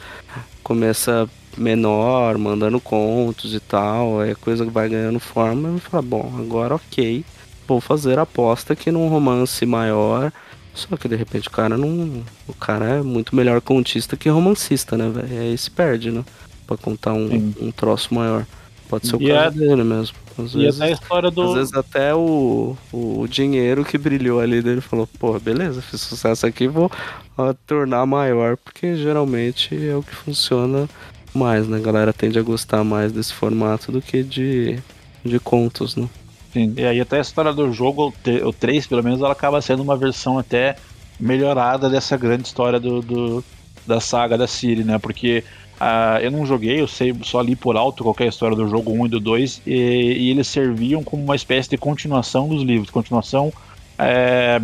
começa 0.64 1.30
menor, 1.58 2.38
mandando 2.38 2.80
contos 2.80 3.54
e 3.54 3.60
tal, 3.60 4.22
aí 4.22 4.32
a 4.32 4.36
coisa 4.36 4.64
vai 4.64 4.88
ganhando 4.88 5.20
forma, 5.20 5.76
e 5.76 5.80
falar, 5.82 6.04
bom, 6.04 6.34
agora 6.40 6.76
ok, 6.76 7.26
vou 7.68 7.82
fazer 7.82 8.18
aposta 8.18 8.78
que 8.78 8.92
num 8.92 9.10
romance 9.10 9.66
maior. 9.66 10.32
Só 10.74 10.96
que 10.98 11.08
de 11.08 11.16
repente 11.16 11.48
o 11.48 11.52
cara 11.52 11.78
não. 11.78 12.24
O 12.48 12.54
cara 12.54 12.86
é 12.86 13.02
muito 13.02 13.36
melhor 13.36 13.60
contista 13.62 14.16
que 14.18 14.30
romancista, 14.30 14.98
né, 14.98 15.10
velho? 15.10 15.42
Aí 15.42 15.58
se 15.58 15.70
perde, 15.70 16.12
né? 16.12 16.24
Pra 16.68 16.78
contar 16.78 17.14
um, 17.14 17.54
um 17.60 17.72
troço 17.72 18.14
maior. 18.14 18.46
Pode 18.88 19.08
ser 19.08 19.18
o 19.18 19.22
E 19.22 19.28
caso 19.28 19.58
dele 19.58 19.84
mesmo. 19.84 20.16
Às 20.38 20.56
E 20.56 20.58
vezes, 20.58 20.82
até 20.82 20.86
a 20.86 20.92
história 20.92 21.30
do. 21.32 21.42
às 21.42 21.54
vezes 21.54 21.74
até 21.74 22.16
o, 22.16 22.76
o 22.92 23.28
dinheiro 23.28 23.86
que 23.86 23.98
brilhou 23.98 24.40
ali 24.40 24.62
dele 24.62 24.82
falou, 24.82 25.08
pô, 25.20 25.38
beleza, 25.40 25.82
fiz 25.82 26.02
sucesso 26.02 26.46
aqui, 26.48 26.68
vou 26.68 26.90
ó, 27.38 27.54
tornar 27.68 28.06
maior, 28.06 28.58
porque 28.58 28.96
geralmente 28.96 29.76
é 29.76 29.96
o 29.96 30.04
que 30.04 30.16
funciona 30.16 30.90
mais, 31.34 31.68
né? 31.68 31.78
A 31.78 31.82
galera 31.82 32.14
tende 32.14 32.40
a 32.40 32.44
gostar 32.44 32.84
mais 32.84 33.12
desse 33.12 33.34
formato 33.34 33.92
do 33.92 34.02
que 34.02 34.24
de, 34.24 34.80
de 35.24 35.40
contos, 35.40 35.96
né? 35.96 36.10
Sim, 36.52 36.74
e 36.78 36.86
aí 36.86 37.00
até 37.00 37.18
a 37.18 37.22
história 37.22 37.54
do 37.54 37.72
jogo, 37.72 38.08
o 38.08 38.12
tre- 38.12 38.44
o 38.44 38.52
3 38.52 38.88
pelo 38.88 39.04
menos, 39.04 39.20
ela 39.22 39.32
acaba 39.34 39.62
sendo 39.62 39.84
uma 39.84 39.98
versão 39.98 40.38
até 40.40 40.80
melhorada 41.20 41.90
dessa 41.90 42.18
grande 42.18 42.48
história 42.48 42.80
do, 42.80 43.02
do- 43.04 43.46
da 43.86 44.00
saga 44.00 44.38
da 44.38 44.48
Siri, 44.48 44.84
né? 44.84 44.98
Porque 45.00 45.46
ah, 45.80 46.20
eu 46.22 46.32
não 46.32 46.46
joguei, 46.46 46.82
eu 46.82 46.88
sei, 46.88 47.14
só 47.24 47.40
li 47.42 47.56
por 47.56 47.78
alto 47.78 48.04
qualquer 48.04 48.28
história 48.28 48.56
do 48.58 48.68
jogo 48.68 48.92
1 48.92 49.06
e 49.06 49.10
do 49.10 49.20
2, 49.20 49.62
e, 49.66 49.72
e 49.74 50.30
eles 50.32 50.48
serviam 50.48 51.04
como 51.04 51.24
uma 51.24 51.36
espécie 51.36 51.70
de 51.70 51.78
continuação 51.78 52.48
dos 52.48 52.64
livros, 52.64 52.90
continuação 52.90 53.54
é, 54.00 54.60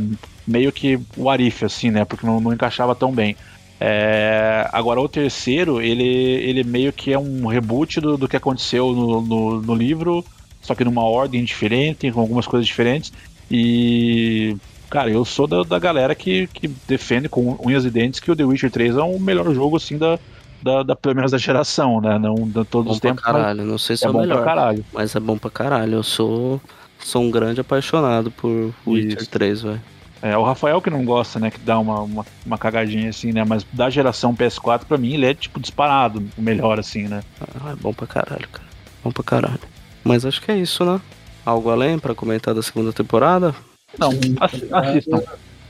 meio 0.46 0.72
que 0.72 1.00
o 1.16 1.30
Arif, 1.30 1.64
assim, 1.66 1.92
né? 1.92 2.04
Porque 2.06 2.26
não, 2.26 2.40
não 2.40 2.54
encaixava 2.54 2.96
tão 2.96 3.14
bem. 3.14 3.38
É, 3.80 4.68
agora 4.72 5.02
o 5.02 5.10
terceiro, 5.10 5.82
ele, 5.82 6.04
ele 6.04 6.64
meio 6.64 6.94
que 6.94 7.12
é 7.14 7.20
um 7.20 7.46
reboot 7.48 8.00
do, 8.00 8.18
do 8.18 8.28
que 8.28 8.38
aconteceu 8.38 8.88
no, 8.94 9.22
no, 9.22 9.62
no 9.62 9.76
livro, 9.76 10.26
só 10.66 10.76
que 10.76 10.84
numa 10.84 11.04
ordem 11.04 11.44
diferente, 11.44 12.12
com 12.12 12.20
algumas 12.20 12.48
coisas 12.48 12.66
diferentes. 12.68 13.12
E, 13.50 14.56
cara, 14.90 15.10
eu 15.10 15.24
sou 15.24 15.48
da, 15.48 15.64
da 15.64 15.80
galera 15.80 16.16
que, 16.16 16.48
que 16.48 16.68
defende 16.88 17.30
com 17.30 17.58
unhas 17.66 17.86
e 17.86 17.92
dentes 17.92 18.20
que 18.20 18.32
o 18.32 18.36
The 18.36 18.44
Witcher 18.44 18.72
3 18.72 18.96
é 18.98 19.02
o 19.02 19.20
melhor 19.20 19.54
jogo, 19.54 19.78
assim, 19.78 19.98
da, 19.98 20.20
da, 20.62 20.84
da- 20.84 20.96
pelo 20.96 21.16
menos 21.16 21.32
da 21.32 21.38
geração, 21.38 22.02
né? 22.02 22.18
Não 22.18 22.34
de 22.48 22.66
todos 22.66 22.88
Bom 22.88 22.92
os 22.94 23.00
tempos. 23.00 23.24
caralho, 23.24 23.64
não 23.64 23.78
sei 23.78 23.96
se 23.96 24.04
É 24.04 24.08
é, 24.08 24.10
o 24.10 24.14
bom 24.14 24.22
melhor, 24.22 24.38
pra 24.38 24.46
caralho. 24.46 24.86
mas 24.92 25.16
é 25.16 25.20
bom 25.20 25.38
pra 25.38 25.50
caralho. 25.52 25.94
Eu 25.96 26.04
sou, 26.04 26.60
sou 27.00 27.22
um 27.22 27.32
grande 27.32 27.62
apaixonado 27.62 28.32
por 28.32 28.74
Witcher 28.88 29.22
Isso. 29.22 29.30
3, 29.30 29.62
velho. 29.62 29.82
É, 30.22 30.36
o 30.36 30.44
Rafael 30.44 30.82
que 30.82 30.90
não 30.90 31.06
gosta, 31.06 31.40
né? 31.40 31.52
Que 31.52 31.60
dá 31.60 31.78
uma, 31.78 32.02
uma, 32.02 32.26
uma 32.44 32.58
cagadinha 32.58 33.10
assim, 33.10 33.32
né? 33.32 33.44
Mas 33.44 33.64
da 33.72 33.90
geração 33.92 34.34
PS4, 34.36 34.88
pra 34.88 34.98
mim, 34.98 35.14
ele 35.14 35.28
é, 35.28 35.34
tipo, 35.36 35.60
disparado 35.60 36.24
o 36.36 36.42
melhor, 36.42 36.80
assim, 36.80 37.04
né? 37.08 37.22
Ah, 37.64 37.72
é 37.72 37.76
bom 37.76 37.94
pra 37.94 38.08
caralho, 38.08 38.48
cara. 38.50 38.66
Bom 39.04 39.12
pra 39.12 39.24
caralho. 39.24 39.60
Mas 40.06 40.26
acho 40.26 40.42
que 40.42 40.52
é 40.52 40.58
isso, 40.58 40.86
né? 40.86 41.02
Algo 41.46 41.70
além 41.70 42.00
pra 42.00 42.16
comentar 42.16 42.54
da 42.54 42.62
segunda 42.62 42.94
temporada? 42.94 43.54
Não, 44.00 44.10
assi- 44.40 44.68
assistam. 44.72 45.22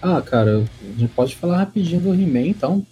Ah, 0.01 0.21
cara, 0.21 0.57
a 0.59 0.99
gente 0.99 1.11
pode 1.15 1.35
falar 1.35 1.57
rapidinho 1.57 2.01
do 2.01 2.13
He-Man, 2.13 2.47
então. 2.47 2.85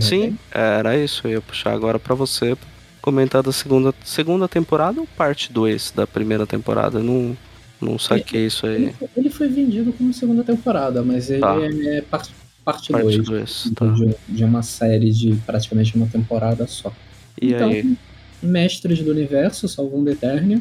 Sim, 0.00 0.38
era 0.52 0.96
isso. 0.96 1.22
Eu 1.26 1.30
ia 1.32 1.40
puxar 1.40 1.72
agora 1.72 1.98
pra 1.98 2.14
você 2.14 2.56
comentar 3.02 3.42
da 3.42 3.50
segunda, 3.50 3.94
segunda 4.04 4.46
temporada 4.46 5.00
ou 5.00 5.06
parte 5.16 5.52
2 5.52 5.90
da 5.96 6.06
primeira 6.06 6.46
temporada? 6.46 6.98
Eu 6.98 7.02
Não, 7.02 7.36
não 7.80 7.98
saquei 7.98 8.46
isso 8.46 8.66
aí. 8.66 8.74
Ele, 8.76 8.92
foi- 8.92 9.08
ele 9.16 9.30
foi 9.30 9.48
vendido 9.48 9.92
como 9.94 10.12
segunda 10.12 10.44
temporada, 10.44 11.02
mas 11.02 11.30
ele 11.30 11.40
Tá. 11.40 11.56
é 11.60 12.02
parte, 12.02 12.30
parte 12.64 12.92
Parte 12.92 13.16
2 13.16 13.24
2, 13.26 13.70
tá. 13.74 13.86
de, 13.86 14.14
de 14.28 14.44
uma 14.44 14.62
série 14.62 15.10
de 15.10 15.34
praticamente 15.46 15.96
uma 15.96 16.06
temporada 16.06 16.66
só. 16.66 16.92
E 17.40 17.52
então, 17.54 17.68
aí? 17.70 17.96
Mestres 18.42 19.00
do 19.02 19.10
Universo, 19.10 19.66
salvando 19.66 20.10
Eternia. 20.10 20.60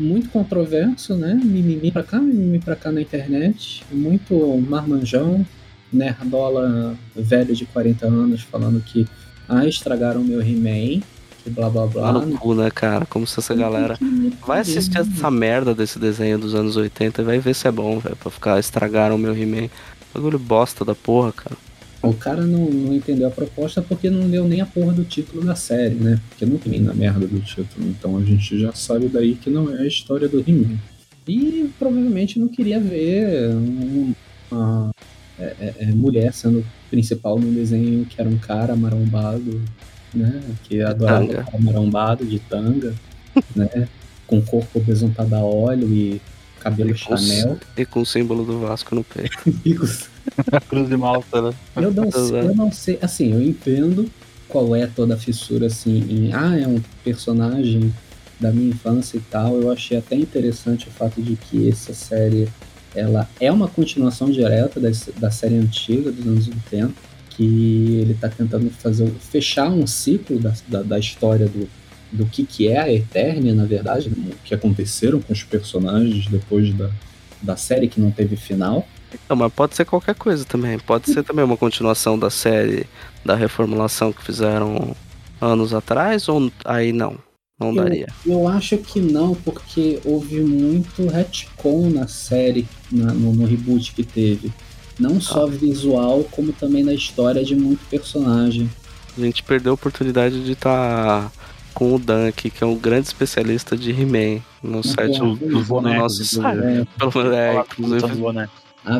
Muito 0.00 0.30
controverso, 0.30 1.14
né? 1.14 1.34
Mimimi 1.34 1.90
pra 1.90 2.02
cá, 2.02 2.18
mimimi 2.18 2.58
pra 2.58 2.74
cá 2.74 2.90
na 2.90 3.02
internet. 3.02 3.84
Muito 3.92 4.34
marmanjão, 4.66 5.46
nerdola 5.92 6.96
velho 7.14 7.54
de 7.54 7.66
40 7.66 8.06
anos 8.06 8.40
falando 8.40 8.80
que 8.80 9.06
ah, 9.46 9.66
estragaram 9.66 10.22
meu 10.22 10.40
He-Man, 10.40 11.02
que 11.44 11.50
blá 11.50 11.68
blá 11.68 11.86
blá. 11.86 12.10
Lá 12.12 12.24
no 12.24 12.38
cu, 12.38 12.54
né, 12.54 12.70
cara? 12.70 13.04
Como 13.04 13.26
se 13.26 13.38
essa 13.38 13.54
galera. 13.54 13.98
Vai 14.46 14.60
assistir 14.60 14.96
essa 14.98 15.30
merda 15.30 15.74
desse 15.74 15.98
desenho 15.98 16.38
dos 16.38 16.54
anos 16.54 16.76
80 16.76 17.20
e 17.20 17.24
vai 17.24 17.38
ver 17.38 17.54
se 17.54 17.68
é 17.68 17.70
bom, 17.70 17.98
velho. 17.98 18.16
Pra 18.16 18.30
ficar 18.30 18.58
estragaram 18.58 19.16
o 19.16 19.18
meu 19.18 19.36
He-Man. 19.36 19.68
Bagulho 20.14 20.38
bosta 20.38 20.82
da 20.82 20.94
porra, 20.94 21.32
cara. 21.32 21.56
O 22.02 22.14
cara 22.14 22.42
não, 22.46 22.64
não 22.70 22.94
entendeu 22.94 23.28
a 23.28 23.30
proposta 23.30 23.82
porque 23.82 24.08
não 24.08 24.28
deu 24.30 24.46
nem 24.48 24.60
a 24.60 24.66
porra 24.66 24.92
do 24.92 25.04
título 25.04 25.44
da 25.44 25.54
série, 25.54 25.96
né? 25.96 26.18
Porque 26.30 26.46
não 26.46 26.56
tem 26.56 26.80
na 26.80 26.94
merda 26.94 27.26
do 27.26 27.38
título. 27.40 27.88
Então 27.88 28.16
a 28.16 28.22
gente 28.24 28.58
já 28.58 28.72
sabe 28.72 29.08
daí 29.08 29.34
que 29.34 29.50
não 29.50 29.70
é 29.74 29.80
a 29.82 29.86
história 29.86 30.26
do 30.28 30.40
He-Man. 30.40 30.78
E 31.28 31.68
provavelmente 31.78 32.38
não 32.38 32.48
queria 32.48 32.80
ver 32.80 33.50
um- 33.50 34.14
uma 34.50 34.90
é, 35.38 35.54
é, 35.60 35.74
é, 35.80 35.86
mulher 35.86 36.32
sendo 36.32 36.64
principal 36.90 37.38
num 37.38 37.52
desenho 37.52 38.04
que 38.06 38.20
era 38.20 38.28
um 38.28 38.36
cara 38.38 38.74
marombado, 38.74 39.60
né? 40.14 40.40
Que 40.64 40.80
adorava 40.82 41.26
tanga. 41.26 41.44
cara 41.44 41.58
marombado 41.60 42.24
de 42.24 42.38
tanga, 42.38 42.94
né? 43.54 43.88
Com 44.26 44.40
corpo 44.40 44.80
besuntado 44.80 45.34
a 45.34 45.42
óleo 45.42 45.92
e 45.92 46.20
cabelo 46.60 46.90
E 46.90 46.98
com, 46.98 47.16
Chanel. 47.16 47.58
e 47.76 47.84
com 47.84 48.00
o 48.00 48.06
símbolo 48.06 48.44
do 48.44 48.60
Vasco 48.60 48.94
no 48.94 49.02
peito. 49.02 49.36
Cruz 50.68 50.88
de 50.88 50.96
Malta, 50.96 51.42
né? 51.42 51.54
Eu 51.76 51.92
não, 51.92 52.10
eu 52.10 52.54
não 52.54 52.72
sei, 52.72 52.98
assim, 53.02 53.32
eu 53.32 53.42
entendo 53.42 54.10
qual 54.48 54.74
é 54.74 54.86
toda 54.86 55.14
a 55.14 55.16
fissura, 55.16 55.66
assim, 55.66 55.98
em, 56.08 56.32
ah, 56.32 56.58
é 56.58 56.66
um 56.66 56.80
personagem 57.04 57.92
da 58.38 58.50
minha 58.50 58.70
infância 58.70 59.16
e 59.16 59.20
tal. 59.20 59.60
Eu 59.60 59.70
achei 59.70 59.98
até 59.98 60.16
interessante 60.16 60.88
o 60.88 60.90
fato 60.90 61.22
de 61.22 61.36
que 61.36 61.68
essa 61.68 61.94
série, 61.94 62.48
ela 62.94 63.28
é 63.40 63.50
uma 63.50 63.68
continuação 63.68 64.30
direta 64.30 64.80
da, 64.80 64.90
da 65.18 65.30
série 65.30 65.56
antiga 65.56 66.10
dos 66.10 66.26
anos 66.26 66.48
80, 66.48 66.92
que 67.30 67.98
ele 68.00 68.14
tá 68.14 68.28
tentando 68.28 68.70
fazer, 68.70 69.10
fechar 69.30 69.70
um 69.70 69.86
ciclo 69.86 70.38
da, 70.38 70.52
da, 70.68 70.82
da 70.82 70.98
história 70.98 71.46
do, 71.46 71.68
do 72.12 72.26
que, 72.26 72.44
que 72.44 72.68
é 72.68 72.78
a 72.78 72.92
Eternia, 72.92 73.54
na 73.54 73.64
verdade, 73.64 74.08
o 74.08 74.34
que 74.44 74.54
aconteceram 74.54 75.20
com 75.20 75.32
os 75.32 75.42
personagens 75.42 76.26
depois 76.26 76.72
da, 76.74 76.90
da 77.40 77.56
série 77.56 77.88
que 77.88 78.00
não 78.00 78.10
teve 78.10 78.36
final. 78.36 78.86
Não, 79.28 79.36
mas 79.36 79.52
pode 79.52 79.74
ser 79.76 79.84
qualquer 79.84 80.14
coisa 80.14 80.44
também. 80.44 80.78
Pode 80.78 81.10
ser 81.12 81.22
também 81.24 81.44
uma 81.44 81.56
continuação 81.56 82.18
da 82.18 82.30
série 82.30 82.86
da 83.24 83.34
reformulação 83.34 84.12
que 84.12 84.22
fizeram 84.22 84.94
anos 85.40 85.72
atrás, 85.74 86.28
ou 86.28 86.50
aí 86.64 86.92
não? 86.92 87.16
Não 87.58 87.68
Eu- 87.68 87.74
daria. 87.74 88.06
Eu 88.24 88.48
acho 88.48 88.78
que 88.78 89.00
não, 89.00 89.34
porque 89.34 90.00
houve 90.04 90.40
muito 90.40 91.06
retcon 91.08 91.90
na 91.90 92.06
série, 92.08 92.66
na- 92.90 93.12
no, 93.12 93.32
no 93.32 93.46
reboot 93.46 93.92
que 93.92 94.02
teve. 94.02 94.50
Não 94.98 95.20
só 95.20 95.46
visual, 95.46 96.24
como 96.30 96.52
também 96.52 96.82
na 96.84 96.92
história 96.94 97.42
de 97.44 97.54
muito 97.54 97.80
personagem. 97.90 98.70
A 99.16 99.20
gente 99.20 99.42
perdeu 99.42 99.72
a 99.72 99.74
oportunidade 99.74 100.44
de 100.44 100.52
estar 100.52 101.30
com 101.74 101.94
o 101.94 101.98
Dan 101.98 102.28
aqui, 102.28 102.50
que 102.50 102.62
é 102.62 102.66
um 102.66 102.76
grande 102.76 103.06
especialista 103.08 103.76
de 103.76 103.90
He-Man 103.90 104.40
no 104.62 104.82
site 104.82 105.18
do, 105.18 105.34
Dos 105.36 105.66
bonecos. 105.68 105.98
nosso 105.98 106.24
site. 106.24 106.58
É, 106.60 106.84
Pelo- 107.10 107.32
é, 107.32 107.64
inclusive, 107.78 108.00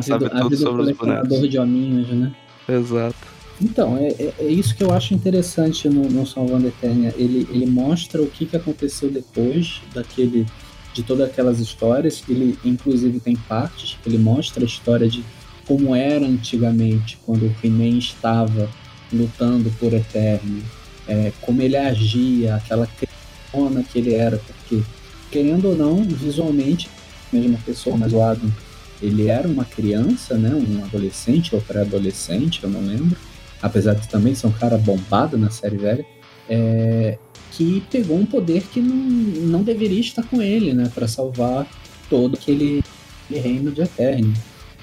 Sabe 0.03 0.29
tudo 0.29 0.55
sobre 0.57 0.81
os 0.83 0.97
colecionador 0.97 1.27
bonecos. 1.27 1.49
de 1.49 1.57
hominhos, 1.59 2.07
né? 2.09 2.31
exato. 2.69 3.15
Então, 3.61 3.97
é, 3.97 4.07
é- 4.07 4.33
é 4.39 4.47
isso 4.47 4.75
que 4.75 4.83
eu 4.83 4.91
acho 4.91 5.13
interessante 5.13 5.87
no, 5.89 6.03
no 6.09 6.25
Salvando 6.25 6.67
Eternia. 6.67 7.13
Ele, 7.17 7.47
ele 7.51 7.65
mostra 7.67 8.21
o 8.21 8.27
que, 8.27 8.45
que 8.45 8.55
aconteceu 8.55 9.09
depois 9.11 9.81
daquele 9.93 10.45
de 10.93 11.03
todas 11.03 11.29
aquelas 11.29 11.59
histórias. 11.59 12.23
Ele, 12.27 12.57
inclusive, 12.65 13.19
tem 13.19 13.35
partes 13.35 13.97
que 14.01 14.09
ele 14.09 14.17
mostra 14.17 14.63
a 14.63 14.65
história 14.65 15.07
de 15.07 15.23
como 15.67 15.95
era 15.95 16.25
antigamente, 16.25 17.17
quando 17.25 17.43
o 17.43 17.55
He-Man 17.63 17.97
estava 17.99 18.67
lutando 19.13 19.71
por 19.79 19.93
Eternia. 19.93 20.63
É, 21.07 21.31
como 21.41 21.61
ele 21.61 21.75
agia, 21.75 22.55
aquela 22.55 22.87
criona 22.87 23.83
que 23.83 23.99
ele 23.99 24.13
era. 24.13 24.37
Porque, 24.37 24.83
querendo 25.29 25.69
ou 25.69 25.75
não, 25.75 26.03
visualmente, 26.03 26.89
mesma 27.31 27.57
pessoa, 27.65 27.97
mas 27.97 28.13
o 28.13 28.21
Adam, 28.21 28.51
ele 29.01 29.27
era 29.27 29.47
uma 29.47 29.65
criança, 29.65 30.35
né? 30.35 30.49
Um 30.53 30.83
adolescente 30.83 31.55
ou 31.55 31.61
pré-adolescente, 31.61 32.63
eu 32.63 32.69
não 32.69 32.81
lembro 32.81 33.17
apesar 33.61 33.93
de 33.93 34.07
também 34.07 34.33
ser 34.33 34.47
um 34.47 34.51
cara 34.51 34.77
bombado 34.77 35.37
na 35.37 35.49
série 35.49 35.77
velha, 35.77 36.05
é, 36.49 37.17
que 37.51 37.83
pegou 37.91 38.17
um 38.17 38.25
poder 38.25 38.63
que 38.63 38.81
não, 38.81 38.95
não 38.95 39.63
deveria 39.63 39.99
estar 39.99 40.23
com 40.23 40.41
ele, 40.41 40.73
né, 40.73 40.91
para 40.93 41.07
salvar 41.07 41.67
todo 42.09 42.35
aquele, 42.35 42.83
reino 43.29 43.71
de 43.71 43.81
Eternia. 43.81 44.33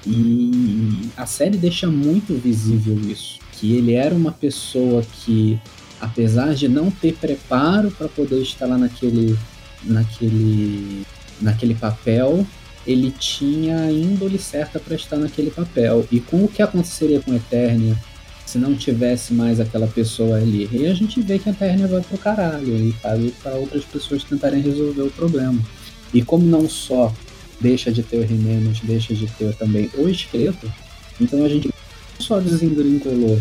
E 0.07 1.09
a 1.15 1.27
série 1.27 1.55
deixa 1.55 1.85
muito 1.85 2.33
visível 2.33 2.99
isso, 2.99 3.37
que 3.51 3.75
ele 3.75 3.93
era 3.93 4.15
uma 4.15 4.31
pessoa 4.31 5.03
que, 5.03 5.59
apesar 5.99 6.53
de 6.53 6.67
não 6.67 6.89
ter 6.89 7.13
preparo 7.15 7.91
para 7.91 8.07
poder 8.07 8.41
estar 8.41 8.65
lá 8.65 8.77
naquele, 8.77 9.37
naquele, 9.83 11.03
naquele 11.41 11.75
papel, 11.75 12.45
ele 12.85 13.11
tinha 13.11 13.77
a 13.81 13.91
índole 13.91 14.39
certa 14.39 14.79
para 14.79 14.95
estar 14.95 15.17
naquele 15.17 15.51
papel. 15.51 16.07
E 16.11 16.19
com 16.19 16.43
o 16.43 16.47
que 16.47 16.61
aconteceria 16.61 17.19
com 17.19 17.33
Eternia 17.33 17.97
se 18.45 18.57
não 18.57 18.75
tivesse 18.75 19.31
mais 19.31 19.59
aquela 19.59 19.87
pessoa 19.87 20.37
ali. 20.37 20.67
E 20.71 20.87
a 20.87 20.93
gente 20.93 21.21
vê 21.21 21.37
que 21.37 21.49
a 21.49 21.51
Eternia 21.51 21.87
vai 21.87 22.01
pro 22.01 22.17
caralho 22.17 22.75
e 22.75 22.93
cabe 22.93 23.33
para 23.43 23.55
outras 23.55 23.85
pessoas 23.85 24.23
tentarem 24.23 24.61
resolver 24.61 25.03
o 25.03 25.11
problema. 25.11 25.61
E 26.11 26.23
como 26.23 26.45
não 26.45 26.67
só 26.67 27.13
deixa 27.61 27.91
de 27.91 28.01
ter 28.01 28.17
o 28.17 28.63
mas 28.65 28.79
deixa 28.79 29.13
de 29.13 29.27
ter 29.27 29.53
também 29.55 29.89
o 29.95 30.09
esqueleto. 30.09 30.71
Então 31.21 31.43
a 31.43 31.49
gente 31.49 31.69
só 32.19 32.39
desengrincolou 32.39 33.39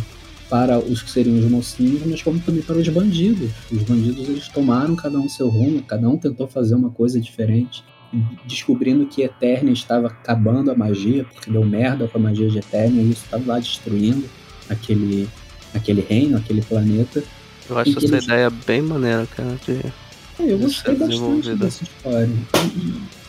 para 0.49 0.79
os 0.79 1.03
que 1.03 1.11
seriam 1.11 1.39
os 1.39 1.45
mocinhos, 1.51 2.03
mas 2.07 2.23
como 2.23 2.39
também 2.41 2.63
para 2.63 2.77
os 2.79 2.89
bandidos. 2.89 3.51
Os 3.71 3.83
bandidos 3.83 4.29
eles 4.29 4.49
tomaram 4.49 4.97
cada 4.97 5.19
um 5.19 5.29
seu 5.29 5.49
rumo, 5.49 5.83
cada 5.83 6.09
um 6.09 6.17
tentou 6.17 6.47
fazer 6.49 6.75
uma 6.75 6.91
coisa 6.91 7.21
diferente, 7.21 7.85
descobrindo 8.47 9.07
que 9.07 9.23
Eternia 9.23 9.73
estava 9.73 10.07
acabando 10.09 10.71
a 10.71 10.75
magia, 10.75 11.25
porque 11.25 11.51
deu 11.51 11.65
merda 11.65 12.09
com 12.09 12.19
a 12.19 12.21
magia 12.21 12.49
de 12.49 12.59
Eternia 12.59 13.03
e 13.03 13.11
isso 13.11 13.25
estava 13.25 13.45
lá 13.47 13.59
destruindo 13.59 14.25
aquele, 14.71 15.29
aquele 15.75 16.01
reino, 16.01 16.37
aquele 16.39 16.63
planeta. 16.63 17.23
Eu 17.69 17.79
acho 17.79 17.99
essa 17.99 18.07
eles- 18.07 18.25
ideia 18.25 18.51
bem 18.67 18.81
maneira, 18.81 19.27
cara. 19.27 19.59
De... 19.67 19.73
É, 20.41 20.53
eu 20.53 20.59
gostei 20.59 20.95
bastante 20.95 21.55
dessa 21.57 21.83
história. 21.85 22.31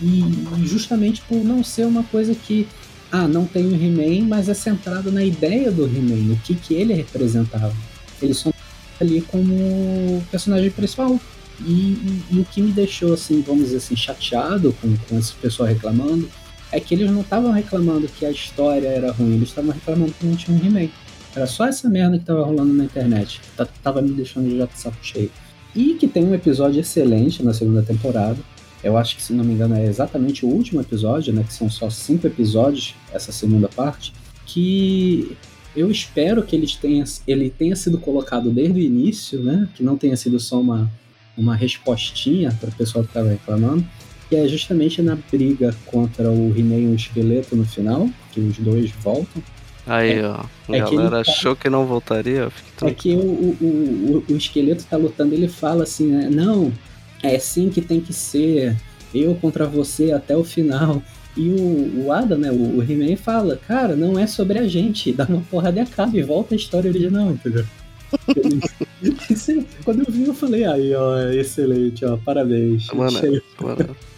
E, 0.01 0.05
e- 0.05 0.47
e 0.63 0.67
justamente 0.67 1.21
por 1.27 1.43
não 1.43 1.61
ser 1.63 1.85
uma 1.85 2.03
coisa 2.03 2.33
que, 2.33 2.65
ah, 3.11 3.27
não 3.27 3.45
tem 3.45 3.65
o 3.65 3.73
He-Man, 3.73 4.27
mas 4.27 4.49
é 4.49 4.53
centrado 4.53 5.11
na 5.11 5.23
ideia 5.23 5.71
do 5.71 5.85
He-Man, 5.85 6.33
o 6.33 6.37
que, 6.43 6.55
que 6.55 6.73
ele 6.75 6.93
representava. 6.93 7.73
Ele 8.21 8.33
só 8.33 8.51
ali 8.99 9.21
como 9.21 10.23
personagem 10.31 10.69
principal. 10.71 11.19
E, 11.61 11.71
e- 11.71 12.23
e 12.31 12.39
o 12.39 12.45
que 12.45 12.61
me 12.61 12.71
deixou, 12.71 13.13
assim, 13.13 13.41
vamos 13.45 13.65
dizer 13.65 13.77
assim, 13.77 13.95
chateado 13.95 14.73
com, 14.81 14.95
com 15.09 15.17
esse 15.19 15.33
pessoal 15.35 15.67
reclamando, 15.67 16.29
é 16.71 16.79
que 16.79 16.93
eles 16.93 17.09
não 17.11 17.21
estavam 17.21 17.51
reclamando 17.51 18.07
que 18.07 18.25
a 18.25 18.31
história 18.31 18.87
era 18.87 19.11
ruim, 19.11 19.33
eles 19.35 19.49
estavam 19.49 19.71
reclamando 19.71 20.13
que 20.17 20.25
não 20.25 20.35
tinha 20.35 20.55
um 20.55 20.65
He-Man. 20.65 20.89
Era 21.35 21.45
só 21.47 21.65
essa 21.65 21.89
merda 21.89 22.17
que 22.17 22.25
tava 22.25 22.43
rolando 22.45 22.73
na 22.73 22.85
internet. 22.85 23.39
que 23.41 23.47
tá- 23.57 23.67
Tava 23.83 24.01
me 24.01 24.11
deixando 24.11 24.55
já 24.57 24.65
de 24.65 24.79
saco 24.79 24.97
cheio. 25.01 25.31
E 25.75 25.93
que 25.95 26.07
tem 26.07 26.23
um 26.25 26.33
episódio 26.33 26.79
excelente 26.79 27.43
na 27.43 27.53
segunda 27.53 27.81
temporada. 27.83 28.37
Eu 28.83 28.97
acho 28.97 29.15
que, 29.15 29.21
se 29.21 29.33
não 29.33 29.43
me 29.43 29.53
engano, 29.53 29.75
é 29.75 29.85
exatamente 29.85 30.45
o 30.45 30.49
último 30.49 30.79
episódio, 30.81 31.33
né? 31.33 31.43
Que 31.45 31.53
são 31.53 31.69
só 31.69 31.89
cinco 31.89 32.27
episódios, 32.27 32.95
essa 33.11 33.31
segunda 33.31 33.67
parte. 33.67 34.13
Que 34.45 35.35
eu 35.75 35.91
espero 35.91 36.43
que 36.43 36.55
eles 36.55 36.75
tenha, 36.75 37.03
ele 37.27 37.49
tenha 37.49 37.75
sido 37.75 37.97
colocado 37.97 38.49
desde 38.49 38.79
o 38.79 38.83
início, 38.83 39.39
né? 39.41 39.67
Que 39.75 39.83
não 39.83 39.97
tenha 39.97 40.15
sido 40.15 40.39
só 40.39 40.59
uma, 40.59 40.89
uma 41.37 41.55
respostinha 41.55 42.51
para 42.59 42.69
o 42.69 42.73
pessoal 42.73 43.03
que 43.03 43.09
estava 43.09 43.29
reclamando. 43.29 43.85
Que 44.29 44.35
é 44.35 44.47
justamente 44.47 45.01
na 45.01 45.17
briga 45.31 45.75
contra 45.85 46.29
o 46.31 46.53
He-Man 46.55 46.75
e 46.79 46.87
o 46.87 46.95
Esqueleto 46.95 47.55
no 47.55 47.65
final, 47.65 48.09
que 48.31 48.39
os 48.39 48.57
dois 48.59 48.91
voltam. 48.91 49.41
Aí, 49.87 50.21
ó. 50.21 50.35
A 50.71 50.77
é 50.77 50.81
que 50.83 50.89
ele 50.89 50.97
galera 50.97 51.23
tá- 51.23 51.31
achou 51.31 51.55
que 51.55 51.67
não 51.69 51.85
voltaria. 51.85 52.47
Fique 52.49 52.85
É 52.85 52.91
que 52.93 53.13
o, 53.13 53.19
o, 53.19 54.23
o, 54.29 54.33
o 54.33 54.37
esqueleto 54.37 54.83
tá 54.83 54.95
lutando, 54.97 55.33
ele 55.33 55.47
fala 55.47 55.83
assim, 55.83 56.07
né? 56.11 56.29
Não, 56.29 56.71
é 57.23 57.35
assim 57.35 57.69
que 57.69 57.81
tem 57.81 57.99
que 57.99 58.13
ser. 58.13 58.75
Eu 59.13 59.35
contra 59.35 59.65
você 59.65 60.11
até 60.11 60.35
o 60.35 60.43
final. 60.43 61.01
E 61.37 61.49
o, 61.49 62.05
o 62.05 62.11
Adam, 62.11 62.37
né? 62.37 62.51
O, 62.51 62.77
o 62.77 62.83
He-Man 62.83 63.15
fala, 63.15 63.55
cara, 63.55 63.95
não 63.95 64.17
é 64.19 64.27
sobre 64.27 64.59
a 64.59 64.67
gente. 64.67 65.11
Dá 65.11 65.25
uma 65.25 65.41
porrada 65.41 65.79
e 65.79 65.83
acaba 65.83 66.17
e 66.17 66.23
volta 66.23 66.53
a 66.53 66.57
história 66.57 66.89
original, 66.89 67.31
entendeu? 67.31 67.65
Aí, 69.01 69.65
Quando 69.85 69.99
eu 69.99 70.11
vi, 70.11 70.25
eu 70.25 70.33
falei, 70.33 70.65
aí, 70.65 70.93
ó, 70.95 71.29
excelente, 71.29 72.03
ó, 72.03 72.17
parabéns. 72.17 72.87
Mano, 72.87 73.11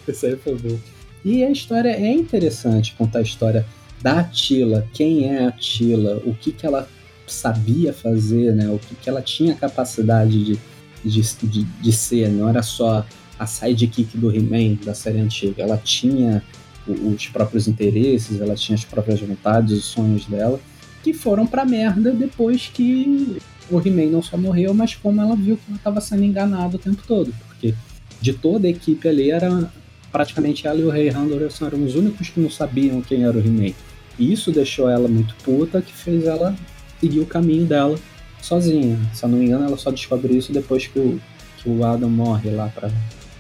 Isso 0.07 0.26
aí 0.26 0.36
foi 0.38 0.56
bom. 0.56 0.78
E 1.23 1.44
a 1.44 1.52
história 1.52 1.90
é 1.90 2.11
interessante, 2.11 2.95
contar 2.98 3.19
a 3.19 3.22
história 3.22 3.64
da 4.02 4.22
Atila, 4.22 4.88
quem 4.91 5.30
é 5.30 5.44
a 5.44 5.49
Atila, 5.49 6.19
o 6.26 6.34
que, 6.34 6.52
que 6.52 6.65
ela 6.65 6.90
sabia 7.28 7.94
fazer, 7.94 8.56
né? 8.56 8.68
O 8.69 8.80
que, 8.80 8.95
que 8.95 9.07
ela 9.07 9.22
tinha 9.22 9.53
capacidade 9.53 10.44
de, 10.44 10.60
de, 11.03 11.22
de, 11.44 11.64
de 11.64 11.91
ser, 11.91 12.30
não 12.30 12.49
era 12.49 12.61
só 12.61 13.06
a 13.38 13.48
sidekick 13.48 14.18
do 14.18 14.34
He-Man 14.34 14.78
da 14.86 14.94
série 14.94 15.19
antiga, 15.19 15.64
ela 15.64 15.78
tinha 15.78 16.44
os 16.88 17.28
próprios 17.28 17.68
interesses, 17.68 18.40
ela 18.40 18.56
tinha 18.56 18.76
as 18.76 18.86
próprias 18.86 19.19
vontades, 19.19 19.72
os 19.72 19.86
sonhos 19.86 20.26
dela, 20.26 20.60
que 21.03 21.14
foram 21.14 21.48
pra 21.48 21.65
merda 21.65 22.11
depois 22.11 22.69
que 22.73 23.38
o 23.69 23.80
He-Man 23.80 24.11
não 24.11 24.22
só 24.22 24.38
morreu, 24.38 24.73
mas 24.73 24.95
como 24.95 25.22
ela 25.22 25.36
viu 25.36 25.57
que 25.57 25.64
ela 25.68 25.78
estava 25.78 26.02
sendo 26.02 26.23
enganada 26.23 26.76
o 26.76 26.80
tempo 26.80 27.02
todo, 27.07 27.34
porque 27.48 27.73
de 28.22 28.34
toda 28.34 28.68
a 28.68 28.69
equipe 28.69 29.07
ali 29.07 29.32
era 29.32 29.72
praticamente 30.11 30.68
ela 30.68 30.80
e 30.80 30.84
o 30.84 30.90
Rei 30.90 31.10
Anderson 31.10 31.68
eram 31.68 31.84
os 31.84 31.95
únicos 31.95 32.30
que 32.30 32.40
não 32.40 32.49
sabiam 32.49 33.02
quem 33.02 33.23
era 33.23 33.38
o 33.38 33.40
He-Man. 33.40 33.73
E 34.19 34.32
isso 34.32 34.52
deixou 34.52 34.90
ela 34.90 35.07
muito 35.07 35.34
puta, 35.44 35.82
que 35.82 35.94
fez 35.94 36.26
ela 36.26 36.56
seguir 36.99 37.22
o 37.22 37.26
caminho 37.26 37.65
dela 37.65 37.98
sozinha. 38.41 38.99
Se 39.13 39.23
eu 39.23 39.30
não 39.30 39.38
me 39.38 39.45
engano, 39.45 39.65
ela 39.65 39.77
só 39.77 39.91
descobre 39.91 40.35
isso 40.35 40.51
depois 40.51 40.88
que 40.88 40.99
o, 40.99 41.19
que 41.57 41.69
o 41.69 41.84
Adam 41.85 42.09
morre 42.09 42.49
lá 42.51 42.68
pra 42.73 42.89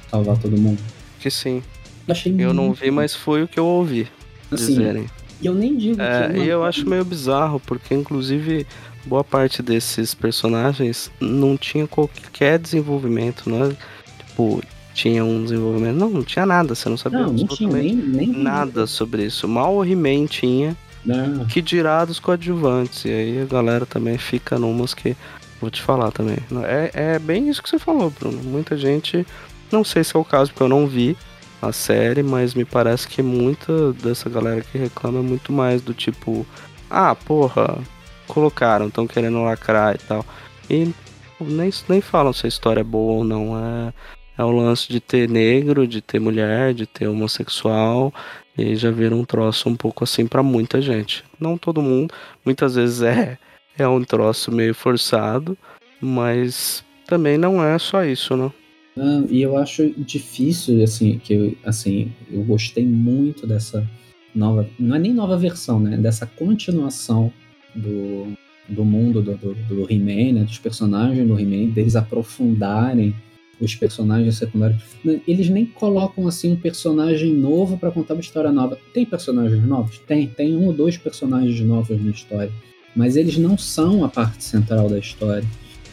salvar 0.09 0.37
todo 0.37 0.57
mundo. 0.57 0.79
que 1.19 1.29
sim. 1.31 1.61
Achei 2.07 2.35
Eu 2.37 2.53
não 2.53 2.73
vi, 2.73 2.91
mas 2.91 3.13
foi 3.13 3.43
o 3.43 3.47
que 3.47 3.59
eu 3.59 3.65
ouvi 3.65 4.07
assim, 4.51 4.67
dizerem. 4.75 5.05
E 5.41 5.45
eu 5.45 5.53
nem 5.53 5.77
digo 5.77 6.01
É, 6.01 6.29
que. 6.29 6.39
e 6.39 6.47
eu 6.47 6.63
acho 6.63 6.87
meio 6.87 7.05
bizarro, 7.05 7.59
porque 7.59 7.93
inclusive 7.93 8.65
boa 9.05 9.23
parte 9.23 9.61
desses 9.63 10.13
personagens 10.13 11.09
não 11.19 11.57
tinha 11.57 11.87
qualquer 11.87 12.59
desenvolvimento, 12.59 13.49
não 13.49 13.65
é? 13.65 13.75
Tipo, 14.17 14.61
tinha 14.93 15.23
um 15.23 15.43
desenvolvimento. 15.43 15.95
Não, 15.95 16.09
não 16.09 16.23
tinha 16.23 16.45
nada, 16.45 16.75
você 16.75 16.89
não 16.89 16.97
sabia 16.97 17.19
Não, 17.19 17.33
não 17.33 17.47
tinha 17.47 17.69
nem, 17.69 17.95
nem 17.95 18.27
nada 18.27 18.85
sobre 18.85 19.25
isso. 19.25 19.47
Mal 19.47 19.75
o 19.75 19.85
He-Man 19.85 20.25
tinha, 20.25 20.75
Não. 21.05 21.45
que 21.45 21.61
dirá 21.61 22.05
dos 22.05 22.19
coadjuvantes. 22.19 23.05
E 23.05 23.09
aí 23.09 23.41
a 23.41 23.45
galera 23.45 23.85
também 23.85 24.17
fica 24.17 24.57
numas 24.57 24.93
que. 24.93 25.15
Vou 25.59 25.69
te 25.69 25.81
falar 25.81 26.11
também. 26.11 26.37
É, 26.63 27.13
é 27.13 27.19
bem 27.19 27.47
isso 27.49 27.61
que 27.61 27.69
você 27.69 27.77
falou, 27.77 28.09
Bruno. 28.09 28.41
Muita 28.43 28.75
gente. 28.75 29.25
Não 29.71 29.83
sei 29.83 30.03
se 30.03 30.15
é 30.15 30.19
o 30.19 30.25
caso, 30.25 30.51
porque 30.51 30.63
eu 30.63 30.69
não 30.69 30.87
vi 30.87 31.15
a 31.61 31.71
série, 31.71 32.23
mas 32.23 32.55
me 32.55 32.65
parece 32.65 33.07
que 33.07 33.21
muita 33.21 33.93
dessa 33.93 34.29
galera 34.29 34.61
que 34.61 34.77
reclama 34.77 35.19
é 35.19 35.21
muito 35.21 35.53
mais 35.53 35.81
do 35.81 35.93
tipo. 35.93 36.45
Ah, 36.89 37.15
porra, 37.15 37.77
colocaram, 38.27 38.87
estão 38.87 39.05
querendo 39.05 39.43
lacrar 39.43 39.95
e 39.95 39.99
tal. 39.99 40.25
E 40.69 40.91
nem, 41.39 41.69
nem 41.87 42.01
falam 42.01 42.33
se 42.33 42.45
a 42.45 42.49
história 42.49 42.81
é 42.81 42.83
boa 42.83 43.19
ou 43.19 43.23
não. 43.23 43.57
É, 43.57 43.93
é 44.37 44.43
o 44.43 44.51
lance 44.51 44.87
de 44.89 44.99
ter 44.99 45.29
negro, 45.29 45.87
de 45.87 46.01
ter 46.01 46.19
mulher, 46.19 46.73
de 46.73 46.85
ter 46.85 47.07
homossexual. 47.07 48.13
E 48.57 48.75
já 48.75 48.91
vira 48.91 49.15
um 49.15 49.23
troço 49.23 49.69
um 49.69 49.75
pouco 49.75 50.03
assim 50.03 50.27
pra 50.27 50.43
muita 50.43 50.81
gente. 50.81 51.23
Não 51.39 51.57
todo 51.57 51.81
mundo. 51.81 52.13
Muitas 52.45 52.75
vezes 52.75 53.01
é, 53.01 53.37
é 53.77 53.87
um 53.87 54.03
troço 54.03 54.51
meio 54.51 54.73
forçado. 54.73 55.57
Mas 55.99 56.83
também 57.07 57.37
não 57.37 57.63
é 57.63 57.77
só 57.77 58.03
isso, 58.03 58.35
né? 58.35 58.51
Ah, 58.97 59.23
e 59.29 59.41
eu 59.41 59.55
acho 59.55 59.89
difícil, 59.97 60.83
assim, 60.83 61.19
que 61.23 61.33
eu, 61.33 61.55
assim, 61.63 62.11
eu 62.29 62.43
gostei 62.43 62.85
muito 62.85 63.47
dessa 63.47 63.87
nova. 64.35 64.67
Não 64.79 64.95
é 64.95 64.99
nem 64.99 65.13
nova 65.13 65.37
versão, 65.37 65.79
né? 65.79 65.95
Dessa 65.97 66.25
continuação 66.25 67.31
do, 67.73 68.33
do 68.67 68.83
mundo 68.83 69.21
do, 69.21 69.37
do, 69.37 69.53
do 69.53 69.91
He-Man, 69.91 70.39
né? 70.39 70.43
Dos 70.43 70.57
personagens 70.57 71.25
do 71.25 71.39
He-Man, 71.39 71.71
deles 71.71 71.95
aprofundarem 71.95 73.15
os 73.61 73.75
personagens 73.75 74.37
secundários. 74.37 74.81
Eles 75.27 75.47
nem 75.49 75.65
colocam 75.65 76.27
assim 76.27 76.51
um 76.51 76.55
personagem 76.55 77.31
novo 77.31 77.77
pra 77.77 77.91
contar 77.91 78.15
uma 78.15 78.21
história 78.21 78.51
nova. 78.51 78.77
Tem 78.93 79.05
personagens 79.05 79.63
novos? 79.63 79.99
Tem, 79.99 80.27
tem 80.27 80.55
um 80.55 80.65
ou 80.65 80.73
dois 80.73 80.97
personagens 80.97 81.59
novos 81.61 82.03
na 82.03 82.11
história. 82.11 82.51
Mas 82.95 83.15
eles 83.15 83.37
não 83.37 83.57
são 83.57 84.03
a 84.03 84.09
parte 84.09 84.43
central 84.43 84.89
da 84.89 84.97
história. 84.97 85.47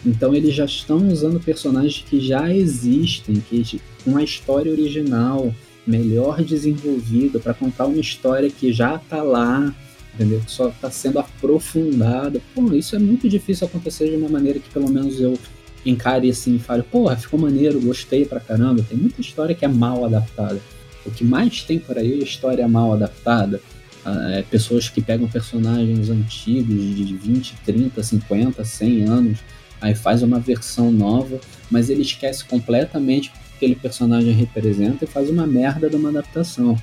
Então 0.04 0.34
eles 0.34 0.54
já 0.54 0.64
estão 0.64 1.08
usando 1.08 1.38
personagens 1.38 2.04
que 2.08 2.20
já 2.20 2.52
existem, 2.52 3.36
que 3.48 3.80
com 4.04 4.16
a 4.16 4.24
história 4.24 4.72
original 4.72 5.54
melhor 5.86 6.42
desenvolvida 6.42 7.38
para 7.38 7.54
contar 7.54 7.86
uma 7.86 8.00
história 8.00 8.50
que 8.50 8.72
já 8.72 8.98
tá 8.98 9.22
lá, 9.22 9.74
entendeu? 10.14 10.40
Que 10.40 10.50
só 10.50 10.68
está 10.68 10.90
sendo 10.90 11.18
aprofundada. 11.18 12.40
Pô, 12.54 12.72
isso 12.72 12.94
é 12.96 12.98
muito 12.98 13.28
difícil 13.28 13.66
acontecer 13.66 14.10
de 14.10 14.16
uma 14.16 14.28
maneira 14.28 14.58
que 14.58 14.70
pelo 14.70 14.90
menos 14.90 15.20
eu 15.20 15.38
encare 15.84 16.30
assim 16.30 16.56
e 16.56 16.58
fale, 16.58 16.82
porra, 16.82 17.16
ficou 17.16 17.38
maneiro, 17.38 17.80
gostei 17.80 18.24
pra 18.24 18.40
caramba. 18.40 18.84
Tem 18.88 18.96
muita 18.96 19.20
história 19.20 19.54
que 19.54 19.64
é 19.64 19.68
mal 19.68 20.04
adaptada. 20.04 20.60
O 21.04 21.10
que 21.10 21.24
mais 21.24 21.62
tem 21.62 21.78
por 21.78 21.96
aí 21.96 22.20
é 22.20 22.22
história 22.22 22.66
mal 22.68 22.92
adaptada. 22.92 23.60
Ah, 24.04 24.30
é, 24.32 24.42
pessoas 24.42 24.88
que 24.88 25.00
pegam 25.00 25.28
personagens 25.28 26.08
antigos 26.08 26.96
de 26.96 27.16
20, 27.16 27.54
30, 27.64 28.02
50, 28.02 28.64
100 28.64 29.04
anos 29.04 29.38
aí 29.80 29.94
faz 29.94 30.22
uma 30.22 30.40
versão 30.40 30.90
nova, 30.90 31.40
mas 31.70 31.88
ele 31.90 32.02
esquece 32.02 32.44
completamente 32.44 33.28
o 33.28 33.32
que 33.32 33.38
aquele 33.56 33.74
personagem 33.74 34.32
representa 34.32 35.04
e 35.04 35.08
faz 35.08 35.30
uma 35.30 35.46
merda 35.46 35.88
de 35.88 35.96
uma 35.96 36.08
adaptação. 36.10 36.76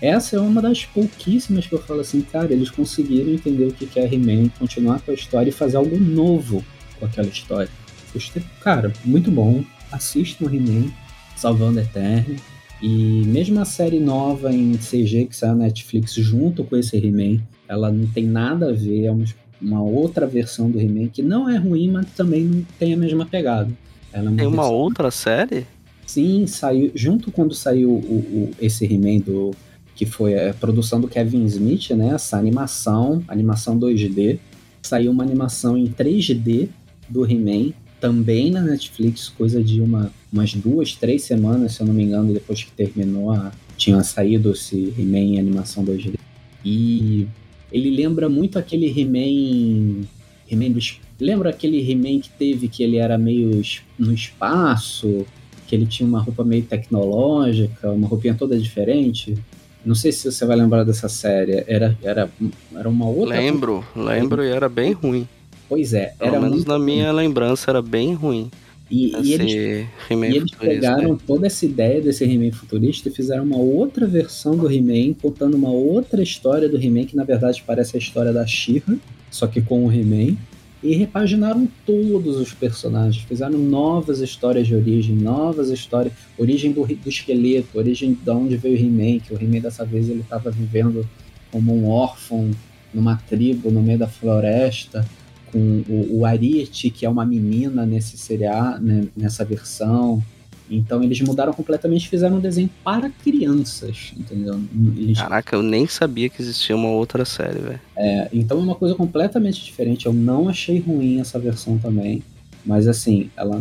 Essa 0.00 0.36
é 0.36 0.40
uma 0.40 0.60
das 0.60 0.84
pouquíssimas 0.84 1.66
que 1.66 1.74
eu 1.74 1.82
falo 1.82 2.00
assim, 2.00 2.20
cara, 2.22 2.52
eles 2.52 2.70
conseguiram 2.70 3.30
entender 3.30 3.66
o 3.66 3.72
que 3.72 3.98
é 3.98 4.04
He-Man, 4.04 4.48
continuar 4.58 5.00
com 5.00 5.12
a 5.12 5.14
história 5.14 5.50
e 5.50 5.52
fazer 5.52 5.76
algo 5.76 5.96
novo 5.96 6.64
com 6.98 7.06
aquela 7.06 7.28
história. 7.28 7.70
Gostei, 8.12 8.42
cara, 8.60 8.92
muito 9.04 9.30
bom. 9.30 9.64
Assistam 9.90 10.46
He-Man, 10.46 10.90
Salvando 11.36 11.78
a 11.80 11.82
Eterno. 11.82 12.36
E 12.82 13.22
mesmo 13.26 13.60
a 13.60 13.64
série 13.64 14.00
nova 14.00 14.52
em 14.52 14.72
CG 14.76 15.26
que 15.26 15.36
saiu 15.36 15.54
na 15.54 15.64
Netflix 15.64 16.14
junto 16.14 16.64
com 16.64 16.76
esse 16.76 16.96
He-Man, 16.96 17.40
ela 17.68 17.92
não 17.92 18.06
tem 18.08 18.24
nada 18.26 18.70
a 18.70 18.72
ver, 18.72 19.04
é 19.04 19.10
uma 19.10 19.24
uma 19.60 19.80
outra 19.80 20.26
versão 20.26 20.68
do 20.68 20.80
He-Man 20.80 21.06
que 21.06 21.22
não 21.22 21.48
é 21.48 21.56
ruim, 21.56 21.88
mas 21.88 22.06
também 22.16 22.42
não 22.42 22.64
tem 22.80 22.94
a 22.94 22.96
mesma 22.96 23.24
pegada. 23.24 23.70
Ela 24.12 24.32
é 24.32 24.34
Tem 24.34 24.46
uma 24.48 24.56
versão- 24.56 24.74
outra 24.74 25.08
série? 25.12 25.64
Sim, 26.04 26.48
saiu 26.48 26.90
junto 26.96 27.30
quando 27.30 27.54
saiu 27.54 27.90
o, 27.90 27.94
o- 27.94 28.50
esse 28.60 28.84
He-Man 28.84 29.18
do 29.20 29.52
que 29.94 30.04
foi 30.04 30.48
a 30.48 30.52
produção 30.52 31.00
do 31.00 31.06
Kevin 31.06 31.44
Smith, 31.44 31.90
né? 31.90 32.08
Essa 32.12 32.36
animação, 32.36 33.22
animação 33.28 33.78
2D. 33.78 34.40
Saiu 34.82 35.12
uma 35.12 35.22
animação 35.22 35.78
em 35.78 35.86
3D 35.86 36.68
do 37.08 37.24
He-Man, 37.24 37.72
também 38.02 38.50
na 38.50 38.60
Netflix, 38.60 39.28
coisa 39.28 39.62
de 39.62 39.80
uma, 39.80 40.12
umas 40.32 40.52
duas, 40.54 40.96
três 40.96 41.22
semanas, 41.22 41.74
se 41.74 41.82
eu 41.82 41.86
não 41.86 41.94
me 41.94 42.02
engano, 42.02 42.34
depois 42.34 42.64
que 42.64 42.72
terminou, 42.72 43.30
a, 43.30 43.52
tinha 43.76 44.02
saído 44.02 44.50
esse 44.50 44.92
He-Man 44.98 45.18
em 45.18 45.38
animação 45.38 45.84
2D. 45.84 46.18
E 46.64 47.28
ele 47.70 47.90
lembra 47.90 48.28
muito 48.28 48.58
aquele 48.58 48.88
He-Man. 48.88 50.04
He-Man 50.50 50.72
dos 50.72 51.00
Lembra 51.20 51.50
aquele 51.50 51.78
He-Man 51.78 52.18
que 52.18 52.30
teve 52.30 52.66
que 52.66 52.82
ele 52.82 52.96
era 52.96 53.16
meio 53.16 53.62
no 53.96 54.12
espaço, 54.12 55.24
que 55.68 55.76
ele 55.76 55.86
tinha 55.86 56.08
uma 56.08 56.20
roupa 56.20 56.42
meio 56.42 56.64
tecnológica, 56.64 57.88
uma 57.88 58.08
roupinha 58.08 58.34
toda 58.34 58.58
diferente? 58.58 59.38
Não 59.84 59.94
sei 59.94 60.10
se 60.10 60.32
você 60.32 60.44
vai 60.44 60.56
lembrar 60.56 60.82
dessa 60.82 61.08
série. 61.08 61.62
Era, 61.68 61.96
era, 62.02 62.28
era 62.74 62.88
uma 62.88 63.06
outra. 63.06 63.36
Lembro, 63.36 63.84
lembro 63.94 64.42
e 64.42 64.48
era 64.48 64.68
bem 64.68 64.90
ruim. 64.90 65.28
Pois 65.72 65.94
é, 65.94 66.12
Pelo 66.18 66.30
era 66.32 66.38
menos 66.38 66.66
na 66.66 66.78
minha 66.78 67.10
lembrança 67.10 67.70
era 67.70 67.80
bem 67.80 68.12
ruim. 68.12 68.50
E, 68.90 69.06
e 69.06 69.32
eles, 69.32 69.52
e 69.54 69.86
eles 70.10 70.50
futurista, 70.50 70.58
pegaram 70.58 71.12
né? 71.14 71.18
toda 71.26 71.46
essa 71.46 71.64
ideia 71.64 71.98
desse 71.98 72.24
He-Man 72.24 72.52
futurista 72.52 73.08
e 73.08 73.10
fizeram 73.12 73.42
uma 73.42 73.56
outra 73.56 74.06
versão 74.06 74.54
do 74.54 74.70
He-Man, 74.70 75.14
contando 75.14 75.54
uma 75.54 75.70
outra 75.70 76.22
história 76.22 76.68
do 76.68 76.76
He-Man, 76.76 77.06
que 77.06 77.16
na 77.16 77.24
verdade 77.24 77.64
parece 77.66 77.96
a 77.96 77.98
história 77.98 78.34
da 78.34 78.46
She-Ra, 78.46 78.96
só 79.30 79.46
que 79.46 79.62
com 79.62 79.86
o 79.86 79.90
He-Man. 79.90 80.36
E 80.82 80.94
repaginaram 80.94 81.66
todos 81.86 82.36
os 82.36 82.52
personagens, 82.52 83.24
fizeram 83.24 83.56
novas 83.56 84.20
histórias 84.20 84.66
de 84.66 84.74
origem, 84.74 85.16
novas 85.16 85.70
histórias, 85.70 86.12
origem 86.36 86.70
do, 86.70 86.84
do 86.84 87.08
esqueleto, 87.08 87.78
origem 87.78 88.12
de 88.12 88.30
onde 88.30 88.58
veio 88.58 88.76
o 88.76 88.78
He-Man, 88.78 89.20
que 89.20 89.32
o 89.32 89.42
He-Man 89.42 89.60
dessa 89.60 89.86
vez 89.86 90.10
ele 90.10 90.20
estava 90.20 90.50
vivendo 90.50 91.08
como 91.50 91.74
um 91.74 91.88
órfão 91.88 92.50
numa 92.92 93.16
tribo 93.16 93.70
no 93.70 93.80
meio 93.80 93.98
da 93.98 94.06
floresta, 94.06 95.08
com 95.52 95.84
o, 95.88 96.20
o 96.20 96.26
Ariete, 96.26 96.90
que 96.90 97.04
é 97.04 97.08
uma 97.08 97.24
menina 97.24 97.84
nesse 97.84 98.16
serial, 98.16 98.80
né, 98.80 99.06
nessa 99.16 99.44
versão. 99.44 100.22
Então 100.70 101.02
eles 101.02 101.20
mudaram 101.20 101.52
completamente, 101.52 102.08
fizeram 102.08 102.36
um 102.36 102.40
desenho 102.40 102.70
para 102.82 103.10
crianças, 103.10 104.12
entendeu? 104.16 104.58
Eles 104.96 105.18
Caraca, 105.18 105.54
eu 105.54 105.62
nem 105.62 105.86
sabia 105.86 106.30
que 106.30 106.40
existia 106.40 106.74
uma 106.74 106.88
outra 106.88 107.26
série, 107.26 107.58
velho. 107.58 107.80
é, 107.96 108.28
então 108.32 108.58
é 108.58 108.62
uma 108.62 108.74
coisa 108.74 108.94
completamente 108.94 109.62
diferente. 109.62 110.06
Eu 110.06 110.14
não 110.14 110.48
achei 110.48 110.78
ruim 110.80 111.20
essa 111.20 111.38
versão 111.38 111.76
também. 111.78 112.22
Mas 112.64 112.86
assim, 112.86 113.28
ela, 113.36 113.60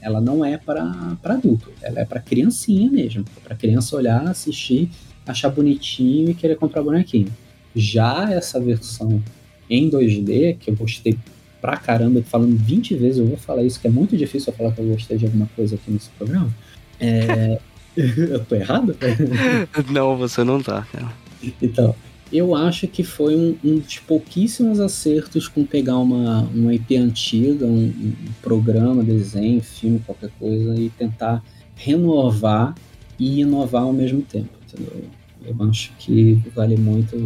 ela 0.00 0.20
não 0.20 0.44
é 0.44 0.58
para 0.58 1.16
adulto. 1.24 1.72
Ela 1.82 2.00
é 2.00 2.04
para 2.04 2.20
criancinha 2.20 2.90
mesmo. 2.90 3.24
para 3.42 3.56
criança 3.56 3.96
olhar, 3.96 4.28
assistir, 4.28 4.90
achar 5.26 5.48
bonitinho 5.48 6.30
e 6.30 6.34
querer 6.34 6.56
comprar 6.56 6.82
bonequinho. 6.82 7.32
Já 7.74 8.30
essa 8.30 8.60
versão 8.60 9.22
em 9.68 9.90
2D, 9.90 10.56
que 10.58 10.70
eu 10.70 10.76
gostei 10.76 11.18
pra 11.60 11.76
caramba, 11.76 12.22
falando 12.22 12.56
20 12.56 12.94
vezes, 12.94 13.18
eu 13.18 13.26
vou 13.26 13.36
falar 13.36 13.62
isso, 13.62 13.80
que 13.80 13.86
é 13.86 13.90
muito 13.90 14.16
difícil 14.16 14.52
eu 14.52 14.56
falar 14.56 14.72
que 14.72 14.80
eu 14.80 14.86
gostei 14.86 15.16
de 15.16 15.24
alguma 15.24 15.48
coisa 15.56 15.74
aqui 15.74 15.90
nesse 15.90 16.10
programa. 16.10 16.52
É... 17.00 17.58
eu 17.96 18.44
tô 18.44 18.54
errado? 18.54 18.96
Não, 19.90 20.16
você 20.16 20.44
não 20.44 20.62
tá, 20.62 20.86
cara. 20.92 21.10
Então, 21.62 21.94
eu 22.32 22.54
acho 22.54 22.86
que 22.88 23.02
foi 23.02 23.34
um, 23.36 23.56
um 23.64 23.78
dos 23.78 23.98
pouquíssimos 23.98 24.80
acertos 24.80 25.48
com 25.48 25.64
pegar 25.64 25.96
uma, 25.98 26.42
uma 26.54 26.74
IP 26.74 26.96
antiga, 26.96 27.64
um, 27.64 27.86
um 27.86 28.14
programa, 28.42 29.02
desenho, 29.02 29.62
filme, 29.62 30.00
qualquer 30.04 30.30
coisa, 30.38 30.74
e 30.74 30.90
tentar 30.90 31.42
renovar 31.74 32.74
e 33.18 33.40
inovar 33.40 33.82
ao 33.82 33.92
mesmo 33.92 34.22
tempo, 34.22 34.50
entendeu? 34.66 35.04
Eu 35.44 35.68
acho 35.68 35.92
que 35.98 36.40
vale 36.54 36.76
muito 36.76 37.16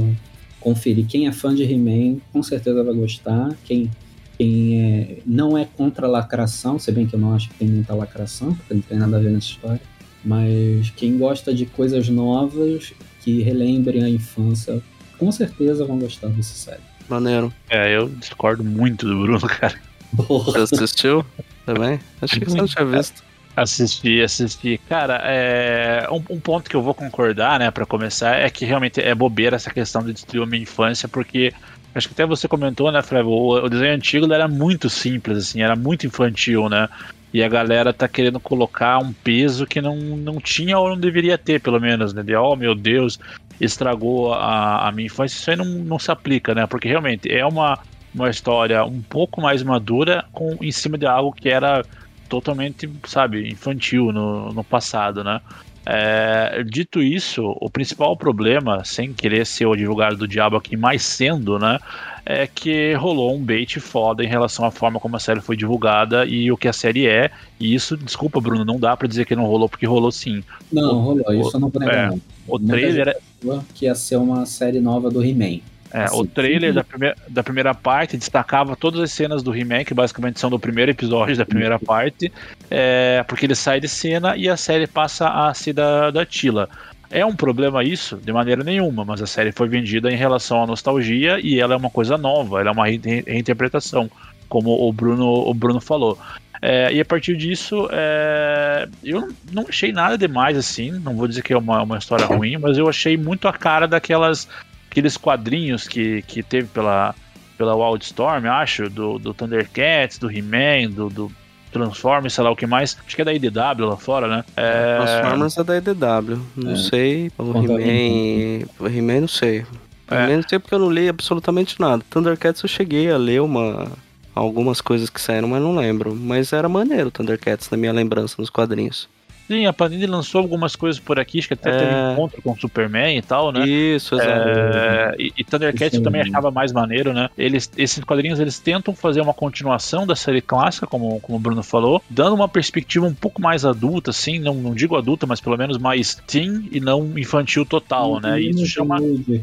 conferir. 0.60 1.06
Quem 1.06 1.26
é 1.26 1.32
fã 1.32 1.54
de 1.54 1.62
He-Man, 1.62 2.18
com 2.32 2.42
certeza 2.42 2.84
vai 2.84 2.94
gostar. 2.94 3.54
Quem, 3.64 3.90
quem 4.38 4.80
é, 4.80 5.18
não 5.26 5.56
é 5.56 5.64
contra 5.64 6.06
a 6.06 6.10
lacração, 6.10 6.78
se 6.78 6.92
bem 6.92 7.06
que 7.06 7.14
eu 7.14 7.20
não 7.20 7.34
acho 7.34 7.48
que 7.48 7.54
tem 7.56 7.68
muita 7.68 7.94
lacração, 7.94 8.54
porque 8.54 8.74
não 8.74 8.82
tem 8.82 8.98
nada 8.98 9.16
a 9.16 9.20
ver 9.20 9.30
nessa 9.30 9.48
história. 9.48 9.80
Mas 10.24 10.90
quem 10.90 11.18
gosta 11.18 11.52
de 11.52 11.66
coisas 11.66 12.08
novas, 12.08 12.92
que 13.22 13.42
relembrem 13.42 14.04
a 14.04 14.08
infância, 14.08 14.82
com 15.18 15.32
certeza 15.32 15.84
vão 15.84 15.98
gostar 15.98 16.28
dessa 16.28 16.54
série. 16.54 16.82
Maneiro. 17.08 17.52
É, 17.68 17.96
eu 17.96 18.08
discordo 18.08 18.62
muito 18.62 19.06
do 19.06 19.22
Bruno, 19.22 19.40
cara. 19.48 19.74
Você 20.12 20.74
assistiu 20.74 21.24
também? 21.64 22.00
Achei 22.20 22.40
que 22.40 22.50
você 22.50 22.56
não 22.56 22.66
tinha 22.66 22.84
visto. 22.84 23.22
Assisti, 23.60 24.22
assisti. 24.22 24.78
Cara, 24.88 25.20
é, 25.22 26.08
um, 26.10 26.36
um 26.36 26.40
ponto 26.40 26.70
que 26.70 26.74
eu 26.74 26.82
vou 26.82 26.94
concordar, 26.94 27.58
né, 27.58 27.70
pra 27.70 27.84
começar, 27.84 28.36
é 28.36 28.48
que 28.48 28.64
realmente 28.64 29.02
é 29.02 29.14
bobeira 29.14 29.56
essa 29.56 29.70
questão 29.70 30.02
de 30.02 30.14
destruir 30.14 30.42
a 30.42 30.46
minha 30.46 30.62
infância, 30.62 31.06
porque 31.06 31.52
acho 31.94 32.08
que 32.08 32.14
até 32.14 32.24
você 32.24 32.48
comentou, 32.48 32.90
né, 32.90 33.02
Flávio, 33.02 33.30
o, 33.30 33.56
o 33.56 33.68
desenho 33.68 33.94
antigo 33.94 34.32
era 34.32 34.48
muito 34.48 34.88
simples, 34.88 35.36
assim, 35.36 35.60
era 35.60 35.76
muito 35.76 36.06
infantil, 36.06 36.70
né? 36.70 36.88
E 37.34 37.42
a 37.42 37.48
galera 37.48 37.92
tá 37.92 38.08
querendo 38.08 38.40
colocar 38.40 38.98
um 38.98 39.12
peso 39.12 39.66
que 39.66 39.82
não, 39.82 39.94
não 39.94 40.40
tinha 40.40 40.78
ou 40.78 40.88
não 40.88 40.98
deveria 40.98 41.36
ter, 41.36 41.60
pelo 41.60 41.78
menos, 41.78 42.14
né? 42.14 42.22
De, 42.22 42.34
oh, 42.34 42.56
meu 42.56 42.74
Deus, 42.74 43.18
estragou 43.60 44.32
a, 44.32 44.88
a 44.88 44.92
minha 44.92 45.06
infância. 45.06 45.36
Isso 45.36 45.50
aí 45.50 45.56
não, 45.56 45.66
não 45.66 45.98
se 45.98 46.10
aplica, 46.10 46.54
né? 46.54 46.66
Porque 46.66 46.88
realmente 46.88 47.30
é 47.30 47.44
uma, 47.44 47.78
uma 48.14 48.30
história 48.30 48.82
um 48.84 49.02
pouco 49.02 49.38
mais 49.42 49.62
madura 49.62 50.24
com, 50.32 50.56
em 50.62 50.72
cima 50.72 50.96
de 50.96 51.04
algo 51.06 51.30
que 51.30 51.50
era 51.50 51.84
totalmente, 52.30 52.88
sabe, 53.06 53.46
infantil 53.50 54.12
no, 54.12 54.52
no 54.52 54.62
passado, 54.62 55.24
né? 55.24 55.40
É, 55.84 56.62
dito 56.62 57.02
isso, 57.02 57.42
o 57.60 57.68
principal 57.68 58.16
problema, 58.16 58.84
sem 58.84 59.12
querer 59.12 59.44
ser 59.44 59.66
o 59.66 59.72
advogado 59.72 60.16
do 60.16 60.28
diabo 60.28 60.56
aqui, 60.56 60.76
mais 60.76 61.02
sendo, 61.02 61.58
né, 61.58 61.80
é 62.24 62.46
que 62.46 62.92
rolou 62.94 63.34
um 63.34 63.42
bait 63.42 63.80
foda 63.80 64.22
em 64.22 64.28
relação 64.28 64.64
à 64.64 64.70
forma 64.70 65.00
como 65.00 65.16
a 65.16 65.18
série 65.18 65.40
foi 65.40 65.56
divulgada 65.56 66.24
e 66.26 66.52
o 66.52 66.56
que 66.56 66.68
a 66.68 66.72
série 66.72 67.08
é. 67.08 67.30
E 67.58 67.74
isso, 67.74 67.96
desculpa, 67.96 68.40
Bruno, 68.40 68.64
não 68.64 68.78
dá 68.78 68.96
pra 68.96 69.08
dizer 69.08 69.24
que 69.24 69.34
não 69.34 69.46
rolou, 69.46 69.68
porque 69.68 69.86
rolou 69.86 70.12
sim. 70.12 70.44
Não, 70.70 71.00
rolou, 71.00 71.32
isso 71.32 71.56
eu 71.56 71.60
não 71.60 71.68
vou 71.70 71.80
negar. 71.80 72.06
É, 72.06 72.10
não. 72.10 72.20
O 72.46 72.58
Muita 72.58 72.72
trailer 72.72 73.08
é, 73.08 73.16
gente 73.42 73.64
que 73.74 73.86
ia 73.86 73.94
ser 73.94 74.16
uma 74.16 74.44
série 74.46 74.80
nova 74.80 75.10
do 75.10 75.24
He-Man. 75.24 75.60
É, 75.92 76.04
Assim, 76.04 76.20
o 76.20 76.26
trailer 76.26 76.70
sim. 76.70 76.74
da 76.76 76.84
primeira, 76.84 77.16
da 77.28 77.42
primeira 77.42 77.74
parte 77.74 78.16
destacava 78.16 78.76
todas 78.76 79.00
as 79.00 79.10
cenas 79.12 79.42
do 79.42 79.54
He-Man, 79.54 79.84
que 79.84 79.92
basicamente 79.94 80.38
são 80.38 80.48
do 80.48 80.58
primeiro 80.58 80.90
episódio 80.92 81.36
da 81.36 81.44
primeira 81.44 81.78
parte, 81.78 82.32
é, 82.70 83.24
porque 83.26 83.46
ele 83.46 83.54
sai 83.56 83.80
de 83.80 83.88
cena 83.88 84.36
e 84.36 84.48
a 84.48 84.56
série 84.56 84.86
passa 84.86 85.28
a 85.28 85.52
ser 85.52 85.72
da, 85.72 86.10
da 86.10 86.24
Tila. 86.24 86.68
É 87.10 87.26
um 87.26 87.34
problema 87.34 87.82
isso? 87.82 88.16
De 88.18 88.32
maneira 88.32 88.62
nenhuma, 88.62 89.04
mas 89.04 89.20
a 89.20 89.26
série 89.26 89.50
foi 89.50 89.68
vendida 89.68 90.12
em 90.12 90.16
relação 90.16 90.62
à 90.62 90.66
nostalgia 90.66 91.40
e 91.42 91.58
ela 91.58 91.74
é 91.74 91.76
uma 91.76 91.90
coisa 91.90 92.16
nova, 92.16 92.60
ela 92.60 92.70
é 92.70 92.72
uma 92.72 92.86
re- 92.86 93.00
re- 93.04 93.24
reinterpretação, 93.26 94.08
como 94.48 94.70
o 94.70 94.92
Bruno, 94.92 95.26
o 95.28 95.52
Bruno 95.52 95.80
falou. 95.80 96.16
É, 96.62 96.92
e 96.92 97.00
a 97.00 97.04
partir 97.04 97.36
disso, 97.36 97.88
é, 97.90 98.86
eu 99.02 99.28
não 99.50 99.64
achei 99.68 99.90
nada 99.92 100.16
demais 100.16 100.56
assim, 100.56 100.90
não 100.90 101.16
vou 101.16 101.26
dizer 101.26 101.42
que 101.42 101.52
é 101.52 101.58
uma, 101.58 101.82
uma 101.82 101.98
história 101.98 102.26
ruim, 102.26 102.58
mas 102.58 102.78
eu 102.78 102.88
achei 102.88 103.16
muito 103.16 103.48
a 103.48 103.52
cara 103.52 103.88
daquelas 103.88 104.46
aqueles 104.90 105.16
quadrinhos 105.16 105.86
que, 105.86 106.22
que 106.22 106.42
teve 106.42 106.68
pela, 106.68 107.14
pela 107.56 107.74
Wildstorm, 107.76 108.46
acho, 108.46 108.90
do, 108.90 109.18
do 109.18 109.32
Thundercats, 109.32 110.18
do 110.18 110.30
He-Man, 110.30 110.90
do, 110.90 111.08
do 111.08 111.32
Transformers, 111.72 112.34
sei 112.34 112.42
lá 112.44 112.50
o 112.50 112.56
que 112.56 112.66
mais. 112.66 112.96
Acho 113.06 113.14
que 113.14 113.22
é 113.22 113.24
da 113.24 113.32
IDW 113.32 113.86
lá 113.86 113.96
fora, 113.96 114.26
né? 114.26 114.44
É, 114.56 114.96
Transformers 114.98 115.56
é 115.56 115.64
da 115.64 115.76
EDW. 115.76 116.40
Não 116.56 116.72
É. 116.72 116.76
sei. 116.76 117.30
O 117.38 117.44
He-Man. 117.56 118.66
O 118.80 118.86
He-Man 118.88 119.20
não 119.22 119.28
sei. 119.28 119.64
É. 120.10 120.24
He-Man 120.24 120.36
não 120.38 120.48
sei 120.48 120.58
porque 120.58 120.74
eu 120.74 120.80
não 120.80 120.90
li 120.90 121.08
absolutamente 121.08 121.80
nada. 121.80 122.02
Thundercats 122.10 122.62
eu 122.62 122.68
cheguei 122.68 123.10
a 123.10 123.16
ler 123.16 123.40
uma. 123.40 123.86
Algumas 124.34 124.80
coisas 124.80 125.10
que 125.10 125.20
saíram, 125.20 125.48
mas 125.48 125.60
não 125.62 125.74
lembro. 125.76 126.14
Mas 126.14 126.52
era 126.52 126.68
maneiro 126.68 127.08
o 127.08 127.10
Thundercats 127.10 127.68
na 127.70 127.76
minha 127.76 127.92
lembrança 127.92 128.36
nos 128.38 128.48
quadrinhos. 128.50 129.08
Sim, 129.50 129.66
a 129.66 129.72
Panini 129.72 130.06
lançou 130.06 130.40
algumas 130.40 130.76
coisas 130.76 131.00
por 131.00 131.18
aqui, 131.18 131.40
acho 131.40 131.48
que 131.48 131.54
até 131.54 131.70
É. 131.70 131.76
teve 131.76 132.12
encontro 132.12 132.40
com 132.40 132.52
o 132.52 132.56
Superman 132.56 133.18
e 133.18 133.20
tal, 133.20 133.50
né? 133.50 133.66
Isso, 133.66 134.14
exato. 134.14 134.48
É, 134.48 135.14
e, 135.18 135.32
e 135.38 135.42
Thundercats 135.42 135.94
eu 135.98 136.04
também 136.04 136.20
achava 136.20 136.52
mais 136.52 136.70
maneiro, 136.72 137.12
né? 137.12 137.28
Eles, 137.36 137.68
esses 137.76 138.04
quadrinhos 138.04 138.38
eles 138.38 138.60
tentam 138.60 138.94
fazer 138.94 139.20
uma 139.20 139.34
continuação 139.34 140.06
da 140.06 140.14
série 140.14 140.40
clássica, 140.40 140.86
como, 140.86 141.18
como 141.18 141.36
o 141.36 141.40
Bruno 141.40 141.64
falou, 141.64 142.00
dando 142.08 142.36
uma 142.36 142.48
perspectiva 142.48 143.04
um 143.04 143.12
pouco 143.12 143.42
mais 143.42 143.64
adulta, 143.64 144.10
assim, 144.10 144.38
não, 144.38 144.54
não 144.54 144.72
digo 144.72 144.96
adulta, 144.96 145.26
mas 145.26 145.40
pelo 145.40 145.58
menos 145.58 145.78
mais 145.78 146.14
teen 146.28 146.68
e 146.70 146.78
não 146.78 147.18
infantil 147.18 147.66
total, 147.66 148.20
né? 148.20 148.40
E 148.40 148.50
isso 148.50 148.64
chama, 148.66 148.98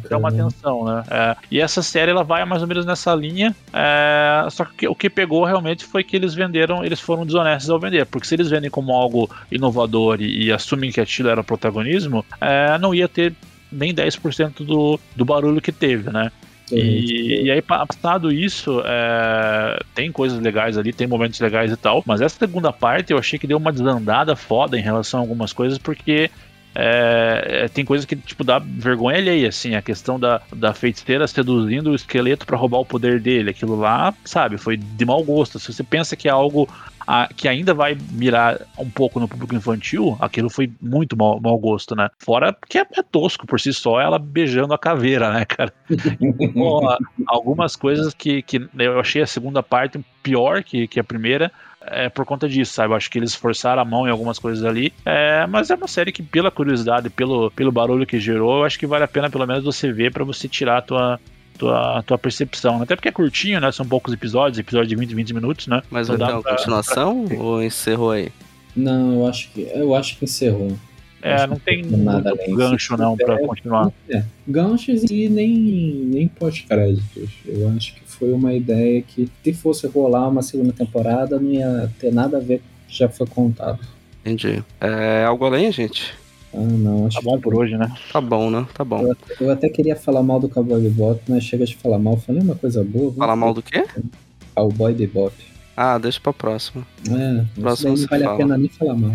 chama 0.08 0.32
né? 0.32 0.42
atenção, 0.42 0.86
né? 0.86 1.04
É, 1.12 1.36
e 1.52 1.60
essa 1.60 1.82
série 1.84 2.12
ela 2.12 2.24
vai 2.24 2.46
mais 2.46 2.62
ou 2.62 2.68
menos 2.70 2.86
nessa 2.86 3.14
linha, 3.14 3.54
é, 3.74 4.48
só 4.52 4.64
que 4.64 4.88
o 4.88 4.96
que 4.96 5.10
pegou 5.10 5.44
realmente 5.44 5.84
foi 5.84 6.02
que 6.02 6.16
eles 6.16 6.34
venderam, 6.34 6.86
eles 6.86 7.02
foram 7.02 7.26
desonestos 7.26 7.70
ao 7.70 7.78
vender, 7.78 8.06
porque 8.06 8.26
se 8.26 8.36
eles 8.36 8.50
vendem 8.50 8.70
como 8.70 8.94
algo 8.94 9.30
inovador 9.52 9.97
e, 10.20 10.46
e 10.46 10.52
assumem 10.52 10.92
que 10.92 11.02
aquilo 11.02 11.30
era 11.30 11.44
protagonismo, 11.44 12.26
é, 12.40 12.78
não 12.78 12.94
ia 12.94 13.08
ter 13.08 13.34
nem 13.72 13.94
10% 13.94 14.66
do, 14.66 15.00
do 15.16 15.26
barulho 15.26 15.62
que 15.62 15.72
teve, 15.72 16.10
né? 16.12 16.32
E, 16.72 17.44
e 17.44 17.52
aí, 17.52 17.62
passado 17.62 18.32
isso, 18.32 18.82
é, 18.86 19.80
tem 19.96 20.12
coisas 20.12 20.40
legais 20.40 20.78
ali, 20.78 20.92
tem 20.92 21.08
momentos 21.08 21.40
legais 21.40 21.72
e 21.72 21.78
tal, 21.78 22.04
mas 22.06 22.20
essa 22.20 22.38
segunda 22.38 22.74
parte 22.74 23.14
eu 23.14 23.18
achei 23.18 23.40
que 23.40 23.48
deu 23.48 23.58
uma 23.58 23.72
desandada 23.72 24.36
foda 24.36 24.78
em 24.78 24.82
relação 24.82 25.20
a 25.20 25.24
algumas 25.24 25.54
coisas, 25.54 25.78
porque 25.78 26.30
é, 26.80 27.64
é, 27.64 27.68
tem 27.68 27.84
coisas 27.84 28.06
que, 28.06 28.16
tipo, 28.16 28.44
dá 28.44 28.60
vergonha 28.60 29.18
alheia, 29.18 29.50
assim, 29.50 29.74
a 29.74 29.82
questão 29.82 30.20
da, 30.20 30.40
da 30.56 30.76
feiticeira 30.76 31.28
seduzindo 31.28 31.90
o 31.90 31.96
esqueleto 31.96 32.46
para 32.46 32.56
roubar 32.56 32.78
o 32.78 32.86
poder 32.86 33.20
dele, 33.20 33.50
aquilo 33.50 33.76
lá, 33.80 34.14
sabe, 34.24 34.60
foi 34.60 34.78
de 34.78 35.04
mau 35.04 35.24
gosto. 35.24 35.58
Se 35.58 35.74
você 35.74 35.84
pensa 35.84 36.16
que 36.16 36.28
é 36.28 36.32
algo 36.32 36.70
a, 37.08 37.28
que 37.36 37.48
ainda 37.48 37.74
vai 37.74 37.98
mirar 38.12 38.60
um 38.78 38.90
pouco 38.92 39.20
no 39.20 39.28
público 39.28 39.56
infantil, 39.56 40.16
aquilo 40.22 40.52
foi 40.52 40.72
muito 40.80 41.18
mau, 41.18 41.42
mau 41.42 41.58
gosto, 41.58 41.96
né? 41.96 42.10
Fora 42.20 42.56
que 42.70 42.78
é, 42.78 42.86
é, 42.96 43.02
tosco 43.02 43.48
por 43.48 43.60
si 43.60 43.74
só 43.74 44.00
ela 44.00 44.20
beijando 44.20 44.72
a 44.72 44.78
caveira, 44.78 45.34
né, 45.34 45.46
cara? 45.46 45.74
Então, 46.20 46.98
algumas 47.26 47.76
coisas 47.76 48.14
que, 48.14 48.42
que 48.42 48.70
eu 48.78 49.00
achei 49.00 49.22
a 49.22 49.28
segunda 49.28 49.64
parte 49.64 50.00
pior 50.22 50.64
que, 50.64 50.88
que 50.88 51.00
a 51.00 51.04
primeira, 51.04 51.52
é 51.90 52.10
por 52.10 52.26
conta 52.26 52.48
disso, 52.48 52.74
sabe? 52.74 52.94
Eu 52.94 52.98
acho 52.98 53.10
que 53.10 53.18
eles 53.18 53.34
forçaram 53.34 53.82
a 53.82 53.86
mão 53.86 54.08
em 54.08 54.12
algumas 54.12 54.40
coisas 54.40 54.64
ali. 54.64 54.94
É, 55.06 55.46
mas 55.48 55.70
é 55.70 55.76
uma 55.76 55.88
série 55.88 56.12
que, 56.12 56.22
pela 56.22 56.52
curiosidade, 56.52 57.10
pelo, 57.10 57.50
pelo 57.52 57.72
barulho 57.72 58.06
que 58.06 58.20
gerou, 58.20 58.60
eu 58.60 58.64
acho 58.66 58.78
que 58.78 58.88
vale 58.88 59.04
a 59.04 59.08
pena 59.08 59.30
pelo 59.30 59.46
menos 59.46 59.64
você 59.64 59.92
ver 59.92 60.12
para 60.12 60.24
você 60.24 60.48
tirar 60.48 60.78
a 60.78 60.82
tua, 60.82 61.20
tua, 61.58 62.04
tua 62.04 62.18
percepção. 62.18 62.82
Até 62.82 62.96
porque 62.96 63.10
é 63.10 63.12
curtinho, 63.12 63.60
né? 63.60 63.72
São 63.72 63.86
poucos 63.86 64.14
episódios, 64.14 64.60
episódio 64.60 64.90
de 64.90 64.96
20, 64.96 65.16
20 65.16 65.34
minutos, 65.34 65.68
né? 65.68 65.82
Mas 65.90 66.08
vai 66.08 66.18
ter 66.18 66.24
uma 66.24 66.42
pra, 66.42 66.56
continuação 66.56 67.26
pra... 67.26 67.38
ou 67.38 67.64
encerrou 67.64 68.12
aí? 68.12 68.30
Não, 68.76 69.14
eu 69.14 69.28
acho 69.28 69.50
que 69.52 69.68
eu 69.74 69.96
acho 69.96 70.18
que 70.18 70.26
encerrou. 70.26 70.78
É, 71.22 71.48
não 71.48 71.58
tem 71.58 71.84
nada 71.84 72.30
além. 72.30 72.56
gancho 72.56 72.96
não 72.96 73.18
para 73.18 73.40
continuar. 73.40 73.92
É, 74.08 74.24
ganchos 74.48 75.04
e 75.10 75.28
nem, 75.28 75.50
nem 75.50 76.28
pós-créditos. 76.28 77.30
Eu 77.46 77.70
acho 77.76 77.96
que 77.96 78.02
foi 78.18 78.32
uma 78.32 78.54
ideia 78.54 79.02
que, 79.02 79.30
se 79.44 79.54
fosse 79.54 79.88
rolar 79.88 80.28
uma 80.28 80.42
segunda 80.42 80.74
temporada, 80.74 81.40
não 81.40 81.52
ia 81.52 81.92
ter 82.00 82.12
nada 82.12 82.38
a 82.38 82.40
ver 82.40 82.60
com 82.60 82.66
o 82.66 82.88
que 82.88 82.98
já 82.98 83.10
foi 83.10 83.28
contado. 83.28 83.80
Entendi. 84.22 84.64
É 84.82 85.24
algo 85.26 85.46
além, 85.46 85.72
gente? 85.72 86.14
Ah, 86.54 86.60
não. 86.60 87.08
Acho 87.08 87.18
tá 87.18 87.24
bom 87.24 87.40
por 87.40 87.56
hoje, 87.56 87.78
né? 87.78 87.92
Tá 88.12 88.20
bom, 88.20 88.50
né? 88.50 88.66
Tá 88.74 88.84
bom. 88.84 89.02
Eu, 89.02 89.16
eu 89.40 89.52
até 89.52 89.70
queria 89.70 89.96
falar 89.96 90.24
mal 90.24 90.40
do 90.40 90.50
Cowboy 90.50 90.82
Bebop, 90.82 91.22
mas 91.28 91.44
chega 91.44 91.66
de 91.66 91.76
falar 91.76 92.00
mal. 92.00 92.18
Falei 92.18 92.42
uma 92.42 92.56
coisa 92.56 92.84
boa. 92.84 93.14
Falar 93.14 93.36
mal 93.36 93.54
do 93.54 93.62
quê? 93.62 93.86
Cowboy 94.56 94.94
Bebop. 94.94 95.34
Ah, 95.76 95.98
deixa 96.00 96.20
pra 96.20 96.34
próxima. 96.34 96.86
É, 97.08 97.62
próxima 97.62 97.92
não 97.92 98.08
vale 98.08 98.24
fala. 98.24 98.34
a 98.34 98.38
pena 98.38 98.58
nem 98.58 98.70
falar 98.70 98.96
mal. 98.96 99.12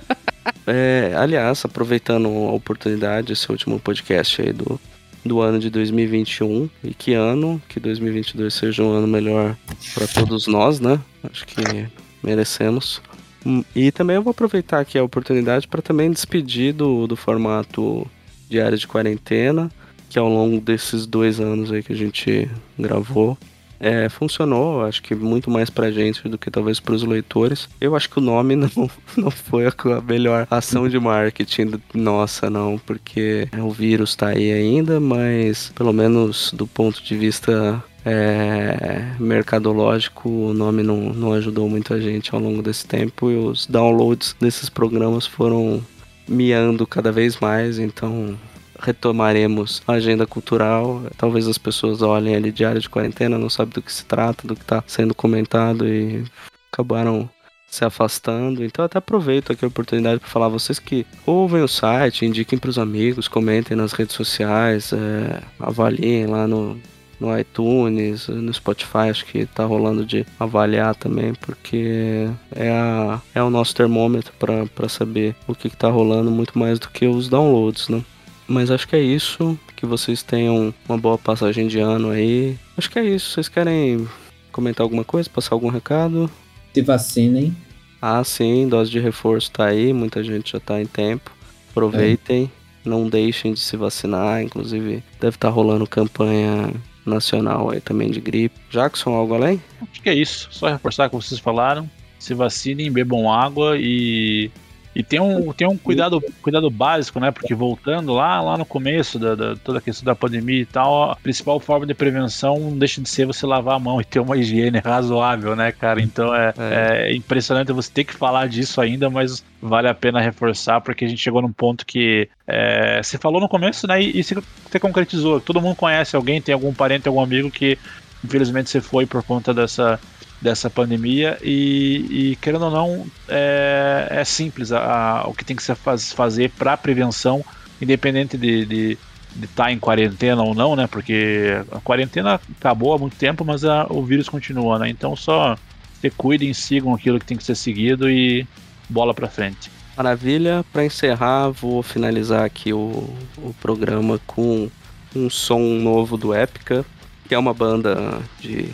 é, 0.66 1.12
aliás, 1.16 1.64
aproveitando 1.64 2.28
a 2.28 2.52
oportunidade, 2.52 3.34
esse 3.34 3.50
último 3.50 3.78
podcast 3.78 4.40
aí 4.40 4.52
do, 4.52 4.80
do 5.24 5.40
ano 5.40 5.58
de 5.58 5.70
2021 5.70 6.68
e 6.82 6.94
que 6.94 7.14
ano, 7.14 7.60
que 7.68 7.78
2022 7.78 8.52
seja 8.52 8.82
um 8.82 8.90
ano 8.90 9.06
melhor 9.06 9.56
para 9.94 10.06
todos 10.06 10.46
nós, 10.46 10.80
né? 10.80 11.00
Acho 11.22 11.46
que 11.46 11.86
merecemos. 12.22 13.00
Hum, 13.44 13.64
e 13.74 13.90
também 13.90 14.16
eu 14.16 14.22
vou 14.22 14.30
aproveitar 14.30 14.80
aqui 14.80 14.98
a 14.98 15.04
oportunidade 15.04 15.66
para 15.66 15.82
também 15.82 16.10
despedir 16.10 16.72
do, 16.72 17.06
do 17.06 17.16
formato 17.16 18.06
diário 18.48 18.76
de 18.76 18.86
quarentena, 18.86 19.70
que 20.08 20.18
ao 20.18 20.28
longo 20.28 20.60
desses 20.60 21.06
dois 21.06 21.40
anos 21.40 21.72
aí 21.72 21.82
que 21.82 21.92
a 21.92 21.96
gente 21.96 22.48
gravou, 22.78 23.36
é, 23.82 24.08
funcionou, 24.08 24.84
acho 24.84 25.02
que 25.02 25.12
muito 25.12 25.50
mais 25.50 25.68
pra 25.68 25.90
gente 25.90 26.28
do 26.28 26.38
que 26.38 26.52
talvez 26.52 26.78
pros 26.78 27.02
leitores. 27.02 27.68
Eu 27.80 27.96
acho 27.96 28.08
que 28.08 28.18
o 28.18 28.22
nome 28.22 28.54
não, 28.56 28.70
não 29.16 29.30
foi 29.30 29.66
a 29.66 30.00
melhor 30.06 30.46
ação 30.48 30.88
de 30.88 30.98
marketing 31.00 31.72
nossa, 31.92 32.48
não, 32.48 32.78
porque 32.78 33.48
o 33.58 33.70
vírus 33.70 34.14
tá 34.14 34.28
aí 34.28 34.52
ainda, 34.52 35.00
mas 35.00 35.72
pelo 35.74 35.92
menos 35.92 36.52
do 36.52 36.66
ponto 36.66 37.02
de 37.02 37.16
vista 37.16 37.82
é, 38.06 39.14
mercadológico, 39.18 40.28
o 40.28 40.54
nome 40.54 40.84
não, 40.84 41.12
não 41.12 41.32
ajudou 41.32 41.68
muito 41.68 41.92
a 41.92 42.00
gente 42.00 42.32
ao 42.32 42.40
longo 42.40 42.62
desse 42.62 42.86
tempo 42.86 43.30
e 43.30 43.36
os 43.36 43.66
downloads 43.66 44.36
desses 44.40 44.68
programas 44.68 45.26
foram 45.26 45.82
miando 46.28 46.86
cada 46.86 47.10
vez 47.10 47.38
mais, 47.40 47.80
então 47.80 48.38
retomaremos 48.82 49.82
a 49.86 49.92
agenda 49.92 50.26
cultural. 50.26 51.02
Talvez 51.16 51.48
as 51.48 51.58
pessoas 51.58 52.02
olhem 52.02 52.34
ali 52.34 52.52
diário 52.52 52.80
de 52.80 52.88
quarentena, 52.88 53.38
não 53.38 53.48
sabem 53.48 53.74
do 53.74 53.82
que 53.82 53.92
se 53.92 54.04
trata, 54.04 54.46
do 54.46 54.54
que 54.54 54.62
está 54.62 54.82
sendo 54.86 55.14
comentado 55.14 55.86
e 55.88 56.24
acabaram 56.72 57.28
se 57.66 57.84
afastando. 57.84 58.64
Então 58.64 58.84
até 58.84 58.98
aproveito 58.98 59.52
aqui 59.52 59.64
a 59.64 59.68
oportunidade 59.68 60.20
para 60.20 60.28
falar 60.28 60.48
vocês 60.48 60.78
que 60.78 61.06
ouvem 61.24 61.62
o 61.62 61.68
site, 61.68 62.26
indiquem 62.26 62.58
para 62.58 62.70
os 62.70 62.78
amigos, 62.78 63.28
comentem 63.28 63.76
nas 63.76 63.92
redes 63.92 64.14
sociais, 64.14 64.92
é, 64.92 65.42
avaliem 65.58 66.26
lá 66.26 66.46
no 66.46 66.78
no 67.22 67.38
iTunes, 67.38 68.26
no 68.26 68.52
Spotify, 68.52 69.08
acho 69.08 69.24
que 69.24 69.46
tá 69.46 69.64
rolando 69.64 70.04
de 70.04 70.26
avaliar 70.40 70.96
também, 70.96 71.32
porque 71.34 72.28
é, 72.50 72.68
a, 72.68 73.20
é 73.32 73.40
o 73.40 73.48
nosso 73.48 73.74
termômetro 73.76 74.32
para 74.38 74.88
saber 74.88 75.36
o 75.46 75.54
que, 75.54 75.70
que 75.70 75.76
tá 75.76 75.88
rolando 75.88 76.32
muito 76.32 76.58
mais 76.58 76.80
do 76.80 76.88
que 76.88 77.06
os 77.06 77.28
downloads, 77.28 77.88
né? 77.88 78.02
Mas 78.46 78.70
acho 78.70 78.86
que 78.86 78.96
é 78.96 79.00
isso. 79.00 79.58
Que 79.76 79.86
vocês 79.86 80.22
tenham 80.22 80.74
uma 80.88 80.98
boa 80.98 81.18
passagem 81.18 81.66
de 81.66 81.78
ano 81.78 82.10
aí. 82.10 82.56
Acho 82.76 82.90
que 82.90 82.98
é 82.98 83.04
isso. 83.04 83.30
Vocês 83.30 83.48
querem 83.48 84.06
comentar 84.50 84.84
alguma 84.84 85.04
coisa? 85.04 85.28
Passar 85.30 85.54
algum 85.54 85.68
recado? 85.68 86.30
Se 86.72 86.82
vacinem. 86.82 87.56
Ah, 88.00 88.22
sim. 88.24 88.68
Dose 88.68 88.90
de 88.90 88.98
reforço 88.98 89.50
tá 89.50 89.66
aí. 89.66 89.92
Muita 89.92 90.22
gente 90.22 90.52
já 90.52 90.60
tá 90.60 90.80
em 90.80 90.86
tempo. 90.86 91.30
Aproveitem. 91.70 92.50
É. 92.84 92.88
Não 92.88 93.08
deixem 93.08 93.52
de 93.52 93.60
se 93.60 93.76
vacinar. 93.76 94.42
Inclusive, 94.42 95.02
deve 95.20 95.36
estar 95.36 95.48
tá 95.48 95.50
rolando 95.50 95.86
campanha 95.86 96.72
nacional 97.04 97.70
aí 97.70 97.80
também 97.80 98.10
de 98.10 98.20
gripe. 98.20 98.54
Jackson, 98.70 99.10
algo 99.10 99.34
além? 99.34 99.62
Acho 99.90 100.02
que 100.02 100.08
é 100.08 100.14
isso. 100.14 100.48
Só 100.50 100.68
reforçar 100.68 101.06
o 101.06 101.10
que 101.10 101.16
vocês 101.16 101.40
falaram. 101.40 101.88
Se 102.18 102.34
vacinem, 102.34 102.90
bebam 102.90 103.32
água 103.32 103.76
e 103.78 104.50
e 104.94 105.02
tem 105.02 105.18
um, 105.20 105.52
tem 105.52 105.66
um 105.66 105.76
cuidado, 105.76 106.22
cuidado 106.42 106.70
básico, 106.70 107.18
né? 107.18 107.30
Porque 107.30 107.54
voltando 107.54 108.12
lá, 108.12 108.40
lá 108.40 108.58
no 108.58 108.66
começo 108.66 109.18
da, 109.18 109.34
da, 109.34 109.56
toda 109.56 109.78
a 109.78 109.80
questão 109.80 110.04
da 110.04 110.14
pandemia 110.14 110.60
e 110.60 110.66
tal, 110.66 111.10
a 111.10 111.16
principal 111.16 111.58
forma 111.58 111.86
de 111.86 111.94
prevenção 111.94 112.58
não 112.58 112.78
deixa 112.78 113.00
de 113.00 113.08
ser 113.08 113.26
você 113.26 113.46
lavar 113.46 113.76
a 113.76 113.78
mão 113.78 114.00
e 114.00 114.04
ter 114.04 114.20
uma 114.20 114.36
higiene 114.36 114.78
razoável, 114.78 115.56
né, 115.56 115.72
cara? 115.72 116.00
Então 116.00 116.34
é, 116.34 116.52
é. 116.58 117.10
é 117.10 117.16
impressionante 117.16 117.72
você 117.72 117.90
ter 117.90 118.04
que 118.04 118.12
falar 118.14 118.48
disso 118.48 118.80
ainda, 118.80 119.08
mas 119.08 119.42
vale 119.62 119.88
a 119.88 119.94
pena 119.94 120.20
reforçar 120.20 120.80
porque 120.80 121.04
a 121.04 121.08
gente 121.08 121.22
chegou 121.22 121.40
num 121.40 121.52
ponto 121.52 121.86
que 121.86 122.28
é, 122.46 123.02
você 123.02 123.16
falou 123.16 123.40
no 123.40 123.48
começo, 123.48 123.86
né? 123.86 124.02
E, 124.02 124.18
e 124.18 124.22
você, 124.22 124.34
você 124.34 124.78
concretizou. 124.78 125.40
Todo 125.40 125.60
mundo 125.60 125.76
conhece 125.76 126.16
alguém, 126.16 126.40
tem 126.42 126.52
algum 126.52 126.74
parente, 126.74 127.08
algum 127.08 127.20
amigo 127.20 127.50
que 127.50 127.78
infelizmente 128.22 128.68
você 128.68 128.80
foi 128.80 129.06
por 129.06 129.22
conta 129.22 129.54
dessa 129.54 129.98
dessa 130.42 130.68
pandemia 130.68 131.38
e, 131.40 132.32
e 132.32 132.36
querendo 132.36 132.64
ou 132.64 132.70
não, 132.70 133.06
é, 133.28 134.08
é 134.10 134.24
simples 134.24 134.72
a, 134.72 135.20
a, 135.20 135.28
o 135.28 135.32
que 135.34 135.44
tem 135.44 135.54
que 135.54 135.62
se 135.62 135.74
faz, 135.74 136.12
fazer 136.12 136.50
para 136.50 136.76
prevenção, 136.76 137.44
independente 137.80 138.36
de, 138.36 138.66
de 138.66 138.98
de 139.34 139.46
estar 139.46 139.64
tá 139.64 139.72
em 139.72 139.78
quarentena 139.78 140.42
ou 140.42 140.54
não, 140.54 140.76
né? 140.76 140.86
Porque 140.86 141.62
a 141.70 141.80
quarentena 141.80 142.40
acabou 142.58 142.94
há 142.94 142.98
muito 142.98 143.16
tempo, 143.16 143.44
mas 143.44 143.64
a, 143.64 143.86
o 143.88 144.04
vírus 144.04 144.28
continua, 144.28 144.78
né? 144.78 144.88
Então 144.88 145.16
só 145.16 145.56
se 146.00 146.10
cuidem, 146.10 146.52
sigam 146.52 146.94
aquilo 146.94 147.18
que 147.18 147.24
tem 147.24 147.36
que 147.36 147.44
ser 147.44 147.54
seguido 147.54 148.10
e 148.10 148.46
bola 148.88 149.14
para 149.14 149.28
frente. 149.28 149.70
Maravilha. 149.96 150.64
Para 150.72 150.84
encerrar, 150.84 151.48
vou 151.50 151.82
finalizar 151.82 152.44
aqui 152.44 152.72
o, 152.72 153.08
o 153.38 153.54
programa 153.60 154.20
com 154.26 154.70
um 155.14 155.30
som 155.30 155.60
novo 155.60 156.16
do 156.16 156.32
Épica, 156.34 156.84
que 157.28 157.34
é 157.34 157.38
uma 157.38 157.54
banda 157.54 158.20
de 158.40 158.68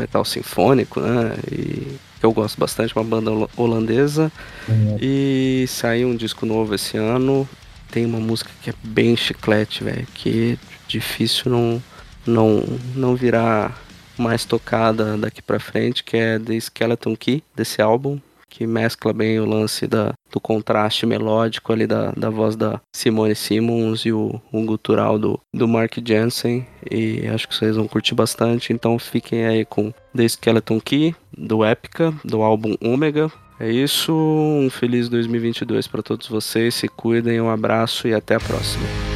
metal 0.00 0.24
sinfônico, 0.24 1.00
né? 1.00 1.34
E 1.50 1.98
que 2.18 2.26
eu 2.26 2.32
gosto 2.32 2.58
bastante, 2.58 2.94
uma 2.94 3.04
banda 3.04 3.30
holandesa. 3.56 4.30
Uhum. 4.68 4.98
E 5.00 5.64
saiu 5.68 6.08
um 6.08 6.16
disco 6.16 6.44
novo 6.44 6.74
esse 6.74 6.96
ano. 6.96 7.48
Tem 7.90 8.04
uma 8.04 8.20
música 8.20 8.50
que 8.62 8.70
é 8.70 8.74
bem 8.82 9.16
chiclete, 9.16 9.82
velho, 9.82 10.06
que 10.14 10.58
é 10.60 10.66
difícil 10.86 11.50
não 11.50 11.82
não 12.26 12.62
não 12.94 13.16
virar 13.16 13.80
mais 14.18 14.44
tocada 14.44 15.16
daqui 15.16 15.40
para 15.40 15.58
frente, 15.58 16.04
que 16.04 16.16
é 16.16 16.38
The 16.38 16.54
Skeleton 16.54 17.16
Key 17.16 17.42
desse 17.56 17.80
álbum 17.80 18.20
que 18.50 18.66
mescla 18.66 19.12
bem 19.12 19.38
o 19.38 19.46
lance 19.46 19.86
da, 19.86 20.12
do 20.30 20.40
contraste 20.40 21.06
melódico 21.06 21.72
ali 21.72 21.86
da, 21.86 22.10
da 22.10 22.28
voz 22.28 22.56
da 22.56 22.80
Simone 22.94 23.34
Simmons 23.34 24.04
e 24.04 24.12
o, 24.12 24.40
o 24.52 24.64
gutural 24.64 25.18
do, 25.18 25.40
do 25.54 25.68
Mark 25.68 25.96
Jensen. 26.04 26.66
E 26.90 27.26
acho 27.28 27.48
que 27.48 27.54
vocês 27.54 27.76
vão 27.76 27.86
curtir 27.86 28.14
bastante. 28.14 28.72
Então 28.72 28.98
fiquem 28.98 29.46
aí 29.46 29.64
com 29.64 29.94
The 30.14 30.24
Skeleton 30.24 30.80
Key, 30.80 31.14
do 31.36 31.64
Epica, 31.64 32.12
do 32.24 32.42
álbum 32.42 32.74
Omega. 32.82 33.30
É 33.58 33.70
isso, 33.70 34.12
um 34.12 34.70
feliz 34.70 35.08
2022 35.08 35.86
para 35.86 36.02
todos 36.02 36.26
vocês. 36.26 36.74
Se 36.74 36.88
cuidem, 36.88 37.40
um 37.40 37.50
abraço 37.50 38.08
e 38.08 38.14
até 38.14 38.34
a 38.34 38.40
próxima. 38.40 39.09